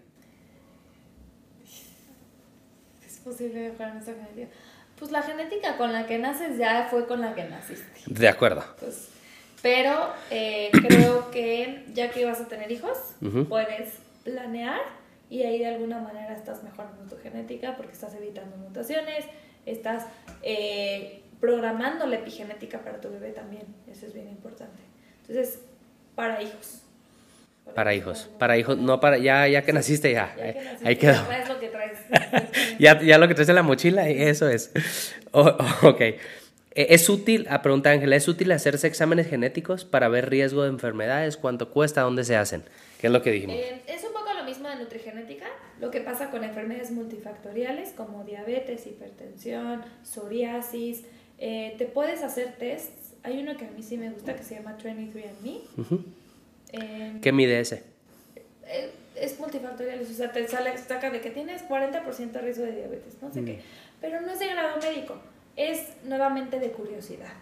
¿Es 3.06 3.18
posible 3.18 3.70
mejorar 3.70 3.94
nuestra 3.94 4.14
genética? 4.14 4.48
Pues 4.98 5.12
la 5.12 5.22
genética 5.22 5.78
con 5.78 5.94
la 5.94 6.06
que 6.06 6.20
naces 6.20 6.58
ya 6.58 6.88
fue 6.90 7.08
con 7.08 7.22
la 7.22 7.34
que 7.34 7.46
naciste. 7.46 8.02
De 8.06 8.28
acuerdo. 8.28 8.64
Pues, 8.80 9.10
pero 9.62 10.14
eh, 10.30 10.70
creo 10.88 11.32
que 11.32 11.86
ya 11.94 12.12
que 12.12 12.26
vas 12.26 12.40
a 12.40 12.48
tener 12.48 12.72
hijos, 12.72 12.98
puedes 13.48 13.94
planear 14.24 14.80
y 15.30 15.44
ahí 15.44 15.60
de 15.60 15.68
alguna 15.68 16.00
manera 16.00 16.34
estás 16.34 16.64
mejorando 16.64 17.04
tu 17.04 17.18
genética 17.22 17.76
porque 17.78 17.94
estás 17.94 18.14
evitando 18.16 18.58
mutaciones, 18.58 19.26
estás 19.66 20.06
eh, 20.42 21.22
programando 21.40 22.06
la 22.08 22.16
epigenética 22.18 22.80
para 22.80 23.00
tu 23.00 23.10
bebé 23.10 23.32
también. 23.32 23.64
Eso 23.90 24.06
es 24.06 24.14
bien 24.14 24.28
importante. 24.30 24.82
Entonces, 25.22 25.60
para 26.16 26.42
hijos. 26.42 26.82
Para 27.76 27.94
hijos. 27.94 28.30
Para 28.40 28.58
hijos, 28.58 28.78
no 28.80 29.00
para, 29.00 29.18
ya, 29.20 29.48
ya 29.48 29.62
que 29.64 29.72
naciste 29.74 30.12
ya. 30.12 30.34
Ya 30.36 30.48
eh, 30.50 30.54
que 30.54 30.64
naciste, 30.64 30.88
ahí 30.88 30.96
quedó. 30.96 31.14
ya 31.14 31.28
traes 31.28 31.50
lo 31.50 31.60
que 31.60 31.68
traes. 31.70 31.98
Ya, 32.80 33.02
ya 33.02 33.18
lo 33.18 33.28
que 33.28 33.36
traes 33.36 33.50
en 33.50 33.56
la 33.56 33.64
mochila, 33.64 34.08
eso 34.10 34.48
es. 34.50 34.72
O- 35.32 35.56
ok. 35.84 36.02
Eh, 36.02 36.18
¿Es 36.76 37.10
útil, 37.10 37.46
a 37.50 37.62
pregunta 37.62 37.92
Ángela, 37.92 38.16
¿es 38.16 38.28
útil 38.28 38.52
hacerse 38.52 38.88
exámenes 38.88 39.28
genéticos 39.28 39.86
para 39.86 40.08
ver 40.08 40.30
riesgo 40.30 40.64
de 40.64 40.70
enfermedades? 40.70 41.36
¿Cuánto 41.38 41.70
cuesta? 41.72 42.02
¿Dónde 42.02 42.24
se 42.24 42.36
hacen? 42.38 42.64
¿Qué 43.00 43.08
es 43.08 43.14
lo 43.14 43.22
que 43.22 43.32
dijimos? 43.32 43.58
Eh, 43.58 43.82
es 43.88 44.04
un 44.04 44.14
poco 44.14 44.29
de 44.70 44.84
nutrigenética, 44.84 45.48
lo 45.80 45.92
que 45.92 46.02
pasa 46.02 46.30
con 46.32 46.44
enfermedades 46.44 46.92
multifactoriales 46.92 47.92
como 47.92 48.24
diabetes, 48.24 48.86
hipertensión, 48.88 49.82
psoriasis. 50.04 51.04
Eh, 51.38 51.76
te 51.78 51.86
puedes 51.86 52.24
hacer 52.24 52.56
tests. 52.58 53.14
Hay 53.24 53.40
uno 53.42 53.58
que 53.58 53.66
a 53.66 53.72
mí 53.72 53.84
sí 53.84 53.98
me 53.98 54.10
gusta 54.10 54.36
que 54.36 54.44
se 54.44 54.56
llama 54.56 54.78
23andMe. 54.78 55.62
Ujú. 55.78 56.04
Eh, 56.72 57.20
¿Qué 57.22 57.32
mide 57.32 57.60
ese? 57.60 57.84
eh, 58.70 58.92
es 59.16 59.40
multifactorial, 59.40 60.00
o 60.02 60.06
sea, 60.06 60.32
te 60.32 60.48
sale, 60.48 60.78
saca 60.78 61.10
de 61.10 61.20
que 61.20 61.32
tienes 61.32 61.68
40% 61.68 62.32
de 62.32 62.42
riesgo 62.42 62.64
de 62.64 62.72
diabetes, 62.74 63.18
no 63.22 63.34
sé 63.34 63.44
qué. 63.44 63.60
Pero 64.00 64.22
no 64.22 64.32
es 64.32 64.40
de 64.40 64.48
grado 64.48 64.78
médico, 64.82 65.16
es 65.58 65.88
nuevamente 66.06 66.60
de 66.60 66.72
curiosidad. 66.72 67.34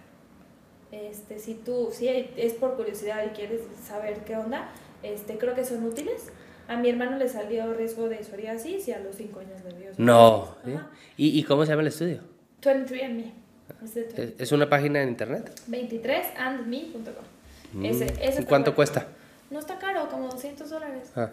Este, 0.91 1.37
si 1.37 1.53
tú, 1.53 1.89
si 1.91 2.07
es 2.07 2.53
por 2.53 2.77
curiosidad 2.77 3.23
y 3.25 3.29
quieres 3.35 3.61
saber 3.85 4.21
qué 4.21 4.37
onda, 4.37 4.69
este, 5.03 5.37
creo 5.37 5.53
que 5.53 5.65
son 5.65 5.83
útiles. 5.83 6.31
A 6.67 6.75
mi 6.77 6.89
hermano 6.89 7.17
le 7.17 7.29
salió 7.29 7.73
riesgo 7.73 8.09
de 8.09 8.23
psoriasis 8.23 8.87
y 8.87 8.91
a 8.91 8.99
los 8.99 9.15
5 9.15 9.39
años 9.39 9.61
le 9.63 9.77
dio. 9.79 9.91
No. 9.97 10.55
¿Y, 11.15 11.39
y 11.39 11.43
cómo 11.43 11.63
se 11.65 11.69
llama 11.71 11.81
el 11.83 11.87
estudio? 11.87 12.19
23andMe. 12.61 13.31
Es 13.83 13.93
de 13.93 14.01
23. 14.01 14.29
¿Es- 14.35 14.41
¿Es 14.41 14.51
una 14.51 14.69
página 14.69 15.01
en 15.01 15.09
internet? 15.09 15.51
23andme.com. 15.69 17.83
Ese, 17.85 18.05
ese 18.21 18.41
¿Y 18.41 18.45
cuánto 18.45 18.71
bueno. 18.71 18.75
cuesta? 18.75 19.07
No 19.49 19.59
está 19.59 19.77
caro, 19.77 20.09
como 20.09 20.27
200 20.29 20.69
dólares. 20.69 21.11
Ah, 21.15 21.31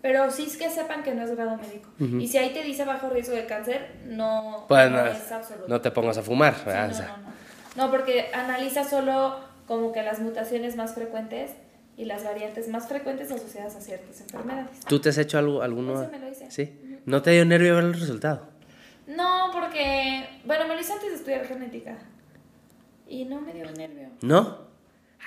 Pero 0.00 0.30
sí 0.30 0.44
es 0.46 0.56
que 0.56 0.68
sepan 0.70 1.02
que 1.02 1.14
no 1.14 1.22
es 1.22 1.34
grado 1.36 1.56
médico. 1.56 1.88
Y 2.20 2.26
si 2.28 2.38
ahí 2.38 2.52
te 2.52 2.62
dice 2.62 2.84
bajo 2.84 3.08
riesgo 3.10 3.34
de 3.34 3.46
cáncer, 3.46 3.88
no, 4.06 4.64
Pues 4.68 4.90
no 4.90 5.04
no, 5.04 5.06
es 5.06 5.30
absoluto. 5.30 5.68
no 5.68 5.80
te 5.80 5.90
pongas 5.92 6.18
a 6.18 6.22
fumar. 6.22 6.54
Sí, 6.56 6.62
no, 6.66 7.16
no. 7.16 7.32
No, 7.76 7.90
porque 7.90 8.26
analiza 8.34 8.84
solo 8.84 9.36
como 9.66 9.92
que 9.92 10.02
las 10.02 10.18
mutaciones 10.18 10.76
más 10.76 10.94
frecuentes 10.94 11.52
y 11.96 12.04
las 12.04 12.24
variantes 12.24 12.68
más 12.68 12.88
frecuentes 12.88 13.30
asociadas 13.30 13.76
a 13.76 13.80
ciertas 13.80 14.20
enfermedades. 14.20 14.80
¿Tú 14.88 15.00
te 15.00 15.10
has 15.10 15.18
hecho 15.18 15.38
algo, 15.38 15.62
alguno? 15.62 16.08
Me 16.10 16.18
lo 16.18 16.28
hice. 16.28 16.50
¿Sí? 16.50 17.00
¿No 17.04 17.22
te 17.22 17.32
dio 17.32 17.44
nervio 17.44 17.76
ver 17.76 17.84
el 17.84 17.94
resultado? 17.94 18.48
No, 19.06 19.50
porque, 19.52 20.26
bueno, 20.44 20.66
me 20.66 20.74
lo 20.74 20.80
hice 20.80 20.92
antes 20.92 21.10
de 21.10 21.16
estudiar 21.16 21.44
genética. 21.46 21.98
Y 23.08 23.24
no 23.24 23.40
me 23.40 23.52
dio 23.52 23.70
nervio. 23.72 24.08
¿No? 24.22 24.72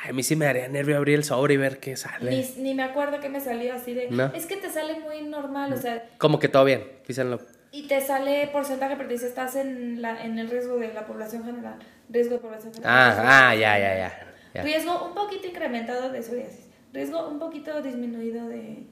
Ay, 0.02 0.10
a 0.10 0.14
mí 0.14 0.24
sí 0.24 0.36
me 0.36 0.46
daría 0.46 0.68
nervio 0.68 0.98
abrir 0.98 1.16
el 1.16 1.24
sobre 1.24 1.54
y 1.54 1.58
ver 1.58 1.80
qué 1.80 1.96
sale. 1.96 2.32
Ni, 2.32 2.64
ni 2.64 2.74
me 2.74 2.84
acuerdo 2.84 3.20
que 3.20 3.30
me 3.30 3.40
salió 3.40 3.74
así 3.76 3.94
de... 3.94 4.10
No. 4.10 4.26
Es 4.34 4.46
que 4.46 4.58
te 4.58 4.70
sale 4.70 5.00
muy 5.00 5.22
normal, 5.22 5.72
o 5.74 5.78
sea, 5.78 6.10
Como 6.18 6.40
que 6.40 6.48
todo 6.50 6.66
bien, 6.66 6.84
fíjenlo. 7.04 7.40
Y 7.72 7.88
te 7.88 8.02
sale 8.02 8.48
porcentaje, 8.48 8.96
pero 8.96 9.08
te 9.08 9.16
dice 9.16 9.28
estás 9.28 9.56
en, 9.56 10.02
la, 10.02 10.24
en 10.24 10.40
el 10.40 10.50
riesgo 10.50 10.78
de 10.78 10.94
la 10.94 11.06
población 11.06 11.44
general. 11.44 11.78
Riesgo 12.10 12.36
de 12.36 12.40
población 12.40 12.74
general. 12.74 13.18
Ah, 13.20 13.50
ah, 13.50 13.56
ya, 13.56 13.78
ya, 13.78 13.98
ya. 13.98 14.35
Riesgo 14.64 15.06
un 15.08 15.14
poquito 15.14 15.48
incrementado 15.48 16.12
de 16.12 16.22
psoriasis. 16.22 16.68
Riesgo 16.94 17.28
un 17.28 17.40
poquito 17.40 17.82
disminuido 17.82 18.48
de 18.48 18.84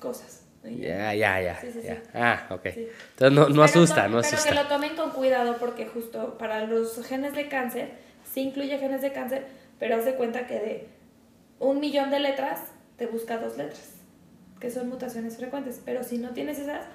cosas. 0.00 0.42
Ya, 0.64 1.12
ya, 1.14 1.40
ya. 1.40 2.02
Ah, 2.14 2.46
ok. 2.50 2.68
Sí. 2.72 2.88
Entonces 3.18 3.54
no, 3.54 3.62
asusta, 3.62 4.08
no 4.08 4.20
Pero 4.20 4.30
que 4.30 4.36
asusta. 4.36 4.54
lo 4.62 4.66
tomen 4.68 4.96
con 4.96 5.10
cuidado 5.10 5.58
porque 5.58 5.86
justo 5.86 6.38
para 6.38 6.64
los 6.64 7.04
genes 7.06 7.34
de 7.34 7.48
cáncer, 7.48 7.90
sí 8.32 8.40
incluye 8.40 8.78
genes 8.78 9.02
de 9.02 9.12
cáncer, 9.12 9.46
pero 9.78 9.96
haz 9.96 10.06
de 10.06 10.14
cuenta 10.14 10.46
que 10.46 10.54
de 10.54 10.88
un 11.58 11.80
millón 11.80 12.10
de 12.10 12.20
letras 12.20 12.60
te 12.96 13.06
busca 13.06 13.36
dos 13.36 13.58
letras, 13.58 13.92
que 14.58 14.70
son 14.70 14.88
mutaciones 14.88 15.36
frecuentes. 15.36 15.82
Pero 15.84 16.02
si 16.02 16.16
no 16.16 16.30
tienes 16.30 16.58
esas, 16.58 16.86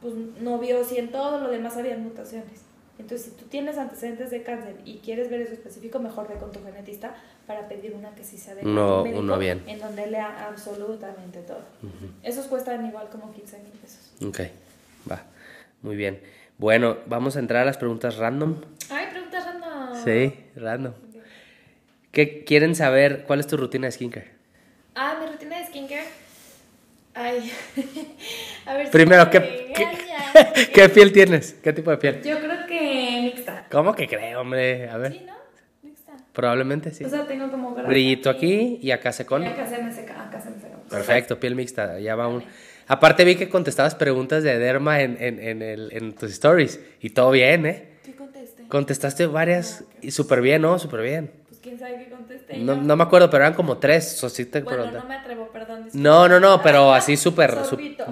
pues 0.00 0.14
no 0.14 0.58
vio 0.58 0.84
si 0.84 0.98
en 0.98 1.12
todo 1.12 1.38
lo 1.38 1.50
demás 1.50 1.76
habían 1.76 2.02
mutaciones. 2.02 2.62
Entonces, 2.98 3.28
si 3.28 3.30
tú 3.36 3.44
tienes 3.46 3.78
antecedentes 3.78 4.30
de 4.30 4.42
cáncer 4.42 4.74
y 4.84 4.98
quieres 4.98 5.30
ver 5.30 5.40
eso 5.42 5.52
específico, 5.52 5.98
mejor 6.00 6.28
ve 6.28 6.34
con 6.34 6.50
tu 6.52 6.62
genetista 6.64 7.14
para 7.46 7.68
pedir 7.68 7.94
una 7.94 8.10
que 8.14 8.24
sí 8.24 8.36
sea 8.38 8.54
de 8.54 8.62
Uno- 8.66 9.02
médico, 9.04 9.20
uno 9.20 9.38
bien. 9.38 9.62
en 9.66 9.78
donde 9.78 10.06
lea 10.08 10.46
absolutamente 10.48 11.40
todo. 11.42 11.62
Esos 12.22 12.46
cuestan 12.46 12.84
igual 12.86 13.08
como 13.10 13.32
15 13.32 13.58
mil 13.60 13.72
pesos. 13.72 14.12
Ok, 14.26 14.40
va. 15.10 15.22
Muy 15.82 15.94
bien. 15.96 16.20
Bueno, 16.58 16.98
vamos 17.06 17.36
a 17.36 17.38
entrar 17.38 17.62
a 17.62 17.64
las 17.64 17.76
preguntas 17.78 18.16
random. 18.16 18.56
Ay, 18.90 19.06
preguntas 19.12 19.44
random. 19.44 20.04
Sí, 20.04 20.34
random. 20.56 20.92
¿Qué 22.10 22.42
quieren 22.44 22.74
saber? 22.74 23.24
¿Cuál 23.26 23.38
es 23.40 23.46
tu 23.46 23.56
rutina 23.56 23.86
de 23.86 23.92
skincare? 23.92 24.30
Ah, 24.96 25.18
mi 25.20 25.30
rutina 25.30 25.58
de 25.60 25.66
skincare. 25.66 26.04
Ay. 27.14 27.52
A 28.66 28.74
ver 28.74 28.86
si 28.86 28.92
Primero, 28.92 29.24
me 29.26 29.30
¿qué, 29.30 29.72
qué, 29.76 30.70
qué 30.74 30.88
piel 30.88 31.12
tienes? 31.12 31.54
¿Qué 31.62 31.72
tipo 31.72 31.90
de 31.90 31.96
piel? 31.98 32.22
Yo 32.22 32.38
creo 32.40 32.66
que. 32.66 32.77
¿Cómo 33.70 33.94
que 33.94 34.06
creo, 34.08 34.40
hombre? 34.40 34.88
A 34.88 34.96
ver. 34.98 35.12
Sí, 35.12 35.22
¿no? 35.26 35.38
Probablemente 36.32 36.92
sí. 36.92 37.04
O 37.04 37.08
sea, 37.08 37.26
tengo 37.26 37.50
como 37.50 37.74
Brillito 37.74 38.30
aquí 38.30 38.78
y 38.80 38.90
acá 38.92 39.10
Y 39.10 39.12
secón. 39.12 39.44
acá 39.44 39.66
se 39.66 39.82
me 39.82 39.92
seca, 39.92 40.22
acá 40.28 40.40
se 40.40 40.50
me 40.50 40.60
seca. 40.60 40.76
Perfecto, 40.88 41.40
piel 41.40 41.54
mixta. 41.56 41.98
Ya 41.98 42.14
va 42.14 42.28
un... 42.28 42.44
Aparte 42.86 43.24
vi 43.24 43.34
que 43.36 43.48
contestabas 43.48 43.94
preguntas 43.94 44.42
de 44.44 44.58
derma 44.58 45.02
en, 45.02 45.16
en, 45.20 45.38
en, 45.40 45.62
el, 45.62 45.90
en 45.92 46.14
tus 46.14 46.30
stories. 46.32 46.80
Y 47.00 47.10
todo 47.10 47.32
bien, 47.32 47.66
¿eh? 47.66 47.88
¿Qué 48.04 48.14
contesté? 48.14 48.62
Contestaste 48.68 49.26
varias 49.26 49.84
y 50.00 50.10
súper 50.12 50.40
bien, 50.40 50.62
¿no? 50.62 50.78
Súper 50.78 51.02
bien. 51.02 51.30
Pues 51.48 51.60
quién 51.60 51.78
sabe 51.78 51.98
qué 51.98 52.08
contesté. 52.08 52.56
No, 52.58 52.76
no 52.76 52.96
me 52.96 53.02
acuerdo, 53.02 53.28
pero 53.28 53.42
eran 53.44 53.54
como 53.54 53.76
tres. 53.78 54.22
O 54.24 54.28
sí 54.30 54.46
te 54.46 54.60
Bueno, 54.62 54.76
pregunté. 54.84 54.98
no 55.00 55.06
me 55.08 55.14
atrevo, 55.16 55.48
perdón. 55.48 55.84
disculpa. 55.84 56.08
No, 56.08 56.28
no, 56.28 56.40
no, 56.40 56.62
pero 56.62 56.94
así 56.94 57.16
súper, 57.18 57.54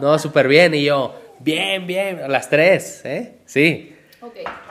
no, 0.01 0.19
súper 0.19 0.49
bien. 0.49 0.75
Y 0.75 0.85
yo, 0.85 1.15
bien, 1.39 1.87
bien, 1.87 2.21
las 2.31 2.51
tres, 2.51 3.03
¿eh? 3.05 3.37
Sí. 3.47 3.96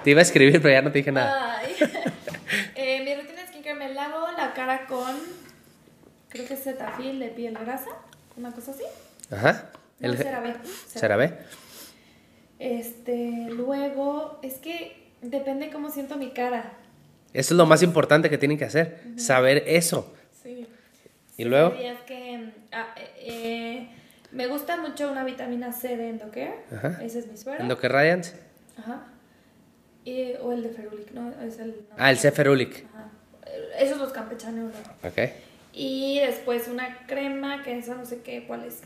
Te 0.04 0.10
iba 0.12 0.20
a 0.20 0.24
escribir, 0.24 0.62
pero 0.62 0.74
ya 0.74 0.82
no 0.82 0.92
te 0.92 1.00
dije 1.00 1.12
nada. 1.12 1.62
Eh, 2.76 3.04
mi 3.04 3.16
rutina 3.16 3.42
de 3.42 3.48
skincare 3.48 3.76
me 3.76 3.94
lavo 3.94 4.28
la 4.38 4.54
cara 4.54 4.86
con. 4.86 5.16
Creo 6.30 6.48
que 6.48 6.54
es 6.54 6.64
Cetaphil 6.64 7.20
de 7.20 7.30
piel 7.30 7.58
grasa. 7.58 7.90
Una 8.38 8.52
cosa 8.52 8.72
así. 8.72 8.84
Ajá. 9.32 9.72
No, 10.00 10.12
El- 10.12 10.18
CeraVe. 10.18 10.56
¿CeraVe? 10.88 11.34
Este, 12.60 13.48
luego, 13.50 14.40
es 14.44 14.56
que 14.56 15.10
depende 15.22 15.70
cómo 15.72 15.90
siento 15.90 16.16
mi 16.18 16.32
cara. 16.32 16.74
Eso 17.34 17.54
es 17.54 17.58
lo 17.58 17.66
más 17.66 17.82
importante 17.84 18.30
que 18.30 18.38
tienen 18.38 18.58
que 18.58 18.66
hacer, 18.66 19.02
saber 19.18 19.64
eso. 19.68 20.14
Sí. 20.44 20.68
Y 21.38 21.44
luego, 21.44 21.74
que 22.06 22.52
ah, 22.72 22.94
eh, 22.96 23.10
eh, 23.18 23.90
me 24.32 24.48
gusta 24.48 24.78
mucho 24.78 25.12
una 25.12 25.24
vitamina 25.26 25.74
C 25.74 25.98
de 25.98 26.10
Endocare. 26.10 26.56
Ajá. 26.74 27.00
Ese 27.02 27.20
es 27.20 27.28
mi 27.28 27.38
suero. 27.38 27.62
Endoque 27.62 27.90
Radiance. 27.90 28.34
Ajá. 28.78 29.08
Y- 30.06 30.34
o 30.42 30.52
el 30.54 30.64
de 30.64 30.70
Ferulic, 30.70 31.12
¿no? 31.12 31.32
Es 31.44 31.60
el, 31.60 31.70
no. 31.90 31.96
Ah, 31.98 32.12
el 32.12 32.18
Ceferulic. 32.18 32.86
Ajá. 32.94 33.10
Esos 33.80 33.98
los 33.98 34.12
campechaneos. 34.14 34.72
¿no? 35.04 35.10
Ok. 35.10 35.30
Y 35.74 36.20
después 36.20 36.68
una 36.70 37.06
crema, 37.08 37.62
que 37.64 37.78
esa 37.78 37.96
no 37.96 38.06
sé 38.06 38.22
qué, 38.22 38.46
cuál 38.48 38.64
es. 38.66 38.82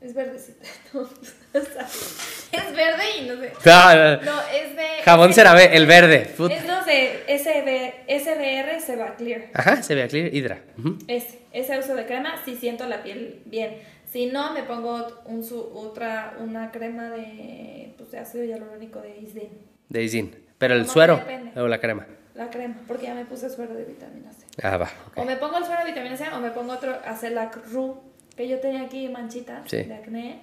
Es 0.00 0.14
verdecita. 0.14 0.64
No, 0.94 1.00
o 1.02 1.64
sea, 1.64 1.82
es 1.86 2.76
verde 2.76 3.04
y 3.20 3.26
no 3.26 3.36
sé. 3.40 3.52
No, 3.64 3.94
no, 3.94 4.16
no. 4.16 4.22
No, 4.22 4.40
es 4.52 4.74
de. 4.76 4.86
Jabón 5.04 5.30
es- 5.30 5.36
CeraVe, 5.36 5.76
el 5.76 5.86
verde. 5.86 6.24
Food. 6.24 6.50
Es 6.50 6.66
los 6.66 6.84
de 6.86 7.22
SB, 7.28 8.18
SBR 8.20 8.80
Seba 8.80 9.14
Clear. 9.16 9.42
Ajá, 9.54 9.82
se 9.82 9.94
ve 9.94 10.06
clear, 10.08 10.34
Hydra. 10.34 10.62
Ujú. 10.78 10.98
Ese, 11.08 11.38
ese 11.52 11.78
uso 11.78 11.94
de 11.94 12.06
crema, 12.06 12.40
si 12.44 12.56
siento 12.56 12.86
la 12.88 13.02
piel 13.02 13.40
bien. 13.46 13.76
Si 14.10 14.26
no, 14.26 14.52
me 14.52 14.62
pongo 14.64 15.22
un, 15.26 15.42
su- 15.44 15.70
otra, 15.74 16.36
una 16.40 16.70
crema 16.70 17.10
de, 17.10 17.94
pues, 17.96 18.10
de 18.12 18.18
ácido 18.18 18.44
hialurónico 18.44 19.00
de 19.00 19.18
Isdin. 19.18 19.48
De 19.88 20.02
Isin. 20.02 20.34
Pero 20.58 20.74
el 20.74 20.86
suero 20.88 21.16
depende. 21.16 21.60
o 21.60 21.68
la 21.68 21.78
crema. 21.80 22.06
La 22.34 22.50
crema, 22.50 22.76
porque 22.88 23.06
ya 23.06 23.14
me 23.14 23.24
puse 23.24 23.48
suero 23.48 23.74
de 23.74 23.84
vitamina 23.84 24.32
C. 24.32 24.44
Ah, 24.62 24.76
va. 24.76 24.90
ok. 25.08 25.18
O 25.18 25.24
me 25.24 25.36
pongo 25.36 25.58
el 25.58 25.64
suero 25.64 25.80
de 25.84 25.90
vitamina 25.90 26.16
C 26.16 26.24
o 26.32 26.40
me 26.40 26.50
pongo 26.50 26.72
otro 26.72 26.94
Acelac 27.04 27.58
Ru, 27.70 28.00
que 28.36 28.48
yo 28.48 28.58
tenía 28.60 28.82
aquí 28.82 29.08
manchitas 29.08 29.68
Sí. 29.70 29.82
de 29.84 29.94
acné. 29.94 30.40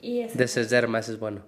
Y 0.00 0.20
ese. 0.20 0.36
De 0.38 0.48
Cesderma, 0.48 0.98
ese 1.00 1.12
es 1.12 1.18
bueno. 1.18 1.42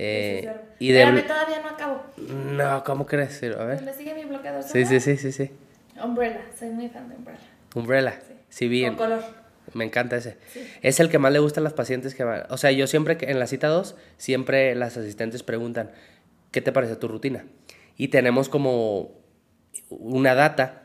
Eh, 0.00 0.48
y 0.78 0.92
de... 0.92 1.02
Espérame, 1.02 1.26
todavía 1.26 1.60
no 1.60 1.68
acabo. 1.70 2.02
No, 2.16 2.84
¿cómo 2.84 3.06
crees? 3.06 3.42
A 3.42 3.64
ver. 3.64 3.82
Me 3.82 3.92
sigue 3.92 4.14
mi 4.14 4.24
bloqueador 4.24 4.62
Sí, 4.62 4.84
sí, 4.86 5.00
sí, 5.00 5.16
sí, 5.16 5.32
sí. 5.32 5.50
Umbrella, 6.02 6.40
soy 6.56 6.70
muy 6.70 6.88
fan 6.88 7.08
de 7.08 7.16
Umbrella. 7.16 7.40
Umbrella. 7.74 8.18
Sí, 8.48 8.68
bien. 8.68 8.94
Con 8.94 9.08
color. 9.08 9.24
Me 9.74 9.84
encanta 9.84 10.16
ese. 10.16 10.36
Sí. 10.52 10.64
Es 10.82 11.00
el 11.00 11.10
que 11.10 11.18
más 11.18 11.32
le 11.32 11.40
gusta 11.40 11.60
a 11.60 11.64
las 11.64 11.72
pacientes 11.72 12.14
que 12.14 12.22
van. 12.22 12.44
O 12.50 12.56
sea, 12.56 12.70
yo 12.70 12.86
siempre 12.86 13.16
que 13.16 13.30
en 13.30 13.40
la 13.40 13.48
cita 13.48 13.66
2, 13.66 13.96
siempre 14.16 14.74
las 14.76 14.96
asistentes 14.96 15.42
preguntan, 15.42 15.90
¿qué 16.50 16.60
te 16.60 16.72
parece 16.72 16.96
tu 16.96 17.08
rutina? 17.08 17.44
Y 17.96 18.08
tenemos 18.08 18.48
como 18.48 19.12
una 19.90 20.34
data 20.34 20.82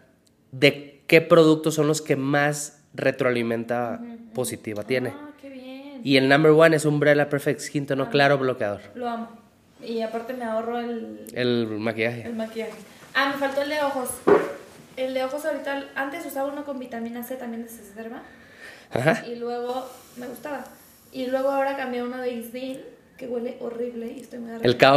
de 0.51 1.03
qué 1.07 1.21
productos 1.21 1.75
son 1.75 1.87
los 1.87 2.01
que 2.01 2.15
más 2.15 2.81
retroalimenta 2.93 4.01
positiva 4.33 4.83
tiene. 4.83 5.09
Ah, 5.15 5.29
qué 5.41 5.49
bien. 5.49 6.01
Y 6.03 6.17
el 6.17 6.27
number 6.29 6.51
one 6.51 6.75
es 6.75 6.85
Umbrella 6.85 7.29
Perfect 7.29 7.59
Skin 7.59 7.85
Tono 7.85 8.09
Claro 8.09 8.37
Bloqueador. 8.37 8.81
Lo 8.95 9.07
amo. 9.09 9.29
Y 9.85 10.01
aparte 10.01 10.33
me 10.33 10.45
ahorro 10.45 10.79
el, 10.79 11.25
El 11.33 11.67
maquillaje. 11.67 12.23
el 12.25 12.35
maquillaje. 12.35 12.71
Ah, 13.13 13.31
me 13.33 13.37
faltó 13.39 13.61
el 13.61 13.69
de 13.69 13.81
ojos. 13.81 14.09
El 14.95 15.13
de 15.13 15.23
ojos 15.23 15.43
ahorita, 15.45 15.85
antes 15.95 16.25
usaba 16.25 16.51
uno 16.51 16.63
con 16.65 16.79
vitamina 16.79 17.23
C 17.23 17.35
también 17.35 17.63
de 17.63 17.69
Cesderma. 17.69 18.23
Ajá. 18.91 19.25
Y 19.27 19.35
luego 19.35 19.87
me 20.17 20.27
gustaba. 20.27 20.63
Y 21.11 21.25
luego 21.27 21.49
ahora 21.49 21.75
cambié 21.75 22.01
uno 22.03 22.17
de 22.17 22.31
Isdin, 22.31 22.79
que 23.17 23.27
huele 23.27 23.57
horrible 23.59 24.13
y 24.13 24.21
estoy 24.21 24.39
muy 24.39 24.49
¿El 24.49 24.55
arrepentida. 24.55 24.87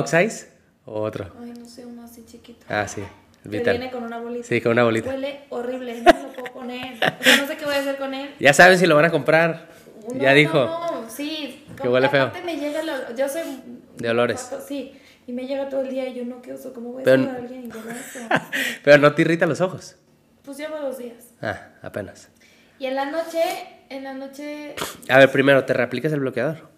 Otro? 0.86 1.30
Ay, 1.42 1.52
no 1.58 1.66
sé, 1.68 1.84
uno 1.84 2.04
así 2.04 2.24
chiquito. 2.24 2.64
Ah, 2.68 2.86
sí. 2.88 3.02
Que 3.42 3.60
viene 3.60 3.90
con 3.90 4.02
una 4.02 4.18
bolita. 4.18 4.44
Sí, 4.46 4.60
con 4.60 4.72
una 4.72 4.84
bolita. 4.84 5.10
Huele 5.10 5.40
horrible, 5.50 6.00
no 6.00 6.12
lo 6.12 6.32
puedo 6.32 6.52
poner. 6.52 6.94
O 6.94 7.22
sea, 7.22 7.36
no 7.36 7.46
sé 7.46 7.56
qué 7.56 7.64
voy 7.64 7.74
a 7.74 7.78
hacer 7.80 7.96
con 7.96 8.12
él. 8.14 8.34
Ya 8.40 8.52
saben 8.52 8.78
si 8.78 8.86
lo 8.86 8.96
van 8.96 9.04
a 9.04 9.10
comprar. 9.10 9.68
No, 10.12 10.20
ya 10.20 10.32
dijo. 10.32 10.64
No, 10.64 11.02
no, 11.02 11.10
sí. 11.10 11.64
Que 11.80 11.88
huele 11.88 12.08
feo. 12.08 12.32
me 12.44 12.56
llega 12.56 12.80
el 12.80 12.88
olor- 12.88 13.14
Yo 13.16 13.28
soy. 13.28 13.42
De 13.96 14.08
olores. 14.10 14.50
Sí. 14.66 14.92
Y 15.28 15.32
me 15.32 15.46
llega 15.46 15.68
todo 15.68 15.80
el 15.82 15.90
día 15.90 16.08
y 16.08 16.14
yo 16.14 16.24
no, 16.24 16.40
¿qué 16.42 16.52
uso? 16.54 16.72
¿Cómo 16.72 16.92
voy 16.92 17.02
a 17.02 17.04
Pero- 17.04 17.30
a 17.30 17.34
alguien 17.34 17.66
y? 17.66 17.70
Pero 18.84 18.98
no 18.98 19.12
te 19.14 19.22
irrita 19.22 19.46
los 19.46 19.60
ojos. 19.60 19.96
Pues 20.44 20.56
llevo 20.58 20.76
dos 20.78 20.98
días. 20.98 21.24
Ah, 21.42 21.68
apenas. 21.82 22.28
Y 22.78 22.86
en 22.86 22.94
la 22.94 23.06
noche, 23.10 23.42
en 23.88 24.04
la 24.04 24.12
noche. 24.14 24.74
A 25.08 25.18
ver, 25.18 25.30
primero, 25.32 25.64
¿te 25.64 25.72
reaplicas 25.72 26.12
el 26.12 26.20
bloqueador? 26.20 26.68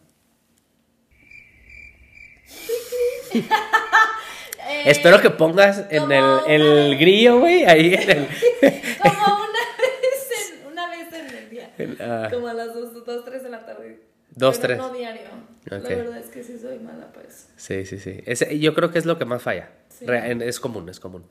Eh, 3.35 4.83
Espero 4.87 5.21
que 5.21 5.31
pongas 5.31 5.85
en 5.91 6.11
el, 6.13 6.25
una- 6.25 6.43
el 6.47 6.99
grillo, 6.99 7.41
güey, 7.41 7.65
ahí 7.65 7.95
en 7.95 8.11
el... 8.11 8.27
Como 9.03 9.37
una 9.37 9.65
vez 9.79 10.51
en, 10.61 10.67
una 10.67 10.89
vez 10.91 11.13
en 11.13 11.37
el 11.37 11.51
día. 11.51 11.71
ah, 12.01 12.29
Como 12.33 12.49
a 12.49 12.55
las 12.55 12.75
2, 12.75 13.05
dos, 13.05 13.25
3 13.25 13.43
de 13.43 13.49
la 13.51 13.65
tarde. 13.65 14.03
Dos, 14.31 14.59
Pero 14.59 14.67
tres. 14.75 14.79
No 14.79 14.93
diario. 14.97 15.23
Ok. 15.67 15.73
La 15.83 15.97
verdad 15.97 16.19
es 16.19 16.27
que 16.29 16.43
sí 16.45 16.59
soy 16.59 16.79
mala 16.79 17.09
eso. 17.27 17.49
sí, 17.57 17.85
sí, 17.87 17.99
sí. 17.99 18.21
Ese- 18.27 18.59
yo 18.59 18.75
creo 18.75 18.91
que 18.91 18.99
es 18.99 19.07
lo 19.07 19.19
que 19.19 19.25
más 19.25 19.43
falla. 19.43 19.71
Sí. 19.89 20.07
Es 20.09 20.61
común, 20.61 20.89
es 20.89 21.01
común. 21.01 21.25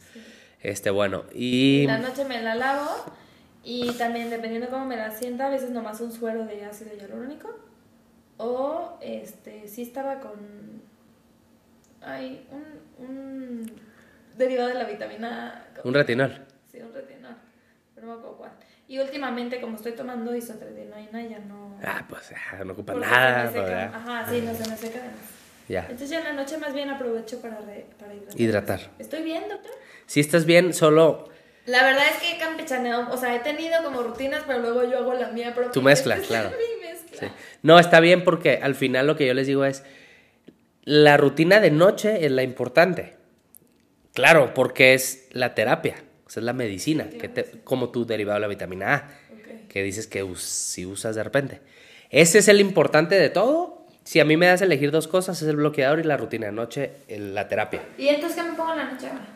Este, 0.62 0.90
bueno, 0.90 1.24
y... 1.34 1.86
La 1.88 2.00
noche 2.00 2.26
me 2.26 2.42
la 2.42 2.56
lavo 2.56 2.90
y 3.64 3.92
también 3.94 4.30
dependiendo 4.30 4.70
cómo 4.70 4.86
me 4.86 4.98
la 4.98 5.12
sienta, 5.12 5.48
a 5.48 5.50
veces 5.50 5.70
nomás 5.70 6.02
un 6.02 6.12
suero 6.12 6.46
de 6.46 6.66
ácido 6.66 6.92
hialurónico 6.98 7.50
o 8.38 8.98
este 9.02 9.68
sí 9.68 9.82
estaba 9.84 10.20
con 10.20 10.77
ay, 12.02 12.48
un, 12.52 13.06
un 13.08 13.72
derivado 14.38 14.70
de 14.70 14.76
la 14.76 14.84
vitamina 14.86 15.66
Un 15.84 15.94
retinol. 15.94 16.46
sí, 16.72 16.80
un 16.80 16.94
retinol, 16.94 17.36
pero 17.96 18.08
no 18.08 18.14
me 18.14 18.20
acuerdo 18.20 18.38
cuál. 18.38 18.52
Y 18.88 19.00
últimamente 19.00 19.60
como 19.60 19.76
estoy 19.76 19.92
tomando 19.94 20.34
isotretinoína 20.36 21.22
ya 21.24 21.40
no 21.40 21.78
Ah, 21.84 22.06
pues 22.10 22.30
ya, 22.30 22.64
no 22.64 22.74
ocupa 22.74 22.94
nada. 22.96 23.48
se 23.52 23.54
me 23.58 23.62
pues, 23.62 23.68
seca. 23.68 23.92
ya. 23.92 23.98
Ajá, 23.98 24.32
sí, 24.32 24.42
no 24.42 24.54
se 24.54 24.70
me 24.70 24.78
seca 24.78 25.00
de 25.00 25.08
más. 25.10 25.16
Ya. 25.68 25.82
Entonces 25.82 26.10
ya 26.10 26.20
en 26.20 26.24
la 26.24 26.34
noche 26.34 26.58
más 26.58 26.74
bien 26.74 26.90
aprovecho 26.90 27.42
para, 27.42 27.58
re- 27.60 27.86
para 28.00 28.14
hidratar. 28.14 28.40
Hidratar. 28.40 28.80
¿Estoy 29.00 29.24
bien, 29.24 29.44
doctor? 29.50 29.72
Si 30.06 30.22
estás 30.22 30.46
bien, 30.46 30.74
solo 30.74 31.30
La 31.66 31.84
verdad 31.84 32.04
es 32.10 32.18
que 32.22 32.32
he 32.36 32.40
campechaneado, 32.40 33.12
o 33.14 33.18
sea, 33.18 33.36
he 33.36 33.40
tenido 33.40 33.84
como 33.84 34.02
rutinas, 34.02 34.44
pero 34.48 34.60
luego 34.60 34.86
yo 34.90 35.00
hago 35.00 35.14
la 35.16 35.28
mía 35.32 35.54
propia. 35.54 35.74
Tu 35.74 35.82
mezcla, 35.82 36.16
claro. 36.28 36.52
Mi 36.52 36.88
mezcla. 36.88 37.20
Sí. 37.20 37.28
No, 37.64 37.78
está 37.80 38.00
bien 38.00 38.24
porque 38.24 38.60
al 38.64 38.76
final 38.76 39.06
lo 39.08 39.18
que 39.18 39.28
yo 39.28 39.34
les 39.34 39.48
digo 39.48 39.66
es, 39.66 39.84
la 40.88 41.18
rutina 41.18 41.60
de 41.60 41.70
noche 41.70 42.26
es 42.26 42.32
la 42.32 42.44
importante. 42.44 43.16
Claro, 44.14 44.54
porque 44.54 44.94
es 44.94 45.28
la 45.32 45.54
terapia, 45.54 45.96
o 46.26 46.30
sea, 46.30 46.40
es 46.40 46.46
la 46.46 46.54
medicina, 46.54 47.10
que 47.10 47.28
te- 47.28 47.60
como 47.66 47.90
tu 47.90 48.06
derivado 48.06 48.36
de 48.36 48.40
la 48.42 48.48
vitamina 48.48 48.94
A, 48.94 48.98
Ok. 49.34 49.68
que 49.68 49.84
dices 49.84 50.08
que 50.08 50.24
us- 50.24 50.42
si 50.42 50.86
usas 50.86 51.16
de 51.18 51.24
repente. 51.24 51.60
Ese 52.10 52.40
es 52.40 52.48
el 52.48 52.62
importante 52.62 53.16
de 53.16 53.30
todo. 53.30 53.86
Si 54.06 54.22
a 54.22 54.26
mí 54.26 54.38
me 54.38 54.46
das 54.48 54.62
a 54.62 54.66
elegir 54.66 54.92
dos 54.92 55.10
cosas, 55.10 55.42
es 55.42 55.48
el 55.50 55.58
bloqueador 55.58 56.00
y 56.00 56.04
la 56.04 56.16
rutina 56.16 56.46
de 56.46 56.54
noche, 56.54 56.92
el- 57.10 57.36
la 57.36 57.50
terapia. 57.50 57.82
¿Y 57.98 58.08
entonces 58.08 58.42
qué 58.42 58.50
me 58.50 58.56
pongo 58.56 58.72
en 58.72 58.78
la 58.78 58.92
noche 58.92 59.08
ahora? 59.08 59.28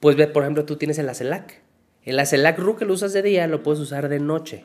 Pues 0.00 0.16
ve, 0.16 0.26
por 0.26 0.42
ejemplo, 0.42 0.64
tú 0.64 0.74
tienes 0.74 0.98
el 0.98 1.08
Acelac. 1.08 1.60
El 2.02 2.18
Acelac 2.18 2.58
RU 2.58 2.74
que 2.74 2.84
lo 2.84 2.94
usas 2.94 3.12
de 3.12 3.22
día, 3.22 3.46
lo 3.46 3.62
puedes 3.62 3.78
usar 3.80 4.08
de 4.08 4.18
noche. 4.18 4.64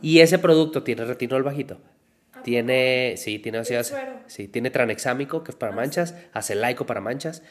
Y 0.00 0.20
ese 0.20 0.38
producto 0.38 0.84
tiene 0.84 1.04
retinol 1.04 1.42
bajito. 1.42 1.78
Tiene, 2.42 3.14
sí, 3.16 3.38
tiene 3.38 3.58
ácido, 3.58 3.80
El 3.80 3.84
suero. 3.84 4.12
sí, 4.26 4.48
tiene 4.48 4.70
tranexámico, 4.70 5.42
que 5.44 5.52
es 5.52 5.56
para 5.56 5.72
manchas, 5.72 6.14
acelaico 6.32 6.86
para 6.86 7.00
manchas 7.00 7.42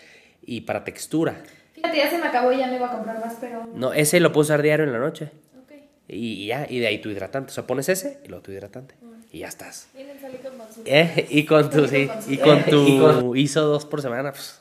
y 0.43 0.61
para 0.61 0.83
textura. 0.83 1.35
Fíjate, 1.73 1.97
ya 1.97 2.09
se 2.09 2.17
me 2.17 2.25
acabó 2.27 2.51
y 2.51 2.57
ya 2.57 2.67
no 2.67 2.75
iba 2.75 2.87
a 2.87 2.91
comprar 2.91 3.19
más, 3.19 3.37
pero... 3.39 3.67
No, 3.73 3.93
ese 3.93 4.19
lo 4.19 4.31
puedes 4.31 4.49
usar 4.49 4.61
diario 4.61 4.85
en 4.85 4.91
la 4.93 4.99
noche. 4.99 5.31
Ok. 5.63 5.71
Y, 6.07 6.43
y 6.43 6.47
ya, 6.47 6.67
y 6.69 6.79
de 6.79 6.87
ahí 6.87 6.99
tu 6.99 7.09
hidratante. 7.09 7.51
O 7.51 7.53
sea, 7.53 7.65
pones 7.65 7.89
ese 7.89 8.19
y 8.23 8.27
luego 8.27 8.43
tu 8.43 8.51
hidratante. 8.51 8.95
Y 9.31 9.39
ya 9.39 9.47
estás. 9.47 9.87
Salí 10.19 10.37
con. 10.37 10.51
Eh, 10.85 11.27
y 11.29 11.45
con 11.45 11.69
tu, 11.69 11.87
sí, 11.87 12.09
y 12.27 12.37
con 12.37 12.63
tu 12.65 13.35
ISO 13.35 13.61
dos 13.65 13.85
por 13.85 14.01
semana, 14.01 14.31
pues. 14.31 14.59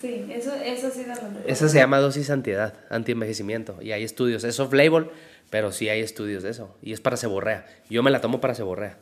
Sí, 0.00 0.26
eso, 0.30 0.54
eso 0.54 0.90
sí 0.90 1.04
da 1.04 1.14
lo. 1.16 1.48
Eso 1.48 1.68
se 1.68 1.78
llama 1.78 1.98
dosis 1.98 2.30
antiedad, 2.30 2.74
antienvejecimiento. 2.90 3.82
Y 3.82 3.90
hay 3.92 4.04
estudios. 4.04 4.44
Es 4.44 4.60
off-label, 4.60 5.08
pero 5.50 5.72
sí 5.72 5.88
hay 5.88 6.00
estudios 6.00 6.42
de 6.44 6.50
eso. 6.50 6.76
Y 6.80 6.92
es 6.92 7.00
para 7.00 7.16
seborrea. 7.16 7.66
Yo 7.90 8.02
me 8.04 8.10
la 8.12 8.20
tomo 8.20 8.40
para 8.40 8.54
seborrea. 8.54 8.98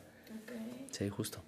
Sí, 1.02 1.08
justo. 1.08 1.40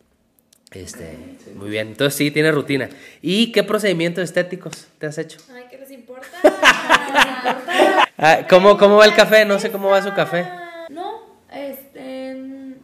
Este, 0.72 1.16
muy 1.54 1.70
bien. 1.70 1.86
Entonces 1.86 2.16
sí, 2.16 2.32
tiene 2.32 2.50
rutina. 2.50 2.88
¿Y 3.22 3.52
qué 3.52 3.62
procedimientos 3.62 4.24
estéticos 4.24 4.88
te 4.98 5.06
has 5.06 5.16
hecho? 5.16 5.38
Ay, 5.54 5.66
¿qué 5.70 5.78
les 5.78 5.90
importa? 5.92 6.26
Ah, 8.16 8.46
¿cómo, 8.48 8.78
¿Cómo 8.78 8.96
va 8.96 9.06
el 9.06 9.14
café? 9.14 9.44
No 9.44 9.58
sé 9.58 9.70
cómo 9.70 9.90
va 9.90 10.00
su 10.00 10.12
café. 10.14 10.48
No, 10.88 11.36
este. 11.52 12.76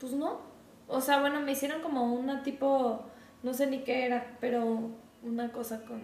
Pues 0.00 0.12
no. 0.12 0.40
O 0.88 1.00
sea, 1.00 1.20
bueno, 1.20 1.40
me 1.40 1.52
hicieron 1.52 1.82
como 1.82 2.12
una 2.14 2.42
tipo. 2.42 3.06
No 3.42 3.52
sé 3.52 3.66
ni 3.66 3.84
qué 3.84 4.06
era, 4.06 4.36
pero 4.40 4.90
una 5.22 5.52
cosa 5.52 5.82
con. 5.84 6.02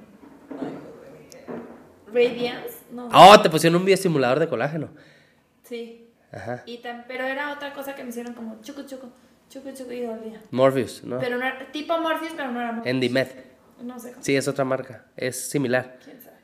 Radiance, 2.12 2.76
no. 2.92 3.08
Oh, 3.12 3.40
te 3.40 3.48
pusieron 3.48 3.80
un 3.80 3.86
bioestimulador 3.86 4.38
de 4.38 4.48
colágeno. 4.48 4.90
Sí. 5.64 6.06
Ajá. 6.30 6.62
Y 6.66 6.80
pero 7.08 7.24
era 7.24 7.52
otra 7.52 7.72
cosa 7.72 7.94
que 7.94 8.04
me 8.04 8.10
hicieron 8.10 8.34
como 8.34 8.60
chucu 8.62 8.82
chucu, 8.82 9.08
chucu 9.50 9.70
chucu 9.72 9.92
y 9.92 10.00
dolía. 10.00 10.40
Morpheus, 10.50 11.04
¿no? 11.04 11.18
Pero 11.18 11.36
no 11.36 11.44
era 11.44 11.70
tipo 11.72 11.98
Morpheus, 11.98 12.32
pero 12.34 12.50
no 12.50 12.60
era 12.60 12.72
Morpheus. 12.72 12.94
Endimed. 12.94 13.28
No 13.82 13.98
sé 14.00 14.12
cómo. 14.12 14.24
Sí, 14.24 14.34
es 14.36 14.48
otra 14.48 14.64
marca. 14.64 15.04
Es 15.16 15.38
similar. 15.50 15.98
¿Quién 16.04 16.22
sabe? 16.22 16.36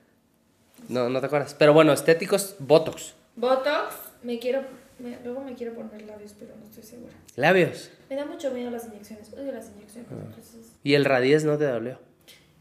No, 0.89 1.09
no 1.09 1.21
te 1.21 1.27
acuerdas. 1.27 1.55
Pero 1.55 1.73
bueno, 1.73 1.93
estéticos, 1.93 2.57
Botox. 2.59 3.15
Botox, 3.37 3.95
me 4.23 4.39
quiero. 4.39 4.63
me- 4.99 5.19
luego 5.25 5.41
me 5.43 5.55
quiero 5.55 5.75
poner 5.75 6.03
labios, 6.03 6.35
pero 6.39 6.55
no 6.57 6.65
estoy 6.65 6.83
segura. 6.83 7.13
Labios. 7.37 7.91
Me 8.09 8.17
da 8.17 8.25
mucho 8.25 8.51
miedo 8.53 8.71
las 8.71 8.87
inyecciones. 8.87 9.33
Odio 9.33 9.53
las 9.53 9.69
inyecciones. 9.71 10.11
Ah. 10.11 10.15
Entonces, 10.27 10.73
¿Y 10.83 10.95
el 10.95 11.05
Radies 11.05 11.45
no 11.45 11.57
te 11.59 11.65
dolió? 11.65 11.99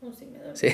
no, 0.01 0.13
sí 0.13 0.25
me 0.25 0.39
duele. 0.39 0.55
Sí. 0.55 0.69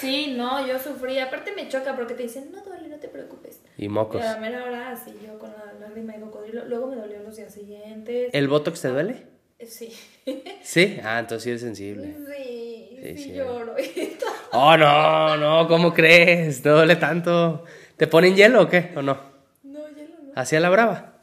Sí, 0.00 0.34
no, 0.36 0.66
yo 0.66 0.78
sufrí. 0.78 1.18
Aparte 1.18 1.52
me 1.54 1.68
choca 1.68 1.94
porque 1.96 2.14
te 2.14 2.24
dicen, 2.24 2.50
no 2.52 2.62
duele, 2.62 2.88
no 2.88 2.96
te 2.96 3.08
preocupes. 3.08 3.60
Y 3.76 3.88
mocos. 3.88 4.20
Pero 4.22 4.30
a 4.30 4.34
la 4.34 4.40
mera 4.40 4.64
hora, 4.64 4.90
así 4.92 5.12
yo 5.24 5.38
con 5.38 5.50
la 5.50 5.72
lágrima 5.80 6.12
de 6.14 6.20
cocodrilo. 6.20 6.64
Luego 6.66 6.86
me 6.88 6.96
dolió 6.96 7.20
los 7.22 7.36
días 7.36 7.52
siguientes. 7.52 8.30
¿El 8.32 8.48
Botox 8.48 8.80
te 8.80 8.88
duele? 8.88 9.26
Eh, 9.58 9.66
Sí. 9.66 9.92
Sí. 10.62 10.98
Ah, 11.04 11.18
entonces 11.18 11.42
sí 11.44 11.50
eres 11.50 11.60
sensible. 11.62 12.16
Sí, 12.36 12.98
Sí, 13.02 13.18
sí, 13.18 13.34
lloro. 13.34 13.74
Oh, 14.52 14.76
no, 14.76 15.36
no, 15.36 15.66
¿cómo 15.68 15.92
crees? 15.92 16.64
No 16.64 16.74
duele 16.76 16.96
tanto. 16.96 17.64
¿Te 17.96 18.06
ponen 18.06 18.36
hielo 18.36 18.62
o 18.62 18.68
qué? 18.68 18.92
¿O 18.96 19.02
no? 19.02 19.18
no, 19.64 19.88
hielo 19.88 20.14
no. 20.22 20.32
¿Hacia 20.34 20.60
la 20.60 20.70
brava? 20.70 21.14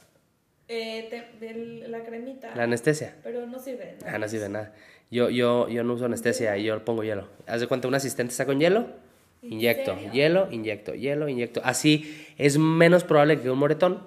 Eh, 0.67 1.07
te- 1.09 1.87
la 1.87 2.03
cremita. 2.03 2.53
La 2.55 2.63
anestesia. 2.63 3.15
Pero 3.23 3.45
no 3.45 3.57
sirve. 3.59 3.95
Ah, 4.05 4.17
no 4.17 4.27
sirve 4.27 4.49
nada. 4.49 4.73
Yo, 5.09 5.29
yo, 5.29 5.67
yo 5.69 5.83
no 5.83 5.93
uso 5.93 6.05
anestesia 6.05 6.55
y 6.57 6.63
yo 6.65 6.83
pongo 6.85 7.03
hielo. 7.03 7.27
Haz 7.47 7.61
de 7.61 7.67
cuenta, 7.67 7.87
un 7.87 7.95
asistente 7.95 8.31
está 8.31 8.45
con 8.45 8.59
hielo, 8.59 8.79
¿En 8.81 9.10
inyecto, 9.41 9.97
hielo, 10.11 10.47
inyecto, 10.51 10.93
hielo, 10.93 11.27
inyecto. 11.29 11.61
Así 11.63 12.25
es 12.37 12.57
menos 12.57 13.03
probable 13.03 13.39
que 13.39 13.49
un 13.49 13.59
moretón, 13.59 14.03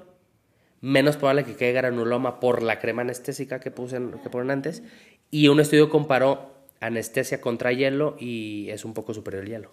menos 0.80 1.16
probable 1.16 1.44
que 1.44 1.56
quede 1.56 1.72
granuloma 1.72 2.40
por 2.40 2.62
la 2.62 2.78
crema 2.78 3.02
anestésica 3.02 3.60
que, 3.60 3.70
puse, 3.70 4.00
que 4.22 4.30
ponen 4.30 4.50
antes. 4.50 4.82
Y 5.30 5.48
un 5.48 5.60
estudio 5.60 5.88
comparó 5.90 6.52
anestesia 6.80 7.40
contra 7.40 7.72
hielo 7.72 8.16
y 8.18 8.68
es 8.70 8.84
un 8.84 8.94
poco 8.94 9.14
superior 9.14 9.44
el 9.44 9.50
hielo. 9.50 9.70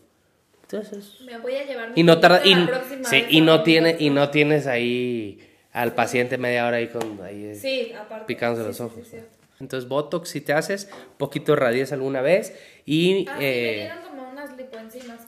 Entonces, 0.63 1.19
Me 1.25 1.37
voy 1.37 1.55
a 1.55 1.65
llevar 1.65 1.89
mi 1.89 1.99
y 1.99 2.03
no 2.03 2.19
tarda, 2.19 2.45
y, 2.45 2.55
la 2.55 2.67
próxima 2.67 3.03
sí, 3.03 3.25
y 3.29 3.41
no 3.41 3.61
tiene, 3.63 3.97
y 3.99 4.09
no 4.09 4.29
tienes 4.29 4.67
ahí 4.67 5.39
al 5.73 5.93
paciente 5.95 6.37
media 6.37 6.65
hora 6.65 6.77
ahí 6.77 6.87
con 6.87 7.21
ahí, 7.21 7.55
Sí, 7.55 7.93
aparte. 7.93 8.25
picándose 8.25 8.61
Sí, 8.63 8.67
los 8.67 8.77
sí, 8.77 8.83
ojos. 8.83 9.07
sí. 9.07 9.17
Entonces, 9.59 9.87
Botox 9.89 10.29
si 10.29 10.41
te 10.41 10.53
haces, 10.53 10.89
poquito 11.17 11.55
radies 11.55 11.91
alguna 11.91 12.21
vez 12.21 12.57
y... 12.85 13.27
Ah, 13.27 13.31
sí, 13.31 13.37
me 13.37 13.45
eh, 13.45 13.91
dieron 13.93 14.01
como 14.09 14.29
unas 14.31 14.57
lipoenzimas 14.57 15.20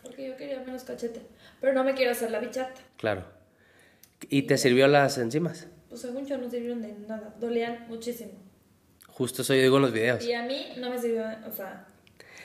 quería 0.63 0.73
menos 0.73 0.83
cachete. 0.83 1.21
Pero 1.61 1.73
no 1.73 1.83
me 1.83 1.93
quiero 1.93 2.11
hacer 2.11 2.31
la 2.31 2.39
bichata. 2.39 2.79
claro. 2.97 3.25
¿Y 4.29 4.43
te 4.43 4.57
sirvió 4.57 4.87
las 4.87 5.17
enzimas? 5.17 5.67
Pues 5.89 5.99
según 5.99 6.25
yo 6.25 6.37
no 6.37 6.49
sirvieron 6.49 6.81
de 6.81 6.93
nada. 6.93 7.35
Dolían 7.41 7.87
muchísimo. 7.89 8.31
Justo 9.07 9.41
eso 9.41 9.53
yo 9.53 9.61
digo 9.61 9.75
en 9.75 9.81
los 9.81 9.91
videos. 9.91 10.23
Y 10.23 10.31
a 10.31 10.43
mí 10.43 10.67
no 10.77 10.89
me 10.89 10.97
sirvió, 10.97 11.25
o 11.45 11.51
sea, 11.51 11.87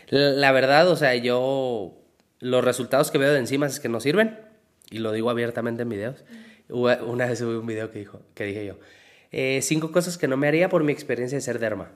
La, 0.09 0.31
la 0.31 0.53
verdad, 0.53 0.89
o 0.91 0.97
sea, 0.97 1.15
yo... 1.15 1.95
Los 2.41 2.65
resultados 2.65 3.13
que 3.13 3.19
veo 3.19 3.33
de 3.33 3.39
enzimas 3.39 3.75
es 3.75 3.81
que 3.81 3.89
no 3.89 4.01
sirven. 4.01 4.41
Y 4.91 4.99
lo 4.99 5.13
digo 5.13 5.31
abiertamente 5.31 5.83
en 5.83 5.89
videos. 5.89 6.25
Una 6.69 7.27
vez 7.27 7.39
subí 7.39 7.55
un 7.55 7.67
video 7.67 7.93
que, 7.93 8.01
dijo, 8.01 8.23
que 8.35 8.45
dije 8.45 8.67
yo. 8.67 8.79
eh, 9.31 9.61
cinco 9.63 9.93
cosas 9.93 10.19
que 10.19 10.27
no 10.27 10.37
me 10.37 10.49
haría 10.49 10.69
por 10.69 10.83
mi 10.83 10.93
experiencia 10.93 11.39
de 11.39 11.43
ser 11.43 11.61
derma. 11.61 11.93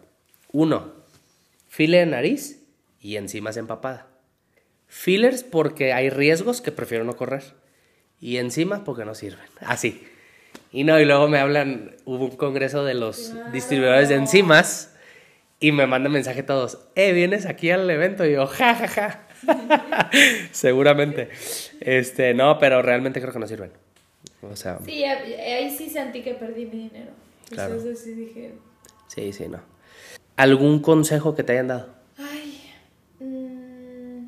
Uno, 0.53 0.93
filler 1.69 2.05
de 2.07 2.11
nariz 2.13 2.63
y 3.01 3.17
enzimas 3.17 3.57
empapada. 3.57 4.07
Fillers 4.93 5.43
porque 5.43 5.95
hay 5.95 6.11
riesgos 6.11 6.61
que 6.61 6.71
prefiero 6.71 7.03
no 7.05 7.17
correr. 7.17 7.43
Y 8.21 8.37
enzimas 8.37 8.81
porque 8.81 9.05
no 9.05 9.15
sirven. 9.15 9.47
Así. 9.61 10.07
Y 10.71 10.85
no, 10.85 11.01
y 11.01 11.07
luego 11.07 11.29
me 11.29 11.39
hablan, 11.39 11.97
hubo 12.05 12.27
un 12.27 12.37
congreso 12.37 12.85
de 12.85 12.95
los 12.95 13.33
distribuidores 13.53 14.11
de 14.11 14.17
enzimas 14.17 14.95
y 15.61 15.73
me 15.73 15.87
mandan 15.87 16.13
mensaje 16.13 16.43
todos, 16.43 16.79
eh, 16.95 17.13
vienes 17.13 17.47
aquí 17.47 17.71
al 17.71 17.89
evento 17.89 18.27
y 18.27 18.33
yo, 18.33 18.47
ja, 18.47 18.75
ja, 18.75 18.89
ja. 18.89 19.29
Seguramente. 20.53 21.31
Este, 21.81 22.35
no, 22.35 22.59
pero 22.59 22.83
realmente 22.83 23.21
creo 23.21 23.33
que 23.33 23.39
no 23.39 23.47
sirven. 23.47 23.71
O 24.43 24.57
sea, 24.57 24.79
sí, 24.85 24.91
sí, 24.91 25.05
ahí 25.05 25.71
sí 25.71 25.89
sentí 25.89 26.23
que 26.23 26.35
perdí 26.35 26.67
mi 26.67 26.89
dinero. 26.89 27.13
Claro. 27.49 27.75
Entonces 27.75 28.03
sí 28.03 28.13
dije, 28.13 28.53
sí, 29.09 29.49
no. 29.49 29.61
¿Algún 30.37 30.81
consejo 30.81 31.35
que 31.35 31.45
te 31.45 31.53
hayan 31.53 31.69
dado? 31.69 31.95
ay, 32.19 32.73
mm, 33.21 34.25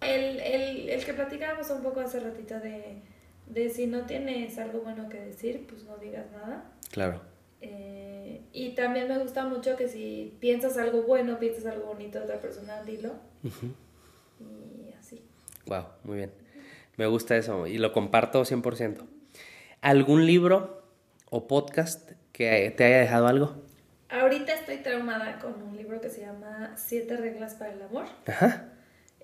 el, 0.00 0.40
el, 0.40 0.88
el 0.90 1.03
que 1.03 1.03
platicábamos 1.14 1.70
un 1.70 1.82
poco 1.82 2.00
hace 2.00 2.20
ratito 2.20 2.58
de, 2.60 3.02
de 3.46 3.70
si 3.70 3.86
no 3.86 4.06
tienes 4.06 4.58
algo 4.58 4.80
bueno 4.80 5.08
que 5.08 5.20
decir, 5.20 5.66
pues 5.68 5.84
no 5.84 5.96
digas 5.96 6.26
nada. 6.32 6.70
Claro. 6.90 7.20
Eh, 7.60 8.42
y 8.52 8.74
también 8.74 9.08
me 9.08 9.18
gusta 9.18 9.44
mucho 9.44 9.76
que 9.76 9.88
si 9.88 10.36
piensas 10.40 10.76
algo 10.76 11.02
bueno, 11.02 11.38
piensas 11.38 11.66
algo 11.66 11.86
bonito 11.86 12.18
de 12.18 12.24
otra 12.24 12.40
persona, 12.40 12.82
dilo. 12.82 13.12
Y 13.42 14.92
así. 14.98 15.22
Wow, 15.66 15.84
muy 16.04 16.18
bien. 16.18 16.32
Me 16.96 17.06
gusta 17.06 17.36
eso 17.36 17.66
y 17.66 17.78
lo 17.78 17.92
comparto 17.92 18.42
100%. 18.42 19.06
¿Algún 19.80 20.26
libro 20.26 20.82
o 21.30 21.46
podcast 21.48 22.12
que 22.32 22.72
te 22.76 22.84
haya 22.84 22.98
dejado 22.98 23.26
algo? 23.26 23.54
Ahorita 24.08 24.52
estoy 24.52 24.76
traumada 24.78 25.38
con 25.40 25.60
un 25.62 25.76
libro 25.76 26.00
que 26.00 26.08
se 26.08 26.20
llama 26.20 26.74
Siete 26.76 27.16
reglas 27.16 27.54
para 27.54 27.72
el 27.72 27.82
amor. 27.82 28.04
Ajá. 28.26 28.68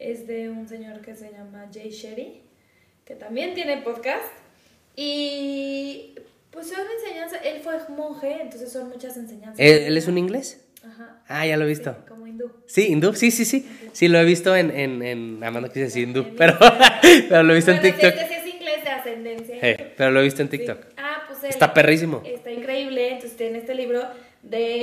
Es 0.00 0.26
de 0.26 0.48
un 0.48 0.66
señor 0.66 1.00
que 1.02 1.14
se 1.14 1.30
llama 1.30 1.68
Jay 1.72 1.90
Shetty, 1.90 2.40
que 3.04 3.14
también 3.14 3.54
tiene 3.54 3.76
podcast. 3.82 4.24
Y 4.96 6.14
pues 6.50 6.68
son 6.68 6.80
enseñanzas, 7.00 7.40
él 7.44 7.60
fue 7.62 7.74
monje, 7.90 8.38
entonces 8.42 8.72
son 8.72 8.88
muchas 8.88 9.16
enseñanzas. 9.16 9.58
¿Él, 9.58 9.82
él 9.84 9.96
es 9.96 10.08
un 10.08 10.18
inglés? 10.18 10.64
Ajá. 10.84 11.22
Ah, 11.28 11.46
ya 11.46 11.56
lo 11.56 11.64
he 11.64 11.68
visto. 11.68 11.92
Sí, 11.92 12.08
como 12.08 12.26
hindú. 12.26 12.50
Sí, 12.66 12.86
hindú, 12.88 13.14
sí, 13.14 13.30
sí, 13.30 13.44
sí. 13.44 13.68
Sí, 13.92 14.08
lo 14.08 14.18
he 14.18 14.24
visto 14.24 14.56
en, 14.56 14.70
en, 14.70 15.02
en 15.02 15.44
Amanda 15.44 15.68
quise 15.68 15.80
decir 15.84 16.08
hindú, 16.08 16.20
En 16.22 16.36
pero, 16.36 16.58
pero 17.28 17.42
lo 17.42 17.52
he 17.52 17.56
visto 17.56 17.70
en 17.70 17.78
Bueno, 17.80 17.94
sí, 17.96 18.00
TikTok. 18.02 18.20
Este 18.20 18.34
sí 18.34 18.40
es 18.48 18.54
inglés 18.54 18.84
de 18.84 18.90
ascendencia. 18.90 19.56
Eh, 19.60 19.94
pero 19.96 20.10
lo 20.10 20.20
he 20.20 20.24
visto 20.24 20.42
en 20.42 20.50
Sí. 20.50 20.56
TikTok. 20.58 20.78
Ah, 20.96 21.24
pues 21.28 21.44
él- 21.44 21.50
Está 21.50 21.74
perrísimo. 21.74 22.22
Está 22.24 22.50
increíble. 22.50 23.12
Entonces 23.12 23.36
tiene 23.36 23.58
este 23.58 23.74
libro 23.74 24.02
de, 24.42 24.82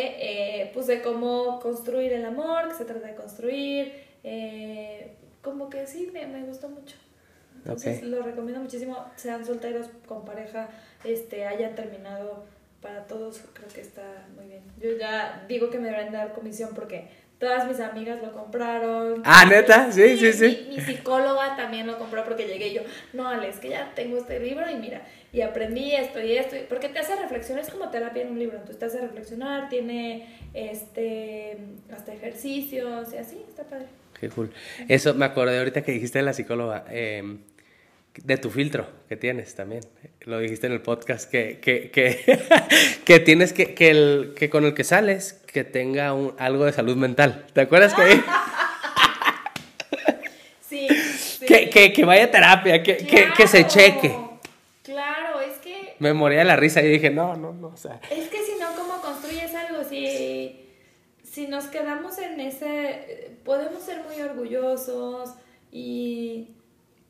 eh, 0.62 0.72
pues 0.74 0.86
de 0.88 1.02
cómo 1.02 1.60
construir 1.60 2.14
el 2.14 2.24
amor, 2.26 2.70
que 2.70 2.76
se 2.76 2.86
trata 2.86 3.08
de 3.08 3.16
construir. 3.16 4.07
Eh, 4.30 5.16
como 5.42 5.70
que 5.70 5.88
sí, 5.88 6.10
me, 6.12 6.28
me 6.28 6.44
gustó 6.44 6.68
mucho. 6.68 6.98
Entonces 7.56 8.04
lo 8.04 8.22
recomiendo 8.22 8.62
muchísimo. 8.62 9.06
Sean 9.16 9.46
solteros 9.46 9.88
con 10.06 10.26
pareja, 10.26 10.68
este, 11.06 11.46
hayan 11.48 11.76
terminado 11.76 12.46
para 12.82 13.08
todos, 13.08 13.42
creo 13.54 13.70
que 13.70 13.82
está 13.82 14.04
muy 14.36 14.48
bien. 14.48 14.64
Yo 14.82 14.98
ya 14.98 15.46
digo 15.48 15.70
que 15.70 15.80
me 15.80 15.86
deberían 15.86 16.12
dar 16.12 16.34
comisión 16.34 16.72
porque 16.76 17.08
todas 17.40 17.68
mis 17.68 17.80
amigas 17.80 18.22
lo 18.22 18.34
compraron. 18.34 19.22
Ah, 19.24 19.46
¿neta? 19.46 19.92
Sí, 19.94 20.18
sí, 20.18 20.34
sí. 20.34 20.68
Mi, 20.70 20.76
mi 20.76 20.82
psicóloga 20.82 21.56
también 21.56 21.88
lo 21.88 21.98
compró 21.98 22.26
porque 22.26 22.48
llegué 22.48 22.68
y 22.68 22.74
yo, 22.74 22.82
no, 23.14 23.30
Alex, 23.30 23.60
que 23.60 23.70
ya 23.70 23.94
tengo 23.96 24.18
este 24.18 24.42
libro 24.42 24.70
y 24.70 24.76
mira, 24.76 25.04
y 25.32 25.42
aprendí 25.42 25.96
esto 25.96 26.22
y 26.22 26.34
esto, 26.38 26.58
porque 26.68 26.90
te 26.90 27.00
hace 27.00 27.16
reflexionar, 27.16 27.64
es 27.64 27.70
como 27.70 27.90
terapia 27.90 28.24
en 28.24 28.32
un 28.32 28.40
libro, 28.40 28.58
entonces 28.58 28.80
te 28.80 28.86
hace 28.86 29.00
reflexionar, 29.02 29.70
tiene 29.70 30.28
este 30.54 31.58
hasta 31.92 32.14
ejercicios 32.14 33.14
y 33.14 33.18
así, 33.18 33.46
está 33.48 33.64
padre. 33.64 33.88
Qué 34.20 34.30
cool. 34.30 34.52
Eso 34.88 35.14
me 35.14 35.26
acordé 35.26 35.58
ahorita 35.60 35.84
que 35.84 35.92
dijiste 35.92 36.20
de 36.20 36.26
la 36.26 36.34
psicóloga, 36.34 36.86
eh, 36.90 37.38
de 38.24 38.38
tu 38.38 38.50
filtro 38.50 38.88
que 39.08 39.16
tienes 39.16 39.54
también. 39.56 39.82
Lo 40.22 40.40
dijiste 40.40 40.68
en 40.68 40.74
el 40.74 40.82
podcast, 40.82 41.30
que, 41.30 41.60
que, 41.60 41.92
que, 41.92 42.40
que 43.06 43.20
tienes 43.20 43.54
que, 43.54 43.76
que, 43.76 43.90
el, 43.92 44.34
que 44.36 44.50
con 44.50 44.66
el 44.66 44.74
que 44.74 44.84
sales, 44.84 45.34
que 45.46 45.64
tenga 45.64 46.14
un, 46.14 46.34
algo 46.40 46.66
de 46.66 46.74
salud 46.74 46.96
mental. 46.96 47.46
¿Te 47.54 47.62
acuerdas 47.62 47.94
que, 47.94 48.02
Sí, 50.68 50.88
sí. 51.18 51.46
que, 51.46 51.70
que, 51.70 51.94
que 51.94 52.06
vaya 52.06 52.26
a 52.26 52.32
terapia, 52.32 52.84
que, 52.84 52.98
que, 52.98 53.28
que 53.36 53.48
se 53.48 53.68
cheque? 53.68 54.16
Claro, 54.84 55.40
es 55.42 55.58
que 55.60 55.96
Me 56.00 56.14
moría 56.14 56.40
de 56.40 56.46
la 56.46 56.56
risa 56.56 56.82
y 56.82 56.88
dije, 56.88 57.10
no, 57.10 57.36
no, 57.36 57.54
no, 57.54 57.68
o 57.68 57.78
sea, 57.78 58.00
Es 58.10 58.28
que 58.30 58.44
si 58.44 58.60
no, 58.60 58.74
¿cómo 58.76 59.02
construyes 59.02 59.54
algo? 59.54 59.84
Si, 59.88 60.67
si 61.38 61.46
nos 61.46 61.66
quedamos 61.66 62.18
en 62.18 62.40
ese, 62.40 63.38
podemos 63.46 63.84
ser 63.84 64.02
muy 64.04 64.20
orgullosos 64.24 65.36
y 65.72 66.56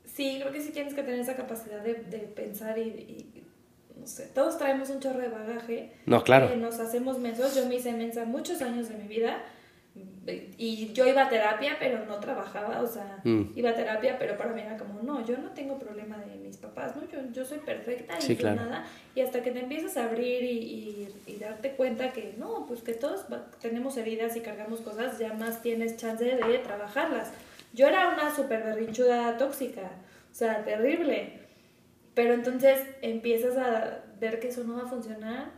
sí, 0.04 0.40
creo 0.42 0.52
que 0.52 0.60
sí 0.60 0.74
tienes 0.74 0.94
que 0.94 1.02
tener 1.02 1.22
esa 1.22 1.38
capacidad 1.38 1.82
de, 1.82 1.94
de 1.94 2.18
pensar 2.20 2.78
y, 2.78 2.82
y, 2.82 3.44
no 3.98 4.06
sé, 4.06 4.28
todos 4.36 4.58
traemos 4.58 4.90
un 4.90 5.00
chorro 5.00 5.20
de 5.20 5.30
bagaje. 5.30 5.94
No, 6.06 6.26
claro. 6.26 6.50
que 6.50 6.58
nos 6.58 6.78
hacemos 6.82 7.20
mensos, 7.20 7.56
yo 7.56 7.68
me 7.68 7.76
hice 7.76 7.94
mensa 7.94 8.26
muchos 8.26 8.62
años 8.62 8.90
de 8.90 8.96
mi 8.96 9.08
vida 9.08 9.42
y 10.58 10.91
yo 10.93 11.08
iba 11.08 11.24
a 11.24 11.30
terapia, 11.30 11.78
pero 11.80 12.06
no 12.06 12.20
trabajaba, 12.20 12.82
o 12.82 12.88
sea, 12.88 13.20
Mm. 13.24 13.52
iba 13.56 13.70
a 13.70 13.76
terapia, 13.76 14.18
pero 14.20 14.36
para 14.38 14.52
mí 14.52 14.60
era 14.62 14.76
como, 14.78 15.02
no, 15.02 15.26
yo 15.26 15.38
no 15.38 15.52
tengo 15.52 15.80
problema 15.80 16.18
de 16.18 16.36
mis 16.36 16.58
papás, 16.58 16.95
¿no? 16.98 17.04
Yo, 17.10 17.20
yo 17.32 17.45
soy 17.45 17.60
perfecta 17.60 18.18
y 18.18 18.22
Sí, 18.22 18.36
yo 18.36 18.41
claro. 18.41 18.57
nada. 18.65 18.86
Y 19.15 19.22
hasta 19.22 19.41
que 19.41 19.52
te 19.52 19.60
empiezas 19.60 19.95
a 19.95 20.03
abrir 20.06 20.44
y, 20.44 20.49
y- 20.57 21.07
y 21.28 21.38
darte 21.38 21.72
cuenta 21.72 22.11
que 22.11 22.34
no, 22.38 22.65
pues 22.68 22.82
que 22.84 22.94
todos 22.94 23.26
tenemos 23.61 23.95
heridas 23.95 24.36
y 24.36 24.41
cargamos 24.41 24.82
cosas, 24.82 25.18
ya 25.18 25.34
más 25.34 25.61
tienes 25.61 25.95
chance 25.95 26.26
de 26.26 26.57
trabajarlas. 26.60 27.32
Yo 27.74 27.88
era 27.88 28.10
una 28.10 28.36
súper 28.36 28.64
berrinchuda 28.64 29.38
tóxica, 29.38 29.91
o 30.32 30.36
sea, 30.36 30.64
terrible. 30.65 31.40
Pero 32.15 32.34
entonces 32.34 32.82
empiezas 33.02 33.56
a 33.57 34.03
ver 34.19 34.40
que 34.40 34.48
eso 34.49 34.64
no 34.64 34.76
va 34.78 34.84
a 34.84 34.88
funcionar 34.88 35.52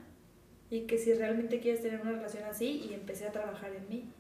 y 0.70 0.82
que 0.82 0.98
si 0.98 1.14
realmente 1.14 1.60
quieres 1.60 1.82
tener 1.82 2.02
una 2.02 2.11
relación 2.11 2.44
así, 2.44 2.86
y 2.90 2.94
empecé 2.94 3.26
a 3.28 3.32
trabajar 3.32 3.72
en 3.74 3.88
mí. 3.90 4.11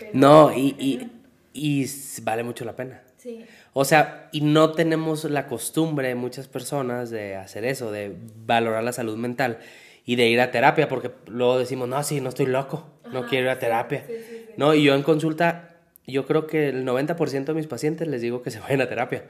Pero- 0.00 0.10
no, 0.14 0.52
y, 0.56 0.74
y, 0.78 1.10
y 1.52 1.86
vale 2.22 2.42
mucho 2.42 2.64
la 2.64 2.74
pena. 2.74 3.02
Sí. 3.16 3.44
O 3.72 3.84
sea, 3.84 4.28
y 4.32 4.40
no 4.40 4.72
tenemos 4.72 5.24
la 5.24 5.46
costumbre, 5.46 6.14
muchas 6.14 6.48
personas, 6.48 7.10
de 7.10 7.36
hacer 7.36 7.64
eso, 7.64 7.92
de 7.92 8.16
valorar 8.46 8.82
la 8.82 8.92
salud 8.92 9.16
mental 9.16 9.58
y 10.06 10.16
de 10.16 10.28
ir 10.28 10.40
a 10.40 10.50
terapia, 10.50 10.88
porque 10.88 11.10
luego 11.26 11.58
decimos, 11.58 11.88
no, 11.88 12.02
sí, 12.02 12.20
no 12.20 12.30
estoy 12.30 12.46
loco, 12.46 12.86
no 13.12 13.26
quiero 13.26 13.44
ir 13.46 13.50
a 13.50 13.58
terapia. 13.58 14.04
sí, 14.06 14.14
sí, 14.16 14.24
sí. 14.46 14.52
No, 14.56 14.74
y 14.74 14.82
yo 14.82 14.94
en 14.94 15.02
consulta, 15.02 15.76
yo 16.06 16.26
creo 16.26 16.46
que 16.46 16.70
el 16.70 16.84
90% 16.84 17.44
de 17.44 17.54
mis 17.54 17.66
pacientes 17.66 18.08
les 18.08 18.20
digo 18.22 18.42
que 18.42 18.50
se 18.50 18.58
vayan 18.60 18.80
a 18.80 18.88
terapia. 18.88 19.24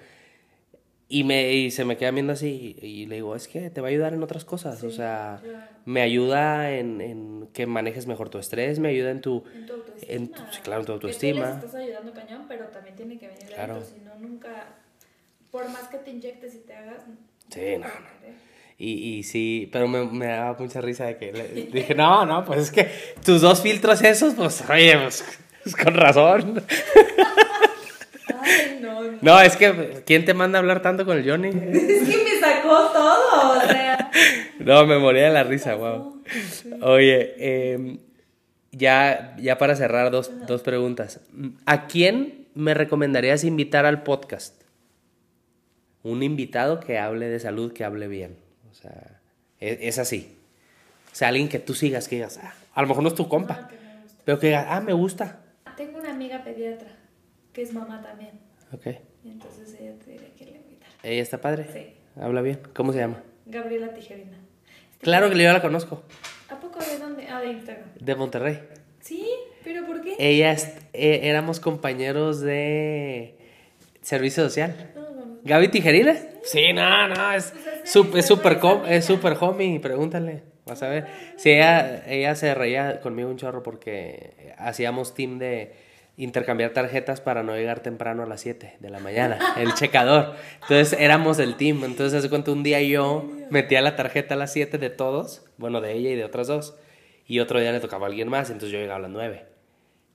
Y, 1.13 1.25
me, 1.25 1.53
y 1.53 1.71
se 1.73 1.85
me 1.85 1.97
quedan 1.97 2.15
viendo 2.15 2.33
así 2.33 2.77
y, 2.81 2.87
y 2.87 3.07
le 3.07 3.17
digo, 3.17 3.35
es 3.35 3.49
que 3.49 3.69
te 3.69 3.81
va 3.81 3.89
a 3.89 3.91
ayudar 3.91 4.15
en 4.15 4.23
otras 4.23 4.45
cosas. 4.45 4.83
o 4.85 4.91
Sí, 4.91 4.97
sea, 4.99 5.41
claro. 5.43 5.55
me 5.85 6.03
ayuda 6.03 6.71
en, 6.79 7.01
en 7.01 7.49
que 7.53 7.67
manejes 7.67 8.07
mejor 8.07 8.29
tu 8.31 8.39
estrés, 8.39 8.79
me 8.79 8.89
ayuda 8.91 9.11
en 9.11 9.21
tu... 9.21 9.43
En 9.43 9.65
tu 9.65 9.73
autoestima. 9.75 10.15
En 10.15 10.29
tu- 10.35 10.47
sí, 10.53 10.61
claro, 10.63 10.81
en 10.83 10.87
tu 10.87 10.93
Que 10.93 10.99
tú 11.01 11.07
autoestima. 11.07 11.47
les 11.49 11.57
estás 11.65 11.75
ayudando 11.75 12.15
cañón, 12.15 12.45
pero 12.49 12.67
también 12.69 12.95
tiene 12.97 13.19
que 13.19 13.27
venir 13.27 13.45
Claro. 13.53 13.75
adentro, 13.75 13.97
si 13.99 14.05
no, 14.05 14.17
nunca... 14.29 14.77
Por 15.51 15.69
más 15.71 15.89
que 15.89 15.99
te 15.99 16.11
inyectes 16.13 16.55
y 16.55 16.59
te 16.61 16.75
hagas. 16.75 17.03
Sí, 17.49 17.61
no, 17.79 17.89
no. 17.89 18.31
Y, 18.79 18.93
y 19.19 19.23
sí, 19.25 19.69
pero 19.73 19.89
me, 19.89 20.05
me 20.07 20.27
daba 20.27 20.57
mucha 20.61 20.81
risa 20.81 21.07
de 21.07 21.17
que 21.19 21.33
le- 21.33 21.49
dije, 21.73 21.95
no, 21.97 22.25
no, 22.25 22.45
pues 22.45 22.61
es 22.61 22.71
que 22.71 22.89
tus 23.25 23.41
dos 23.43 23.61
filtros 23.61 24.01
esos, 24.03 24.35
pues, 24.35 24.63
oye, 24.71 24.97
pues, 24.97 25.25
con 25.83 25.93
razón. 25.95 26.65
No, 28.81 29.03
no. 29.03 29.19
No, 29.21 29.41
es 29.41 29.57
que, 29.57 30.03
¿quién 30.07 30.25
te 30.25 30.35
manda 30.35 30.59
a 30.59 30.61
hablar 30.61 30.83
tanto 30.83 31.05
con 31.05 31.17
el 31.19 31.29
Johnny? 31.29 31.49
Es 31.73 32.09
que 32.09 32.25
me 32.25 32.41
sacó 32.41 32.89
todo, 32.93 33.59
o 33.59 33.61
sea. 33.69 34.11
No, 34.59 34.87
me 34.87 34.99
moría 34.99 35.25
de 35.25 35.31
la 35.31 35.43
risa, 35.45 35.75
wow. 35.75 36.23
Oye, 36.83 37.35
eh, 37.39 37.99
ya, 38.73 39.35
ya 39.39 39.57
para 39.59 39.75
cerrar, 39.77 40.11
dos, 40.11 40.31
dos 40.47 40.63
preguntas. 40.63 41.21
¿A 41.67 41.87
quién 41.87 42.47
me 42.55 42.75
recomendarías 42.75 43.45
invitar 43.45 43.87
al 43.87 44.03
podcast? 44.03 44.61
Un 46.03 46.23
invitado 46.23 46.81
que 46.81 46.99
hable 46.99 47.29
de 47.29 47.41
salud, 47.41 47.73
que 47.73 47.85
hable 47.85 48.07
bien. 48.09 48.37
O 48.71 48.75
sea, 48.75 49.21
es, 49.61 49.79
es 49.81 49.99
así. 49.99 50.37
O 51.13 51.15
sea, 51.15 51.29
alguien 51.29 51.49
que 51.49 51.59
tú 51.59 51.75
sigas, 51.75 52.07
que 52.09 52.17
digas, 52.17 52.39
"Ah, 52.43 52.55
a 52.75 52.83
lo 52.83 52.89
mejor 52.89 53.03
no 53.03 53.09
es 53.09 53.15
tu 53.15 53.29
compa, 53.29 53.69
que 53.69 53.77
gusta. 53.77 54.23
pero 54.25 54.39
que 54.39 54.47
digas, 54.49 54.67
ah, 54.69 54.81
me 54.81 54.93
gusta. 54.93 55.41
Tengo 55.77 55.99
una 55.99 56.11
amiga 56.11 56.45
pediatra 56.45 56.89
que 57.61 57.65
es 57.65 57.75
mamá 57.75 58.01
también. 58.01 58.31
Ok. 58.73 58.87
Y 59.23 59.29
entonces 59.33 59.77
ella 59.79 59.93
te 60.03 60.13
diría 60.13 60.29
que 60.35 60.45
le 60.47 60.51
invitar. 60.53 60.89
¿Ella 61.03 61.21
está 61.23 61.43
padre? 61.43 61.67
Sí. 61.71 61.93
Habla 62.19 62.41
bien. 62.41 62.59
¿Cómo 62.73 62.91
se 62.95 63.01
llama? 63.01 63.23
Gabriela 63.45 63.93
Tijerina. 63.93 64.39
Claro 65.03 65.29
que 65.29 65.37
yo 65.43 65.53
la 65.53 65.61
conozco. 65.61 66.03
¿A 66.49 66.59
poco 66.59 66.79
de 66.83 66.99
dónde? 66.99 67.27
Ah, 67.29 67.41
de 67.43 67.49
Instagram. 67.53 67.85
De 68.01 68.15
Monterrey. 68.15 68.61
Sí, 69.01 69.29
pero 69.63 69.85
¿por 69.85 70.01
qué? 70.01 70.17
Ella, 70.19 70.53
es- 70.53 70.75
eh, 70.95 71.21
éramos 71.25 71.61
compañeros 71.61 72.41
de 72.41 73.35
servicio 74.01 74.43
social. 74.45 74.93
No, 74.95 75.03
no, 75.11 75.27
no. 75.27 75.39
¿Gaby 75.45 75.69
Tijerina? 75.69 76.17
Sí, 76.45 76.73
no, 76.73 77.09
no, 77.09 77.33
es 77.33 77.53
Pues 77.53 77.91
súper 77.91 78.57
esa 78.57 78.87
es 78.89 79.05
súper 79.05 79.37
homie, 79.39 79.81
pregúntale, 79.81 80.45
vas 80.65 80.83
a 80.83 80.89
ver. 80.89 81.07
Sí, 81.37 81.51
ella, 81.51 82.07
ella 82.11 82.35
se 82.37 82.55
reía 82.55 83.01
conmigo 83.03 83.29
un 83.29 83.37
chorro 83.37 83.63
porque 83.63 84.55
hacíamos 84.57 85.13
team 85.15 85.39
de 85.39 85.90
intercambiar 86.21 86.71
tarjetas 86.71 87.21
para 87.21 87.43
no 87.43 87.57
llegar 87.57 87.81
temprano 87.81 88.23
a 88.23 88.27
las 88.27 88.43
7 88.43 88.77
de 88.79 88.91
la 88.91 88.99
mañana, 88.99 89.39
el 89.57 89.73
checador. 89.75 90.35
Entonces 90.63 90.99
éramos 91.01 91.39
el 91.39 91.57
team, 91.57 91.83
entonces 91.85 92.19
hace 92.19 92.29
cuenta 92.29 92.53
un 92.53 92.63
día 92.63 92.81
yo 92.83 93.27
metía 93.49 93.81
la 93.81 93.97
tarjeta 93.97 94.35
a 94.35 94.37
las 94.37 94.53
7 94.53 94.77
de 94.79 94.91
todos, 94.91 95.43
bueno, 95.57 95.81
de 95.81 95.93
ella 95.93 96.11
y 96.11 96.17
de 96.17 96.25
otras 96.25 96.47
dos, 96.47 96.77
y 97.27 97.41
otro 97.41 97.59
día 97.59 97.73
le 97.73 97.81
tocaba 97.81 98.07
a 98.07 98.11
alguien 98.11 98.29
más, 98.29 98.51
entonces 98.51 98.71
yo 98.71 98.79
llegaba 98.79 98.99
a 98.99 99.03
las 99.03 99.11
9, 99.11 99.45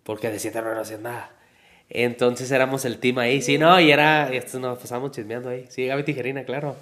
porque 0.04 0.30
de 0.30 0.38
7 0.38 0.60
a 0.60 0.62
9 0.62 0.76
no 0.76 0.82
hacían 0.82 1.04
nada. 1.04 1.32
Entonces 1.90 2.52
éramos 2.52 2.86
el 2.86 3.00
team 3.00 3.18
ahí, 3.20 3.42
sí, 3.42 3.58
no, 3.58 3.80
y 3.80 3.92
era, 3.92 4.30
y 4.32 4.38
esto 4.38 4.60
nos 4.60 4.78
pasábamos 4.78 5.12
chismeando 5.12 5.50
ahí. 5.50 5.66
Sí, 5.70 5.86
Gaby 5.88 6.04
Tijerina, 6.04 6.44
claro. 6.44 6.76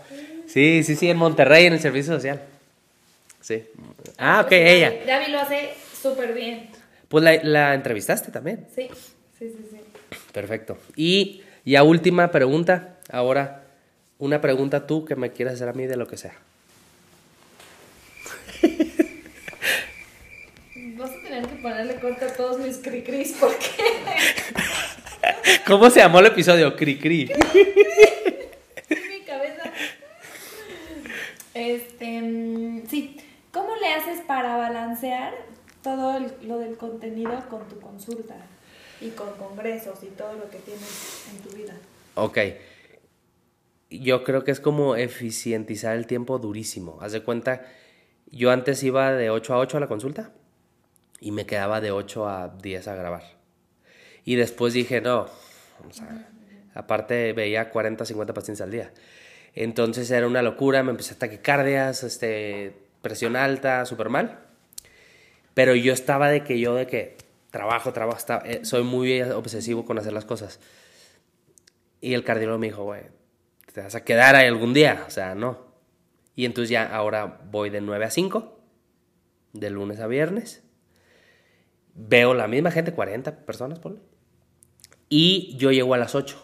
Sí, 0.47 0.83
sí, 0.83 0.95
sí, 0.95 1.09
en 1.09 1.17
Monterrey, 1.17 1.65
en 1.65 1.73
el 1.73 1.79
servicio 1.79 2.13
social. 2.13 2.41
Sí. 3.41 3.65
Ah, 4.17 4.41
ok, 4.45 4.51
ella. 4.51 4.93
Gaby 5.05 5.31
lo 5.31 5.39
hace 5.39 5.73
súper 6.01 6.33
bien. 6.33 6.69
Pues 7.13 7.23
la, 7.23 7.37
la 7.43 7.73
entrevistaste 7.75 8.31
también. 8.31 8.65
Sí, 8.73 8.89
sí, 9.37 9.47
sí, 9.47 9.67
sí. 9.69 9.77
Perfecto. 10.31 10.79
Y 10.95 11.43
ya 11.63 11.83
última 11.83 12.31
pregunta. 12.31 12.97
Ahora, 13.11 13.65
una 14.17 14.41
pregunta 14.41 14.87
tú 14.87 15.05
que 15.05 15.15
me 15.15 15.31
quieras 15.31 15.53
hacer 15.53 15.69
a 15.69 15.73
mí 15.73 15.85
de 15.85 15.95
lo 15.95 16.07
que 16.07 16.17
sea. 16.17 16.33
Vas 20.97 21.11
a 21.11 21.21
tener 21.21 21.45
que 21.45 21.55
ponerle 21.61 21.99
corte 21.99 22.25
a 22.25 22.33
todos 22.33 22.57
mis 22.57 22.77
cri-cris 22.77 23.37
porque 23.39 23.67
¿Cómo 25.67 25.91
se 25.91 25.99
llamó 25.99 26.17
el 26.17 26.25
episodio? 26.25 26.75
Cri 26.75 26.97
Cri. 26.97 27.25
mi 28.89 29.19
cabeza. 29.23 29.71
Este, 31.53 32.21
mm, 32.23 32.87
sí. 32.89 33.17
¿Cómo 33.51 33.75
le 33.75 33.93
haces 33.93 34.21
para 34.25 34.57
balancear 34.57 35.52
todo 35.83 36.17
el- 36.17 36.33
lo 36.47 36.57
del 36.57 36.77
contenido 36.77 37.47
con 37.49 37.67
tu 37.67 37.79
consulta 37.79 38.35
y 39.01 39.09
con 39.09 39.31
congresos 39.37 40.01
y 40.03 40.07
todo 40.07 40.33
lo 40.33 40.49
que 40.49 40.57
tienes 40.59 41.25
en 41.31 41.37
tu 41.39 41.55
vida? 41.55 41.73
Ok. 42.15 42.37
Yo 43.89 44.23
creo 44.23 44.43
que 44.43 44.51
es 44.51 44.59
como 44.59 44.95
eficientizar 44.95 45.95
el 45.95 46.07
tiempo 46.07 46.39
durísimo. 46.39 46.97
Haz 47.01 47.11
de 47.11 47.21
cuenta, 47.21 47.63
yo 48.31 48.49
antes 48.49 48.81
iba 48.81 49.11
de 49.11 49.29
8 49.29 49.53
a 49.53 49.59
8 49.59 49.77
a 49.77 49.79
la 49.79 49.87
consulta 49.87 50.31
y 51.19 51.31
me 51.31 51.45
quedaba 51.45 51.79
de 51.79 51.91
8 51.91 52.27
a 52.27 52.49
10 52.61 52.87
a 52.87 52.95
grabar. 52.95 53.23
Y 54.25 54.35
después 54.35 54.73
dije, 54.73 55.01
no, 55.01 55.27
o 55.87 55.91
sea, 55.93 56.27
aparte 56.73 57.33
veía 57.33 57.69
40, 57.69 58.05
50 58.05 58.33
pacientes 58.33 58.61
al 58.61 58.71
día. 58.71 58.91
Entonces 59.53 60.09
era 60.09 60.25
una 60.25 60.41
locura, 60.41 60.81
me 60.81 60.89
empecé 60.91 61.13
a 61.13 61.19
taquicardias, 61.19 62.03
este, 62.03 62.75
presión 63.03 63.35
alta, 63.35 63.85
súper 63.85 64.09
mal. 64.09 64.39
Pero 65.53 65.75
yo 65.75 65.93
estaba 65.93 66.29
de 66.29 66.43
que 66.43 66.59
yo 66.59 66.75
de 66.75 66.87
que 66.87 67.17
trabajo, 67.51 67.93
trabajo, 67.93 68.17
esta- 68.17 68.41
eh, 68.45 68.65
soy 68.65 68.83
muy 68.83 69.21
obsesivo 69.21 69.85
con 69.85 69.97
hacer 69.99 70.13
las 70.13 70.25
cosas. 70.25 70.59
Y 72.01 72.13
el 72.15 72.23
cardiólogo 72.23 72.59
me 72.59 72.67
dijo, 72.67 72.83
güey, 72.83 73.01
te 73.71 73.81
vas 73.81 73.95
a 73.95 74.03
quedar 74.03 74.35
ahí 74.35 74.47
algún 74.47 74.73
día, 74.73 75.03
o 75.07 75.09
sea, 75.09 75.35
no. 75.35 75.73
Y 76.35 76.45
entonces 76.45 76.69
ya 76.69 76.93
ahora 76.93 77.41
voy 77.51 77.69
de 77.69 77.81
9 77.81 78.05
a 78.05 78.09
5, 78.09 78.59
de 79.53 79.69
lunes 79.69 79.99
a 79.99 80.07
viernes. 80.07 80.63
Veo 81.95 82.33
la 82.33 82.47
misma 82.47 82.71
gente, 82.71 82.91
40 82.93 83.45
personas, 83.45 83.79
ponle. 83.79 83.99
Y 85.09 85.55
yo 85.57 85.71
llego 85.71 85.93
a 85.93 85.97
las 85.99 86.15
8. 86.15 86.43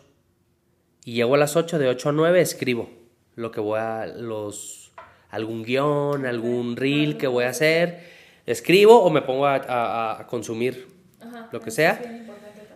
Y 1.03 1.13
llego 1.13 1.33
a 1.33 1.37
las 1.39 1.55
8, 1.55 1.79
de 1.79 1.87
8 1.87 2.09
a 2.09 2.11
9 2.11 2.39
escribo 2.41 2.89
lo 3.35 3.49
que 3.51 3.59
voy 3.61 3.79
a, 3.79 4.05
los, 4.05 4.91
algún 5.29 5.63
guion, 5.63 6.25
algún 6.27 6.75
reel 6.75 7.17
que 7.17 7.25
voy 7.27 7.45
a 7.45 7.49
hacer. 7.49 8.18
Escribo 8.49 9.01
o 9.03 9.09
me 9.09 9.21
pongo 9.21 9.45
a, 9.45 9.55
a- 9.55 10.21
a 10.21 10.27
consumir 10.27 10.87
Ajá. 11.21 11.49
lo 11.51 11.59
que 11.61 11.71
sea. 11.71 12.01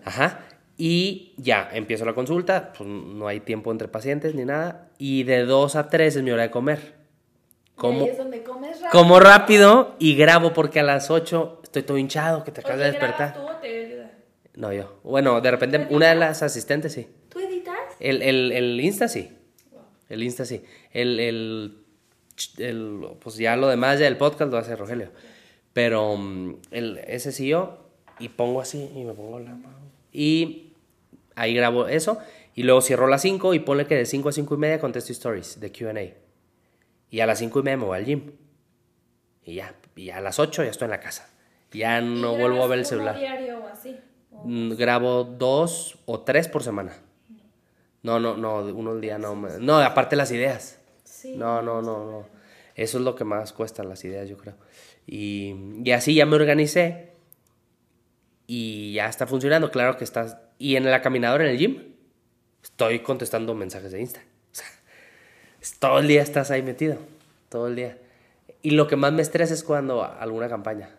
Ajá. 0.05 0.39
Y 0.77 1.33
ya, 1.37 1.69
empiezo 1.73 2.03
la 2.05 2.13
consulta, 2.13 2.73
pues 2.77 2.87
no 2.89 3.27
hay 3.27 3.39
tiempo 3.39 3.71
entre 3.71 3.87
pacientes 3.87 4.33
ni 4.35 4.43
nada. 4.45 4.89
Y 4.97 5.23
de 5.23 5.45
2 5.45 5.75
a 5.75 5.87
3 5.89 6.15
es 6.17 6.23
mi 6.23 6.31
hora 6.31 6.43
de 6.43 6.51
comer. 6.51 6.93
Y 7.75 7.75
Como, 7.75 8.05
es 8.05 8.17
donde 8.17 8.43
comes 8.43 8.81
rápido. 8.81 8.89
como 8.91 9.19
rápido 9.19 9.95
y 9.99 10.15
grabo 10.15 10.53
porque 10.53 10.79
a 10.79 10.83
las 10.83 11.09
8 11.09 11.61
estoy 11.63 11.83
todo 11.83 11.97
hinchado, 11.97 12.43
que 12.43 12.51
te 12.51 12.61
acabas 12.61 12.79
de 12.79 12.89
Oye, 12.89 12.97
¿grabas 12.97 13.17
despertar. 13.17 13.41
tú 13.43 13.49
o 13.51 13.59
te? 13.59 14.03
No, 14.55 14.71
yo. 14.71 14.99
Bueno, 15.03 15.41
de 15.41 15.49
repente 15.51 15.87
una 15.89 16.09
de 16.09 16.15
las 16.15 16.43
asistentes 16.43 16.93
sí. 16.93 17.07
¿Tú 17.29 17.39
editas? 17.39 17.75
El, 17.99 18.21
el, 18.21 18.51
el 18.51 18.79
Insta 18.81 19.07
sí. 19.07 19.31
El 20.09 20.21
Insta 20.21 20.45
sí. 20.45 20.63
El, 20.91 21.19
el, 21.19 21.77
el- 22.59 23.07
pues 23.19 23.37
ya 23.37 23.55
lo 23.55 23.67
demás, 23.67 23.99
ya 23.99 24.07
el 24.07 24.17
podcast 24.17 24.51
lo 24.51 24.57
hace 24.59 24.75
Rogelio. 24.75 25.09
Pero 25.73 26.15
mm, 26.17 26.55
el, 26.71 26.97
ese 27.07 27.31
sí 27.31 27.47
yo, 27.47 27.77
y 28.19 28.29
pongo 28.29 28.61
así, 28.61 28.89
y 28.95 29.03
me 29.03 29.13
pongo 29.13 29.39
la 29.39 29.51
mano. 29.55 29.77
Y 30.11 30.73
ahí 31.35 31.53
grabo 31.55 31.87
eso, 31.87 32.19
y 32.55 32.63
luego 32.63 32.81
cierro 32.81 33.07
a 33.07 33.09
las 33.09 33.21
5 33.23 33.53
y 33.55 33.59
ponle 33.59 33.87
que 33.87 33.95
de 33.95 34.05
5 34.05 34.29
a 34.29 34.31
5 34.31 34.53
y 34.53 34.57
media 34.57 34.79
contesto 34.79 35.11
stories 35.11 35.59
de 35.59 35.71
QA. 35.71 36.13
Y 37.09 37.19
a 37.19 37.25
las 37.25 37.39
5 37.39 37.59
y 37.59 37.63
media 37.63 37.77
me 37.77 37.85
voy 37.85 37.97
al 37.97 38.05
gym. 38.05 38.31
Y 39.43 39.55
ya, 39.55 39.75
y 39.95 40.09
a 40.11 40.21
las 40.21 40.39
8 40.39 40.63
ya 40.63 40.69
estoy 40.69 40.85
en 40.85 40.91
la 40.91 40.99
casa. 40.99 41.27
Ya 41.71 41.99
no 42.01 42.35
¿Y 42.35 42.39
vuelvo 42.39 42.63
a 42.63 42.67
ver 42.67 42.79
el 42.79 42.85
celular. 42.85 43.17
diario 43.17 43.59
o 43.59 43.67
así? 43.67 43.97
¿O 44.31 44.43
Mm, 44.47 44.73
Grabo 44.75 45.23
dos 45.23 45.97
o 46.05 46.19
tres 46.21 46.47
por 46.47 46.63
semana. 46.63 46.93
No, 48.03 48.19
no, 48.19 48.35
no, 48.37 48.57
uno 48.57 48.91
al 48.91 49.01
día 49.01 49.17
no. 49.17 49.35
me- 49.35 49.57
No, 49.59 49.77
aparte 49.77 50.15
las 50.15 50.31
ideas. 50.31 50.79
Sí. 51.03 51.35
No, 51.35 51.61
no, 51.61 51.81
no, 51.81 52.05
no. 52.11 52.25
Eso 52.75 52.97
es 52.97 53.03
lo 53.03 53.15
que 53.15 53.23
más 53.23 53.53
cuestan 53.53 53.89
las 53.89 54.03
ideas, 54.03 54.27
yo 54.29 54.37
creo. 54.37 54.55
Y, 55.05 55.55
y 55.83 55.91
así 55.91 56.15
ya 56.15 56.25
me 56.25 56.35
organicé 56.35 57.13
y 58.47 58.93
ya 58.93 59.07
está 59.07 59.27
funcionando. 59.27 59.71
Claro 59.71 59.97
que 59.97 60.03
estás. 60.03 60.37
Y 60.57 60.75
en 60.75 60.89
la 60.89 61.01
caminadora 61.01 61.43
en 61.43 61.51
el 61.51 61.57
gym, 61.57 61.83
estoy 62.63 62.99
contestando 62.99 63.53
mensajes 63.53 63.91
de 63.91 64.01
Insta. 64.01 64.21
O 65.61 65.65
sea, 65.65 65.79
todo 65.79 65.99
el 65.99 66.07
día 66.07 66.21
estás 66.21 66.51
ahí 66.51 66.61
metido. 66.61 66.97
Todo 67.49 67.67
el 67.67 67.75
día. 67.75 67.97
Y 68.61 68.71
lo 68.71 68.87
que 68.87 68.97
más 68.97 69.13
me 69.13 69.21
estresa 69.21 69.53
es 69.53 69.63
cuando 69.63 70.03
alguna 70.03 70.49
campaña. 70.49 70.89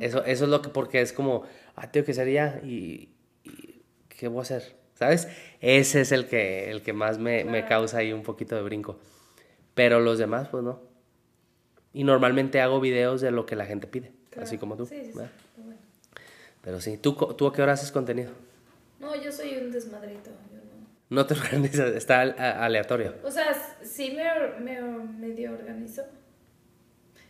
Eso, 0.00 0.24
eso 0.24 0.44
es 0.44 0.50
lo 0.50 0.62
que, 0.62 0.68
porque 0.68 1.00
es 1.00 1.12
como, 1.12 1.44
ah, 1.76 1.90
tengo 1.90 2.04
que 2.04 2.12
hacer 2.12 2.30
ya 2.30 2.60
y, 2.64 3.08
y 3.42 3.82
¿qué 4.08 4.28
voy 4.28 4.40
a 4.40 4.42
hacer? 4.42 4.76
¿Sabes? 4.94 5.28
Ese 5.60 6.00
es 6.00 6.12
el 6.12 6.26
que, 6.26 6.70
el 6.70 6.82
que 6.82 6.92
más 6.92 7.18
me, 7.18 7.44
me 7.44 7.64
causa 7.66 7.98
ahí 7.98 8.12
un 8.12 8.22
poquito 8.22 8.54
de 8.56 8.62
brinco. 8.62 8.98
Pero 9.74 10.00
los 10.00 10.18
demás, 10.18 10.48
pues 10.48 10.62
no. 10.62 10.80
Y 11.92 12.04
normalmente 12.04 12.60
hago 12.60 12.80
videos 12.80 13.20
de 13.20 13.30
lo 13.30 13.46
que 13.46 13.56
la 13.56 13.66
gente 13.66 13.86
pide, 13.86 14.12
así 14.40 14.58
como 14.58 14.76
tú. 14.76 14.86
Sí, 14.86 15.00
sí, 15.04 15.12
sí. 15.12 15.20
Pero 16.60 16.80
sí, 16.80 16.96
¿tú, 16.96 17.12
¿tú 17.14 17.46
a 17.46 17.52
qué 17.52 17.62
hora 17.62 17.72
haces 17.74 17.92
contenido? 17.92 18.32
No, 18.98 19.14
yo 19.20 19.30
soy 19.30 19.56
un 19.56 19.70
desmadrito. 19.70 20.30
Yo 20.50 20.58
no. 20.58 20.86
No 21.10 21.26
te 21.26 21.34
organizas, 21.40 21.94
está 21.94 22.22
aleatorio. 22.22 23.14
O 23.22 23.30
sea, 23.30 23.54
sí 23.82 24.16
me, 24.16 24.60
me 24.60 24.80
medio 24.80 25.52
organizo. 25.52 26.02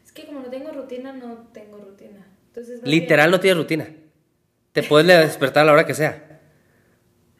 Es 0.05 0.13
que 0.13 0.27
como 0.27 0.41
no 0.41 0.47
tengo 0.47 0.71
rutina, 0.71 1.13
no 1.13 1.49
tengo 1.53 1.79
rutina. 1.79 2.25
Entonces, 2.49 2.81
Literal 2.85 3.31
no 3.31 3.41
tienes 3.41 3.59
rutina. 3.59 3.89
Te 4.73 4.83
puedes 4.83 5.07
despertar 5.27 5.63
a 5.65 5.67
la 5.67 5.73
hora 5.73 5.87
que 5.87 5.95
sea. 5.95 6.41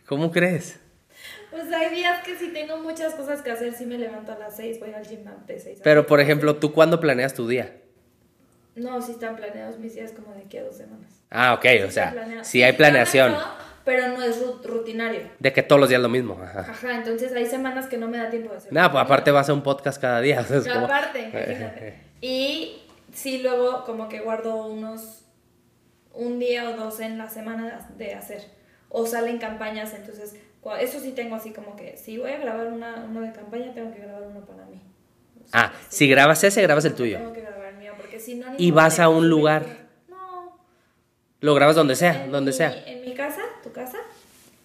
¿Cómo 0.07 0.31
crees? 0.31 0.81
Pues 1.55 1.73
hay 1.73 1.95
días 1.95 2.25
que 2.25 2.35
si 2.35 2.49
tengo 2.49 2.79
muchas 2.79 3.15
cosas 3.15 3.41
que 3.41 3.53
hacer, 3.53 3.73
si 3.75 3.87
me 3.87 3.97
levanto 3.97 4.33
a 4.33 4.39
las 4.39 4.57
6, 4.57 4.81
voy 4.81 4.93
al 4.93 5.07
gym 5.07 5.25
de 5.47 5.61
6 5.61 5.81
Pero, 5.85 6.05
por 6.05 6.19
ejemplo, 6.19 6.57
¿tú 6.57 6.73
cuándo 6.73 6.99
planeas 6.99 7.33
tu 7.33 7.47
día? 7.47 7.77
No, 8.75 9.01
sí 9.01 9.13
están 9.13 9.37
planeados 9.37 9.79
mis 9.79 9.95
días 9.95 10.11
como 10.11 10.35
de 10.35 10.43
aquí 10.43 10.59
a 10.59 10.65
dos 10.65 10.77
semanas. 10.77 11.23
Ah, 11.31 11.55
ok, 11.55 11.65
o 11.87 11.91
sea, 11.93 12.43
sí 12.43 12.65
hay 12.65 12.73
planeación. 12.73 13.37
Pero 13.85 14.09
no 14.09 14.23
es 14.25 14.43
rutinario. 14.65 15.31
De 15.39 15.53
que 15.53 15.63
todos 15.63 15.79
los 15.79 15.89
días 15.89 16.01
lo 16.01 16.09
mismo. 16.09 16.37
Ajá. 16.43 16.67
Ajá, 16.71 16.97
entonces 16.97 17.33
hay 17.33 17.47
semanas 17.47 17.87
que 17.87 17.99
no 17.99 18.09
me 18.09 18.19
da 18.19 18.31
tiempo 18.31 18.51
de 18.51 18.57
hacer. 18.57 18.73
No, 18.73 18.91
pues 18.91 19.05
aparte 19.05 19.31
vas 19.31 19.49
a 19.49 19.53
un 19.53 19.63
podcast 19.63 20.01
cada 20.01 20.21
día. 20.21 20.41
Aparte, 20.75 21.21
imagínate. 21.33 22.01
Y 22.21 22.83
sí, 23.13 23.43
luego 23.43 23.85
como 23.85 24.09
que 24.09 24.21
guardo 24.21 24.67
unos. 24.67 25.21
un 26.15 26.41
día 26.41 26.69
o 26.71 26.77
dos 26.77 26.99
en 26.99 27.17
la 27.17 27.29
semana 27.29 27.89
de 27.97 28.15
hacer. 28.15 28.43
O 28.89 29.07
salen 29.07 29.39
campañas, 29.39 29.95
entonces. 29.95 30.35
Eso 30.81 31.01
sí 31.01 31.13
tengo 31.13 31.37
así 31.37 31.51
como 31.51 31.77
que 31.77 31.97
si 31.97 32.19
voy 32.19 32.31
a 32.31 32.39
grabar 32.39 32.69
una, 32.69 33.07
uno 33.09 33.21
de 33.21 33.33
campaña, 33.33 33.73
tengo 33.75 33.93
que 33.93 34.01
grabar 34.01 34.23
uno 34.23 34.41
para 34.45 34.65
mí. 34.65 34.81
ah, 35.53 35.73
si 35.89 36.09
grabas 36.09 36.43
ese, 36.45 36.63
grabas 36.63 36.85
el 36.85 36.95
tuyo. 36.95 37.19
Tengo 37.19 37.33
que 37.33 37.43
grabar 37.43 37.67
el 37.67 37.77
mío, 37.77 37.93
porque 37.97 38.19
si 38.19 38.37
no... 38.37 38.47
Y 38.57 38.71
vas 38.71 38.99
a 38.99 39.09
un 39.09 39.29
lugar. 39.29 39.65
No. 40.09 40.59
Lo 41.41 41.55
grabas 41.55 41.77
donde 41.77 41.97
sea, 41.97 42.27
donde 42.29 42.53
sea. 42.53 42.83
En 42.87 43.03
mi 43.03 43.15
casa 43.15 43.43
tu 43.65 43.73
casa, 43.73 43.99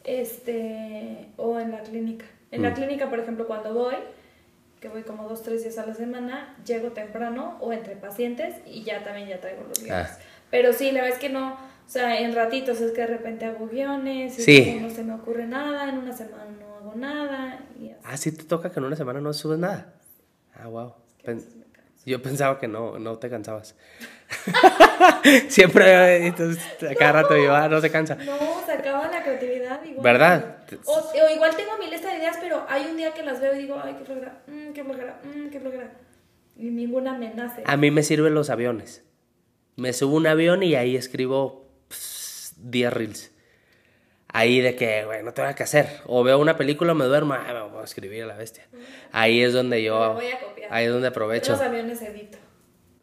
este, 0.03 1.27
o 1.38 1.59
en 1.59 1.71
la 1.71 1.80
clínica. 1.80 2.26
En 2.51 2.61
la 2.61 2.71
mm. 2.71 2.73
clínica, 2.73 3.09
por 3.09 3.19
ejemplo, 3.19 3.47
cuando 3.47 3.73
voy, 3.73 3.95
que 4.81 4.89
voy 4.89 5.03
como 5.03 5.27
dos, 5.27 5.41
tres 5.41 5.63
días 5.63 5.77
a 5.77 5.85
la 5.85 5.95
semana, 5.95 6.55
llego 6.65 6.91
temprano 6.91 7.57
o 7.61 7.73
entre 7.73 7.95
pacientes 7.95 8.55
y 8.65 8.84
ya 8.84 9.03
también 9.03 9.27
ya 9.27 9.39
traigo 9.39 9.63
los 9.67 9.81
guiones. 9.81 10.09
Ah. 10.11 10.19
Pero 10.51 10.73
sí, 10.73 10.91
la 10.91 11.01
verdad 11.01 11.17
es 11.17 11.21
que 11.21 11.30
no, 11.30 11.57
o 11.90 11.91
sea, 11.91 12.22
en 12.22 12.36
ratitos 12.36 12.80
es 12.82 12.91
que 12.91 13.02
de 13.02 13.07
repente 13.07 13.45
hago 13.45 13.68
guiones, 13.68 14.48
y 14.48 14.80
no 14.80 14.91
se 14.91 15.03
me 15.03 15.16
ocurre 15.16 15.48
nada, 15.48 15.90
en 15.90 15.98
una 15.98 16.16
semana 16.16 16.45
no 16.60 16.76
hago 16.76 16.94
nada. 16.95 17.66
Y 17.80 17.90
Ah, 18.03 18.16
sí 18.16 18.32
te 18.32 18.44
toca 18.44 18.72
que 18.72 18.80
en 18.80 18.86
una 18.86 18.95
semana 18.95 19.20
no 19.20 19.34
subes 19.34 19.57
nada. 19.57 19.95
Ah, 20.53 20.68
wow. 20.68 20.94
Yo 22.06 22.22
pensaba 22.22 22.60
que 22.60 22.68
no, 22.68 22.99
no 22.99 23.18
te 23.18 23.28
cansabas. 23.28 23.76
Siempre, 25.48 26.28
entonces, 26.28 26.64
cada 26.99 27.24
rato 27.24 27.36
yo, 27.36 27.56
ah, 27.56 27.68
no 27.68 27.82
se 27.82 27.90
cansa. 27.90 28.14
No, 28.18 28.38
se 28.68 28.72
acaba 28.72 29.10
la 29.10 29.24
creatividad. 29.24 29.84
Igual. 29.84 30.03
¿Verdad? 30.03 30.57
O, 30.86 31.11
igual 31.34 31.56
tengo 31.56 31.72
mi 31.80 31.90
lista 31.90 32.11
de 32.11 32.20
ideas, 32.20 32.38
pero 32.40 32.68
hay 32.70 32.86
un 32.86 32.98
día 32.98 33.16
que 33.16 33.24
las 33.24 33.41
veo 33.41 33.56
y 33.56 33.64
digo, 33.64 33.82
ay, 33.84 33.95
qué 33.98 34.06
flojera, 34.06 34.44
mmm, 34.45 34.74
qué 34.74 34.84
flojera, 34.84 35.20
mmm, 35.24 35.49
qué 35.49 35.60
flojera. 35.60 35.91
Y 36.56 36.70
ninguna 36.70 37.18
me 37.18 37.34
nace. 37.34 37.64
A 37.66 37.78
mí 37.78 37.90
me 37.90 38.03
sirven 38.03 38.36
los 38.36 38.52
aviones. 38.52 39.03
Me 39.76 39.91
subo 39.91 40.18
un 40.18 40.28
avión 40.28 40.61
y 40.61 40.76
ahí 40.76 40.95
escribo 40.95 41.68
10 42.61 42.94
reels. 42.94 43.31
Ahí 44.31 44.61
de 44.61 44.76
que, 44.76 45.06
güey, 45.06 45.23
no 45.23 45.34
tengo 45.34 45.53
que 45.56 45.64
hacer. 45.64 46.02
O 46.06 46.23
veo 46.23 46.38
una 46.38 46.56
película, 46.56 46.94
me 46.94 47.06
duermo, 47.06 47.34
ah, 47.34 47.45
me 47.52 47.61
voy 47.61 47.81
a 47.81 47.84
escribir 47.84 48.23
a 48.23 48.27
la 48.27 48.36
bestia. 48.36 48.64
Ahí 49.11 49.41
es 49.41 49.53
donde 49.53 49.81
yo... 49.81 50.14
voy 50.14 50.27
a 50.27 50.40
copiar. 50.40 50.72
Ahí 50.72 50.86
es 50.86 50.91
donde 50.91 51.07
aprovecho. 51.07 51.53
Los 51.53 51.61
aviones 51.61 52.02
edito. 52.03 52.38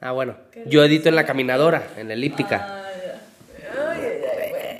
Ah, 0.00 0.12
bueno. 0.12 0.36
Yo 0.66 0.84
edito 0.84 1.08
en 1.08 1.16
la 1.16 1.26
caminadora, 1.26 1.82
en 1.96 2.08
la 2.08 2.14
elíptica. 2.14 2.84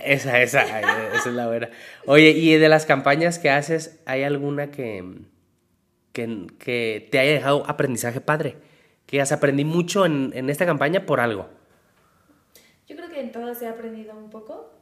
esa, 0.04 0.40
esa, 0.40 0.62
esa 0.62 1.16
es 1.16 1.34
la 1.34 1.48
buena. 1.48 1.68
Oye, 2.06 2.30
y 2.30 2.54
de 2.56 2.68
las 2.68 2.86
campañas 2.86 3.40
que 3.40 3.50
haces, 3.50 4.00
¿hay 4.06 4.22
alguna 4.22 4.70
que, 4.70 5.04
que, 6.12 7.08
te 7.10 7.18
haya 7.18 7.32
dejado 7.32 7.64
aprendizaje 7.66 8.20
padre? 8.20 8.56
Que 9.06 9.20
has 9.20 9.32
aprendí 9.32 9.64
mucho 9.64 10.06
en, 10.06 10.30
en 10.34 10.48
esta 10.48 10.64
campaña 10.64 11.06
por 11.06 11.18
algo. 11.18 11.48
Yo 12.86 12.96
creo 12.96 13.08
que 13.08 13.20
en 13.20 13.32
todas 13.32 13.60
he 13.62 13.68
aprendido 13.68 14.16
un 14.16 14.30
poco. 14.30 14.72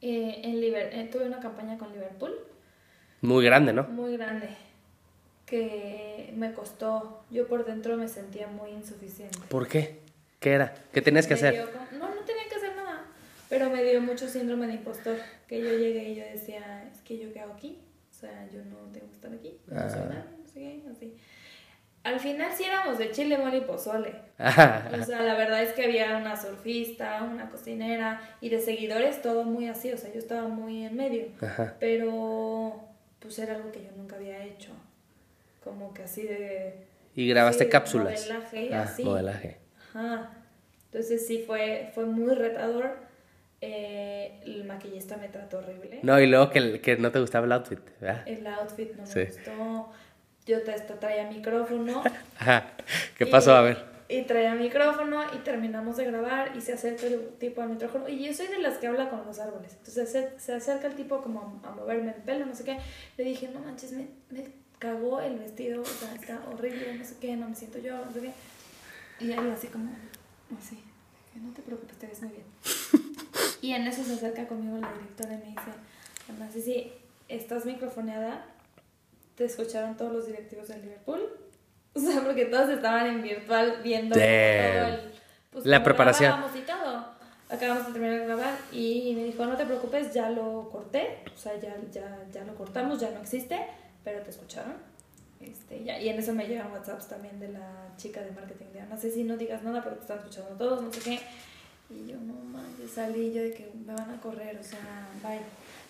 Eh, 0.00 0.40
en 0.44 0.62
eh, 0.62 1.08
tuve 1.10 1.26
una 1.26 1.40
campaña 1.40 1.78
con 1.78 1.92
Liverpool. 1.92 2.34
Muy 3.20 3.44
grande, 3.44 3.72
¿no? 3.72 3.84
Muy 3.84 4.16
grande 4.16 4.48
que 5.46 6.32
me 6.36 6.52
costó, 6.52 7.24
yo 7.30 7.46
por 7.46 7.64
dentro 7.66 7.96
me 7.96 8.08
sentía 8.08 8.48
muy 8.48 8.70
insuficiente. 8.70 9.38
¿Por 9.48 9.68
qué? 9.68 10.00
¿Qué 10.40 10.52
era? 10.52 10.74
¿Qué 10.92 11.02
tenías 11.02 11.26
que 11.26 11.34
hacer? 11.34 11.68
no, 11.92 12.08
no 12.14 12.20
tenía 12.22 12.48
que 12.48 12.56
hacer 12.56 12.74
nada, 12.76 13.04
pero 13.48 13.70
me 13.70 13.84
dio 13.84 14.00
mucho 14.00 14.28
síndrome 14.28 14.66
de 14.66 14.74
impostor, 14.74 15.16
que 15.46 15.60
yo 15.60 15.70
llegué 15.70 16.10
y 16.10 16.14
yo 16.16 16.24
decía, 16.24 16.90
es 16.92 17.00
que 17.02 17.18
yo 17.18 17.32
qué 17.32 17.40
hago 17.40 17.54
aquí, 17.54 17.78
o 18.10 18.14
sea, 18.14 18.48
yo 18.50 18.64
no 18.64 18.76
tengo 18.92 19.06
que 19.08 19.14
estar 19.14 19.32
aquí, 19.32 19.58
no 19.66 19.90
soy 19.90 20.00
ah. 20.00 20.06
nada, 20.08 20.26
no 20.38 20.46
sé 20.46 20.54
qué, 20.54 20.82
así. 20.90 21.16
Al 22.04 22.20
final 22.20 22.52
sí 22.52 22.64
éramos 22.64 22.98
de 22.98 23.10
chile, 23.10 23.38
mole 23.38 23.56
y 23.56 23.60
pozole. 23.62 24.14
o 24.38 25.04
sea, 25.04 25.22
la 25.22 25.34
verdad 25.34 25.62
es 25.62 25.72
que 25.72 25.84
había 25.84 26.18
una 26.18 26.36
surfista, 26.36 27.22
una 27.22 27.48
cocinera 27.48 28.20
y 28.42 28.50
de 28.50 28.60
seguidores 28.60 29.22
todo 29.22 29.44
muy 29.44 29.68
así, 29.68 29.90
o 29.90 29.96
sea, 29.96 30.12
yo 30.12 30.18
estaba 30.18 30.46
muy 30.46 30.84
en 30.84 30.96
medio. 30.96 31.28
Pero 31.80 32.84
pues 33.20 33.38
era 33.38 33.54
algo 33.54 33.72
que 33.72 33.82
yo 33.82 33.90
nunca 33.96 34.16
había 34.16 34.44
hecho 34.44 34.70
como 35.64 35.94
que 35.94 36.02
así 36.02 36.24
de... 36.24 36.74
¿Y 37.16 37.26
grabaste 37.26 37.70
cápsulas? 37.70 38.28
Modelaje, 38.28 38.74
ah, 38.74 38.82
así. 38.82 39.02
modelaje. 39.02 39.56
Ajá. 39.94 40.30
Entonces 40.86 41.26
sí 41.26 41.42
fue, 41.46 41.90
fue 41.94 42.04
muy 42.04 42.34
retador. 42.34 42.98
Eh, 43.62 44.40
el 44.44 44.64
maquillista 44.64 45.16
me 45.16 45.28
trató 45.28 45.58
horrible. 45.58 46.00
No, 46.02 46.20
y 46.20 46.26
luego 46.26 46.50
que, 46.50 46.82
que 46.82 46.98
no 46.98 47.10
te 47.10 47.18
gustaba 47.18 47.46
el 47.46 47.52
outfit, 47.52 47.80
¿verdad? 47.98 48.28
El 48.28 48.46
outfit 48.46 48.92
no 48.94 49.04
me 49.06 49.24
gustó. 49.24 49.92
Yo 50.46 50.62
te, 50.62 50.72
traía 50.72 51.28
micrófono. 51.28 52.02
Ajá. 52.38 52.72
¿Qué 53.16 53.26
pasó? 53.26 53.54
a 53.54 53.62
ver. 53.62 53.94
Y 54.08 54.22
traía 54.22 54.54
micrófono 54.54 55.22
y 55.34 55.38
terminamos 55.38 55.96
de 55.96 56.04
grabar 56.04 56.54
y 56.54 56.60
se 56.60 56.74
acerca 56.74 57.06
el 57.06 57.28
tipo 57.38 57.62
al 57.62 57.70
micrófono. 57.70 58.08
Y 58.08 58.22
yo 58.22 58.34
soy 58.34 58.48
de 58.48 58.58
las 58.58 58.76
que 58.76 58.86
habla 58.86 59.08
con 59.08 59.24
los 59.24 59.38
árboles. 59.38 59.72
Entonces 59.78 60.10
se, 60.10 60.38
se 60.38 60.54
acerca 60.54 60.88
el 60.88 60.94
tipo 60.94 61.22
como 61.22 61.60
a, 61.64 61.70
moverme 61.70 62.12
el 62.12 62.22
pelo, 62.22 62.44
no 62.44 62.54
sé 62.54 62.64
qué. 62.64 62.78
Le 63.16 63.24
dije, 63.24 63.48
no 63.48 63.60
manches, 63.60 63.92
me, 63.92 64.08
me 64.30 64.44
cagó 64.78 65.20
el 65.20 65.38
vestido, 65.38 65.80
o 65.80 65.84
sea, 65.86 66.14
está 66.14 66.42
horrible, 66.52 66.94
no 66.98 67.04
sé 67.04 67.14
qué, 67.18 67.34
no 67.36 67.48
me 67.48 67.54
siento 67.54 67.78
yo, 67.78 68.04
no 68.04 68.12
sé 68.12 68.20
qué. 68.20 68.32
Y 69.20 69.32
él 69.32 69.50
así 69.50 69.68
como, 69.68 69.90
así, 70.58 70.78
no 71.40 71.52
te 71.52 71.62
preocupes, 71.62 71.96
te 71.96 72.06
ves 72.06 72.20
muy 72.20 72.32
bien. 72.32 72.44
y 73.62 73.72
en 73.72 73.86
eso 73.86 74.04
se 74.04 74.12
acerca 74.12 74.46
conmigo 74.46 74.76
la 74.76 74.92
directora 74.92 75.34
y 75.34 75.38
me 75.38 75.46
dice, 75.46 75.70
además, 76.28 76.50
sí, 76.52 76.60
sí, 76.60 76.92
estás 77.28 77.64
microfoneada, 77.64 78.44
te 79.34 79.44
escucharon 79.44 79.96
todos 79.96 80.12
los 80.12 80.26
directivos 80.26 80.68
del 80.68 80.82
Liverpool. 80.82 81.20
O 81.96 82.00
sea, 82.00 82.24
porque 82.24 82.46
todos 82.46 82.70
estaban 82.70 83.06
en 83.06 83.22
virtual 83.22 83.76
viendo 83.84 84.16
todo 84.16 84.24
el, 84.24 85.12
pues, 85.52 85.64
la 85.64 85.84
preparación. 85.84 86.42
Y 86.52 86.62
todo. 86.62 87.06
Acabamos 87.48 87.86
de 87.86 87.92
terminar 87.92 88.18
de 88.18 88.26
grabar 88.26 88.58
y 88.72 89.14
me 89.14 89.22
dijo, 89.22 89.46
no 89.46 89.56
te 89.56 89.64
preocupes, 89.64 90.12
ya 90.12 90.28
lo 90.28 90.70
corté, 90.72 91.20
o 91.32 91.38
sea, 91.38 91.56
ya, 91.60 91.76
ya, 91.92 92.18
ya 92.32 92.42
lo 92.42 92.56
cortamos, 92.56 92.98
ya 92.98 93.12
no 93.12 93.20
existe 93.20 93.64
pero 94.04 94.20
te 94.20 94.30
escucharon. 94.30 94.74
Este, 95.40 95.82
ya, 95.82 95.98
y 95.98 96.08
en 96.08 96.18
eso 96.18 96.32
me 96.32 96.46
llegan 96.46 96.70
WhatsApps 96.70 97.08
también 97.08 97.40
de 97.40 97.48
la 97.48 97.88
chica 97.96 98.20
de 98.22 98.30
marketing 98.30 98.66
de 98.72 98.82
no 98.86 98.98
sé 98.98 99.10
si 99.10 99.24
no 99.24 99.36
digas 99.36 99.62
nada, 99.62 99.82
pero 99.82 99.96
te 99.96 100.02
están 100.02 100.18
escuchando 100.18 100.50
todos, 100.56 100.82
no 100.82 100.92
sé 100.92 101.00
qué. 101.00 101.20
Y 101.90 102.06
yo, 102.06 102.16
no 102.16 102.34
manches, 102.34 102.92
salí 102.92 103.32
yo 103.32 103.42
de 103.42 103.52
que 103.52 103.70
me 103.86 103.92
van 103.92 104.10
a 104.10 104.20
correr, 104.20 104.56
o 104.58 104.62
sea, 104.62 105.08
bye. 105.22 105.40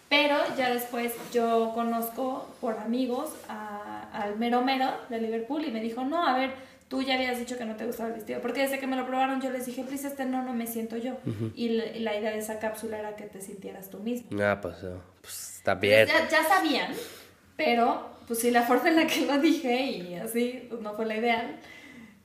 Pero 0.09 0.37
ya 0.57 0.73
después 0.73 1.13
yo 1.33 1.73
conozco 1.75 2.49
por 2.61 2.79
amigos 2.79 3.31
a, 3.49 4.09
al 4.13 4.39
mero 4.39 4.63
mero 4.63 4.91
de 5.09 5.21
Liverpool 5.21 5.65
y 5.65 5.71
me 5.71 5.81
dijo, 5.81 6.05
no, 6.05 6.27
a 6.27 6.37
ver, 6.37 6.53
tú 6.89 7.03
ya 7.03 7.15
habías 7.15 7.39
dicho 7.39 7.57
que 7.59 7.65
no 7.65 7.75
te 7.75 7.87
gustaba 7.87 8.11
el 8.11 8.15
vestido. 8.15 8.41
Porque 8.41 8.61
desde 8.61 8.79
que 8.79 8.87
me 8.87 8.97
lo 8.97 9.07
probaron 9.07 9.41
yo 9.41 9.51
les 9.51 9.67
dije, 9.67 9.83
please, 9.83 10.07
este 10.07 10.25
no, 10.25 10.43
no 10.43 10.55
me 10.55 10.67
siento 10.67 10.97
yo. 10.97 11.17
y, 11.57 11.69
la, 12.01 12.17
idea 12.17 12.31
de 12.31 12.39
esa 12.39 12.59
cápsula 12.59 12.99
era 12.99 13.17
que 13.17 13.25
te 13.25 13.41
sintieras 13.41 13.91
tú 13.91 13.99
mismo. 13.99 14.29
Ah, 14.43 14.59
pues, 14.61 14.77
pues 15.21 15.57
está 15.57 15.75
bien. 15.75 16.07
ya, 16.07 16.29
ya 16.29 16.45
sabían 16.45 16.93
pero, 17.57 18.11
pues 18.27 18.41
sí, 18.41 18.51
la 18.51 18.63
forma 18.63 18.89
en 18.89 18.97
la 18.97 19.07
que 19.07 19.27
lo 19.27 19.39
dije 19.39 19.83
y 19.83 20.15
así, 20.15 20.67
pues 20.69 20.81
no 20.81 20.95
fue 20.95 21.07
la 21.07 21.17
ideal. 21.17 21.57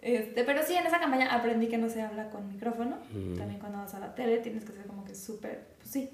Este, 0.02 0.44
pero 0.44 0.62
sí, 0.66 0.76
en 0.76 0.88
esa 0.88 1.00
campaña 1.00 1.34
aprendí 1.34 1.68
que 1.68 1.78
no 1.78 1.90
se 1.90 2.02
habla 2.02 2.30
con 2.30 2.48
micrófono. 2.48 2.98
También 3.38 3.60
cuando 3.60 3.80
vas 3.80 3.94
a 3.94 4.00
la 4.00 4.16
tele 4.16 4.38
tienes 4.38 4.64
que 4.64 4.72
ser 4.72 4.86
como 4.86 5.06
que 5.06 5.14
súper, 5.14 5.68
pues 5.78 5.92
sí, 5.92 6.10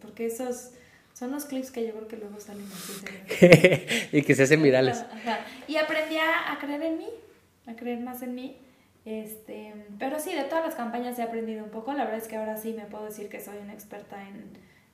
porque 0.00 0.26
esos 0.26 0.72
son 1.14 1.30
los 1.30 1.44
clips 1.44 1.70
que 1.70 1.86
yo 1.86 1.92
creo 1.92 2.08
que 2.08 2.16
luego 2.16 2.40
salen 2.40 2.66
así. 2.72 3.04
y 4.12 4.22
que 4.22 4.34
se 4.34 4.44
hacen 4.44 4.62
virales. 4.62 4.98
Ajá. 4.98 5.40
Y 5.68 5.76
aprendí 5.76 6.16
a, 6.16 6.58
creer 6.60 6.82
en 6.82 6.98
mí, 6.98 7.08
a 7.66 7.74
creer 7.74 8.00
más 8.00 8.22
en 8.22 8.34
mí. 8.34 8.56
Este, 9.04 9.74
pero 9.98 10.20
sí, 10.20 10.34
de 10.34 10.44
todas 10.44 10.64
las 10.64 10.74
campañas 10.74 11.18
he 11.18 11.22
aprendido 11.22 11.64
un 11.64 11.70
poco. 11.70 11.92
La 11.92 12.04
verdad 12.04 12.20
es 12.20 12.28
que 12.28 12.36
ahora 12.36 12.56
sí 12.56 12.72
me 12.72 12.86
puedo 12.86 13.04
decir 13.04 13.28
que 13.28 13.40
soy 13.40 13.58
una 13.58 13.72
experta 13.72 14.22
en, 14.22 14.50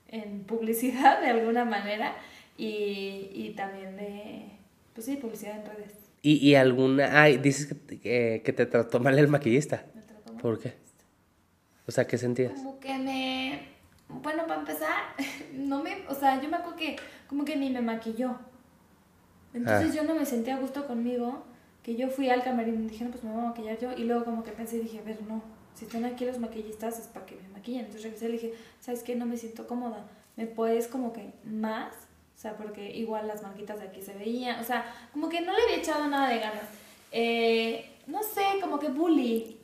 en 0.08 0.44
publicidad 0.44 1.20
de 1.20 1.28
alguna 1.28 1.64
manera 1.64 2.16
y, 2.56 3.30
y 3.32 3.54
también 3.56 3.96
de, 3.96 4.46
pues 4.94 5.06
sí, 5.06 5.16
publicidad 5.16 5.56
en 5.56 5.66
redes. 5.66 5.92
¿Y, 6.22 6.34
y 6.46 6.56
alguna, 6.56 7.22
ay, 7.22 7.36
dices 7.36 7.74
que, 8.02 8.42
que, 8.44 8.52
te 8.52 8.66
trató 8.66 8.98
mal 8.98 9.16
el 9.18 9.28
maquillista? 9.28 9.84
Me 9.94 10.02
trató 10.02 10.32
mal 10.32 10.42
¿Por 10.42 10.60
qué? 10.60 10.74
O 11.86 11.92
sea, 11.92 12.06
¿qué 12.06 12.18
sentías? 12.18 12.52
Como 12.52 12.80
que 12.80 12.98
me, 12.98 13.60
bueno, 14.08 14.46
para 14.46 14.60
empezar, 14.60 15.14
no 15.52 15.82
me, 15.82 16.06
o 16.08 16.14
sea, 16.14 16.40
yo 16.40 16.48
me 16.48 16.56
acuerdo 16.56 16.76
que 16.76 16.96
como 17.28 17.44
que 17.44 17.56
ni 17.56 17.70
me 17.70 17.80
maquilló. 17.80 18.38
Entonces 19.54 19.90
ah. 19.92 19.94
yo 19.94 20.04
no 20.04 20.14
me 20.14 20.26
sentía 20.26 20.56
a 20.56 20.60
gusto 20.60 20.86
conmigo, 20.86 21.44
que 21.82 21.96
yo 21.96 22.08
fui 22.08 22.28
al 22.28 22.42
camerino 22.42 22.80
y 22.80 22.88
dije, 22.88 23.04
no, 23.04 23.10
pues 23.10 23.24
me 23.24 23.32
voy 23.32 23.40
a 23.40 23.48
maquillar 23.48 23.78
yo. 23.78 23.92
Y 23.92 24.04
luego 24.04 24.24
como 24.24 24.42
que 24.42 24.52
pensé 24.52 24.76
y 24.76 24.80
dije, 24.80 24.98
a 24.98 25.02
ver, 25.02 25.22
no, 25.22 25.42
si 25.74 25.84
están 25.84 26.04
aquí 26.04 26.24
los 26.24 26.38
maquillistas 26.38 26.98
es 26.98 27.06
para 27.06 27.26
que 27.26 27.36
me 27.36 27.48
maquillen. 27.48 27.80
Entonces 27.80 28.02
regresé 28.02 28.24
y 28.26 28.28
le 28.28 28.34
dije, 28.34 28.54
¿sabes 28.80 29.02
qué? 29.02 29.14
No 29.14 29.26
me 29.26 29.36
siento 29.36 29.66
cómoda. 29.66 30.06
¿Me 30.36 30.46
puedes 30.46 30.88
como 30.88 31.12
que 31.12 31.32
más? 31.44 31.92
O 31.94 32.38
O 32.38 32.40
sea, 32.40 32.56
porque 32.56 32.90
igual 32.96 33.26
las 33.26 33.42
marquitas 33.42 33.78
de 33.78 33.86
aquí 33.86 34.02
se 34.02 34.14
veían. 34.14 34.60
O 34.60 34.64
sea, 34.64 34.84
como 35.12 35.28
que 35.28 35.40
no 35.40 35.52
le 35.52 35.62
había 35.62 35.76
echado 35.76 36.06
nada 36.08 36.28
de 36.28 36.38
ganas. 36.38 36.64
Eh, 37.10 37.90
no 38.06 38.22
sé, 38.22 38.42
como 38.60 38.78
que 38.78 38.88
bully. 38.88 39.57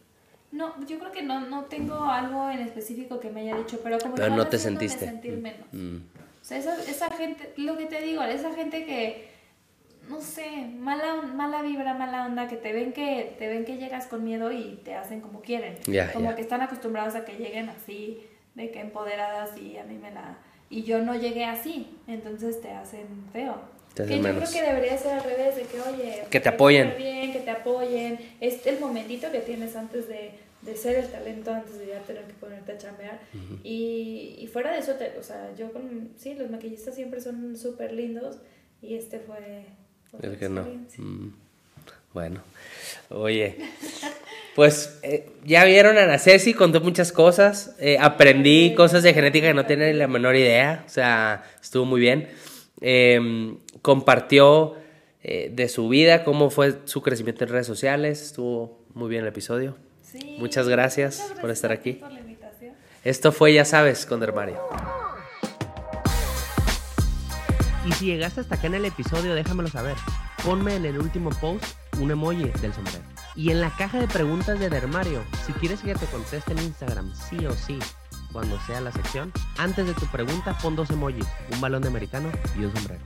No, 0.54 0.72
yo 0.86 1.00
creo 1.00 1.10
que 1.10 1.22
no, 1.22 1.40
no 1.40 1.64
tengo 1.64 2.04
algo 2.04 2.48
en 2.48 2.60
específico 2.60 3.18
que 3.18 3.28
me 3.28 3.40
haya 3.40 3.56
dicho, 3.56 3.80
pero 3.82 3.98
como 3.98 4.14
Pero 4.14 4.28
que 4.28 4.36
no 4.36 4.46
te 4.46 4.56
sentiste. 4.56 5.04
sentir 5.04 5.36
menos. 5.38 5.66
Mm. 5.72 5.96
O 5.96 6.44
sea, 6.44 6.58
esa, 6.58 6.80
esa 6.82 7.10
gente, 7.10 7.52
lo 7.56 7.76
que 7.76 7.86
te 7.86 8.00
digo, 8.00 8.22
esa 8.22 8.54
gente 8.54 8.84
que, 8.84 9.30
no 10.08 10.20
sé, 10.20 10.68
mala, 10.78 11.22
mala 11.22 11.60
vibra, 11.62 11.94
mala 11.94 12.26
onda, 12.26 12.46
que 12.46 12.56
te 12.56 12.72
ven 12.72 12.92
que, 12.92 13.34
te 13.36 13.48
ven 13.48 13.64
que 13.64 13.78
llegas 13.78 14.06
con 14.06 14.22
miedo 14.22 14.52
y 14.52 14.80
te 14.84 14.94
hacen 14.94 15.20
como 15.20 15.40
quieren. 15.40 15.74
Ya, 15.86 16.12
como 16.12 16.32
que 16.36 16.42
están 16.42 16.62
acostumbrados 16.62 17.16
a 17.16 17.24
que 17.24 17.32
lleguen 17.32 17.68
así, 17.68 18.24
de 18.54 18.70
que 18.70 18.80
empoderadas 18.80 19.58
y 19.58 19.76
a 19.78 19.82
mí 19.82 19.98
me 19.98 20.12
la... 20.12 20.38
Y 20.70 20.84
yo 20.84 21.00
no 21.00 21.16
llegué 21.16 21.46
así, 21.46 21.98
entonces 22.06 22.60
te 22.60 22.70
hacen 22.70 23.06
feo. 23.32 23.56
Te 23.94 24.04
que 24.06 24.16
yo 24.16 24.22
menos. 24.22 24.50
creo 24.50 24.62
que 24.64 24.68
debería 24.72 24.98
ser 24.98 25.12
al 25.12 25.24
revés, 25.24 25.56
de 25.56 25.62
que 25.62 25.80
oye... 25.80 26.22
Que 26.30 26.40
te 26.40 26.48
apoyen. 26.48 26.94
bien, 26.98 27.32
que 27.32 27.40
te 27.40 27.50
apoyen. 27.50 28.18
Es 28.40 28.66
el 28.66 28.80
momentito 28.80 29.30
que 29.30 29.38
tienes 29.40 29.76
antes 29.76 30.08
de, 30.08 30.32
de 30.62 30.76
ser 30.76 30.96
el 30.96 31.06
talento, 31.08 31.52
antes 31.52 31.78
de 31.78 31.86
ya 31.86 32.00
tener 32.00 32.24
que 32.24 32.32
ponerte 32.34 32.72
a 32.72 32.78
chambear. 32.78 33.20
y, 33.62 34.36
y 34.38 34.46
fuera 34.48 34.72
de 34.72 34.78
eso, 34.80 34.94
te- 34.94 35.16
o 35.18 35.22
sea, 35.22 35.50
yo 35.56 35.72
con... 35.72 36.10
Sí, 36.18 36.34
los 36.34 36.50
maquillistas 36.50 36.94
siempre 36.94 37.20
son 37.20 37.56
súper 37.56 37.92
lindos 37.92 38.36
y 38.82 38.96
este 38.96 39.20
fue... 39.20 39.66
El 40.22 40.36
que 40.38 40.48
no. 40.48 40.62
Mm. 40.98 41.28
Bueno, 42.12 42.40
oye, 43.10 43.56
pues 44.54 44.98
eh, 45.02 45.28
ya 45.44 45.64
vieron 45.64 45.98
a 45.98 46.04
Ana 46.04 46.18
Ceci, 46.18 46.54
contó 46.54 46.80
muchas 46.80 47.10
cosas, 47.10 47.74
eh, 47.80 47.96
aprendí 48.00 48.74
cosas 48.76 49.02
de 49.02 49.12
genética 49.12 49.48
que 49.48 49.54
no 49.54 49.66
tenía 49.66 49.88
ni 49.88 49.94
la 49.94 50.06
menor 50.06 50.36
idea, 50.36 50.84
o 50.86 50.88
sea, 50.88 51.42
estuvo 51.60 51.84
muy 51.84 52.00
bien. 52.00 52.28
Eh, 52.86 53.56
compartió 53.80 54.74
eh, 55.22 55.50
de 55.50 55.70
su 55.70 55.88
vida, 55.88 56.22
cómo 56.22 56.50
fue 56.50 56.80
su 56.84 57.00
crecimiento 57.00 57.44
en 57.44 57.50
redes 57.50 57.66
sociales, 57.66 58.20
estuvo 58.20 58.78
muy 58.92 59.08
bien 59.08 59.22
el 59.22 59.28
episodio. 59.28 59.74
Sí, 60.02 60.36
Muchas 60.38 60.68
gracias 60.68 61.20
muchas 61.22 61.40
por 61.40 61.50
estar 61.50 61.72
aquí. 61.72 61.94
por 61.94 62.12
la 62.12 62.20
invitación. 62.20 62.74
Esto 63.02 63.32
fue, 63.32 63.54
ya 63.54 63.64
sabes, 63.64 64.04
con 64.04 64.20
Dermario. 64.20 64.58
Y 67.86 67.92
si 67.92 68.04
llegaste 68.04 68.42
hasta 68.42 68.56
acá 68.56 68.66
en 68.66 68.74
el 68.74 68.84
episodio, 68.84 69.34
déjamelo 69.34 69.70
saber. 69.70 69.96
Ponme 70.44 70.76
en 70.76 70.84
el 70.84 70.98
último 70.98 71.30
post 71.40 71.64
un 71.98 72.10
emoji 72.10 72.44
del 72.60 72.74
sombrero. 72.74 73.02
Y 73.34 73.50
en 73.50 73.62
la 73.62 73.74
caja 73.76 73.98
de 73.98 74.08
preguntas 74.08 74.60
de 74.60 74.68
Dermario, 74.68 75.24
si 75.46 75.54
quieres 75.54 75.80
que 75.80 75.94
te 75.94 76.04
conteste 76.06 76.52
en 76.52 76.58
Instagram, 76.58 77.14
sí 77.14 77.46
o 77.46 77.52
sí, 77.52 77.78
cuando 78.34 78.60
sea 78.66 78.80
la 78.80 78.90
sección, 78.90 79.32
antes 79.58 79.86
de 79.86 79.94
tu 79.94 80.06
pregunta 80.08 80.58
pon 80.58 80.74
dos 80.74 80.90
emojis, 80.90 81.24
un 81.52 81.60
balón 81.60 81.82
de 81.82 81.88
americano 81.88 82.30
y 82.58 82.64
un 82.64 82.74
sombrero. 82.74 83.04